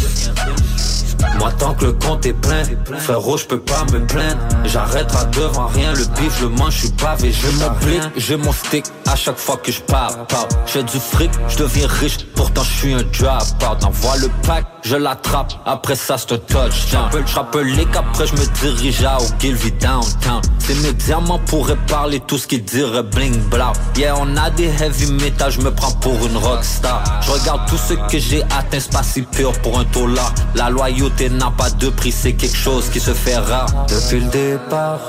Moi 1.39 1.53
tant 1.59 1.75
que 1.75 1.85
le 1.87 1.93
compte 1.93 2.27
est 2.27 2.33
plein, 2.33 2.63
rouge 3.09 3.43
je 3.43 3.47
peux 3.47 3.61
pas 3.61 3.85
me 3.93 4.05
plaindre. 4.07 4.39
J'arrêterai 4.65 5.27
devant 5.33 5.67
rien, 5.67 5.93
le 5.93 6.05
bif 6.05 6.39
je 6.39 6.45
le 6.45 6.51
mange, 6.51 6.75
je 6.75 6.79
suis 6.79 6.91
pas. 6.91 7.17
J'ai 7.19 7.53
mon 7.59 7.71
blick, 7.81 8.03
j'ai 8.17 8.37
mon 8.37 8.53
stick, 8.53 8.85
à 9.07 9.17
chaque 9.17 9.39
fois 9.39 9.57
que 9.57 9.71
je 9.71 9.81
parle, 9.81 10.27
parle. 10.29 10.49
J'ai 10.67 10.83
du 10.83 10.99
fric, 10.99 11.31
je 11.49 11.59
deviens 11.59 11.87
riche, 11.87 12.19
pourtant 12.35 12.63
je 12.63 12.73
suis 12.73 12.93
un 12.95 13.03
drop-out. 13.03 13.85
Envoie 13.85 14.17
le 14.19 14.29
pack, 14.47 14.65
je 14.83 14.97
l'attrape, 14.97 15.53
après 15.67 15.97
ça 15.97 16.17
c'est 16.19 16.33
un 16.33 16.39
touchdown. 16.39 17.11
Je 17.27 17.35
rappelle 17.35 17.67
les 17.67 17.87
après 17.97 18.27
je 18.27 18.35
me 18.35 18.47
dirige 18.61 19.05
à 19.05 19.19
Ogilvy 19.19 19.73
downtown. 19.73 20.41
C'est 20.59 20.75
mes 20.83 20.93
diamants 20.93 21.41
pourraient 21.47 21.79
parler 21.89 22.21
tout 22.21 22.39
ce 22.39 22.47
qu'ils 22.47 22.65
diraient 22.65 23.03
bling 23.03 23.39
blah. 23.49 23.73
Yeah, 23.97 24.15
on 24.19 24.37
a 24.37 24.51
des 24.51 24.69
heavy 24.69 25.13
metal, 25.13 25.51
je 25.51 25.61
me 25.61 25.71
prends 25.71 25.93
pour 25.93 26.15
une 26.27 26.37
rockstar. 26.37 27.03
Je 27.23 27.31
regarde 27.31 27.69
tout 27.69 27.79
ce 27.79 27.95
que 27.95 28.19
j'ai 28.19 28.43
atteint, 28.43 28.79
c'est 28.79 28.93
pas 28.93 29.03
si 29.03 29.23
pur 29.23 29.53
pour 29.61 29.79
un 29.79 29.85
dollar. 29.85 30.33
La 30.55 30.71
loyauté 30.71 31.31
n'a 31.31 31.51
pas 31.51 31.71
de 31.71 31.89
prix, 31.89 32.13
c'est 32.13 32.35
quelque 32.35 32.57
chose 32.57 32.91
qui 32.91 33.01
se 33.01 33.13
fait 33.13 33.39
rare. 33.39 33.87
Depuis 33.89 34.21
le 34.21 34.31
départ, 34.31 35.01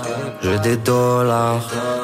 j'ai 0.42 0.60
des 0.60 0.78
dollars, 0.78 1.62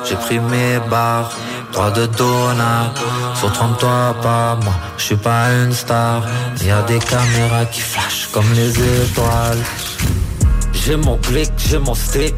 j'ai 0.08 0.16
pris 0.16 0.40
mes 0.40 0.80
barres. 0.90 1.32
Droit 1.72 1.92
de 1.92 2.06
donneur, 2.06 2.94
sur 3.36 3.52
30 3.52 3.80
pas 4.22 4.58
moi, 4.64 4.74
je 4.98 5.04
suis 5.04 5.16
pas 5.16 5.52
une 5.52 5.74
star. 5.74 6.22
Y 6.62 6.72
a 6.72 6.82
des 6.84 7.00
caméras 7.00 7.55
qui 7.64 7.80
flashent 7.80 8.27
comme 8.34 8.52
les 8.53 8.72
étoiles. 8.72 9.64
J'ai 10.73 10.98
mon 10.98 11.15
blick, 11.18 11.52
j'ai 11.57 11.80
mon 11.80 11.95
stick. 11.95 12.36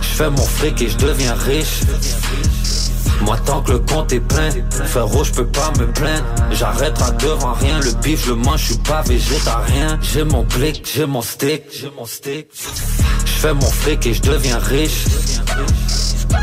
Je 0.00 0.06
fais 0.06 0.30
mon 0.30 0.36
fric 0.36 0.80
et 0.82 0.88
je 0.88 0.96
deviens 0.98 1.34
riche. 1.34 1.80
Moi 3.22 3.36
tant 3.44 3.60
que 3.62 3.72
le 3.72 3.78
compte 3.80 4.12
est 4.12 4.20
plein, 4.20 4.50
rouge 4.94 5.28
je 5.28 5.32
peux 5.32 5.46
pas 5.46 5.72
me 5.78 5.90
plaindre. 5.92 6.24
J'arrêterai 6.52 7.12
devant 7.18 7.54
rien, 7.54 7.80
le 7.80 7.92
bif 8.00 8.24
je 8.24 8.30
le 8.30 8.36
mange, 8.36 8.60
je 8.60 8.66
suis 8.66 8.82
pas 8.82 9.02
végétarien. 9.02 9.98
J'ai 10.02 10.24
mon 10.24 10.44
blick, 10.44 10.88
j'ai 10.94 11.06
mon 11.06 11.22
stick. 11.22 11.64
Je 11.72 13.32
fais 13.40 13.54
mon 13.54 13.70
fric 13.70 14.06
et 14.06 14.14
je 14.14 14.22
deviens 14.22 14.58
riche. 14.58 15.04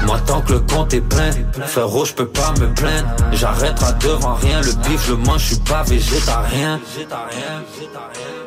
Moi 0.05 0.19
tant 0.25 0.41
que 0.41 0.53
le 0.53 0.59
compte 0.59 0.93
est 0.93 1.01
plein, 1.01 1.31
faire 1.65 1.87
rouge 1.87 2.09
je 2.09 2.13
peux 2.13 2.27
pas 2.27 2.51
me 2.59 2.73
plaindre. 2.73 3.07
J'arrêterai 3.31 3.93
devant 3.99 4.35
rien, 4.35 4.61
le 4.61 4.71
bif 4.87 5.05
je 5.05 5.11
le 5.11 5.17
mange, 5.17 5.41
je 5.41 5.47
suis 5.55 5.63
pas 5.63 5.83
végétarien. 5.83 6.79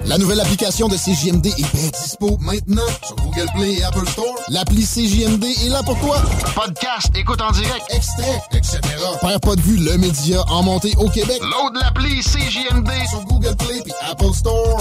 La 0.04 0.16
nouvelle 0.16 0.40
application 0.40 0.88
de 0.88 0.96
CJMD 0.96 1.46
est 1.46 1.74
bien 1.74 1.90
dispo 1.90 2.38
maintenant 2.40 2.86
sur 3.04 3.16
Google 3.16 3.46
Play 3.54 3.74
et 3.74 3.84
Apple 3.84 4.08
Store. 4.08 4.34
L'appli 4.48 4.84
CJMD 4.84 5.44
est 5.44 5.68
là 5.68 5.82
pour 5.82 5.98
toi. 6.00 6.16
Podcast, 6.54 7.10
écoute 7.14 7.40
en 7.40 7.50
direct, 7.50 7.84
extrait, 7.90 8.42
etc. 8.52 8.78
Père 9.20 9.40
pas 9.40 9.56
de 9.56 9.60
vue, 9.60 9.76
le 9.76 9.98
média 9.98 10.42
en 10.48 10.62
montée 10.62 10.94
au 10.98 11.08
Québec. 11.08 11.40
Load 11.42 11.74
l'appli 11.74 12.20
CJMD 12.20 12.90
sur 13.10 13.22
Google 13.24 13.56
Play 13.56 13.82
et 13.84 14.10
Apple 14.10 14.32
Store. 14.32 14.80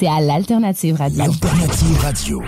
c'est 0.00 0.06
à 0.06 0.18
l'Alternative 0.18 0.96
Radio. 0.96 2.40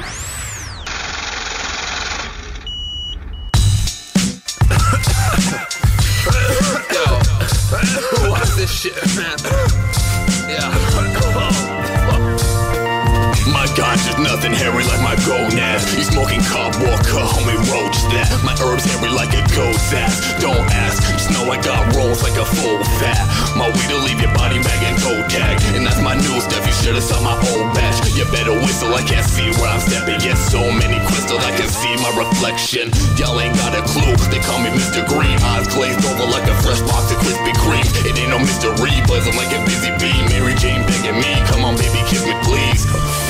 conscious, 13.76 14.16
nothing 14.18 14.52
hairy 14.52 14.84
like 14.84 15.00
my 15.00 15.16
gold 15.24 15.54
ass. 15.56 15.88
You 15.96 16.04
smoking 16.04 16.42
cob 16.48 16.74
walker, 16.84 17.24
homie 17.24 17.58
roach 17.72 17.98
that. 18.12 18.28
My 18.44 18.52
herbs 18.60 18.84
hairy 18.84 19.10
like 19.12 19.32
a 19.32 19.42
goat's 19.54 19.92
ass. 19.92 20.20
Don't 20.40 20.66
ask, 20.72 21.00
just 21.12 21.30
know 21.30 21.48
I 21.50 21.60
got 21.60 21.94
rolls 21.94 22.22
like 22.22 22.36
a 22.36 22.44
full 22.44 22.82
fat. 23.00 23.20
My 23.56 23.68
weed'll 23.68 24.02
leave 24.04 24.20
your 24.20 24.32
body 24.34 24.60
bag 24.60 24.80
and 24.84 24.96
go 25.00 25.20
tag. 25.28 25.60
And 25.76 25.86
that's 25.86 26.00
my 26.00 26.14
new 26.14 26.36
stuff, 26.40 26.64
you 26.66 26.74
should've 26.74 27.04
saw 27.04 27.20
my 27.20 27.36
old 27.52 27.72
batch. 27.74 28.00
You 28.16 28.24
better 28.28 28.52
whistle, 28.52 28.92
I 28.94 29.02
can't 29.02 29.26
see 29.26 29.48
where 29.60 29.70
I'm 29.70 29.80
stepping. 29.80 30.20
Yet 30.20 30.36
so 30.36 30.60
many 30.72 30.98
crystals, 31.08 31.44
I 31.44 31.52
can 31.56 31.68
see 31.68 31.92
my 32.00 32.12
reflection. 32.16 32.90
Y'all 33.16 33.38
ain't 33.40 33.56
got 33.56 33.76
a 33.76 33.82
clue, 33.88 34.16
they 34.28 34.40
call 34.44 34.60
me 34.60 34.70
Mr. 34.74 35.06
Green. 35.06 35.36
Eyes 35.54 35.68
glazed 35.72 36.02
over 36.08 36.28
like 36.28 36.46
a 36.48 36.56
fresh 36.60 36.80
box 36.84 37.12
of 37.12 37.18
Krispy 37.22 37.54
Kreme. 37.62 37.88
It 38.04 38.18
ain't 38.18 38.32
no 38.32 38.38
mystery, 38.38 38.96
buzzing 39.08 39.36
like 39.36 39.52
a 39.54 39.60
busy 39.64 39.92
bee. 40.02 40.16
Mary 40.28 40.54
Jane 40.58 40.84
begging 40.86 41.16
me, 41.16 41.30
come 41.46 41.64
on 41.64 41.76
baby, 41.76 42.00
kiss 42.10 42.24
me 42.26 42.34
please. 42.42 43.21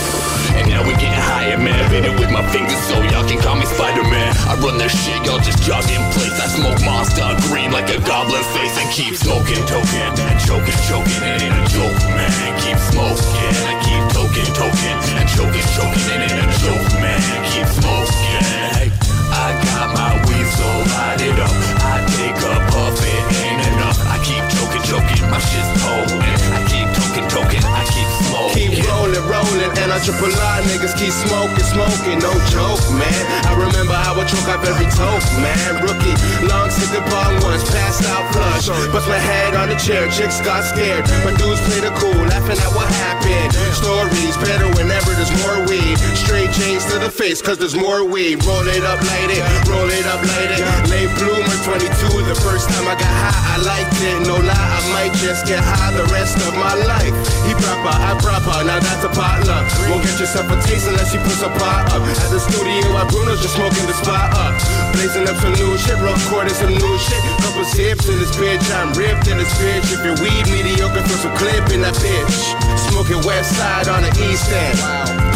And 0.59 0.69
now 0.69 0.85
we're 0.85 1.01
getting 1.01 1.25
higher, 1.33 1.57
man. 1.57 1.81
Been 1.91 2.05
it 2.05 2.17
with 2.21 2.31
my 2.31 2.45
fingers 2.53 2.79
so 2.85 3.01
y'all 3.09 3.27
can 3.27 3.41
call 3.41 3.57
me 3.57 3.67
Spider-Man. 3.67 4.31
I 4.49 4.55
run 4.61 4.77
this 4.79 4.93
shit, 4.93 5.25
y'all 5.25 5.41
just 5.41 5.63
jogged 5.65 5.91
in 5.91 6.03
place. 6.13 6.37
I 6.37 6.47
smoke 6.53 6.79
monster 6.85 7.25
green 7.49 7.73
like 7.73 7.89
a 7.89 7.99
goblin 8.05 8.45
face 8.53 8.77
And 8.77 8.89
keep 8.93 9.15
smoking 9.17 9.61
token 9.65 10.13
and 10.13 10.39
choking, 10.45 10.79
choking. 10.89 11.23
It 11.25 11.43
ain't 11.49 11.57
a 11.57 11.65
joke, 11.73 11.99
man 12.13 12.31
Keep 12.61 12.79
smoking. 12.93 13.55
I 13.65 13.75
keep 13.81 14.05
token, 14.13 14.47
token 14.53 14.95
And 15.17 15.29
choking, 15.33 15.67
choking. 15.73 16.07
It 16.13 16.21
ain't 16.29 16.41
a 16.45 16.49
joke, 16.61 16.89
man 17.01 17.21
Keep 17.53 17.69
smoking. 17.73 18.93
I 19.33 19.57
got 19.65 19.97
my 19.97 20.13
weed 20.29 20.47
so 20.53 20.69
lighted 20.93 21.41
up. 21.41 21.53
I 21.81 22.05
take 22.21 22.37
a 22.37 22.55
puff, 22.69 23.01
it 23.01 23.25
ain't 23.41 23.63
enough 23.73 23.99
I 24.05 24.21
keep 24.21 24.45
choking, 24.53 24.85
choking 24.85 25.25
My 25.33 25.41
shit's 25.41 25.71
potent. 25.81 26.41
I 26.53 26.61
keep 26.69 26.89
token, 26.93 27.25
token 27.33 27.63
I 27.65 27.83
keep 27.89 28.09
smoking. 28.21 28.32
Keep 28.53 28.85
rolling, 28.85 29.25
rolling, 29.33 29.73
and 29.81 29.89
I 29.89 29.97
triple 30.05 30.29
R 30.29 30.61
niggas 30.69 30.93
keep 31.01 31.09
smoking, 31.09 31.65
smoking. 31.65 32.21
No 32.21 32.37
joke, 32.53 32.85
man. 32.93 33.23
I 33.49 33.57
remember 33.57 33.97
how 33.97 34.13
I 34.13 34.29
choke 34.29 34.45
up 34.53 34.61
every 34.69 34.85
toke, 34.93 35.25
man. 35.41 35.81
Rookie, 35.81 36.13
long 36.45 36.69
hit 36.69 36.93
the 36.93 37.01
bong 37.09 37.41
once, 37.49 37.65
passed 37.73 38.05
out 38.13 38.29
flush. 38.37 38.69
Bust 38.93 39.09
my 39.09 39.17
head 39.17 39.57
on 39.57 39.73
the 39.73 39.79
chair, 39.81 40.05
chicks 40.13 40.45
got 40.45 40.69
scared. 40.69 41.09
My 41.25 41.33
dudes 41.41 41.65
played 41.65 41.89
it 41.89 41.97
cool, 41.97 42.13
laughing 42.29 42.61
at 42.61 42.73
what 42.77 42.93
happened. 43.09 43.57
Stories 43.73 44.37
better 44.45 44.69
whenever 44.77 45.17
there's 45.17 45.33
more 45.41 45.65
weed. 45.65 45.97
Straight 46.13 46.53
chains 46.53 46.85
to 46.93 47.01
the 47.01 47.09
face, 47.09 47.41
cause 47.41 47.57
there's 47.57 47.75
more 47.75 48.05
weed. 48.05 48.45
Roll 48.45 48.69
it 48.69 48.85
up, 48.85 49.01
light 49.01 49.33
it, 49.33 49.41
roll 49.65 49.89
it 49.89 50.05
up, 50.13 50.21
light 50.29 50.53
it. 50.53 50.61
Late 50.93 51.09
bloomer 51.17 51.57
22, 51.65 52.29
the 52.29 52.37
first 52.45 52.69
time 52.69 52.85
I 52.85 53.01
got 53.01 53.09
high, 53.09 53.57
I 53.57 53.65
liked 53.65 53.97
it. 53.97 54.29
No 54.29 54.37
lie, 54.37 54.53
I 54.53 54.81
might 54.93 55.17
just 55.25 55.49
get 55.49 55.65
high 55.65 55.97
the 55.97 56.05
rest 56.13 56.37
of 56.45 56.53
my 56.53 56.77
life. 56.85 57.17
He 57.49 57.57
proper, 57.57 57.97
I 57.97 58.13
proper 58.21 58.42
now 58.47 58.79
that's 58.81 59.05
a 59.05 59.11
potluck. 59.11 59.67
Won't 59.87 60.03
get 60.03 60.19
yourself 60.19 60.51
a 60.51 60.57
taste 60.67 60.89
unless 60.89 61.15
you 61.15 61.21
put 61.21 61.39
some 61.39 61.53
pot 61.55 61.91
up. 61.95 62.03
At 62.03 62.31
the 62.31 62.41
studio, 62.41 62.83
while 62.95 63.07
Bruno's 63.07 63.41
just 63.41 63.55
smoking 63.55 63.87
the 63.87 63.95
spot 63.95 64.35
up. 64.35 64.55
Blazing 64.95 65.29
up 65.29 65.37
some 65.39 65.55
new 65.55 65.79
shit, 65.79 65.99
recording 66.03 66.55
some 66.55 66.75
new 66.75 66.95
shit. 66.99 67.23
Couple 67.43 67.65
sips 67.65 68.09
in 68.09 68.19
this 68.19 68.35
bitch, 68.35 68.63
I'm 68.75 68.93
ripped 68.99 69.29
in 69.29 69.39
this 69.39 69.53
bitch. 69.59 69.87
If 69.95 70.03
your 70.03 70.17
weed 70.19 70.45
mediocre, 70.51 71.03
throw 71.07 71.19
some 71.23 71.35
clip 71.39 71.71
in 71.71 71.83
that 71.83 71.95
bitch. 72.03 72.55
Smoking 72.91 73.23
west 73.23 73.55
side 73.57 73.89
on 73.89 74.03
the 74.03 74.13
east 74.27 74.51
end. 74.51 74.79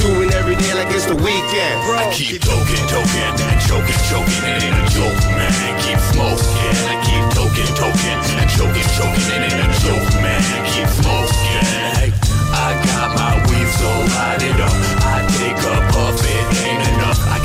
Doing 0.03 0.33
every 0.35 0.57
day 0.57 0.75
like 0.75 0.91
it's 0.91 1.07
the 1.07 1.17
weekend. 1.17 1.77
Bro. 1.87 2.03
I 2.03 2.11
keep 2.11 2.43
toking, 2.43 2.85
toking, 2.91 3.33
and 3.39 3.61
choking, 3.63 4.01
choking. 4.11 4.43
It 4.45 4.67
ain't 4.67 4.77
a 4.77 4.85
joke, 4.91 5.21
man. 5.35 5.51
Keep 5.83 6.01
smoking. 6.11 6.75
I 6.91 6.95
keep 7.07 7.25
toking, 7.35 7.71
toking, 7.79 8.19
and 8.39 8.51
choking, 8.51 8.89
choking. 8.99 9.27
It 9.31 9.41
ain't 9.47 9.63
a 9.63 9.69
joke, 9.83 10.11
man. 10.23 10.43
Keep 10.71 10.89
smoking 11.01 11.96
my 13.19 13.35
weave 13.49 13.71
so 13.71 13.91
light 14.17 14.43
it 14.43 14.61
up. 14.61 14.73
I 15.05 15.17
take 15.39 15.61
up 15.75 15.86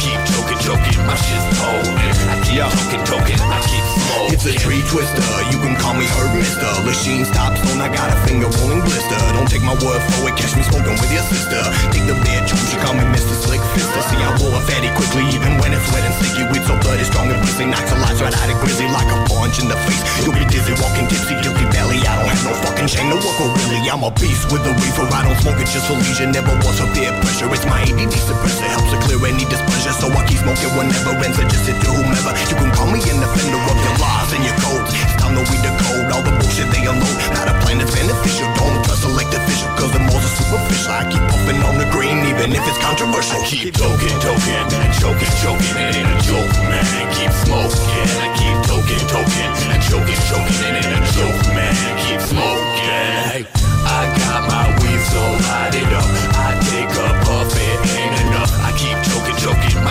keep 0.02 0.18
choking, 0.34 0.60
choking. 0.65 0.98
My 1.06 1.14
shit's 1.14 1.45
potent. 1.61 2.18
I 2.34 2.36
keep 2.41 2.65
toking, 2.65 3.03
toking. 3.06 3.38
I 3.38 3.60
keep 3.69 3.86
smoking. 3.94 4.34
It's 4.34 4.45
a 4.49 4.53
tree 4.57 4.82
twister, 4.90 5.22
you 5.53 5.61
can 5.61 5.78
call 5.78 5.94
me 5.94 6.10
Herb 6.18 6.34
Mister. 6.34 6.65
Lachine 6.82 7.26
stop 7.26 7.53
stone, 7.53 7.78
I 7.78 7.94
got 7.94 8.10
a 8.10 8.18
finger 8.26 8.49
rolling 8.57 8.82
blister. 8.82 9.22
Don't 9.38 9.45
take 9.45 9.61
my 9.61 9.78
word 9.78 10.02
for 10.02 10.30
it, 10.30 10.36
catch 10.40 10.57
me 10.57 10.64
smoking 10.65 10.98
with 10.98 11.11
your 11.14 11.26
sister. 11.30 11.61
Take 11.94 12.10
the 12.10 12.18
bitch 12.26 12.49
she 12.72 12.78
call 12.82 12.95
me 12.95 13.06
Mr. 13.14 13.36
Slick 13.38 13.61
Fister. 13.76 14.02
See, 14.10 14.18
I 14.18 14.32
roll 14.41 14.56
a 14.56 14.61
fatty 14.65 14.90
quickly, 14.98 15.28
even 15.36 15.60
when 15.61 15.76
it's 15.76 15.86
wet 15.94 16.02
and 16.07 16.15
sticky. 16.18 16.48
Weed 16.49 16.64
so 16.65 16.73
bloody 16.82 17.06
strong 17.06 17.30
and 17.30 17.38
bristly, 17.44 17.68
knocks 17.69 17.91
a 17.91 17.98
lot 17.99 18.15
right 18.18 18.34
out 18.34 18.49
of 18.49 18.57
grizzly 18.64 18.88
like 18.90 19.10
a 19.11 19.18
punch 19.30 19.60
in 19.61 19.68
the 19.68 19.78
face. 19.86 20.02
You'll 20.23 20.34
be 20.34 20.48
dizzy, 20.49 20.73
walking 20.82 21.06
tipsy, 21.11 21.36
guilty 21.44 21.68
belly. 21.69 21.99
I 22.07 22.18
don't 22.18 22.32
have 22.32 22.44
no 22.48 22.53
fucking 22.65 22.90
shame 22.90 23.11
to 23.14 23.19
work 23.19 23.38
really. 23.68 23.84
I'm 23.91 24.02
a 24.07 24.11
beast 24.18 24.49
with 24.49 24.65
a 24.65 24.73
reefer. 24.73 25.06
I 25.11 25.28
don't 25.28 25.38
smoke 25.44 25.60
it 25.61 25.69
just 25.69 25.86
for 25.86 25.99
leisure, 25.99 26.32
never 26.32 26.56
was 26.65 26.80
a 26.80 26.88
peer 26.95 27.11
pressure. 27.22 27.52
It's 27.52 27.68
my 27.68 27.84
ADD 27.84 28.15
suppressor, 28.15 28.65
helps 28.72 28.90
to 28.95 28.98
clear 29.03 29.19
any 29.28 29.45
displeasure. 29.45 29.90
So 29.91 30.07
I 30.07 30.23
keep 30.26 30.39
smoking 30.39 30.72
whenever 30.73 31.13
and 31.19 31.35
suggest 31.35 31.68
it 31.69 31.77
to 31.84 31.89
whomever. 31.93 32.31
You 32.49 32.55
can 32.57 32.72
call 32.73 32.89
me 32.89 33.03
an 33.05 33.22
offender 33.22 33.59
of 33.59 33.77
your 33.85 33.95
lies 34.01 34.31
and 34.34 34.41
your 34.41 34.57
codes. 34.63 34.89
It's 34.97 35.13
time 35.22 35.35
to 35.38 35.43
weed 35.45 35.61
the 35.61 35.69
code, 35.77 36.09
all 36.09 36.23
the 36.26 36.34
bullshit 36.41 36.73
they 36.73 36.89
unload. 36.89 37.18
Not 37.38 37.51
a 37.51 37.55
plan 37.61 37.77
that's 37.77 37.93
beneficial, 37.93 38.49
don't 38.57 38.81
trust 38.81 39.05
elect 39.05 39.30
official, 39.35 39.69
cause 39.77 39.93
the 39.93 40.01
most 40.01 40.26
are 40.26 40.35
superficial. 40.41 40.95
I 40.95 41.05
keep 41.05 41.22
puffing 41.30 41.61
on 41.68 41.77
the 41.77 41.85
green, 41.93 42.18
even 42.26 42.49
if 42.55 42.63
it's 42.65 42.81
controversial. 42.81 43.38
I 43.38 43.45
keep 43.45 43.76
toking, 43.77 44.18
toking, 44.26 44.57
and 44.73 44.93
choking, 44.97 45.34
choking. 45.43 45.76
It 45.77 46.01
ain't 46.01 46.09
a 46.09 46.18
joke, 46.26 46.55
man. 46.65 46.81
Keep 47.13 47.34
smoking. 47.45 48.09
I 48.26 48.27
keep 48.39 48.57
toking, 48.65 49.03
toking, 49.11 49.51
and 49.69 49.81
choking, 49.85 50.22
choking. 50.31 50.59
It 50.65 50.81
ain't 50.81 50.97
a 50.97 51.01
joke, 51.13 51.41
man. 51.53 51.73
Keep 52.07 52.22
smoking. 52.26 53.45
I 53.85 54.01
got 54.18 54.49
my 54.49 54.65
weed 54.81 55.01
so 55.13 55.22
lighted 55.45 55.91
up. 55.93 56.09
I 56.41 56.57
take 56.73 56.89
a 56.95 57.10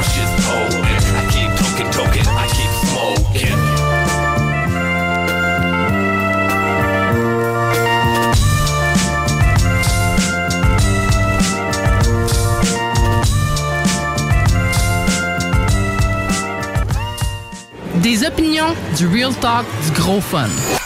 My 0.01 0.07
shit's 0.07 0.33
potent. 0.47 0.87
I 1.15 1.25
keep 1.31 1.51
toking, 1.61 1.91
toking. 1.93 2.27
I 2.27 2.47
keep 2.57 2.73
smoking. 2.89 3.59
Des 18.01 18.25
opinions, 18.25 18.75
du 18.97 19.07
real 19.07 19.35
talk, 19.35 19.67
du 19.85 19.93
gros 20.01 20.23
fun. 20.23 20.80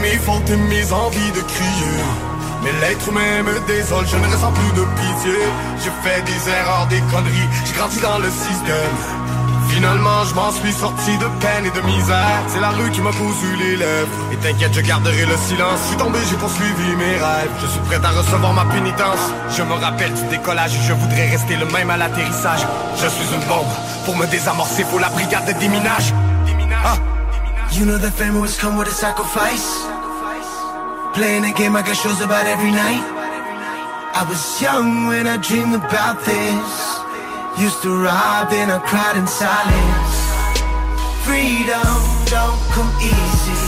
Mes 0.00 0.18
fautes 0.18 0.48
et 0.48 0.56
mes 0.56 0.92
envies 0.92 1.32
de 1.32 1.40
crier. 1.40 1.98
Mais 2.62 2.70
l'être 2.80 3.08
humain 3.08 3.42
me 3.42 3.58
désole, 3.66 4.06
je 4.06 4.16
ne 4.16 4.26
ressens 4.26 4.52
plus 4.52 4.72
de 4.78 4.84
pitié. 4.94 5.38
J'ai 5.82 5.90
fait 6.02 6.22
des 6.22 6.50
erreurs, 6.50 6.86
des 6.86 7.00
conneries, 7.10 7.48
j'ai 7.64 7.74
grandi 7.74 7.98
dans 7.98 8.18
le 8.18 8.30
système. 8.30 8.96
Finalement, 9.70 10.24
je 10.28 10.34
m'en 10.34 10.52
suis 10.52 10.72
sorti 10.72 11.18
de 11.18 11.26
peine 11.40 11.66
et 11.66 11.70
de 11.70 11.80
misère. 11.86 12.42
C'est 12.46 12.60
la 12.60 12.70
rue 12.70 12.90
qui 12.90 13.00
m'a 13.00 13.10
cousu 13.10 13.56
les 13.58 13.76
lèvres. 13.76 14.08
Et 14.32 14.36
t'inquiète, 14.36 14.72
je 14.74 14.82
garderai 14.82 15.26
le 15.26 15.36
silence. 15.36 15.80
Je 15.82 15.88
suis 15.88 15.96
tombé, 15.96 16.18
j'ai 16.30 16.36
poursuivi 16.36 16.94
mes 16.96 17.16
rêves. 17.16 17.50
Je 17.60 17.66
suis 17.66 17.80
prêt 17.80 18.00
à 18.04 18.10
recevoir 18.10 18.52
ma 18.52 18.64
pénitence. 18.66 19.24
Je 19.56 19.62
me 19.62 19.74
rappelle 19.74 20.14
du 20.14 20.22
décollage 20.30 20.78
je 20.86 20.92
voudrais 20.92 21.26
rester 21.28 21.56
le 21.56 21.66
même 21.66 21.90
à 21.90 21.96
l'atterrissage. 21.96 22.66
Je 22.96 23.08
suis 23.08 23.34
une 23.34 23.44
bombe. 23.48 23.72
Pour 24.04 24.16
me 24.16 24.26
désamorcer, 24.26 24.84
faut 24.84 24.98
la 24.98 25.08
brigade 25.08 25.46
de 25.46 25.58
déminage. 25.58 26.12
Ah. 26.84 26.96
You 27.72 27.86
know 27.86 27.96
that 27.96 28.12
fame 28.12 28.36
always 28.36 28.58
come 28.58 28.76
with 28.76 28.86
a 28.88 28.92
sacrifice. 28.92 29.80
Playing 31.16 31.48
a 31.48 31.52
game 31.56 31.74
I 31.74 31.80
got 31.80 31.96
shows 31.96 32.20
about 32.20 32.44
every 32.44 32.70
night. 32.70 33.00
I 34.12 34.28
was 34.28 34.60
young 34.60 35.08
when 35.08 35.26
I 35.26 35.40
dreamed 35.40 35.74
about 35.74 36.20
this. 36.20 36.68
Used 37.56 37.80
to 37.82 37.88
rob 37.96 38.52
and 38.52 38.70
I 38.70 38.78
cried 38.84 39.16
in 39.16 39.26
silence. 39.26 40.14
Freedom 41.24 41.96
don't 42.28 42.60
come 42.76 42.92
easy 43.00 43.64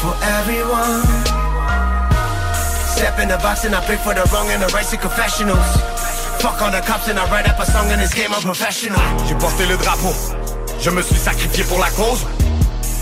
for 0.00 0.16
everyone. 0.40 1.04
Step 2.96 3.20
in 3.20 3.28
the 3.28 3.36
box 3.44 3.68
and 3.68 3.74
I 3.76 3.84
pick 3.84 4.00
for 4.00 4.14
the 4.16 4.24
wrong 4.32 4.48
and 4.48 4.62
the 4.64 4.72
right 4.72 4.88
to 4.88 4.96
confessionals. 4.96 5.68
Fuck 6.40 6.62
all 6.64 6.72
the 6.72 6.80
cops 6.80 7.08
and 7.08 7.18
I 7.18 7.28
write 7.28 7.46
up 7.46 7.60
a 7.60 7.66
song 7.66 7.92
in 7.92 8.00
this 8.00 8.14
game, 8.14 8.32
I'm 8.32 8.40
professional. 8.40 8.96
Ah, 8.96 9.16
j'ai 9.28 9.34
porté 9.36 9.66
le 9.68 9.76
drapeau. 9.76 10.16
Je 10.80 10.88
me 10.88 11.02
suis 11.02 11.20
sacrifié 11.20 11.64
pour 11.64 11.78
la 11.78 11.90
cause. 11.90 12.24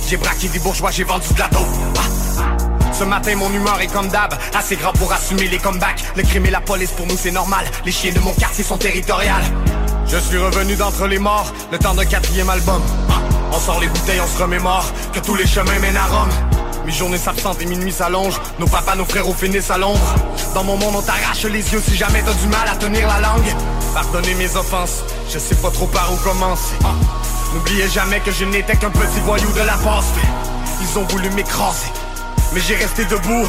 J'ai 0.09 0.17
braqué 0.17 0.49
des 0.49 0.61
bourgeois, 0.61 0.93
j'ai 0.93 1.03
vendu 1.03 1.27
de 1.35 1.39
la. 1.39 1.51
Ah. 1.53 2.93
Ce 2.93 3.03
matin, 3.03 3.35
mon 3.35 3.51
humeur 3.53 3.81
est 3.81 3.89
comme 3.89 4.07
d'hab, 4.07 4.33
assez 4.55 4.77
grand 4.77 4.93
pour 4.93 5.13
assumer 5.13 5.49
les 5.49 5.59
comebacks. 5.59 6.05
Le 6.15 6.23
crime 6.23 6.47
et 6.47 6.51
la 6.51 6.61
police, 6.61 6.93
pour 6.93 7.07
nous, 7.07 7.17
c'est 7.17 7.33
normal. 7.33 7.65
Les 7.85 7.91
chiens 7.91 8.13
de 8.13 8.21
mon 8.21 8.33
quartier 8.33 8.63
sont 8.63 8.79
territoriales. 8.79 9.43
Je 10.07 10.17
suis 10.19 10.39
revenu 10.39 10.77
d'entre 10.77 11.09
les 11.09 11.19
morts, 11.19 11.53
le 11.73 11.79
temps 11.79 11.95
d'un 11.95 12.05
quatrième 12.05 12.49
album. 12.49 12.81
Ah. 13.11 13.15
On 13.51 13.59
sort 13.59 13.81
les 13.81 13.89
bouteilles, 13.89 14.21
on 14.21 14.29
se 14.29 14.41
remémore 14.41 14.85
que 15.13 15.19
tous 15.19 15.35
les 15.35 15.47
chemins 15.47 15.79
mènent 15.81 15.97
à 15.97 16.07
Rome. 16.07 16.31
Mes 16.85 16.93
journées 16.93 17.19
s'absentent 17.19 17.61
et 17.61 17.67
minuit 17.67 17.91
s'allongent. 17.91 18.41
Nos 18.61 18.67
papas, 18.67 18.95
nos 18.95 19.05
frères 19.05 19.25
finissent 19.37 19.73
à 19.73 19.79
l'ombre. 19.79 20.15
Dans 20.55 20.63
mon 20.63 20.77
monde, 20.77 20.95
on 20.97 21.03
t'arrache 21.03 21.43
les 21.47 21.73
yeux 21.73 21.83
si 21.85 21.97
jamais 21.97 22.23
t'as 22.25 22.33
du 22.33 22.47
mal 22.47 22.69
à 22.69 22.77
tenir 22.77 23.09
la 23.09 23.21
langue. 23.21 23.57
Pardonnez 23.93 24.35
mes 24.35 24.55
offenses, 24.55 25.03
je 25.29 25.41
sais 25.41 25.57
pas 25.57 25.71
trop 25.71 25.87
par 25.87 26.13
où 26.13 26.17
commencer. 26.19 26.77
Ah. 26.85 27.26
N'oubliez 27.55 27.89
jamais 27.89 28.21
que 28.21 28.31
je 28.31 28.45
n'étais 28.45 28.77
qu'un 28.77 28.91
petit 28.91 29.21
voyou 29.25 29.51
de 29.53 29.61
la 29.61 29.77
poste. 29.79 30.15
Ils 30.81 30.99
ont 30.99 31.05
voulu 31.05 31.31
m'écraser, 31.31 31.89
mais 32.53 32.61
j'ai 32.61 32.77
resté 32.77 33.05
debout. 33.05 33.49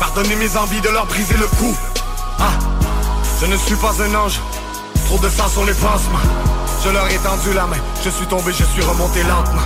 Pardonnez 0.00 0.36
mes 0.36 0.56
envies 0.56 0.80
de 0.80 0.88
leur 0.88 1.06
briser 1.06 1.36
le 1.36 1.46
cou. 1.46 1.76
Ah, 2.38 2.52
je 3.40 3.46
ne 3.46 3.56
suis 3.56 3.76
pas 3.76 3.94
un 4.02 4.14
ange, 4.14 4.40
trop 5.06 5.18
de 5.18 5.28
sang 5.28 5.48
sur 5.48 5.64
les 5.64 5.74
pansements. 5.74 6.18
Je 6.84 6.90
leur 6.90 7.08
ai 7.08 7.18
tendu 7.18 7.52
la 7.54 7.66
main, 7.66 7.76
je 8.04 8.10
suis 8.10 8.26
tombé, 8.26 8.52
je 8.52 8.64
suis 8.64 8.82
remonté 8.82 9.22
lentement. 9.24 9.62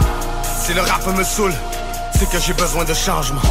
Si 0.60 0.72
le 0.72 0.80
rap 0.80 1.06
me 1.06 1.22
saoule, 1.22 1.54
c'est 2.18 2.28
que 2.30 2.38
j'ai 2.40 2.54
besoin 2.54 2.84
de 2.84 2.94
changement. 2.94 3.42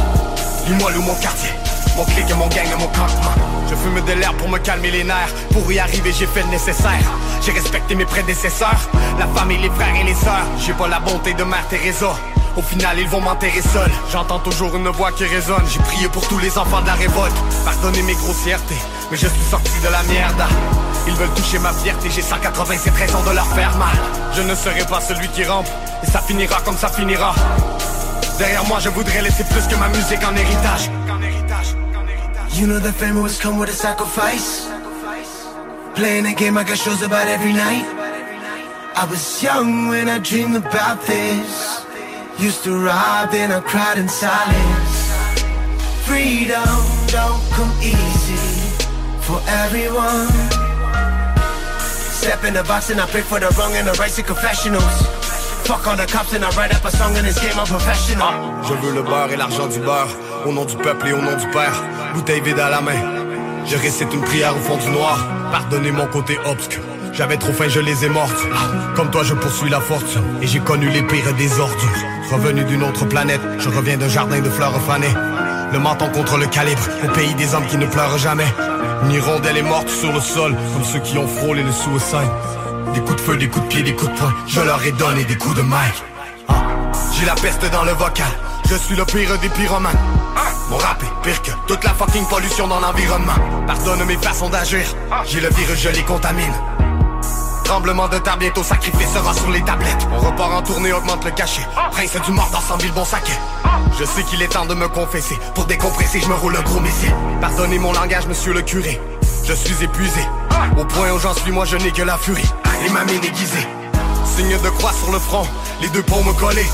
Dis-moi 0.66 0.90
où 0.96 1.02
mon 1.02 1.14
quartier, 1.14 1.50
mon 1.96 2.04
clic 2.04 2.28
mon 2.36 2.48
gang 2.48 2.66
et 2.66 2.76
mon 2.78 2.88
campement. 2.88 3.34
Je 3.68 3.74
fume 3.76 4.04
de 4.04 4.12
l'air 4.12 4.34
pour 4.34 4.48
me 4.48 4.58
calmer 4.58 4.90
les 4.90 5.04
nerfs. 5.04 5.32
Pour 5.52 5.70
y 5.72 5.78
arriver, 5.78 6.12
j'ai 6.12 6.26
fait 6.26 6.42
le 6.42 6.48
nécessaire. 6.48 7.04
J'ai 7.44 7.52
respecté 7.52 7.96
mes 7.96 8.04
prédécesseurs, 8.04 8.88
la 9.18 9.26
famille, 9.26 9.58
les 9.58 9.70
frères 9.70 9.94
et 9.96 10.04
les 10.04 10.14
sœurs. 10.14 10.46
J'ai 10.58 10.72
pas 10.74 10.86
la 10.86 11.00
bonté 11.00 11.34
de 11.34 11.42
Mère 11.42 11.66
Teresa. 11.68 12.14
Au 12.56 12.62
final, 12.62 12.98
ils 12.98 13.08
vont 13.08 13.20
m'enterrer 13.20 13.62
seul. 13.62 13.90
J'entends 14.12 14.38
toujours 14.38 14.76
une 14.76 14.88
voix 14.88 15.10
qui 15.10 15.24
résonne. 15.24 15.64
J'ai 15.68 15.80
prié 15.80 16.08
pour 16.08 16.26
tous 16.28 16.38
les 16.38 16.56
enfants 16.56 16.80
de 16.82 16.86
la 16.86 16.94
révolte. 16.94 17.34
Pardonnez 17.64 18.02
mes 18.02 18.14
grossièretés, 18.14 18.78
mais 19.10 19.16
je 19.16 19.26
suis 19.26 19.44
sorti 19.50 19.72
de 19.82 19.88
la 19.88 20.02
merde. 20.04 20.42
Ils 21.08 21.14
veulent 21.14 21.34
toucher 21.34 21.58
ma 21.58 21.72
fierté, 21.72 22.10
j'ai 22.10 22.22
187 22.22 22.94
raisons 22.94 23.22
de 23.24 23.30
leur 23.30 23.46
faire 23.48 23.76
mal. 23.76 23.96
Je 24.34 24.42
ne 24.42 24.54
serai 24.54 24.84
pas 24.86 25.00
celui 25.00 25.26
qui 25.28 25.44
rampe, 25.44 25.66
et 26.02 26.06
ça 26.06 26.20
finira 26.20 26.60
comme 26.60 26.76
ça 26.76 26.88
finira. 26.88 27.34
Derrière 28.38 28.64
moi, 28.66 28.78
je 28.78 28.88
voudrais 28.88 29.20
laisser 29.20 29.44
plus 29.44 29.66
que 29.66 29.74
ma 29.74 29.88
musique 29.88 30.22
en 30.24 30.36
héritage. 30.36 30.90
You 32.54 32.66
know 32.66 32.78
that 32.78 32.92
fame 32.92 33.16
always 33.16 33.38
come 33.40 33.58
with 33.58 33.70
a 33.70 33.72
sacrifice. 33.72 34.71
Playing 35.94 36.26
a 36.26 36.34
game 36.34 36.56
I 36.56 36.64
got 36.64 36.78
shows 36.78 37.02
about 37.02 37.28
every 37.28 37.52
night. 37.52 37.84
I 38.96 39.04
was 39.10 39.42
young 39.42 39.88
when 39.88 40.08
I 40.08 40.18
dreamed 40.18 40.56
about 40.56 41.02
this. 41.02 41.84
Used 42.38 42.64
to 42.64 42.72
rob, 42.76 43.30
then 43.30 43.52
I 43.52 43.60
cried 43.60 43.98
in 43.98 44.08
silence. 44.08 45.12
Freedom 46.08 46.64
don't 47.08 47.42
come 47.52 47.72
easy 47.82 48.40
for 49.20 49.38
everyone. 49.46 50.32
Step 51.78 52.42
in 52.44 52.54
the 52.54 52.64
box 52.64 52.88
and 52.90 53.00
I 53.00 53.06
pick 53.06 53.24
for 53.24 53.38
the 53.38 53.54
wrong 53.58 53.74
and 53.74 53.86
the 53.86 53.92
right 54.00 54.10
to 54.12 54.22
confessionals. 54.22 54.96
Fuck 55.68 55.86
all 55.86 55.96
the 55.96 56.06
cops 56.06 56.32
and 56.32 56.44
I 56.44 56.50
write 56.56 56.74
up 56.74 56.84
a 56.84 56.90
song 56.90 57.16
in 57.16 57.24
this 57.24 57.38
game, 57.38 57.58
I'm 57.58 57.66
professional. 57.66 58.32
Je 58.64 58.74
veux 58.74 58.94
le 58.94 59.02
beurre 59.02 59.30
et 59.30 59.36
l'argent 59.36 59.66
du 59.66 59.78
beurre, 59.78 60.08
au 60.46 60.52
nom 60.52 60.64
du 60.64 60.76
peuple 60.76 61.08
et 61.08 61.12
au 61.12 61.20
nom 61.20 61.36
du 61.36 61.46
père. 61.48 61.74
Bouteille 62.14 62.40
vide 62.40 62.58
à 62.58 62.70
la 62.70 62.80
main. 62.80 62.98
Je 63.66 63.76
récite 63.76 64.12
une 64.12 64.22
prière 64.22 64.56
au 64.56 64.60
fond 64.60 64.78
du 64.78 64.88
noir. 64.88 65.41
Pardonnez 65.52 65.92
mon 65.92 66.06
côté 66.06 66.38
obscur. 66.46 66.80
J'avais 67.12 67.36
trop 67.36 67.52
faim, 67.52 67.68
je 67.68 67.78
les 67.78 68.06
ai 68.06 68.08
mortes. 68.08 68.42
Comme 68.96 69.10
toi, 69.10 69.22
je 69.22 69.34
poursuis 69.34 69.68
la 69.68 69.80
fortune. 69.80 70.22
Et 70.40 70.46
j'ai 70.46 70.60
connu 70.60 70.88
les 70.88 71.02
pires 71.02 71.34
des 71.34 71.60
ordures. 71.60 71.90
Revenu 72.32 72.64
d'une 72.64 72.82
autre 72.82 73.04
planète, 73.04 73.42
je 73.58 73.68
reviens 73.68 73.98
d'un 73.98 74.08
jardin 74.08 74.40
de 74.40 74.48
fleurs 74.48 74.80
fanées. 74.80 75.14
Le 75.70 75.78
menton 75.78 76.08
contre 76.08 76.38
le 76.38 76.46
calibre, 76.46 76.80
au 77.04 77.08
pays 77.08 77.34
des 77.34 77.54
hommes 77.54 77.66
qui 77.66 77.76
ne 77.76 77.84
pleurent 77.84 78.16
jamais. 78.16 78.46
Une 79.04 79.12
hirondelle 79.12 79.58
est 79.58 79.62
morte 79.62 79.90
sur 79.90 80.10
le 80.10 80.20
sol, 80.20 80.56
comme 80.72 80.84
ceux 80.84 81.00
qui 81.00 81.18
ont 81.18 81.28
frôlé 81.28 81.62
le 81.62 81.72
suicide. 81.72 82.30
Des 82.94 83.00
coups 83.00 83.16
de 83.16 83.20
feu, 83.20 83.36
des 83.36 83.48
coups 83.48 83.66
de 83.66 83.68
pied, 83.74 83.82
des 83.82 83.94
coups 83.94 84.10
de 84.10 84.16
poing, 84.18 84.32
je 84.46 84.60
leur 84.62 84.82
ai 84.82 84.92
donné 84.92 85.24
des 85.24 85.36
coups 85.36 85.56
de 85.56 85.62
mic. 85.62 86.02
Ah, 86.48 86.54
J'ai 87.14 87.26
la 87.26 87.34
peste 87.34 87.70
dans 87.70 87.84
le 87.84 87.92
vocal, 87.92 88.26
je 88.70 88.74
suis 88.76 88.96
le 88.96 89.04
pire 89.04 89.38
des 89.38 89.48
pyromanes. 89.50 89.98
Mon 90.72 90.78
pire 91.22 91.42
que 91.42 91.50
toute 91.66 91.84
la 91.84 91.90
fucking 91.90 92.26
pollution 92.26 92.66
dans 92.66 92.80
l'environnement. 92.80 93.34
Pardonne 93.66 94.04
mes 94.04 94.16
façons 94.16 94.48
d'agir, 94.48 94.80
j'ai 95.26 95.40
le 95.40 95.50
virus, 95.50 95.78
je 95.78 95.90
les 95.90 96.02
contamine. 96.02 96.54
Tremblement 97.62 98.08
de 98.08 98.16
terre, 98.18 98.38
bientôt 98.38 98.62
sacrifice 98.62 99.12
sera 99.12 99.34
sur 99.34 99.50
les 99.50 99.60
tablettes. 99.62 100.08
On 100.10 100.18
repart 100.18 100.50
en 100.50 100.62
tournée, 100.62 100.92
augmente 100.94 101.24
le 101.26 101.30
cachet. 101.32 101.66
Prince 101.90 102.16
du 102.24 102.32
mort 102.32 102.48
dans 102.50 102.60
100 102.60 102.80
000 102.80 102.94
bons 102.94 103.04
saquets. 103.04 103.38
Je 103.98 104.04
sais 104.04 104.22
qu'il 104.22 104.40
est 104.40 104.48
temps 104.48 104.64
de 104.64 104.74
me 104.74 104.88
confesser. 104.88 105.38
Pour 105.54 105.66
décompresser, 105.66 106.20
je 106.20 106.28
me 106.28 106.34
roule 106.34 106.56
un 106.56 106.62
gros 106.62 106.80
missile. 106.80 107.14
Pardonnez 107.42 107.78
mon 107.78 107.92
langage, 107.92 108.26
monsieur 108.26 108.54
le 108.54 108.62
curé. 108.62 108.98
Je 109.44 109.52
suis 109.52 109.84
épuisé. 109.84 110.20
Au 110.78 110.86
point 110.86 111.10
où 111.12 111.18
j'en 111.18 111.34
suis, 111.34 111.52
moi 111.52 111.66
je 111.66 111.76
n'ai 111.76 111.92
que 111.92 112.02
la 112.02 112.16
furie. 112.16 112.50
Et 112.86 112.90
ma 112.90 113.04
mine 113.04 113.22
aiguisée. 113.22 113.66
Signe 114.24 114.56
de 114.58 114.70
croix 114.70 114.92
sur 114.92 115.12
le 115.12 115.18
front, 115.18 115.46
les 115.82 115.88
deux 115.88 116.02
paumes 116.02 116.34
collées. 116.36 116.70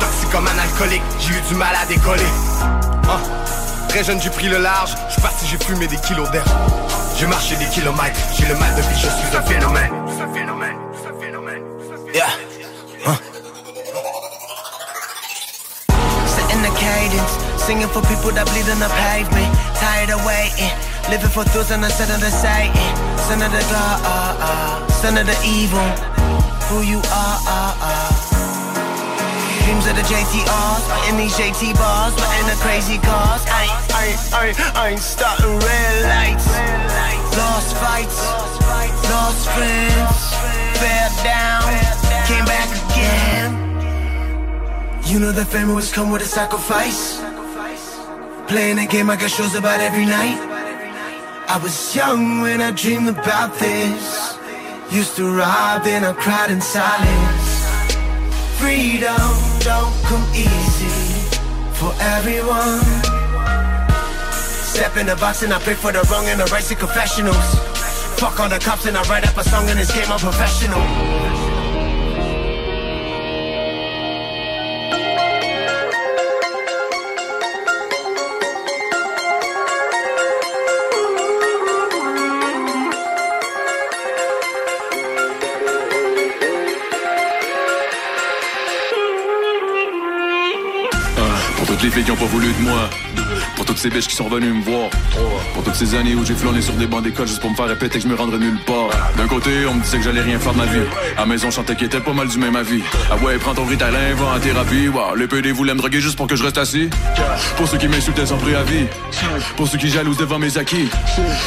Toxique 0.00 0.30
comme 0.30 0.46
un 0.46 0.58
alcoolique, 0.58 1.02
j'ai 1.20 1.34
eu 1.34 1.40
du 1.48 1.54
mal 1.56 1.74
à 1.74 1.84
décoller. 1.84 2.75
Ah, 3.08 3.18
Très 3.88 4.02
jeune, 4.04 4.20
j'ai 4.20 4.30
pris 4.30 4.48
le 4.48 4.58
large. 4.58 4.94
Je 5.08 5.12
suis 5.12 5.22
parti, 5.22 5.46
j'ai 5.46 5.58
fumé 5.64 5.86
des 5.86 5.96
kilos 5.96 6.30
d'air. 6.30 6.44
J'ai 7.18 7.26
marché 7.26 7.56
des 7.56 7.66
kilomètres. 7.66 8.18
J'ai 8.36 8.46
le 8.46 8.54
mal 8.56 8.74
de 8.74 8.82
vie, 8.82 8.94
je 8.94 9.08
suis 9.08 9.36
un 9.36 9.42
phénomène. 9.42 9.90
Yeah. 12.14 12.26
Setting 16.26 16.62
the 16.62 16.70
cadence, 16.78 17.32
singing 17.66 17.88
for 17.88 18.00
people 18.02 18.32
that 18.32 18.46
bleed 18.46 18.68
on 18.70 18.78
the 18.80 18.88
pavement. 18.88 19.52
Tired 19.76 20.10
of 20.10 20.24
waiting, 20.24 20.72
living 21.10 21.28
for 21.30 21.44
those 21.52 21.70
on 21.72 21.80
the 21.82 21.90
set 21.90 22.10
of 22.10 22.20
the 22.20 22.30
Satan. 22.30 22.72
Son 23.28 23.42
of 23.42 23.52
the 23.52 23.60
God, 23.70 24.00
uh, 24.04 24.36
uh, 24.40 24.88
son 25.02 25.18
of 25.18 25.26
the 25.26 25.36
evil. 25.44 25.84
Who 26.68 26.82
you 26.82 26.98
are, 26.98 27.38
uh, 27.46 27.74
uh. 27.80 28.05
Dreams 29.66 29.86
of 29.88 29.96
the 29.96 30.02
JTRs, 30.02 31.10
in 31.10 31.16
these 31.16 31.34
JT 31.34 31.74
bars, 31.74 32.14
but 32.14 32.30
in 32.38 32.46
the 32.46 32.54
crazy 32.62 32.98
cars. 32.98 33.42
I 33.50 33.64
ain't, 33.66 33.74
I 33.90 34.04
I 34.30 34.44
I 34.80 34.88
ain't 34.90 35.00
starting 35.00 35.58
red 35.58 35.94
lights. 36.06 36.46
Lost 37.34 37.74
fights, 37.74 38.18
lost 39.10 39.42
friends, 39.56 40.18
fell 40.78 41.10
down, 41.26 41.66
came 42.30 42.44
back 42.44 42.70
again. 42.86 43.50
You 45.10 45.18
know 45.18 45.32
that 45.32 45.48
fame 45.48 45.70
always 45.70 45.90
come 45.90 46.12
with 46.12 46.22
a 46.22 46.26
sacrifice. 46.26 47.18
Playing 48.46 48.78
a 48.78 48.86
game 48.86 49.10
I 49.10 49.16
got 49.16 49.32
shows 49.32 49.56
about 49.56 49.80
every 49.80 50.06
night. 50.06 50.38
I 51.48 51.58
was 51.60 51.74
young 51.92 52.40
when 52.40 52.60
I 52.60 52.70
dreamed 52.70 53.08
about 53.08 53.58
this. 53.58 54.38
Used 54.92 55.16
to 55.16 55.24
rob, 55.28 55.82
then 55.82 56.04
I 56.04 56.12
cried 56.12 56.52
in 56.52 56.60
silence. 56.60 57.66
Freedom 58.60 59.55
don't 59.66 59.92
come 60.04 60.22
easy 60.32 61.26
for 61.74 61.92
everyone. 62.14 62.80
Step 64.30 64.96
in 64.96 65.06
the 65.06 65.16
box 65.16 65.42
and 65.42 65.52
I 65.52 65.58
pick 65.58 65.76
for 65.76 65.90
the 65.90 66.06
wrong 66.10 66.26
and 66.26 66.38
the 66.38 66.46
right 66.46 66.62
to 66.64 66.74
confessionals. 66.76 67.48
Fuck 68.20 68.38
all 68.38 68.48
the 68.48 68.60
cops 68.60 68.86
and 68.86 68.96
I 68.96 69.02
write 69.08 69.26
up 69.26 69.36
a 69.36 69.42
song 69.42 69.68
in 69.68 69.76
this 69.76 69.92
game, 69.92 70.10
I'm 70.10 70.20
professional. 70.20 71.45
Qui 92.04 92.12
pas 92.12 92.26
voulu 92.26 92.52
de 92.52 92.62
moi. 92.62 92.90
Pour 93.54 93.64
toutes 93.64 93.78
ces 93.78 93.88
biches 93.88 94.06
qui 94.06 94.16
sont 94.16 94.28
venues 94.28 94.52
me 94.52 94.62
voir. 94.62 94.90
Pour 95.54 95.64
toutes 95.64 95.74
ces 95.74 95.94
années 95.94 96.14
où 96.14 96.24
j'ai 96.24 96.34
flâné 96.34 96.60
sur 96.60 96.74
des 96.74 96.86
bancs 96.86 97.02
d'école 97.02 97.26
Juste 97.26 97.40
pour 97.40 97.50
me 97.50 97.56
faire 97.56 97.66
répéter 97.66 97.98
que 97.98 98.04
je 98.04 98.08
me 98.08 98.14
rendrais 98.14 98.38
nulle 98.38 98.58
part. 98.66 98.90
D'un 99.16 99.26
côté 99.26 99.50
on 99.66 99.74
me 99.74 99.82
disait 99.82 99.98
que 99.98 100.04
j'allais 100.04 100.20
rien 100.20 100.38
faire 100.38 100.52
de 100.52 100.58
ma 100.58 100.66
vie. 100.66 100.80
À 101.16 101.24
maison 101.24 101.48
je 101.48 101.56
chantais 101.56 101.74
qu'il 101.74 101.86
était 101.86 102.00
pas 102.00 102.12
mal 102.12 102.28
du 102.28 102.38
même 102.38 102.54
avis. 102.54 102.82
Ah 103.10 103.16
ouais 103.16 103.38
prends 103.38 103.54
ton 103.54 103.64
Ritalin, 103.64 104.14
va 104.14 104.36
en 104.36 104.40
thérapie. 104.40 104.88
Wow, 104.88 105.14
Les 105.14 105.26
PD 105.26 105.52
voulaient 105.52 105.72
me 105.72 105.78
droguer 105.78 106.00
juste 106.00 106.16
pour 106.16 106.26
que 106.26 106.36
je 106.36 106.44
reste 106.44 106.58
assis. 106.58 106.90
Pour 107.56 107.66
ceux 107.66 107.78
qui 107.78 107.88
m'insultaient 107.88 108.26
sans 108.26 108.36
préavis. 108.36 108.86
Pour 109.56 109.66
ceux 109.66 109.78
qui 109.78 109.88
jalousent 109.88 110.18
devant 110.18 110.38
mes 110.38 110.58
acquis. 110.58 110.90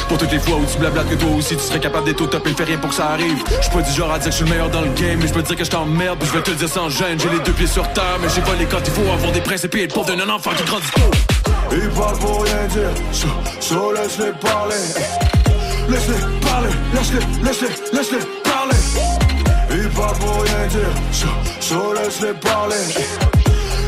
Pour 0.08 0.18
toutes 0.18 0.32
les 0.32 0.40
fois 0.40 0.56
où 0.56 0.66
tu 0.66 0.78
blablates 0.78 1.10
que 1.10 1.14
toi 1.14 1.30
aussi 1.30 1.56
tu 1.56 1.62
serais 1.62 1.80
capable 1.80 2.06
d'être 2.06 2.20
au 2.22 2.26
top 2.26 2.44
et 2.46 2.50
le 2.50 2.56
faire 2.56 2.66
rien 2.66 2.78
pour 2.78 2.90
que 2.90 2.96
ça 2.96 3.10
arrive. 3.10 3.38
Je 3.62 3.70
pas 3.70 3.82
du 3.82 3.92
genre 3.92 4.12
à 4.12 4.18
dire 4.18 4.26
que 4.26 4.30
je 4.32 4.36
suis 4.36 4.44
le 4.44 4.50
meilleur 4.50 4.70
dans 4.70 4.82
le 4.82 4.90
game 4.90 5.18
Mais 5.20 5.28
je 5.28 5.32
peux 5.32 5.42
dire 5.42 5.56
que 5.56 5.64
je 5.64 5.70
t'emmerde 5.70 6.18
je 6.24 6.32
vais 6.32 6.42
te 6.42 6.50
le 6.50 6.56
dire 6.56 6.68
sans 6.68 6.88
gêne. 6.88 7.20
J'ai 7.20 7.28
les 7.28 7.40
deux 7.40 7.52
pieds 7.52 7.68
sur 7.68 7.88
terre 7.92 8.18
mais 8.20 8.28
j'ai 8.34 8.40
pas 8.42 8.54
les 8.58 8.66
quand 8.66 8.80
il 8.84 8.92
faut 8.92 9.12
avoir 9.12 9.30
des 9.30 9.40
principes 9.40 9.74
et 9.76 9.84
être 9.84 9.94
pauvre 9.94 10.08
d'un 10.08 10.28
enfant 10.40 10.56
qui 10.56 10.64
pour 12.20 12.42
rien 12.44 12.66
dire, 12.68 12.94
so, 13.12 13.28
so 13.60 13.92
laisse-les 13.92 14.32
parler. 14.40 14.74
Laisse-les 15.88 16.40
parler, 16.40 16.68
laisse-les, 16.94 17.44
laisse-les, 17.44 17.96
laisse-les 17.96 18.24
parler. 18.42 18.76
Ils 19.70 19.88
parlent 19.90 20.18
pour 20.18 20.42
rien 20.42 20.66
dire, 20.68 20.94
so, 21.12 21.28
so 21.60 21.94
laisse-les 21.94 22.34
parler. 22.34 22.76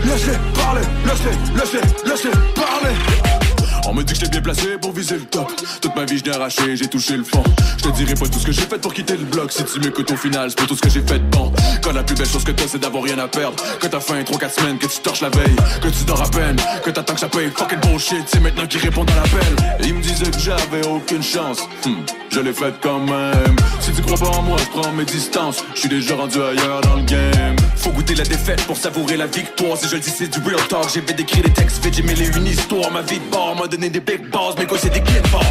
Laisse-les 0.05 0.39
parler, 0.61 0.87
laisse-les, 1.07 1.59
laisse-les, 1.59 2.11
laisse-les 2.11 2.31
parler. 2.55 3.42
On 3.89 3.95
me 3.95 4.03
dit 4.05 4.13
que 4.13 4.19
j'étais 4.21 4.31
bien 4.31 4.41
placé 4.43 4.79
pour 4.81 4.93
viser 4.93 5.17
le 5.17 5.25
top. 5.25 5.51
Toute 5.81 5.95
ma 5.97 6.05
vie 6.05 6.21
je 6.25 6.31
arraché, 6.31 6.77
j'ai 6.77 6.87
touché 6.87 7.17
le 7.17 7.25
fond. 7.25 7.43
Je 7.79 7.83
te 7.83 7.89
dirai 7.97 8.15
pas 8.15 8.27
tout 8.29 8.39
ce 8.39 8.47
que 8.47 8.53
j'ai 8.53 8.63
fait 8.63 8.79
pour 8.79 8.95
quitter 8.95 9.17
le 9.17 9.25
bloc. 9.25 9.51
Si 9.53 9.65
tu 9.65 9.81
m'écoutes 9.81 10.11
au 10.11 10.17
final, 10.17 10.51
c'est 10.51 10.57
pour 10.59 10.67
tout 10.69 10.77
ce 10.77 10.83
que 10.83 10.89
j'ai 10.89 11.01
fait 11.03 11.19
de 11.19 11.25
bon. 11.37 11.53
Quand 11.83 11.93
la 11.93 12.03
plus 12.03 12.15
belle 12.15 12.29
chose 12.29 12.45
que 12.45 12.53
t'as 12.53 12.67
c'est 12.69 12.79
d'avoir 12.79 13.03
rien 13.03 13.19
à 13.19 13.29
perdre. 13.29 13.57
Que 13.81 13.87
t'as 13.89 14.01
faim 14.01 14.23
3-4 14.23 14.51
semaines, 14.61 14.79
que 14.79 14.87
tu 14.87 14.99
torches 15.01 15.21
la 15.21 15.31
veille. 15.31 15.57
Que 15.83 15.89
tu 15.89 16.05
dors 16.05 16.23
à 16.23 16.29
peine, 16.31 16.57
que 16.85 16.91
t'attends 16.91 17.15
que 17.15 17.21
ça 17.21 17.29
paye 17.29 17.51
Fucking 17.57 17.81
bullshit, 17.81 18.25
c'est 18.27 18.41
maintenant 18.41 18.67
qu'ils 18.67 18.81
répondent 18.81 19.11
à 19.11 19.17
l'appel. 19.17 19.57
Ils 19.85 19.95
me 19.95 20.03
disaient 20.03 20.31
que 20.31 20.39
j'avais 20.39 20.87
aucune 20.87 21.23
chance. 21.23 21.59
Hmm, 21.85 21.97
Je 22.31 22.41
l'ai 22.41 22.53
fait 22.53 22.75
quand 22.81 23.01
même. 23.01 23.57
Si 23.81 23.93
tu 23.93 24.01
crois 24.03 24.19
pas 24.19 24.37
en 24.39 24.43
moi, 24.43 24.57
je 24.59 24.81
prends 24.81 24.93
mes 24.93 25.05
distances. 25.05 25.65
Je 25.75 25.81
suis 25.81 25.89
déjà 25.89 26.15
rendu 26.15 26.39
ailleurs 26.41 26.81
dans 26.83 26.97
le 26.97 27.03
game. 27.03 27.57
Faut 27.77 27.91
goûter 27.91 28.15
la 28.15 28.25
défaite 28.25 28.63
pour 28.67 28.77
savourer 28.77 29.17
la 29.17 29.27
victoire. 29.27 29.77
Si 29.77 29.89
je 29.89 29.95
le 29.97 30.01
dis 30.01 30.11
c'est 30.11 30.29
du 30.29 30.39
real 30.49 30.61
talk. 30.69 30.89
J'ai 30.95 31.03
fait 31.03 31.15
d'écrire 31.15 31.43
des 31.43 31.53
textes 31.53 31.83
vite, 31.85 31.95
j'ai 31.95 32.03
mêlé 32.03 32.29
une 32.37 32.47
histoire 32.47 32.91
Ma 32.93 33.03
vie 33.03 33.19
de 33.19 33.31
bord 33.31 33.57
donné 33.73 33.89
des 33.89 34.01
big 34.01 34.31
balls 34.31 34.55
Mais 34.59 34.67
quoi 34.67 34.79
c'est 34.79 34.93
des 34.93 35.01
kids 35.01 35.23
ball 35.33 35.43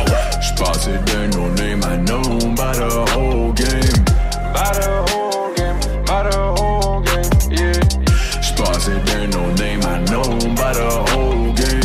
J'passais 0.41 0.91
de 0.91 1.35
no 1.35 1.49
name 1.55 1.81
I 1.83 1.97
know 2.05 2.21
by 2.55 2.71
the 2.73 2.89
whole 3.11 3.51
game 3.53 4.05
By 4.53 4.71
the 4.77 4.89
whole 5.09 5.53
game, 5.55 5.79
by 6.05 6.29
the 6.29 6.37
whole 6.55 7.01
game, 7.01 7.29
yeah 7.51 7.81
J'passais 8.41 8.99
de 9.07 9.25
no 9.33 9.41
name 9.57 9.81
I 9.81 9.97
know 10.11 10.23
by 10.55 10.71
the 10.73 10.87
whole 11.11 11.51
game 11.53 11.81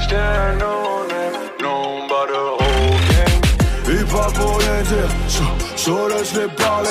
J'étais 0.00 0.54
no 0.60 1.04
name, 1.10 1.36
known 1.60 2.08
by 2.08 2.22
the 2.30 2.42
whole 2.60 2.98
game 3.10 3.40
Ils 3.88 4.06
parlent 4.06 4.32
pour 4.32 4.58
rien 4.58 4.82
dire, 4.82 5.10
so, 5.28 5.44
so 5.76 6.08
laisse-les 6.08 6.48
parler. 6.56 6.90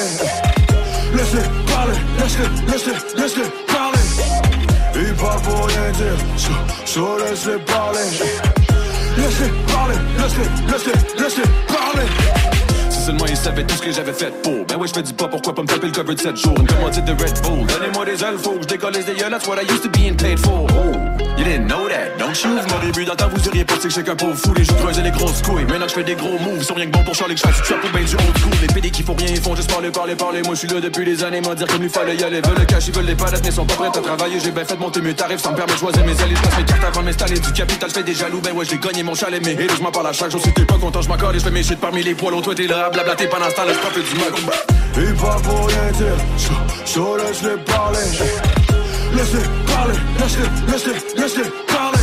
Laisse-les 1.15 1.47
parler, 1.71 1.97
laisse-les, 2.19 2.71
laisse-les, 2.71 3.21
laisse-les 3.21 3.73
parler. 3.73 3.99
Ils 4.95 5.13
parlent 5.13 5.41
pour 5.41 5.67
rien 5.67 5.91
dire, 5.91 6.17
so, 6.37 6.51
so 6.85 7.17
laisse-les 7.19 7.59
parler. 7.59 8.52
Laisse-les 9.17 9.49
parler, 9.71 9.95
laisse-les, 10.17 10.71
laisse-les, 10.71 11.21
laisse-les 11.23 11.43
parler. 11.67 12.07
Si 12.89 13.01
seulement 13.01 13.25
ils 13.27 13.37
savaient 13.37 13.63
tout 13.63 13.75
ce 13.75 13.81
que 13.81 13.91
j'avais 13.91 14.13
fait 14.13 14.31
pour 14.41 14.65
Ben 14.65 14.77
ouais 14.77 14.87
je 14.87 14.93
fais 14.93 15.03
du 15.03 15.13
pas 15.13 15.27
pourquoi 15.27 15.53
pas 15.53 15.61
me 15.61 15.67
taper 15.67 15.87
le 15.87 15.93
cover 15.93 16.15
de 16.15 16.19
7 16.19 16.35
jours? 16.37 16.55
Une 16.59 16.67
commandite 16.67 17.05
de 17.05 17.11
Red 17.11 17.41
Bull 17.43 17.67
Donnez-moi 17.67 18.05
des 18.05 18.23
ailes 18.23 18.37
faux 18.37 18.57
Je 18.61 18.67
décolle 18.67 18.93
des 18.93 19.01
yeux 19.01 19.29
That's 19.29 19.47
what 19.47 19.57
I 19.57 19.71
used 19.71 19.83
to 19.83 19.89
being 19.89 20.15
paid 20.15 20.39
for 20.39 20.67
oh. 20.71 21.12
You 21.43 21.49
didn't 21.49 21.67
know 21.67 21.89
that, 21.89 22.17
don't 22.17 22.41
you? 22.41 22.55
Vu 22.95 23.03
dans 23.03 23.15
temps, 23.15 23.27
vous 23.27 23.47
auriez 23.49 23.65
pensé 23.65 23.81
que 23.81 23.89
j'étais 23.89 24.03
qu'un 24.03 24.15
pauvre 24.15 24.37
fou. 24.37 24.53
Les 24.53 24.63
jours 24.63 24.77
creusés 24.77 25.01
les 25.01 25.11
grosses 25.11 25.41
couilles. 25.41 25.65
Maintenant 25.65 25.87
que 25.87 25.89
je 25.89 25.95
fais 25.95 26.03
des 26.03 26.15
gros 26.15 26.39
moves, 26.39 26.55
ils 26.59 26.63
sont 26.63 26.73
rien 26.73 26.85
que 26.85 26.91
bons 26.91 27.03
pour 27.03 27.15
Charlie 27.15 27.35
que 27.35 27.41
je 27.41 27.47
fasse 27.47 27.61
trap 27.63 27.83
ou 27.83 27.87
ben 27.91 28.05
du 28.05 28.15
old 28.15 28.37
school. 28.37 28.51
Les 28.61 28.67
PD 28.67 28.91
qui 28.91 29.03
font 29.03 29.13
rien, 29.13 29.27
ils 29.27 29.41
font 29.41 29.53
juste 29.53 29.69
parler, 29.69 29.91
parler, 29.91 30.15
parler. 30.15 30.41
Moi, 30.43 30.53
je 30.53 30.59
suis 30.59 30.69
là 30.69 30.79
depuis 30.79 31.03
des 31.03 31.21
années, 31.21 31.41
m'en 31.41 31.53
dire 31.53 31.67
comme 31.67 31.83
il 31.83 31.89
fallait 31.89 32.15
y 32.15 32.23
aller. 32.23 32.39
Veulent 32.39 32.59
le 32.59 32.65
cash, 32.65 32.87
ils 32.87 32.93
veulent 32.93 33.05
les 33.07 33.15
palettes, 33.15 33.41
mais 33.43 33.51
sont 33.51 33.65
pas 33.65 33.73
prêts 33.73 33.87
à 33.87 33.91
travailler. 33.91 34.39
J'ai 34.39 34.51
bien 34.51 34.63
fait 34.63 34.79
monter 34.79 35.01
mes 35.01 35.13
tarifs, 35.13 35.41
ça 35.41 35.51
me 35.51 35.57
permet 35.57 35.73
de 35.73 35.77
choisir 35.79 36.05
mes 36.05 36.21
alliés. 36.21 36.35
Je 36.37 36.41
passe 36.41 36.57
mes 36.59 36.63
cartes 36.63 36.83
avant 36.85 37.01
de 37.01 37.05
m'installer. 37.07 37.39
Du 37.39 37.51
capital, 37.51 37.89
je 37.89 37.93
fais 37.93 38.03
des 38.03 38.13
jaloux, 38.13 38.39
ben 38.39 38.53
ouais, 38.53 38.65
j'ai 38.69 38.77
gagné 38.77 39.03
mon 39.03 39.13
chalet. 39.13 39.41
Mais 39.43 39.57
je 39.67 39.83
m'en 39.83 39.91
parle 39.91 40.07
à 40.07 40.13
chaque 40.13 40.31
jour. 40.31 40.41
Si 40.41 40.53
t'es 40.53 40.63
pas 40.63 40.77
content, 40.77 41.01
je 41.01 41.09
m'accorde 41.09 41.35
et 41.35 41.39
je 41.39 41.43
fais 41.43 41.51
mes 41.51 41.63
shit 41.63 41.77
parmi 41.77 42.03
les 42.03 42.15
poils. 42.15 42.41
Toi, 42.41 42.55
t'es 42.55 42.67
là, 42.67 42.89
blablater 42.89 43.27
pendant 43.27 43.49
ce 43.49 43.55
temps, 43.55 43.65
là, 43.65 43.73
je 43.73 43.79
profite 43.79 44.09
du 44.09 44.15
mag. 44.15 44.33
Et 44.95 45.13
pas 45.13 45.41
pour 45.43 45.67
rien 45.67 45.91
dire, 45.91 47.17
laisse-les 47.17 47.57
parler. 47.65 47.99
Laisse-les 49.13 49.62
parler, 49.83 49.99
laisse-le, 50.19 50.71
laisse-le, 50.71 51.21
laisse-le 51.21 51.43
parler. 51.67 51.99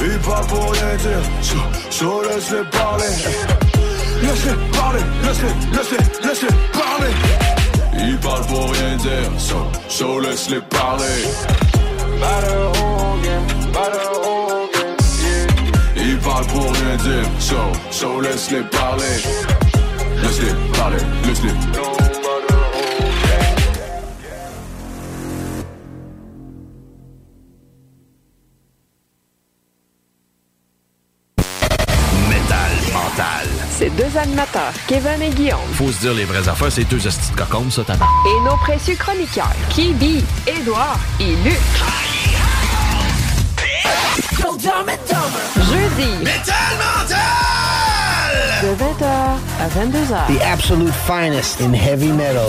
Il 0.00 0.18
parle 0.20 0.46
pour 0.46 0.72
rien 0.72 0.96
dire, 0.96 1.22
so, 1.42 1.56
so 1.90 2.22
laisse-le 2.22 2.64
parler. 2.70 3.04
Laisse-le 4.22 4.56
parler, 4.72 5.00
laisse-le, 5.24 5.76
laisse-le, 5.76 6.28
laisse-le 6.28 6.48
parler. 6.72 7.12
Il 7.98 8.18
parle 8.18 8.46
pour 8.46 8.70
rien 8.72 8.96
dire, 8.96 9.30
so, 9.38 9.56
so 9.88 10.20
laisse-le 10.20 10.60
parler. 10.62 11.04
Il 15.96 16.18
parle 16.18 16.46
pour 16.46 16.72
rien 16.72 16.96
dire, 16.96 17.30
so, 17.38 17.56
so 17.90 18.20
laisse-le 18.20 18.62
parler. 18.70 19.04
Laisse-le 20.22 20.54
parler, 20.72 21.02
laisse-le. 21.26 22.07
Animateurs, 34.28 34.72
Kevin 34.86 35.22
et 35.22 35.30
Guillaume, 35.30 35.58
Faut 35.72 35.90
se 35.90 36.00
dire 36.00 36.14
les 36.14 36.24
vraies 36.24 36.46
affaires, 36.48 36.70
c'est 36.70 36.84
deux 36.84 37.06
hosties 37.06 37.30
de 37.30 37.36
cocombes, 37.36 37.70
ça, 37.70 37.82
t'as 37.86 37.94
et 37.94 38.44
nos 38.44 38.56
précieux 38.58 38.96
chroniqueurs, 38.96 39.52
Kibi, 39.70 40.24
Édouard 40.46 40.98
et 41.20 41.34
Luc. 41.44 41.58
Jeudi. 45.56 46.24
De 48.62 48.74
20h 48.74 49.06
à 49.60 49.68
22h. 49.68 50.36
The 50.36 50.42
absolute 50.42 50.92
finest 51.06 51.60
in 51.60 51.72
heavy 51.72 52.12
metal. 52.12 52.48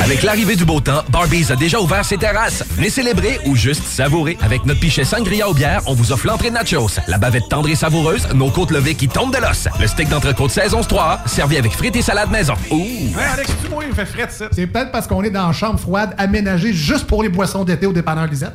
Avec 0.00 0.22
l'arrivée 0.22 0.56
du 0.56 0.64
beau 0.64 0.80
temps, 0.80 1.02
Barbies 1.10 1.50
a 1.50 1.56
déjà 1.56 1.80
ouvert 1.80 2.04
ses 2.04 2.16
terrasses. 2.16 2.64
Venez 2.76 2.88
célébrer 2.88 3.38
ou 3.44 3.54
juste 3.54 3.84
savourer. 3.84 4.38
Avec 4.42 4.64
notre 4.64 4.80
pichet 4.80 5.04
sangria 5.04 5.48
aux 5.48 5.54
bières, 5.54 5.82
on 5.86 5.94
vous 5.94 6.12
offre 6.12 6.26
l'entrée 6.26 6.48
de 6.48 6.54
nachos, 6.54 6.98
la 7.06 7.18
bavette 7.18 7.48
tendre 7.48 7.68
et 7.68 7.74
savoureuse, 7.74 8.26
nos 8.34 8.50
côtes 8.50 8.70
levées 8.70 8.94
qui 8.94 9.08
tombent 9.08 9.34
de 9.34 9.40
l'os, 9.40 9.68
le 9.78 9.86
steak 9.86 10.08
d'entrecôte 10.08 10.50
saison 10.50 10.80
3 10.80 11.20
servi 11.26 11.56
avec 11.58 11.72
frites 11.72 11.96
et 11.96 12.02
salade 12.02 12.30
maison. 12.30 12.54
Ouh! 12.70 12.76
Hey, 12.76 13.14
Alex, 13.32 13.50
tu 13.62 13.68
moi, 13.68 13.84
il 13.84 13.90
me 13.90 13.94
fait 13.94 14.30
ça. 14.30 14.46
C'est 14.52 14.66
peut-être 14.66 14.92
parce 14.92 15.06
qu'on 15.06 15.22
est 15.22 15.30
dans 15.30 15.46
une 15.48 15.52
chambre 15.52 15.78
froide 15.78 16.14
aménagée 16.16 16.72
juste 16.72 17.06
pour 17.06 17.22
les 17.22 17.28
boissons 17.28 17.64
d'été 17.64 17.86
au 17.86 17.92
dépanneur 17.92 18.26
Lisette. 18.26 18.54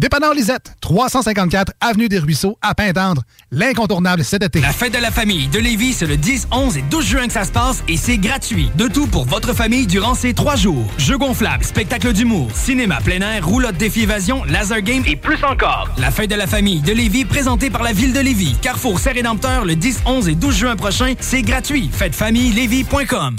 Dépanneur 0.00 0.34
Lisette, 0.34 0.74
354 0.80 1.72
Avenue 1.80 2.08
des 2.08 2.18
Ruisseaux, 2.18 2.58
à 2.60 2.74
Pintendre. 2.74 3.22
L'incontournable 3.50 4.24
cet 4.24 4.42
été. 4.42 4.60
La 4.60 4.72
fête 4.72 4.92
de 4.92 4.98
la 4.98 5.10
famille 5.10 5.48
de 5.48 5.58
Lévis, 5.58 5.94
c'est 5.94 6.06
le 6.06 6.16
10, 6.16 6.48
11 6.50 6.76
et 6.76 6.82
12 6.82 7.04
juin 7.06 7.26
que 7.26 7.32
ça 7.32 7.44
se 7.44 7.52
passe 7.52 7.82
et 7.88 7.96
c'est 7.96 8.18
gratuit. 8.18 8.70
De 8.76 8.88
tout 8.88 9.06
pour 9.06 9.24
votre 9.24 9.52
famille 9.54 9.86
durant 9.86 10.14
ces 10.14 10.34
trois 10.34 10.56
jours. 10.56 10.86
Jeux 10.98 11.16
gonflables, 11.18 11.64
spectacle 11.64 12.12
d'humour, 12.12 12.48
cinéma 12.54 12.98
plein 13.04 13.20
air, 13.20 13.46
roulotte 13.46 13.76
défi 13.76 14.02
évasion, 14.02 14.44
laser 14.44 14.82
game 14.82 15.02
et 15.06 15.16
plus 15.16 15.42
encore. 15.44 15.88
La 15.96 16.10
fête 16.10 16.30
de 16.30 16.34
la 16.36 16.46
famille 16.46 16.80
de 16.80 16.92
Lévis, 16.92 17.24
présentée 17.24 17.70
par 17.70 17.82
la 17.82 17.92
ville 17.92 18.12
de 18.12 18.20
Lévis. 18.20 18.56
Carrefour 18.60 18.98
Saint-Rédempteur, 18.98 19.64
le 19.64 19.76
10, 19.76 20.00
11 20.06 20.28
et 20.28 20.34
12 20.34 20.56
juin 20.56 20.76
prochain, 20.76 21.14
c'est 21.20 21.42
gratuit. 21.42 21.88
Fêtefamillelévis.com. 21.92 23.36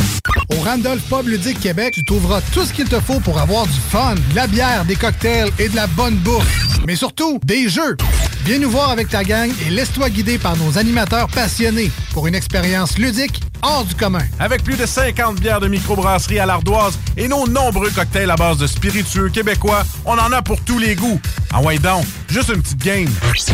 Au 0.49 0.61
Randolph 0.61 1.03
Pub 1.09 1.27
Ludique 1.27 1.59
Québec, 1.59 1.93
tu 1.93 2.03
trouveras 2.03 2.41
tout 2.53 2.65
ce 2.65 2.73
qu'il 2.73 2.87
te 2.87 2.99
faut 2.99 3.19
pour 3.19 3.39
avoir 3.39 3.65
du 3.65 3.79
fun, 3.89 4.15
de 4.31 4.35
la 4.35 4.47
bière, 4.47 4.85
des 4.85 4.95
cocktails 4.95 5.49
et 5.59 5.69
de 5.69 5.75
la 5.75 5.87
bonne 5.87 6.15
bouffe. 6.15 6.44
Mais 6.87 6.95
surtout, 6.95 7.39
des 7.43 7.67
jeux. 7.69 7.97
Viens 8.45 8.59
nous 8.59 8.69
voir 8.69 8.91
avec 8.91 9.09
ta 9.09 9.23
gang 9.23 9.49
et 9.65 9.71
laisse-toi 9.71 10.09
guider 10.11 10.37
par 10.37 10.55
nos 10.57 10.77
animateurs 10.77 11.27
passionnés 11.29 11.89
pour 12.13 12.27
une 12.27 12.35
expérience 12.35 12.97
ludique 12.99 13.41
hors 13.63 13.85
du 13.85 13.95
commun. 13.95 14.21
Avec 14.39 14.63
plus 14.63 14.77
de 14.77 14.85
50 14.85 15.39
bières 15.39 15.59
de 15.59 15.67
microbrasserie 15.67 16.37
à 16.37 16.45
l'ardoise 16.45 16.99
et 17.17 17.27
nos 17.27 17.47
nombreux 17.47 17.89
cocktails 17.89 18.29
à 18.29 18.35
base 18.35 18.57
de 18.57 18.67
spiritueux 18.67 19.29
québécois, 19.29 19.83
on 20.05 20.13
en 20.13 20.31
a 20.31 20.43
pour 20.43 20.61
tous 20.61 20.77
les 20.77 20.93
goûts. 20.93 21.19
Ah 21.53 21.61
ouais 21.61 21.79
donc, 21.79 22.03
juste 22.27 22.49
une 22.53 22.61
petite 22.61 22.83
game. 22.83 23.09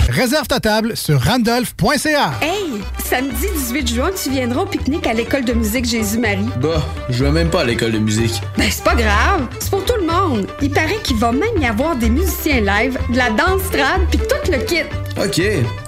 Réserve 0.09 0.47
ta 0.47 0.59
table 0.59 0.97
sur 0.97 1.22
randolph.ca. 1.22 2.34
Hey, 2.41 2.81
samedi 3.05 3.47
18 3.68 3.93
juin, 3.93 4.09
tu 4.22 4.31
viendras 4.31 4.63
au 4.63 4.65
pique-nique 4.65 5.05
à 5.05 5.13
l'école 5.13 5.45
de 5.45 5.53
musique 5.53 5.85
Jésus-Marie. 5.85 6.49
Bah, 6.59 6.84
je 7.09 7.23
vais 7.23 7.31
même 7.31 7.49
pas 7.49 7.61
à 7.61 7.65
l'école 7.65 7.91
de 7.91 7.99
musique. 7.99 8.41
Ben, 8.57 8.68
c'est 8.72 8.84
pas 8.84 8.95
grave, 8.95 9.47
c'est 9.59 9.69
pour 9.69 9.85
tout 9.85 9.93
le 9.99 10.07
monde. 10.07 10.47
Il 10.63 10.72
paraît 10.72 10.99
qu'il 11.03 11.18
va 11.18 11.31
même 11.31 11.61
y 11.61 11.65
avoir 11.65 11.95
des 11.95 12.09
musiciens 12.09 12.61
live, 12.61 12.81
de 12.90 13.18
la 13.18 13.30
danse 13.30 13.70
trad, 13.72 14.02
puis 14.10 14.20
tout 14.20 14.52
le 14.52 14.58
kit. 14.60 14.84
Ok, 15.18 15.41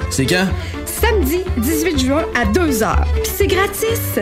c'est 0.10 0.26
quand? 0.26 0.48
Samedi 0.86 1.42
18 1.58 2.00
juin 2.00 2.24
à 2.36 2.46
2h. 2.46 2.96
Puis 3.24 3.32
c'est 3.36 3.48
gratis. 3.48 4.20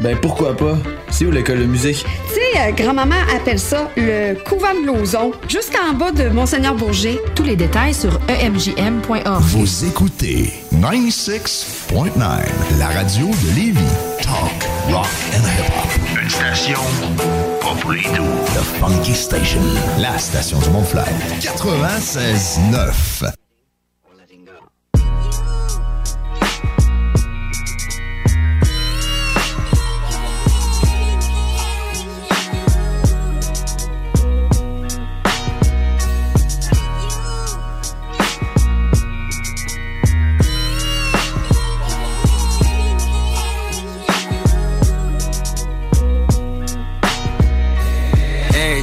Ben 0.00 0.16
pourquoi 0.20 0.56
pas? 0.56 0.76
C'est 1.10 1.26
où 1.26 1.30
l'école 1.30 1.58
de 1.60 1.64
musique? 1.64 2.04
Tu 2.28 2.34
sais, 2.34 2.60
euh, 2.60 2.72
grand-maman 2.72 3.16
appelle 3.34 3.58
ça 3.58 3.90
le 3.96 4.34
couvent 4.44 4.72
de 4.74 4.86
Lauson, 4.86 5.32
juste 5.48 5.76
en 5.88 5.94
bas 5.94 6.12
de 6.12 6.28
Monseigneur 6.28 6.74
Bourget. 6.74 7.20
Tous 7.34 7.42
les 7.42 7.56
détails 7.56 7.94
sur 7.94 8.18
emjm.org. 8.28 9.42
Vous 9.42 9.84
écoutez 9.84 10.52
96.9, 10.74 11.98
la 12.78 12.88
radio 12.88 13.26
de 13.26 13.56
Lévis. 13.56 13.80
Talk, 14.22 14.68
rock 14.90 15.06
and 15.34 15.46
hip-hop. 15.46 16.22
Une 16.22 16.30
station 16.30 16.78
pas 17.74 17.80
pour 17.80 17.92
les 17.92 18.02
doux. 18.02 18.24
The 18.54 18.62
Funky 18.78 19.14
Station, 19.14 19.62
la 19.98 20.18
station 20.18 20.58
du 20.58 20.70
Mont-Fly. 20.70 21.04
96.9. 21.40 23.32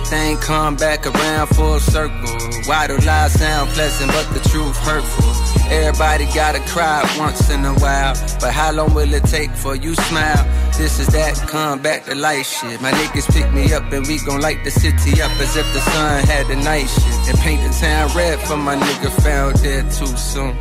Everything 0.09 0.37
come 0.37 0.77
back 0.77 1.05
around 1.05 1.47
full 1.47 1.81
circle. 1.81 2.39
Why 2.63 2.87
do 2.87 2.95
lies 2.99 3.33
sound 3.33 3.69
pleasant, 3.71 4.09
but 4.13 4.25
the 4.33 4.39
truth 4.47 4.77
hurtful? 4.77 5.25
Everybody 5.69 6.23
gotta 6.27 6.61
cry 6.71 7.03
once 7.19 7.49
in 7.49 7.65
a 7.65 7.73
while. 7.73 8.13
But 8.39 8.53
how 8.53 8.71
long 8.71 8.93
will 8.93 9.13
it 9.13 9.25
take 9.25 9.51
for 9.51 9.75
you 9.75 9.95
smile? 9.95 10.45
This 10.77 11.01
is 11.01 11.07
that 11.07 11.35
come 11.49 11.81
back 11.81 12.05
to 12.05 12.15
life 12.15 12.45
shit. 12.47 12.79
My 12.79 12.91
niggas 12.91 13.27
pick 13.33 13.51
me 13.51 13.73
up 13.73 13.91
and 13.91 14.07
we 14.07 14.19
gon' 14.19 14.39
light 14.39 14.63
the 14.63 14.71
city 14.71 15.21
up 15.21 15.31
as 15.41 15.57
if 15.57 15.65
the 15.73 15.81
sun 15.81 16.23
had 16.23 16.47
the 16.47 16.55
night 16.55 16.87
shit. 16.87 17.27
And 17.27 17.37
paint 17.39 17.61
the 17.63 17.77
town 17.77 18.09
red 18.15 18.39
for 18.39 18.55
my 18.55 18.77
nigga 18.77 19.11
found 19.21 19.61
dead 19.61 19.91
too 19.91 20.07
soon. 20.15 20.55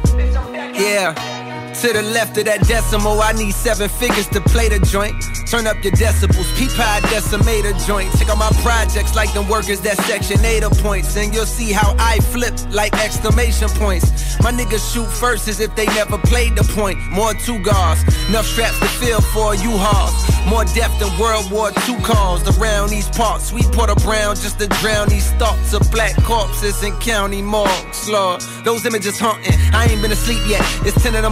Yeah. 0.74 1.35
To 1.82 1.92
the 1.92 2.00
left 2.00 2.38
of 2.38 2.46
that 2.46 2.66
decimal, 2.66 3.20
I 3.20 3.32
need 3.32 3.52
seven 3.52 3.90
figures 3.90 4.26
to 4.28 4.40
play 4.40 4.70
the 4.70 4.80
joint. 4.80 5.14
Turn 5.46 5.66
up 5.66 5.76
your 5.84 5.92
decibels, 5.92 6.48
peep 6.56 6.72
high 6.72 7.00
decimator 7.12 7.76
joint. 7.86 8.10
Check 8.18 8.30
out 8.30 8.38
my 8.38 8.50
projects 8.62 9.14
like 9.14 9.32
them 9.34 9.46
workers 9.46 9.80
that 9.82 9.98
section 10.08 10.42
8 10.42 10.64
points. 10.80 11.16
And 11.16 11.34
you'll 11.34 11.44
see 11.44 11.72
how 11.72 11.94
I 11.98 12.18
flip 12.32 12.54
like 12.72 12.94
exclamation 13.04 13.68
points. 13.76 14.40
My 14.40 14.52
niggas 14.52 14.82
shoot 14.92 15.06
first 15.06 15.48
as 15.48 15.60
if 15.60 15.76
they 15.76 15.86
never 15.86 16.16
played 16.18 16.56
the 16.56 16.64
point. 16.64 16.98
More 17.10 17.34
two 17.34 17.62
guards, 17.62 18.02
enough 18.28 18.46
straps 18.46 18.78
to 18.80 18.88
fill 18.98 19.20
for 19.20 19.54
you 19.54 19.70
hauls. 19.76 20.16
More 20.48 20.64
depth 20.64 20.98
than 21.00 21.10
World 21.18 21.50
War 21.50 21.70
II 21.88 22.00
calls 22.02 22.42
around 22.56 22.90
these 22.90 23.08
parts. 23.10 23.52
We 23.52 23.62
put 23.74 23.90
a 23.90 23.96
brown 23.96 24.36
just 24.36 24.58
to 24.60 24.68
drown 24.80 25.08
these 25.08 25.30
thoughts 25.32 25.74
of 25.74 25.82
black 25.90 26.14
corpses 26.22 26.82
in 26.82 26.96
county 27.00 27.42
morgues, 27.42 28.08
Lord. 28.08 28.40
Those 28.64 28.86
images 28.86 29.18
haunting. 29.18 29.58
I 29.74 29.86
ain't 29.86 30.00
been 30.00 30.12
asleep 30.12 30.42
yet. 30.46 30.62
It's 30.86 31.00
10 31.02 31.14
in 31.16 31.22
the 31.22 31.30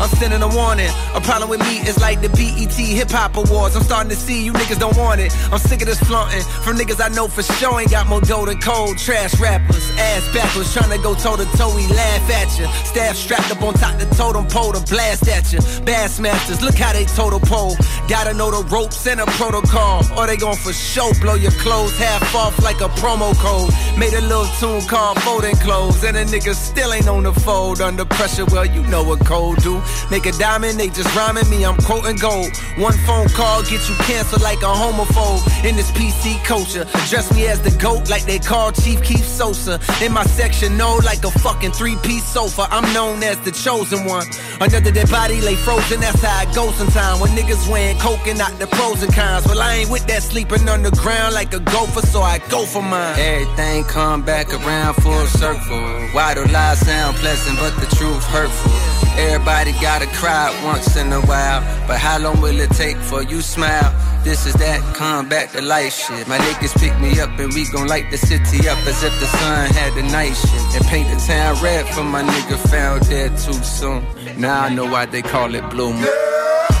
I'm 0.00 0.08
sending 0.20 0.42
a 0.42 0.48
warning. 0.48 0.90
A 1.14 1.20
problem 1.20 1.50
with 1.50 1.60
me 1.60 1.78
is 1.88 2.00
like 2.00 2.20
the 2.20 2.28
BET 2.28 2.74
Hip 2.74 3.10
Hop 3.10 3.36
Awards. 3.36 3.76
I'm 3.76 3.82
starting 3.82 4.10
to 4.10 4.16
see 4.16 4.44
you 4.44 4.52
niggas 4.52 4.78
don't 4.78 4.96
want 4.96 5.20
it. 5.20 5.32
I'm 5.52 5.58
sick 5.58 5.80
of 5.82 5.88
this 5.88 6.00
flaunting 6.00 6.42
from 6.64 6.76
niggas 6.76 7.00
I 7.00 7.08
know 7.14 7.28
for 7.28 7.42
sure 7.42 7.80
ain't 7.80 7.90
got 7.90 8.06
more 8.06 8.20
dough 8.20 8.46
than 8.46 8.60
cold. 8.60 8.98
Trash 8.98 9.38
rappers, 9.40 9.90
ass 9.98 10.28
backwards, 10.34 10.72
trying 10.72 10.90
to 10.90 11.02
go 11.02 11.14
toe 11.14 11.36
to 11.36 11.44
toe. 11.56 11.74
We 11.74 11.86
laugh 11.88 12.30
at 12.30 12.58
you. 12.58 12.66
Staff 12.84 13.16
strapped 13.16 13.50
up 13.50 13.62
on 13.62 13.74
top 13.74 13.98
the 13.98 14.06
totem 14.14 14.46
pole 14.46 14.72
to 14.72 14.80
blast 14.92 15.28
at 15.28 15.52
you. 15.52 15.60
Bassmasters, 15.86 16.60
look 16.62 16.74
how 16.74 16.92
they 16.92 17.04
total 17.04 17.40
pole. 17.40 17.76
Gotta 18.08 18.34
know 18.34 18.50
the 18.50 18.66
ropes 18.68 19.06
and 19.06 19.20
a 19.20 19.26
protocol, 19.38 20.02
or 20.18 20.26
they 20.26 20.36
gon' 20.36 20.56
for 20.56 20.72
show 20.72 21.10
blow 21.20 21.34
your 21.34 21.52
clothes 21.62 21.96
half 21.98 22.34
off 22.34 22.62
like 22.62 22.80
a 22.80 22.88
promo 23.00 23.34
code. 23.36 23.70
Made 23.98 24.14
a 24.14 24.20
little 24.20 24.48
tune 24.58 24.82
called 24.88 25.20
Folding 25.22 25.56
Clothes, 25.56 26.04
and 26.04 26.16
a 26.16 26.24
nigga 26.24 26.54
still 26.54 26.92
ain't 26.92 27.08
on 27.08 27.22
the 27.22 27.32
fold 27.32 27.80
under 27.80 28.04
pressure. 28.04 28.44
Well, 28.46 28.66
you 28.66 28.82
know 28.88 29.02
what 29.02 29.24
cold 29.24 29.61
do. 29.62 29.80
Make 30.10 30.26
a 30.26 30.32
diamond, 30.32 30.78
they 30.78 30.88
just 30.88 31.14
rhyming 31.16 31.48
me, 31.48 31.64
I'm 31.64 31.76
quoting 31.76 32.16
gold. 32.16 32.50
One 32.76 32.96
phone 33.06 33.28
call 33.28 33.62
gets 33.62 33.88
you 33.88 33.94
canceled 33.96 34.42
like 34.42 34.60
a 34.62 34.72
homophobe. 34.82 35.42
In 35.64 35.76
this 35.76 35.90
PC 35.92 36.42
culture, 36.44 36.84
dress 37.08 37.32
me 37.34 37.46
as 37.46 37.60
the 37.62 37.70
GOAT 37.78 38.10
like 38.10 38.24
they 38.24 38.38
call 38.38 38.72
Chief 38.72 39.02
Keith 39.02 39.26
Sosa. 39.26 39.80
In 40.02 40.12
my 40.12 40.24
section, 40.24 40.76
no, 40.76 40.96
like 41.04 41.24
a 41.24 41.30
fucking 41.30 41.72
three 41.72 41.96
piece 42.02 42.24
sofa. 42.24 42.66
I'm 42.70 42.92
known 42.92 43.22
as 43.22 43.38
the 43.40 43.52
chosen 43.52 44.04
one. 44.04 44.26
Another 44.60 44.90
dead 44.90 45.10
body 45.10 45.40
lay 45.40 45.54
frozen, 45.54 46.00
that's 46.00 46.22
how 46.22 46.42
it 46.42 46.54
goes 46.54 46.74
sometimes. 46.76 47.20
When 47.20 47.30
niggas 47.30 47.70
wearing 47.70 47.98
coke 47.98 48.26
and 48.26 48.38
not 48.38 48.58
the 48.58 48.66
pros 48.66 49.02
and 49.02 49.14
cons. 49.14 49.46
Well, 49.46 49.60
I 49.60 49.76
ain't 49.76 49.90
with 49.90 50.06
that 50.08 50.22
sleeping 50.22 50.68
underground 50.68 51.34
like 51.34 51.52
a 51.54 51.60
gopher, 51.60 52.04
so 52.06 52.20
I 52.22 52.38
go 52.50 52.66
for 52.66 52.82
mine. 52.82 53.18
Everything 53.18 53.84
come 53.84 54.22
back 54.22 54.52
around 54.52 54.94
full 54.94 55.26
circle. 55.26 56.08
Why 56.12 56.34
do 56.34 56.44
lies 56.46 56.80
sound 56.80 57.16
pleasant, 57.16 57.58
but 57.58 57.74
the 57.76 57.86
truth 57.96 58.24
hurtful? 58.24 58.91
Everybody 59.18 59.72
gotta 59.80 60.06
cry 60.06 60.50
once 60.64 60.96
in 60.96 61.12
a 61.12 61.20
while. 61.20 61.60
But 61.86 61.98
how 61.98 62.18
long 62.18 62.40
will 62.40 62.58
it 62.58 62.70
take 62.70 62.96
for 62.96 63.22
you 63.22 63.42
smile? 63.42 63.92
This 64.24 64.46
is 64.46 64.54
that 64.54 64.80
come 64.94 65.28
back 65.28 65.52
to 65.52 65.60
life 65.60 65.92
shit. 65.92 66.26
My 66.28 66.38
niggas 66.38 66.78
pick 66.78 66.98
me 67.00 67.20
up 67.20 67.30
and 67.38 67.52
we 67.52 67.68
gon' 67.70 67.88
light 67.88 68.10
the 68.10 68.16
city 68.16 68.68
up 68.68 68.78
as 68.86 69.02
if 69.02 69.12
the 69.20 69.26
sun 69.26 69.70
had 69.70 69.94
the 69.94 70.02
night 70.02 70.34
shit. 70.34 70.76
And 70.76 70.84
paint 70.86 71.08
the 71.08 71.20
town 71.26 71.62
red 71.62 71.86
for 71.94 72.04
my 72.04 72.22
nigga 72.22 72.56
found 72.70 73.08
dead 73.08 73.36
too 73.38 73.52
soon. 73.52 74.04
Now 74.40 74.62
I 74.62 74.74
know 74.74 74.86
why 74.86 75.06
they 75.06 75.22
call 75.22 75.54
it 75.54 75.68
Blue. 75.70 75.92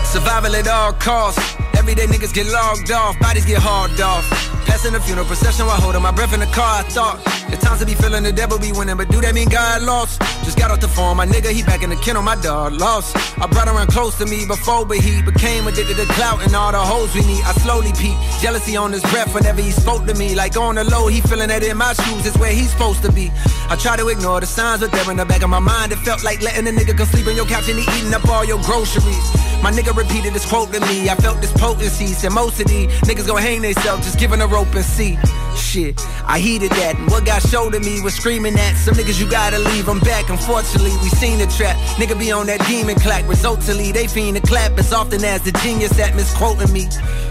Survival 0.04 0.54
at 0.54 0.68
all 0.68 0.92
costs. 0.94 1.61
Everyday 1.82 2.06
niggas 2.06 2.32
get 2.32 2.46
logged 2.46 2.92
off, 2.92 3.18
bodies 3.18 3.44
get 3.44 3.58
hauled 3.60 4.00
off. 4.00 4.22
Passing 4.66 4.92
the 4.92 5.00
funeral 5.00 5.26
procession 5.26 5.66
while 5.66 5.80
holding 5.80 6.00
my 6.00 6.12
breath 6.12 6.32
in 6.32 6.38
the 6.38 6.46
car. 6.46 6.78
I 6.78 6.82
thought 6.84 7.18
the 7.50 7.56
times 7.56 7.80
to 7.80 7.86
be 7.86 7.94
feeling 7.94 8.22
the 8.22 8.30
devil 8.30 8.56
be 8.56 8.70
winning, 8.70 8.96
but 8.96 9.10
do 9.10 9.20
that 9.20 9.34
mean 9.34 9.48
God 9.48 9.82
lost? 9.82 10.22
Just 10.46 10.56
got 10.56 10.70
off 10.70 10.78
the 10.78 10.86
phone, 10.86 11.16
my 11.16 11.26
nigga, 11.26 11.50
he 11.50 11.64
back 11.64 11.82
in 11.82 11.90
the 11.90 11.96
kennel, 11.96 12.22
my 12.22 12.36
dog 12.36 12.74
lost. 12.74 13.16
I 13.36 13.48
brought 13.48 13.66
around 13.66 13.88
close 13.88 14.16
to 14.18 14.26
me 14.26 14.46
before, 14.46 14.86
but 14.86 14.98
he 14.98 15.22
became 15.22 15.66
addicted 15.66 15.96
to 15.96 16.06
clout 16.14 16.40
and 16.46 16.54
all 16.54 16.70
the 16.70 16.78
hoes 16.78 17.12
we 17.16 17.22
need. 17.26 17.42
I 17.42 17.52
slowly 17.54 17.90
peep, 17.98 18.14
jealousy 18.40 18.76
on 18.76 18.92
his 18.92 19.02
breath 19.10 19.34
whenever 19.34 19.60
he 19.60 19.72
spoke 19.72 20.06
to 20.06 20.14
me. 20.14 20.36
Like 20.36 20.56
on 20.56 20.76
the 20.76 20.84
low, 20.84 21.08
he 21.08 21.20
feeling 21.20 21.48
that 21.48 21.64
in 21.64 21.76
my 21.76 21.94
shoes 21.94 22.26
is 22.26 22.38
where 22.38 22.52
he's 22.52 22.70
supposed 22.70 23.02
to 23.02 23.10
be. 23.10 23.32
I 23.68 23.74
try 23.74 23.96
to 23.96 24.06
ignore 24.06 24.38
the 24.38 24.46
signs, 24.46 24.82
but 24.82 24.92
they're 24.92 25.10
in 25.10 25.16
the 25.16 25.26
back 25.26 25.42
of 25.42 25.50
my 25.50 25.58
mind. 25.58 25.90
It 25.90 25.98
felt 25.98 26.22
like 26.22 26.42
letting 26.42 26.64
a 26.68 26.70
nigga 26.70 26.96
come 26.96 27.08
sleep 27.08 27.26
on 27.26 27.34
your 27.34 27.46
couch 27.46 27.68
and 27.68 27.76
he 27.76 27.84
eating 27.98 28.14
up 28.14 28.24
all 28.28 28.44
your 28.44 28.62
groceries. 28.62 29.26
My 29.62 29.70
nigga 29.70 29.96
repeated 29.96 30.34
this 30.34 30.44
quote 30.44 30.72
to 30.72 30.80
me. 30.80 31.08
I 31.08 31.14
felt 31.14 31.40
this 31.40 31.52
potency. 31.74 32.06
Said 32.08 32.32
most 32.32 32.60
of 32.60 32.66
these 32.66 32.88
niggas 33.02 33.26
gon' 33.26 33.40
hang 33.40 33.62
themselves 33.62 34.04
just 34.04 34.18
giving 34.18 34.40
a 34.40 34.46
rope 34.46 34.74
and 34.74 34.84
see. 34.84 35.18
Shit, 35.56 36.00
I 36.26 36.38
heeded 36.38 36.70
that. 36.72 36.96
And 36.98 37.10
what 37.10 37.24
got 37.24 37.42
showed 37.42 37.72
to 37.72 37.80
me 37.80 38.00
was 38.00 38.14
screaming 38.14 38.58
at 38.58 38.74
some 38.76 38.94
niggas 38.94 39.20
you 39.20 39.30
gotta 39.30 39.58
leave 39.58 39.86
them 39.86 40.00
back. 40.00 40.28
Unfortunately, 40.28 40.92
we 41.02 41.08
seen 41.08 41.38
the 41.38 41.46
trap. 41.46 41.76
Nigga 41.96 42.18
be 42.18 42.32
on 42.32 42.46
that 42.46 42.64
demon 42.66 42.96
clack. 42.96 43.28
Resultantly, 43.28 43.92
they 43.92 44.06
fiend 44.06 44.36
the 44.36 44.40
clap 44.40 44.78
as 44.78 44.92
often 44.92 45.24
as 45.24 45.42
the 45.42 45.52
genius 45.62 45.92
that 45.96 46.14
misquoting 46.14 46.72
me. 46.72 46.88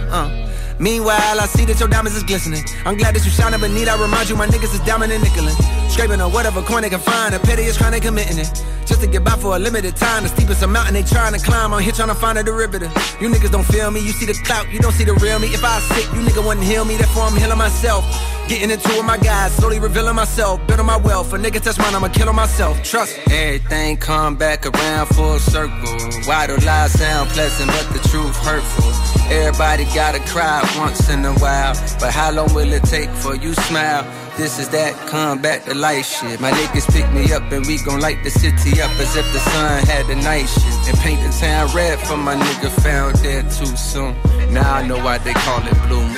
Uh. 0.10 0.51
Meanwhile, 0.82 1.40
I 1.40 1.46
see 1.46 1.64
that 1.66 1.80
your 1.80 1.88
diamonds 1.88 2.18
is 2.18 2.24
glistening. 2.24 2.66
I'm 2.86 2.98
glad 2.98 3.14
that 3.14 3.24
you 3.24 3.30
shining, 3.30 3.62
but 3.62 3.70
need 3.70 3.88
I 3.88 4.02
remind 4.02 4.30
you, 4.30 4.36
my 4.36 4.48
niggas 4.48 4.74
is 4.74 4.80
diamond 4.82 5.12
and 5.12 5.24
nickelin'. 5.24 5.54
Scraping 5.92 6.20
on 6.20 6.34
whatever 6.34 6.64
coin 6.64 6.82
they 6.82 6.90
can 6.90 7.00
find, 7.00 7.36
the 7.36 7.40
pettiest 7.40 7.78
crime 7.78 7.92
they 7.92 8.00
committing 8.00 8.40
it. 8.40 8.50
Just 8.88 9.02
to 9.02 9.08
get 9.08 9.24
by 9.24 9.38
for 9.38 9.56
a 9.56 9.60
limited 9.60 9.96
time, 9.96 10.24
the 10.24 10.30
steepest 10.30 10.66
mountain 10.68 10.96
they 10.96 11.04
trying 11.04 11.34
to 11.34 11.40
climb. 11.40 11.72
I'm 11.72 11.84
here 11.84 11.94
trying 11.94 12.10
to 12.10 12.16
find 12.16 12.40
a 12.40 12.44
derivative. 12.44 12.92
You 13.22 13.30
niggas 13.30 13.52
don't 13.52 13.64
feel 13.66 13.92
me, 13.92 14.00
you 14.00 14.12
see 14.12 14.26
the 14.26 14.34
clout, 14.34 14.74
you 14.74 14.80
don't 14.80 14.94
see 14.94 15.04
the 15.04 15.14
real 15.14 15.38
me. 15.38 15.54
If 15.54 15.64
I 15.64 15.80
sick, 15.82 16.06
you 16.16 16.22
nigga 16.26 16.44
wouldn't 16.44 16.66
heal 16.66 16.84
me, 16.84 16.98
therefore 16.98 17.24
I'm 17.30 17.38
healing 17.38 17.60
myself. 17.60 18.04
Getting 18.48 18.72
into 18.72 18.90
it 18.90 18.98
with 18.98 19.06
my 19.06 19.18
guys, 19.18 19.54
slowly 19.56 19.80
revealing 19.80 20.16
myself, 20.16 20.66
building 20.68 20.86
my 20.86 20.98
wealth. 20.98 21.32
A 21.32 21.38
nigga 21.38 21.62
touch 21.62 21.78
mine, 21.78 21.94
I'ma 21.94 22.10
kill 22.10 22.34
myself. 22.34 22.82
Trust. 22.84 23.18
Everything 23.30 23.98
come 23.98 24.36
back 24.36 24.66
around 24.66 25.08
full 25.08 25.40
circle. 25.40 25.96
Why 26.26 26.48
do 26.48 26.58
lies 26.58 26.92
sound 26.92 27.30
pleasant, 27.30 27.70
but 27.72 27.88
the 27.94 28.10
truth 28.10 28.36
hurtful? 28.38 28.92
Everybody 29.32 29.86
gotta 29.96 30.20
cry 30.28 30.60
once 30.78 31.10
in 31.10 31.26
a 31.26 31.34
while, 31.36 31.74
but 32.00 32.12
how 32.12 32.32
long 32.32 32.54
will 32.54 32.72
it 32.72 32.84
take 32.84 33.10
for 33.10 33.36
you 33.36 33.54
smile? 33.54 34.04
This 34.38 34.60
is 34.60 34.70
that 34.70 34.96
come 35.08 35.42
back 35.42 35.66
to 35.66 35.74
life 35.74 36.06
shit. 36.06 36.40
My 36.40 36.52
niggas 36.52 36.92
pick 36.92 37.12
me 37.12 37.32
up 37.34 37.52
and 37.52 37.66
we 37.66 37.78
gon' 37.84 38.00
light 38.00 38.24
the 38.24 38.30
city 38.30 38.82
up 38.82 38.92
as 39.00 39.16
if 39.16 39.26
the 39.34 39.40
sun 39.40 39.86
had 39.86 40.08
the 40.08 40.16
night 40.16 40.48
shift. 40.48 40.90
And 40.90 40.98
paint 41.00 41.22
the 41.22 41.38
town 41.38 41.76
red 41.76 42.00
for 42.00 42.18
my 42.18 42.36
nigga 42.36 42.70
found 42.82 43.22
dead 43.22 43.52
too 43.52 43.66
soon. 43.76 44.16
Now 44.54 44.76
I 44.76 44.88
know 44.88 44.98
why 44.98 45.18
they 45.20 45.34
call 45.34 45.62
it 45.68 45.78
bloom. 45.88 46.16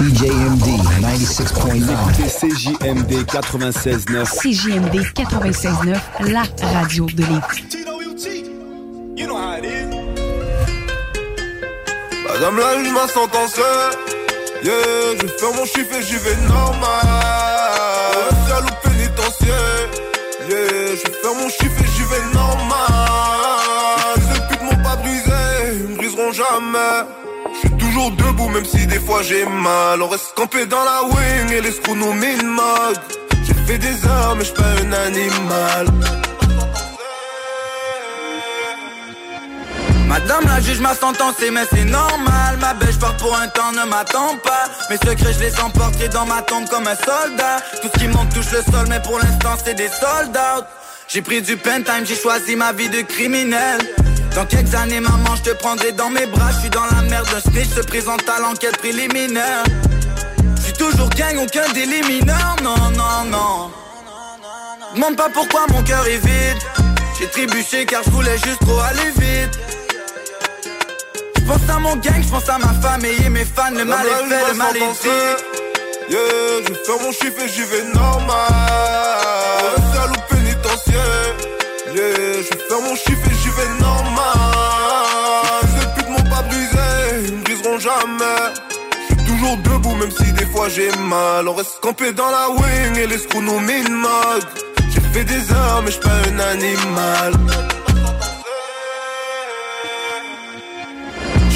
CJMD 0.00 0.64
96.9. 1.02 1.84
CJMD 2.24 3.12
96.9. 3.26 4.24
CJMD 4.40 4.96
96.9, 5.14 6.32
la 6.32 6.44
radio 6.72 7.04
de 7.04 7.22
is. 7.22 7.26
Madame 12.26 12.56
la 12.56 12.78
juge 12.78 12.92
m'a 12.94 13.08
sentencé. 13.08 13.60
Yeah, 14.64 14.72
je 15.16 15.26
vais 15.26 15.32
faire 15.38 15.54
mon 15.54 15.66
chiffre 15.66 15.94
et 15.94 16.02
j'y 16.02 16.16
vais 16.16 16.36
normal. 16.48 17.04
Salut 18.48 18.76
pénitentiaire. 18.82 19.90
Yeah, 20.48 20.96
je 20.96 21.10
vais 21.10 21.16
faire 21.20 21.34
mon 21.34 21.50
chiffre 21.50 21.78
et 21.78 21.88
j'y 21.94 22.04
vais 22.04 22.24
normal. 22.32 24.16
Ces 24.16 24.40
putes 24.48 24.62
m'ont 24.62 24.82
pas 24.82 24.96
brisé, 24.96 25.74
ils 25.74 25.88
me 25.88 25.96
briseront 25.96 26.32
jamais. 26.32 27.19
Toujours 27.90 28.12
debout 28.12 28.48
même 28.50 28.64
si 28.64 28.86
des 28.86 29.00
fois 29.00 29.20
j'ai 29.24 29.44
mal. 29.44 30.00
On 30.00 30.06
reste 30.06 30.32
campé 30.36 30.64
dans 30.64 30.84
la 30.84 31.02
wing 31.02 31.52
et 31.52 31.60
les 31.60 31.72
screws 31.72 31.96
nous 31.96 32.12
mine 32.12 32.56
J'ai 33.44 33.54
fait 33.66 33.78
des 33.78 34.06
heures 34.06 34.36
mais 34.36 34.44
je 34.44 34.52
pas 34.52 34.62
un 34.62 34.92
animal. 34.92 35.86
Madame 40.06 40.44
la 40.46 40.60
juge 40.60 40.78
m'a 40.78 40.94
sentencé 40.94 41.50
mais 41.50 41.64
c'est 41.68 41.84
normal. 41.84 42.58
Ma 42.60 42.74
belle 42.74 42.96
part 43.00 43.16
pour 43.16 43.36
un 43.36 43.48
temps 43.48 43.72
ne 43.72 43.90
m'attend 43.90 44.36
pas. 44.44 44.66
Mes 44.88 44.96
secrets 44.96 45.32
je 45.32 45.40
les 45.40 45.60
emporte 45.60 45.98
dans 46.12 46.26
ma 46.26 46.42
tombe 46.42 46.68
comme 46.68 46.86
un 46.86 46.94
soldat. 46.94 47.56
Tout 47.82 47.88
ce 47.92 47.98
qui 47.98 48.06
monte 48.06 48.32
touche 48.32 48.52
le 48.52 48.62
sol 48.70 48.86
mais 48.88 49.02
pour 49.02 49.18
l'instant 49.18 49.56
c'est 49.64 49.74
des 49.74 49.88
soldats. 49.88 50.64
J'ai 51.08 51.22
pris 51.22 51.42
du 51.42 51.56
pen 51.56 51.82
time, 51.82 52.06
j'ai 52.06 52.14
choisi 52.14 52.54
ma 52.54 52.72
vie 52.72 52.88
de 52.88 53.00
criminel 53.00 53.80
Dans 54.34 54.46
quelques 54.46 54.74
années 54.74 55.00
maman 55.00 55.34
je 55.36 55.50
te 55.50 55.56
prendrai 55.56 55.92
dans 55.92 56.10
mes 56.10 56.26
bras. 56.26 56.50
Je 56.52 56.60
suis 56.60 56.70
dans 56.70 56.84
la 56.84 57.02
merde, 57.02 57.28
un 57.36 57.40
snitch 57.40 57.68
se 57.68 57.80
présente 57.80 58.28
à 58.28 58.40
l'enquête 58.40 58.78
préliminaire. 58.78 59.64
Je 60.56 60.62
suis 60.62 60.72
toujours 60.74 61.08
gang, 61.10 61.36
aucun 61.38 61.68
délit 61.72 62.02
mineur, 62.08 62.56
non 62.62 62.76
non 62.96 63.24
non. 63.30 63.70
Demande 64.94 65.16
pas 65.16 65.28
pourquoi 65.28 65.66
mon 65.68 65.82
cœur 65.82 66.06
est 66.06 66.18
vide. 66.18 66.58
J'ai 67.18 67.26
trébuché 67.28 67.86
car 67.86 68.02
je 68.04 68.10
voulais 68.10 68.38
juste 68.38 68.60
trop 68.60 68.78
aller 68.80 69.10
vite. 69.16 69.58
Je 71.36 71.42
pense 71.42 71.68
à 71.68 71.78
mon 71.78 71.96
gang, 71.96 72.22
je 72.22 72.28
pense 72.28 72.48
à 72.48 72.58
ma 72.58 72.72
famille 72.80 73.24
et 73.24 73.28
mes 73.28 73.44
fans, 73.44 73.70
le 73.76 73.84
mal 73.84 74.06
est 74.06 74.28
fait, 74.28 74.52
le 74.52 74.54
mal 74.56 74.76
est 74.76 75.02
dit. 75.02 75.08
Yeah, 76.08 76.18
je 76.66 76.72
vais 76.72 76.84
faire 76.84 77.00
mon 77.02 77.12
chiffre 77.12 77.40
et 77.44 77.48
j'y 77.48 77.62
vais 77.62 77.84
normal. 77.94 78.34
Salut 79.94 80.22
pénitentiaire. 80.28 81.49
Yeah, 81.92 82.42
je 82.42 82.56
faire 82.68 82.82
mon 82.82 82.94
chiffre 82.94 83.26
et 83.26 83.34
j'y 83.42 83.48
vais 83.48 83.80
normal. 83.80 84.30
Ces 85.62 85.86
putes 85.94 86.08
m'ont 86.08 86.30
pas 86.30 86.42
brisé, 86.42 87.26
ils 87.26 87.34
me 87.34 87.42
briseront 87.42 87.78
jamais. 87.80 88.54
Je 89.00 89.14
suis 89.16 89.24
toujours 89.26 89.56
debout 89.56 89.96
même 89.96 90.10
si 90.12 90.32
des 90.34 90.46
fois 90.46 90.68
j'ai 90.68 90.92
mal. 91.08 91.48
On 91.48 91.54
reste 91.54 91.80
campé 91.80 92.12
dans 92.12 92.30
la 92.30 92.48
wing 92.50 92.96
et 92.96 93.06
les 93.08 93.18
screws 93.18 93.42
nous 93.42 93.58
mine. 93.58 94.06
J'ai 94.90 95.00
fait 95.00 95.24
des 95.24 95.52
heures 95.52 95.82
mais 95.84 95.90
je 95.90 95.98
pas 95.98 96.10
un 96.10 96.38
animal. 96.38 97.32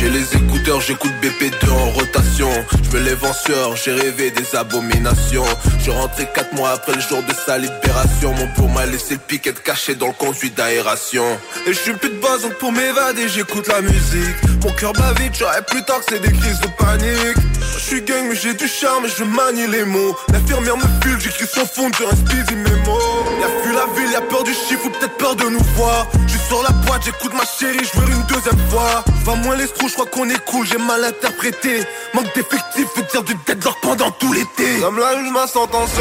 J'ai 0.05 0.11
les 0.11 0.37
écouteurs, 0.37 0.83
j'écoute 0.83 1.13
BP2 1.23 1.71
en 1.71 1.91
rotation. 1.93 2.51
Je 2.83 2.99
me 2.99 3.03
lève 3.03 3.25
en 3.25 3.75
j'ai 3.75 3.93
rêvé 3.93 4.31
des 4.31 4.55
abominations. 4.55 5.47
Je 5.83 5.91
rentrais 5.91 6.31
4 6.31 6.53
mois 6.53 6.73
après 6.73 6.93
le 6.93 7.01
jour 7.01 7.23
de 7.23 7.33
sa 7.33 7.57
libération. 7.57 8.35
Mon 8.35 8.47
tour 8.49 8.69
m'a 8.69 8.85
laissé 8.85 9.15
le 9.15 9.21
piquet 9.21 9.55
caché 9.65 9.95
dans 9.95 10.09
le 10.09 10.13
conduit 10.13 10.51
d'aération. 10.51 11.25
Et 11.67 11.73
je 11.73 11.79
suis 11.79 11.95
plus 11.95 12.11
de 12.11 12.21
base, 12.21 12.43
donc 12.43 12.53
pour 12.59 12.71
m'évader, 12.71 13.31
j'écoute 13.31 13.67
la 13.67 13.81
musique. 13.81 14.37
Mon 14.63 14.73
cœur 14.73 14.93
bat 14.93 15.15
vite, 15.19 15.37
j'aurais 15.39 15.63
plus 15.63 15.83
tard 15.85 16.01
que 16.01 16.05
c'est 16.11 16.21
des 16.21 16.33
crises 16.33 16.61
de 16.61 16.69
panique. 16.77 17.39
Je 17.79 17.81
suis 17.81 18.03
gang, 18.03 18.27
mais 18.29 18.37
j'ai 18.37 18.53
du 18.53 18.69
charme 18.69 19.07
et 19.07 19.09
je 19.09 19.25
manie 19.25 19.67
les 19.69 19.85
mots. 19.85 20.15
L'infirmière 20.31 20.77
me 20.77 20.83
file, 21.03 21.19
j'écris 21.19 21.47
sans 21.47 21.65
fond 21.65 21.91
sur 21.97 22.13
un 22.13 22.17
speedy 22.17 22.57
mémo. 22.57 22.99
Y'a 23.41 23.49
plus 23.63 23.73
la 23.73 23.87
ville, 23.97 24.13
y'a 24.13 24.21
peur 24.21 24.45
du 24.45 24.53
chiffre 24.53 24.85
ou 24.85 24.91
peut-être 24.91 25.17
peur 25.17 25.35
de 25.35 25.45
nous 25.45 25.65
voir. 25.77 26.09
Je 26.27 26.37
sur 26.55 26.63
la 26.63 26.71
boîte, 26.71 27.03
j'écoute 27.05 27.33
ma 27.35 27.45
chérie, 27.45 27.85
je 27.85 28.01
veux 28.01 28.07
une 28.07 28.23
deuxième 28.23 28.71
fois. 28.71 29.05
Va 29.25 29.35
moins 29.35 29.57
les 29.57 29.67
je 29.67 29.93
crois 29.93 30.07
qu'on 30.07 30.29
est 30.29 30.45
cool, 30.45 30.67
j'ai 30.67 30.79
mal 30.79 31.03
interprété. 31.05 31.83
Manque 32.15 32.33
d'effectifs 32.35 32.89
veut 32.97 33.03
dire 33.11 33.23
du 33.25 33.35
deadlock 33.47 33.77
pendant 33.83 34.11
tout 34.13 34.33
l'été. 34.33 34.81
Comme 34.81 34.99
la 34.99 35.19
juge 35.19 35.33
m'a 35.33 35.47
sentencé. 35.47 36.01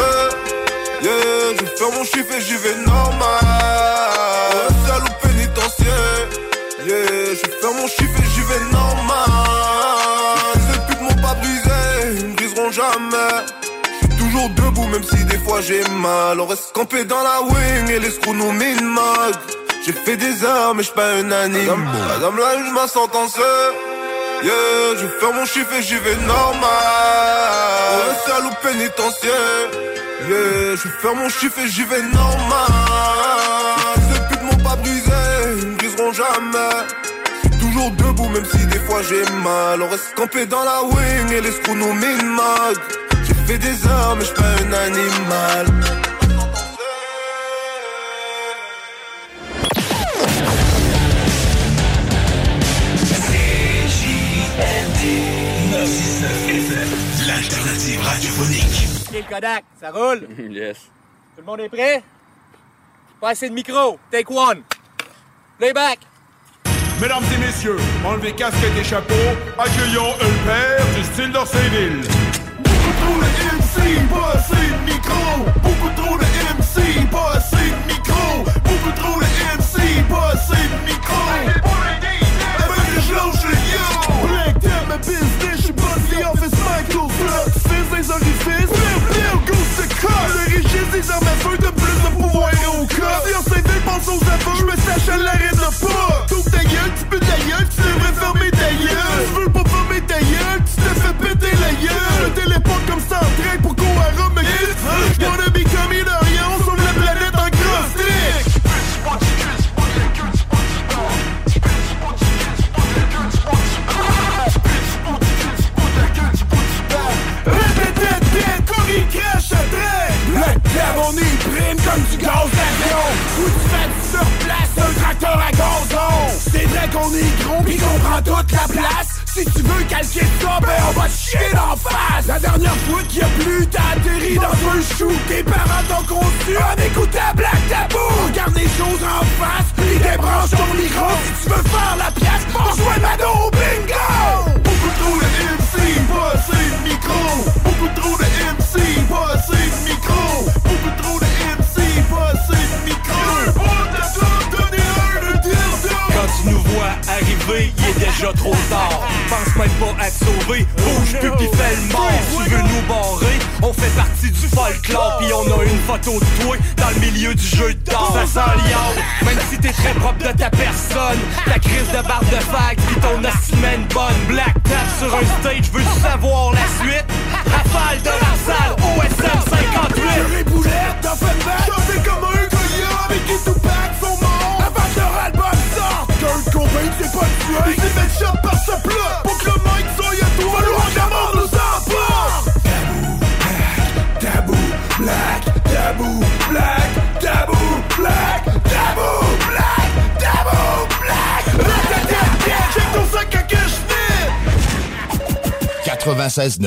Yeah, 1.02 1.12
je 1.60 1.66
faire 1.78 1.92
mon 1.98 2.04
chiffre 2.04 2.32
et 2.38 2.42
j'y 2.42 2.56
vais 2.56 2.76
normal. 2.86 3.40
Salut 4.88 5.16
pénitentiaire. 5.24 6.30
Yeah, 6.86 7.34
je 7.34 7.50
faire 7.62 7.74
mon 7.74 7.88
chiffre 7.88 8.20
et 8.20 8.30
j'y 8.34 8.42
vais 8.42 8.72
normal. 8.72 9.28
Ces 10.54 10.80
putes 10.88 11.02
m'ont 11.02 11.22
pas 11.22 11.34
brisé, 11.34 12.20
ils 12.20 12.28
me 12.28 12.36
briseront 12.36 12.72
jamais. 12.72 14.18
Toujours 14.20 14.50
debout 14.50 14.88
même 14.88 15.04
si 15.04 15.26
des 15.26 15.40
fois 15.40 15.62
j'ai 15.62 15.84
mal. 15.90 16.40
On 16.40 16.46
reste 16.46 16.72
campé 16.74 17.06
dans 17.06 17.24
la 17.24 17.42
wing 17.42 17.90
et 17.90 18.00
les 18.00 18.12
screws 18.12 18.36
nous 18.36 18.52
mine 18.52 18.86
mode. 18.86 19.63
J'ai 19.86 19.92
fait 19.92 20.16
des 20.16 20.46
heures 20.46 20.74
mais 20.76 20.84
je 20.84 20.92
pas 20.92 21.10
un 21.12 21.30
animal. 21.30 21.78
Madame 22.08 22.38
la 22.38 22.58
juge 22.58 22.72
m'a 22.74 22.88
sentencé. 22.88 23.42
Yeah, 24.44 24.96
je 24.98 25.08
faire 25.20 25.34
mon 25.34 25.46
chiffre 25.46 25.74
et 25.74 25.82
j'y 25.82 25.96
vais 25.96 26.16
normal. 26.26 26.72
Salut 28.26 28.56
pénitentiaire. 28.62 29.68
Yeah, 30.30 30.76
je 30.76 30.88
faire 31.02 31.16
mon 31.16 31.28
chiffre 31.28 31.60
et 31.60 31.68
j'y 31.68 31.84
vais 31.84 32.02
normal. 32.02 32.68
Ces 34.08 34.20
putes 34.30 34.44
m'ont 34.44 34.64
pas 34.64 34.76
brisé, 34.78 35.12
ils 35.60 35.68
me 35.68 35.76
briseront 35.76 36.14
jamais. 36.14 36.76
Toujours 37.60 37.92
debout 37.92 38.30
même 38.30 38.46
si 38.46 38.66
des 38.68 38.80
fois 38.80 39.02
j'ai 39.10 39.26
mal. 39.44 39.82
On 39.82 39.90
reste 39.90 40.14
campé 40.16 40.46
dans 40.46 40.64
la 40.64 40.82
wing 40.84 41.32
et 41.34 41.42
les 41.42 41.52
screws 41.52 41.76
nous 41.76 41.94
mine. 41.94 42.40
J'ai 43.26 43.34
fait 43.48 43.58
des 43.58 43.88
heures 43.88 44.16
mais 44.18 44.26
je 44.26 44.32
pas 44.32 44.44
un 44.44 44.74
animal. 44.74 45.66
Ok, 59.14 59.20
le 59.30 59.36
Kodak, 59.36 59.64
ça 59.80 59.92
roule? 59.92 60.28
yes. 60.52 60.90
Tout 61.36 61.42
le 61.42 61.44
monde 61.44 61.60
est 61.60 61.70
prêt? 61.70 62.02
Pas 63.22 63.30
assez 63.30 63.48
de 63.48 63.54
micro. 63.54 64.00
Take 64.10 64.34
one. 64.34 64.64
Playback. 65.60 66.00
Mesdames 67.00 67.24
et 67.36 67.38
messieurs, 67.38 67.78
enlevez 68.04 68.34
casquettes 68.34 68.76
et 68.80 68.84
chapeaux, 68.84 69.14
accueillons 69.60 70.14
un 70.14 70.48
père 70.48 70.86
du 70.96 71.04
style 71.04 71.32
d'Orséville. 71.32 72.02
Beaucoup 72.58 72.94
trop 73.02 73.20
de 73.20 73.30
MC, 73.56 74.10
pas 74.10 74.32
assez 74.34 74.68
de 74.72 74.92
micro. 74.92 75.46
Beaucoup 75.62 75.92
trop 75.96 76.18
de 76.18 76.24
MC, 76.24 77.08
pas 77.12 77.34
assez 77.36 77.70
de 77.70 77.94
micro. 77.94 78.44
Beaucoup 78.64 78.92
trop 78.96 79.20
de 79.20 79.26
MC, 79.60 80.10
pas 80.10 80.30
assez 80.34 80.64
de 80.64 80.92
micro. 80.92 81.24
Avant 82.58 82.74
que 82.74 83.63
Ma 84.94 85.00
business, 85.00 85.72
pas 85.72 85.98
the 86.12 86.22
office 86.22 86.54
Michael 86.70 87.10
Flux. 87.10 87.50
Fils 87.66 87.90
des 87.98 88.12
orifices, 88.12 88.70
bleu, 88.70 88.96
bleu, 89.10 89.32
goose 89.48 89.76
de 89.80 89.86
colle. 90.00 90.34
Le 90.38 90.56
registre 90.56 90.92
des 90.92 91.10
armes 91.10 91.26
à 91.26 91.36
feu 91.42 91.58
de 91.58 91.72
plus 91.82 91.98
de 92.04 92.22
pouvoir 92.22 92.52
au 92.80 92.86
cas. 92.86 93.22
Si 93.26 93.34
on 93.36 93.42
s'est 93.42 93.64
pense 93.86 94.08
aux 94.08 94.22
aveux, 94.22 94.56
j'me 94.60 94.76
sache 94.86 95.10
à 95.10 95.18
l'arrêt 95.18 95.50
de 95.50 95.84
pas. 95.84 96.26
Coupe 96.30 96.52
ta 96.52 96.64
gueule, 96.64 96.92
tu 96.96 97.06
peux 97.06 97.20
ta 97.20 97.26
gueule, 97.26 97.68
tu 97.74 97.82
devrais 97.82 98.14
fermer 98.14 98.52
ta 98.52 98.70
gueule. 98.70 99.26
Tu 99.34 99.42
veux 99.42 99.50
pas 99.50 99.64
fermer 99.68 100.02
ta 100.02 100.20
gueule, 100.20 100.62
tu 100.64 100.76
te 100.76 101.00
fais 101.02 101.14
péter 101.28 101.58
la 101.58 101.74
gueule. 101.74 102.36
Je 102.36 102.42
téléporte 102.42 102.86
comme 102.86 103.02
ça 103.10 103.18
en 103.18 103.42
train 103.42 103.58
pour 103.64 103.76
qu'on 103.76 104.00
à 104.00 104.22
Rome. 104.22 104.34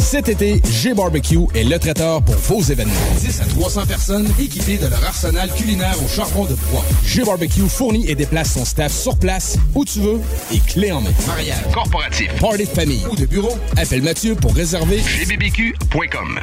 Cet 0.00 0.28
été, 0.28 0.60
G-Barbecue 0.68 1.46
est 1.54 1.62
le 1.62 1.78
traiteur 1.78 2.22
pour 2.22 2.34
vos 2.34 2.62
événements. 2.62 2.94
10 3.18 3.40
à 3.42 3.44
300 3.44 3.86
personnes 3.86 4.28
équipées 4.40 4.78
de 4.78 4.86
leur 4.86 5.04
arsenal 5.04 5.52
culinaire 5.54 5.94
au 6.02 6.08
charbon 6.08 6.46
de 6.46 6.54
bois. 6.70 6.84
G-Barbecue 7.04 7.68
fournit 7.68 8.08
et 8.08 8.14
déplace 8.14 8.54
son 8.54 8.64
staff 8.64 8.92
sur 8.92 9.16
place, 9.18 9.58
où 9.74 9.84
tu 9.84 10.00
veux, 10.00 10.20
et 10.52 10.58
clé 10.60 10.90
en 10.90 11.02
main. 11.02 11.10
Mariage, 11.26 11.62
corporatif, 11.72 12.32
party 12.40 12.64
de 12.64 12.70
famille 12.70 13.04
ou 13.10 13.14
de 13.14 13.26
bureau, 13.26 13.56
appelle 13.76 14.02
Mathieu 14.02 14.34
pour 14.34 14.54
réserver 14.54 15.02
gbbq.com. 15.26 16.40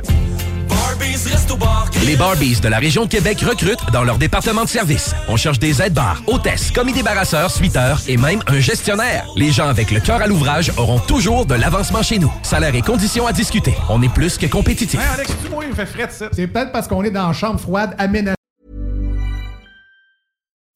Les 2.06 2.16
Barbies 2.16 2.60
de 2.62 2.68
la 2.68 2.80
région 2.80 3.06
de 3.06 3.10
Québec 3.10 3.42
recrutent 3.42 3.92
dans 3.92 4.04
leur 4.04 4.18
département 4.18 4.64
de 4.64 4.70
service. 4.70 5.14
On 5.28 5.36
cherche 5.36 5.60
des 5.60 5.82
aides-bars, 5.82 6.22
hôtesses, 6.28 6.72
commis 6.72 6.94
débarrasseurs, 6.94 7.52
suiteurs 7.52 8.02
et 8.08 8.18
même 8.18 8.42
un 8.48 8.60
gestionnaire. 8.60 9.28
Les 9.36 9.52
gens 9.52 9.68
avec 9.68 9.92
le 9.92 10.00
cœur 10.00 10.22
à 10.22 10.28
l'ouvrage 10.28 10.72
auront 10.78 11.00
toujours 11.00 11.46
de 11.46 11.56
l'avancement 11.56 12.02
chez 12.02 12.20
nous. 12.20 12.32
Salaire 12.44 12.74
et 12.76 12.82
conditions 12.82 13.28
à 13.28 13.34
discuter. 13.34 13.76
On 13.90 14.02
est 14.02 14.14
plus 14.14 14.38
que 14.38 14.46
compétitifs. 14.46 15.00
Hey, 15.00 15.08
Alex, 15.14 15.32
tu 15.44 15.50
moi, 15.50 15.66
il 15.66 15.72
me 15.72 15.76
fait 15.76 15.86
fret, 15.86 16.10
ça. 16.10 16.30
C'est 16.32 16.48
peut-être 16.48 16.72
parce 16.72 16.88
qu'on 16.88 17.04
est 17.04 17.12
dans 17.12 17.28
la 17.28 17.34
chambre 17.34 17.60
froide 17.60 17.94
aménagée. 17.98 18.36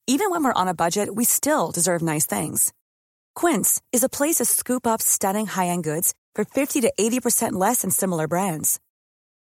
Even 0.06 0.30
when 0.30 0.44
we're 0.44 0.52
on 0.54 0.68
a 0.68 0.74
budget, 0.74 1.08
we 1.14 1.24
still 1.24 1.70
deserve 1.72 2.02
nice 2.02 2.26
things. 2.26 2.72
Quince 3.34 3.80
is 3.92 4.04
a 4.04 4.08
place 4.08 4.36
to 4.36 4.44
scoop 4.44 4.86
up 4.86 5.00
stunning 5.00 5.46
high-end 5.46 5.84
goods 5.84 6.12
for 6.34 6.44
50 6.44 6.80
to 6.82 6.92
80% 6.98 7.52
less 7.52 7.82
than 7.82 7.90
similar 7.90 8.28
brands. 8.28 8.78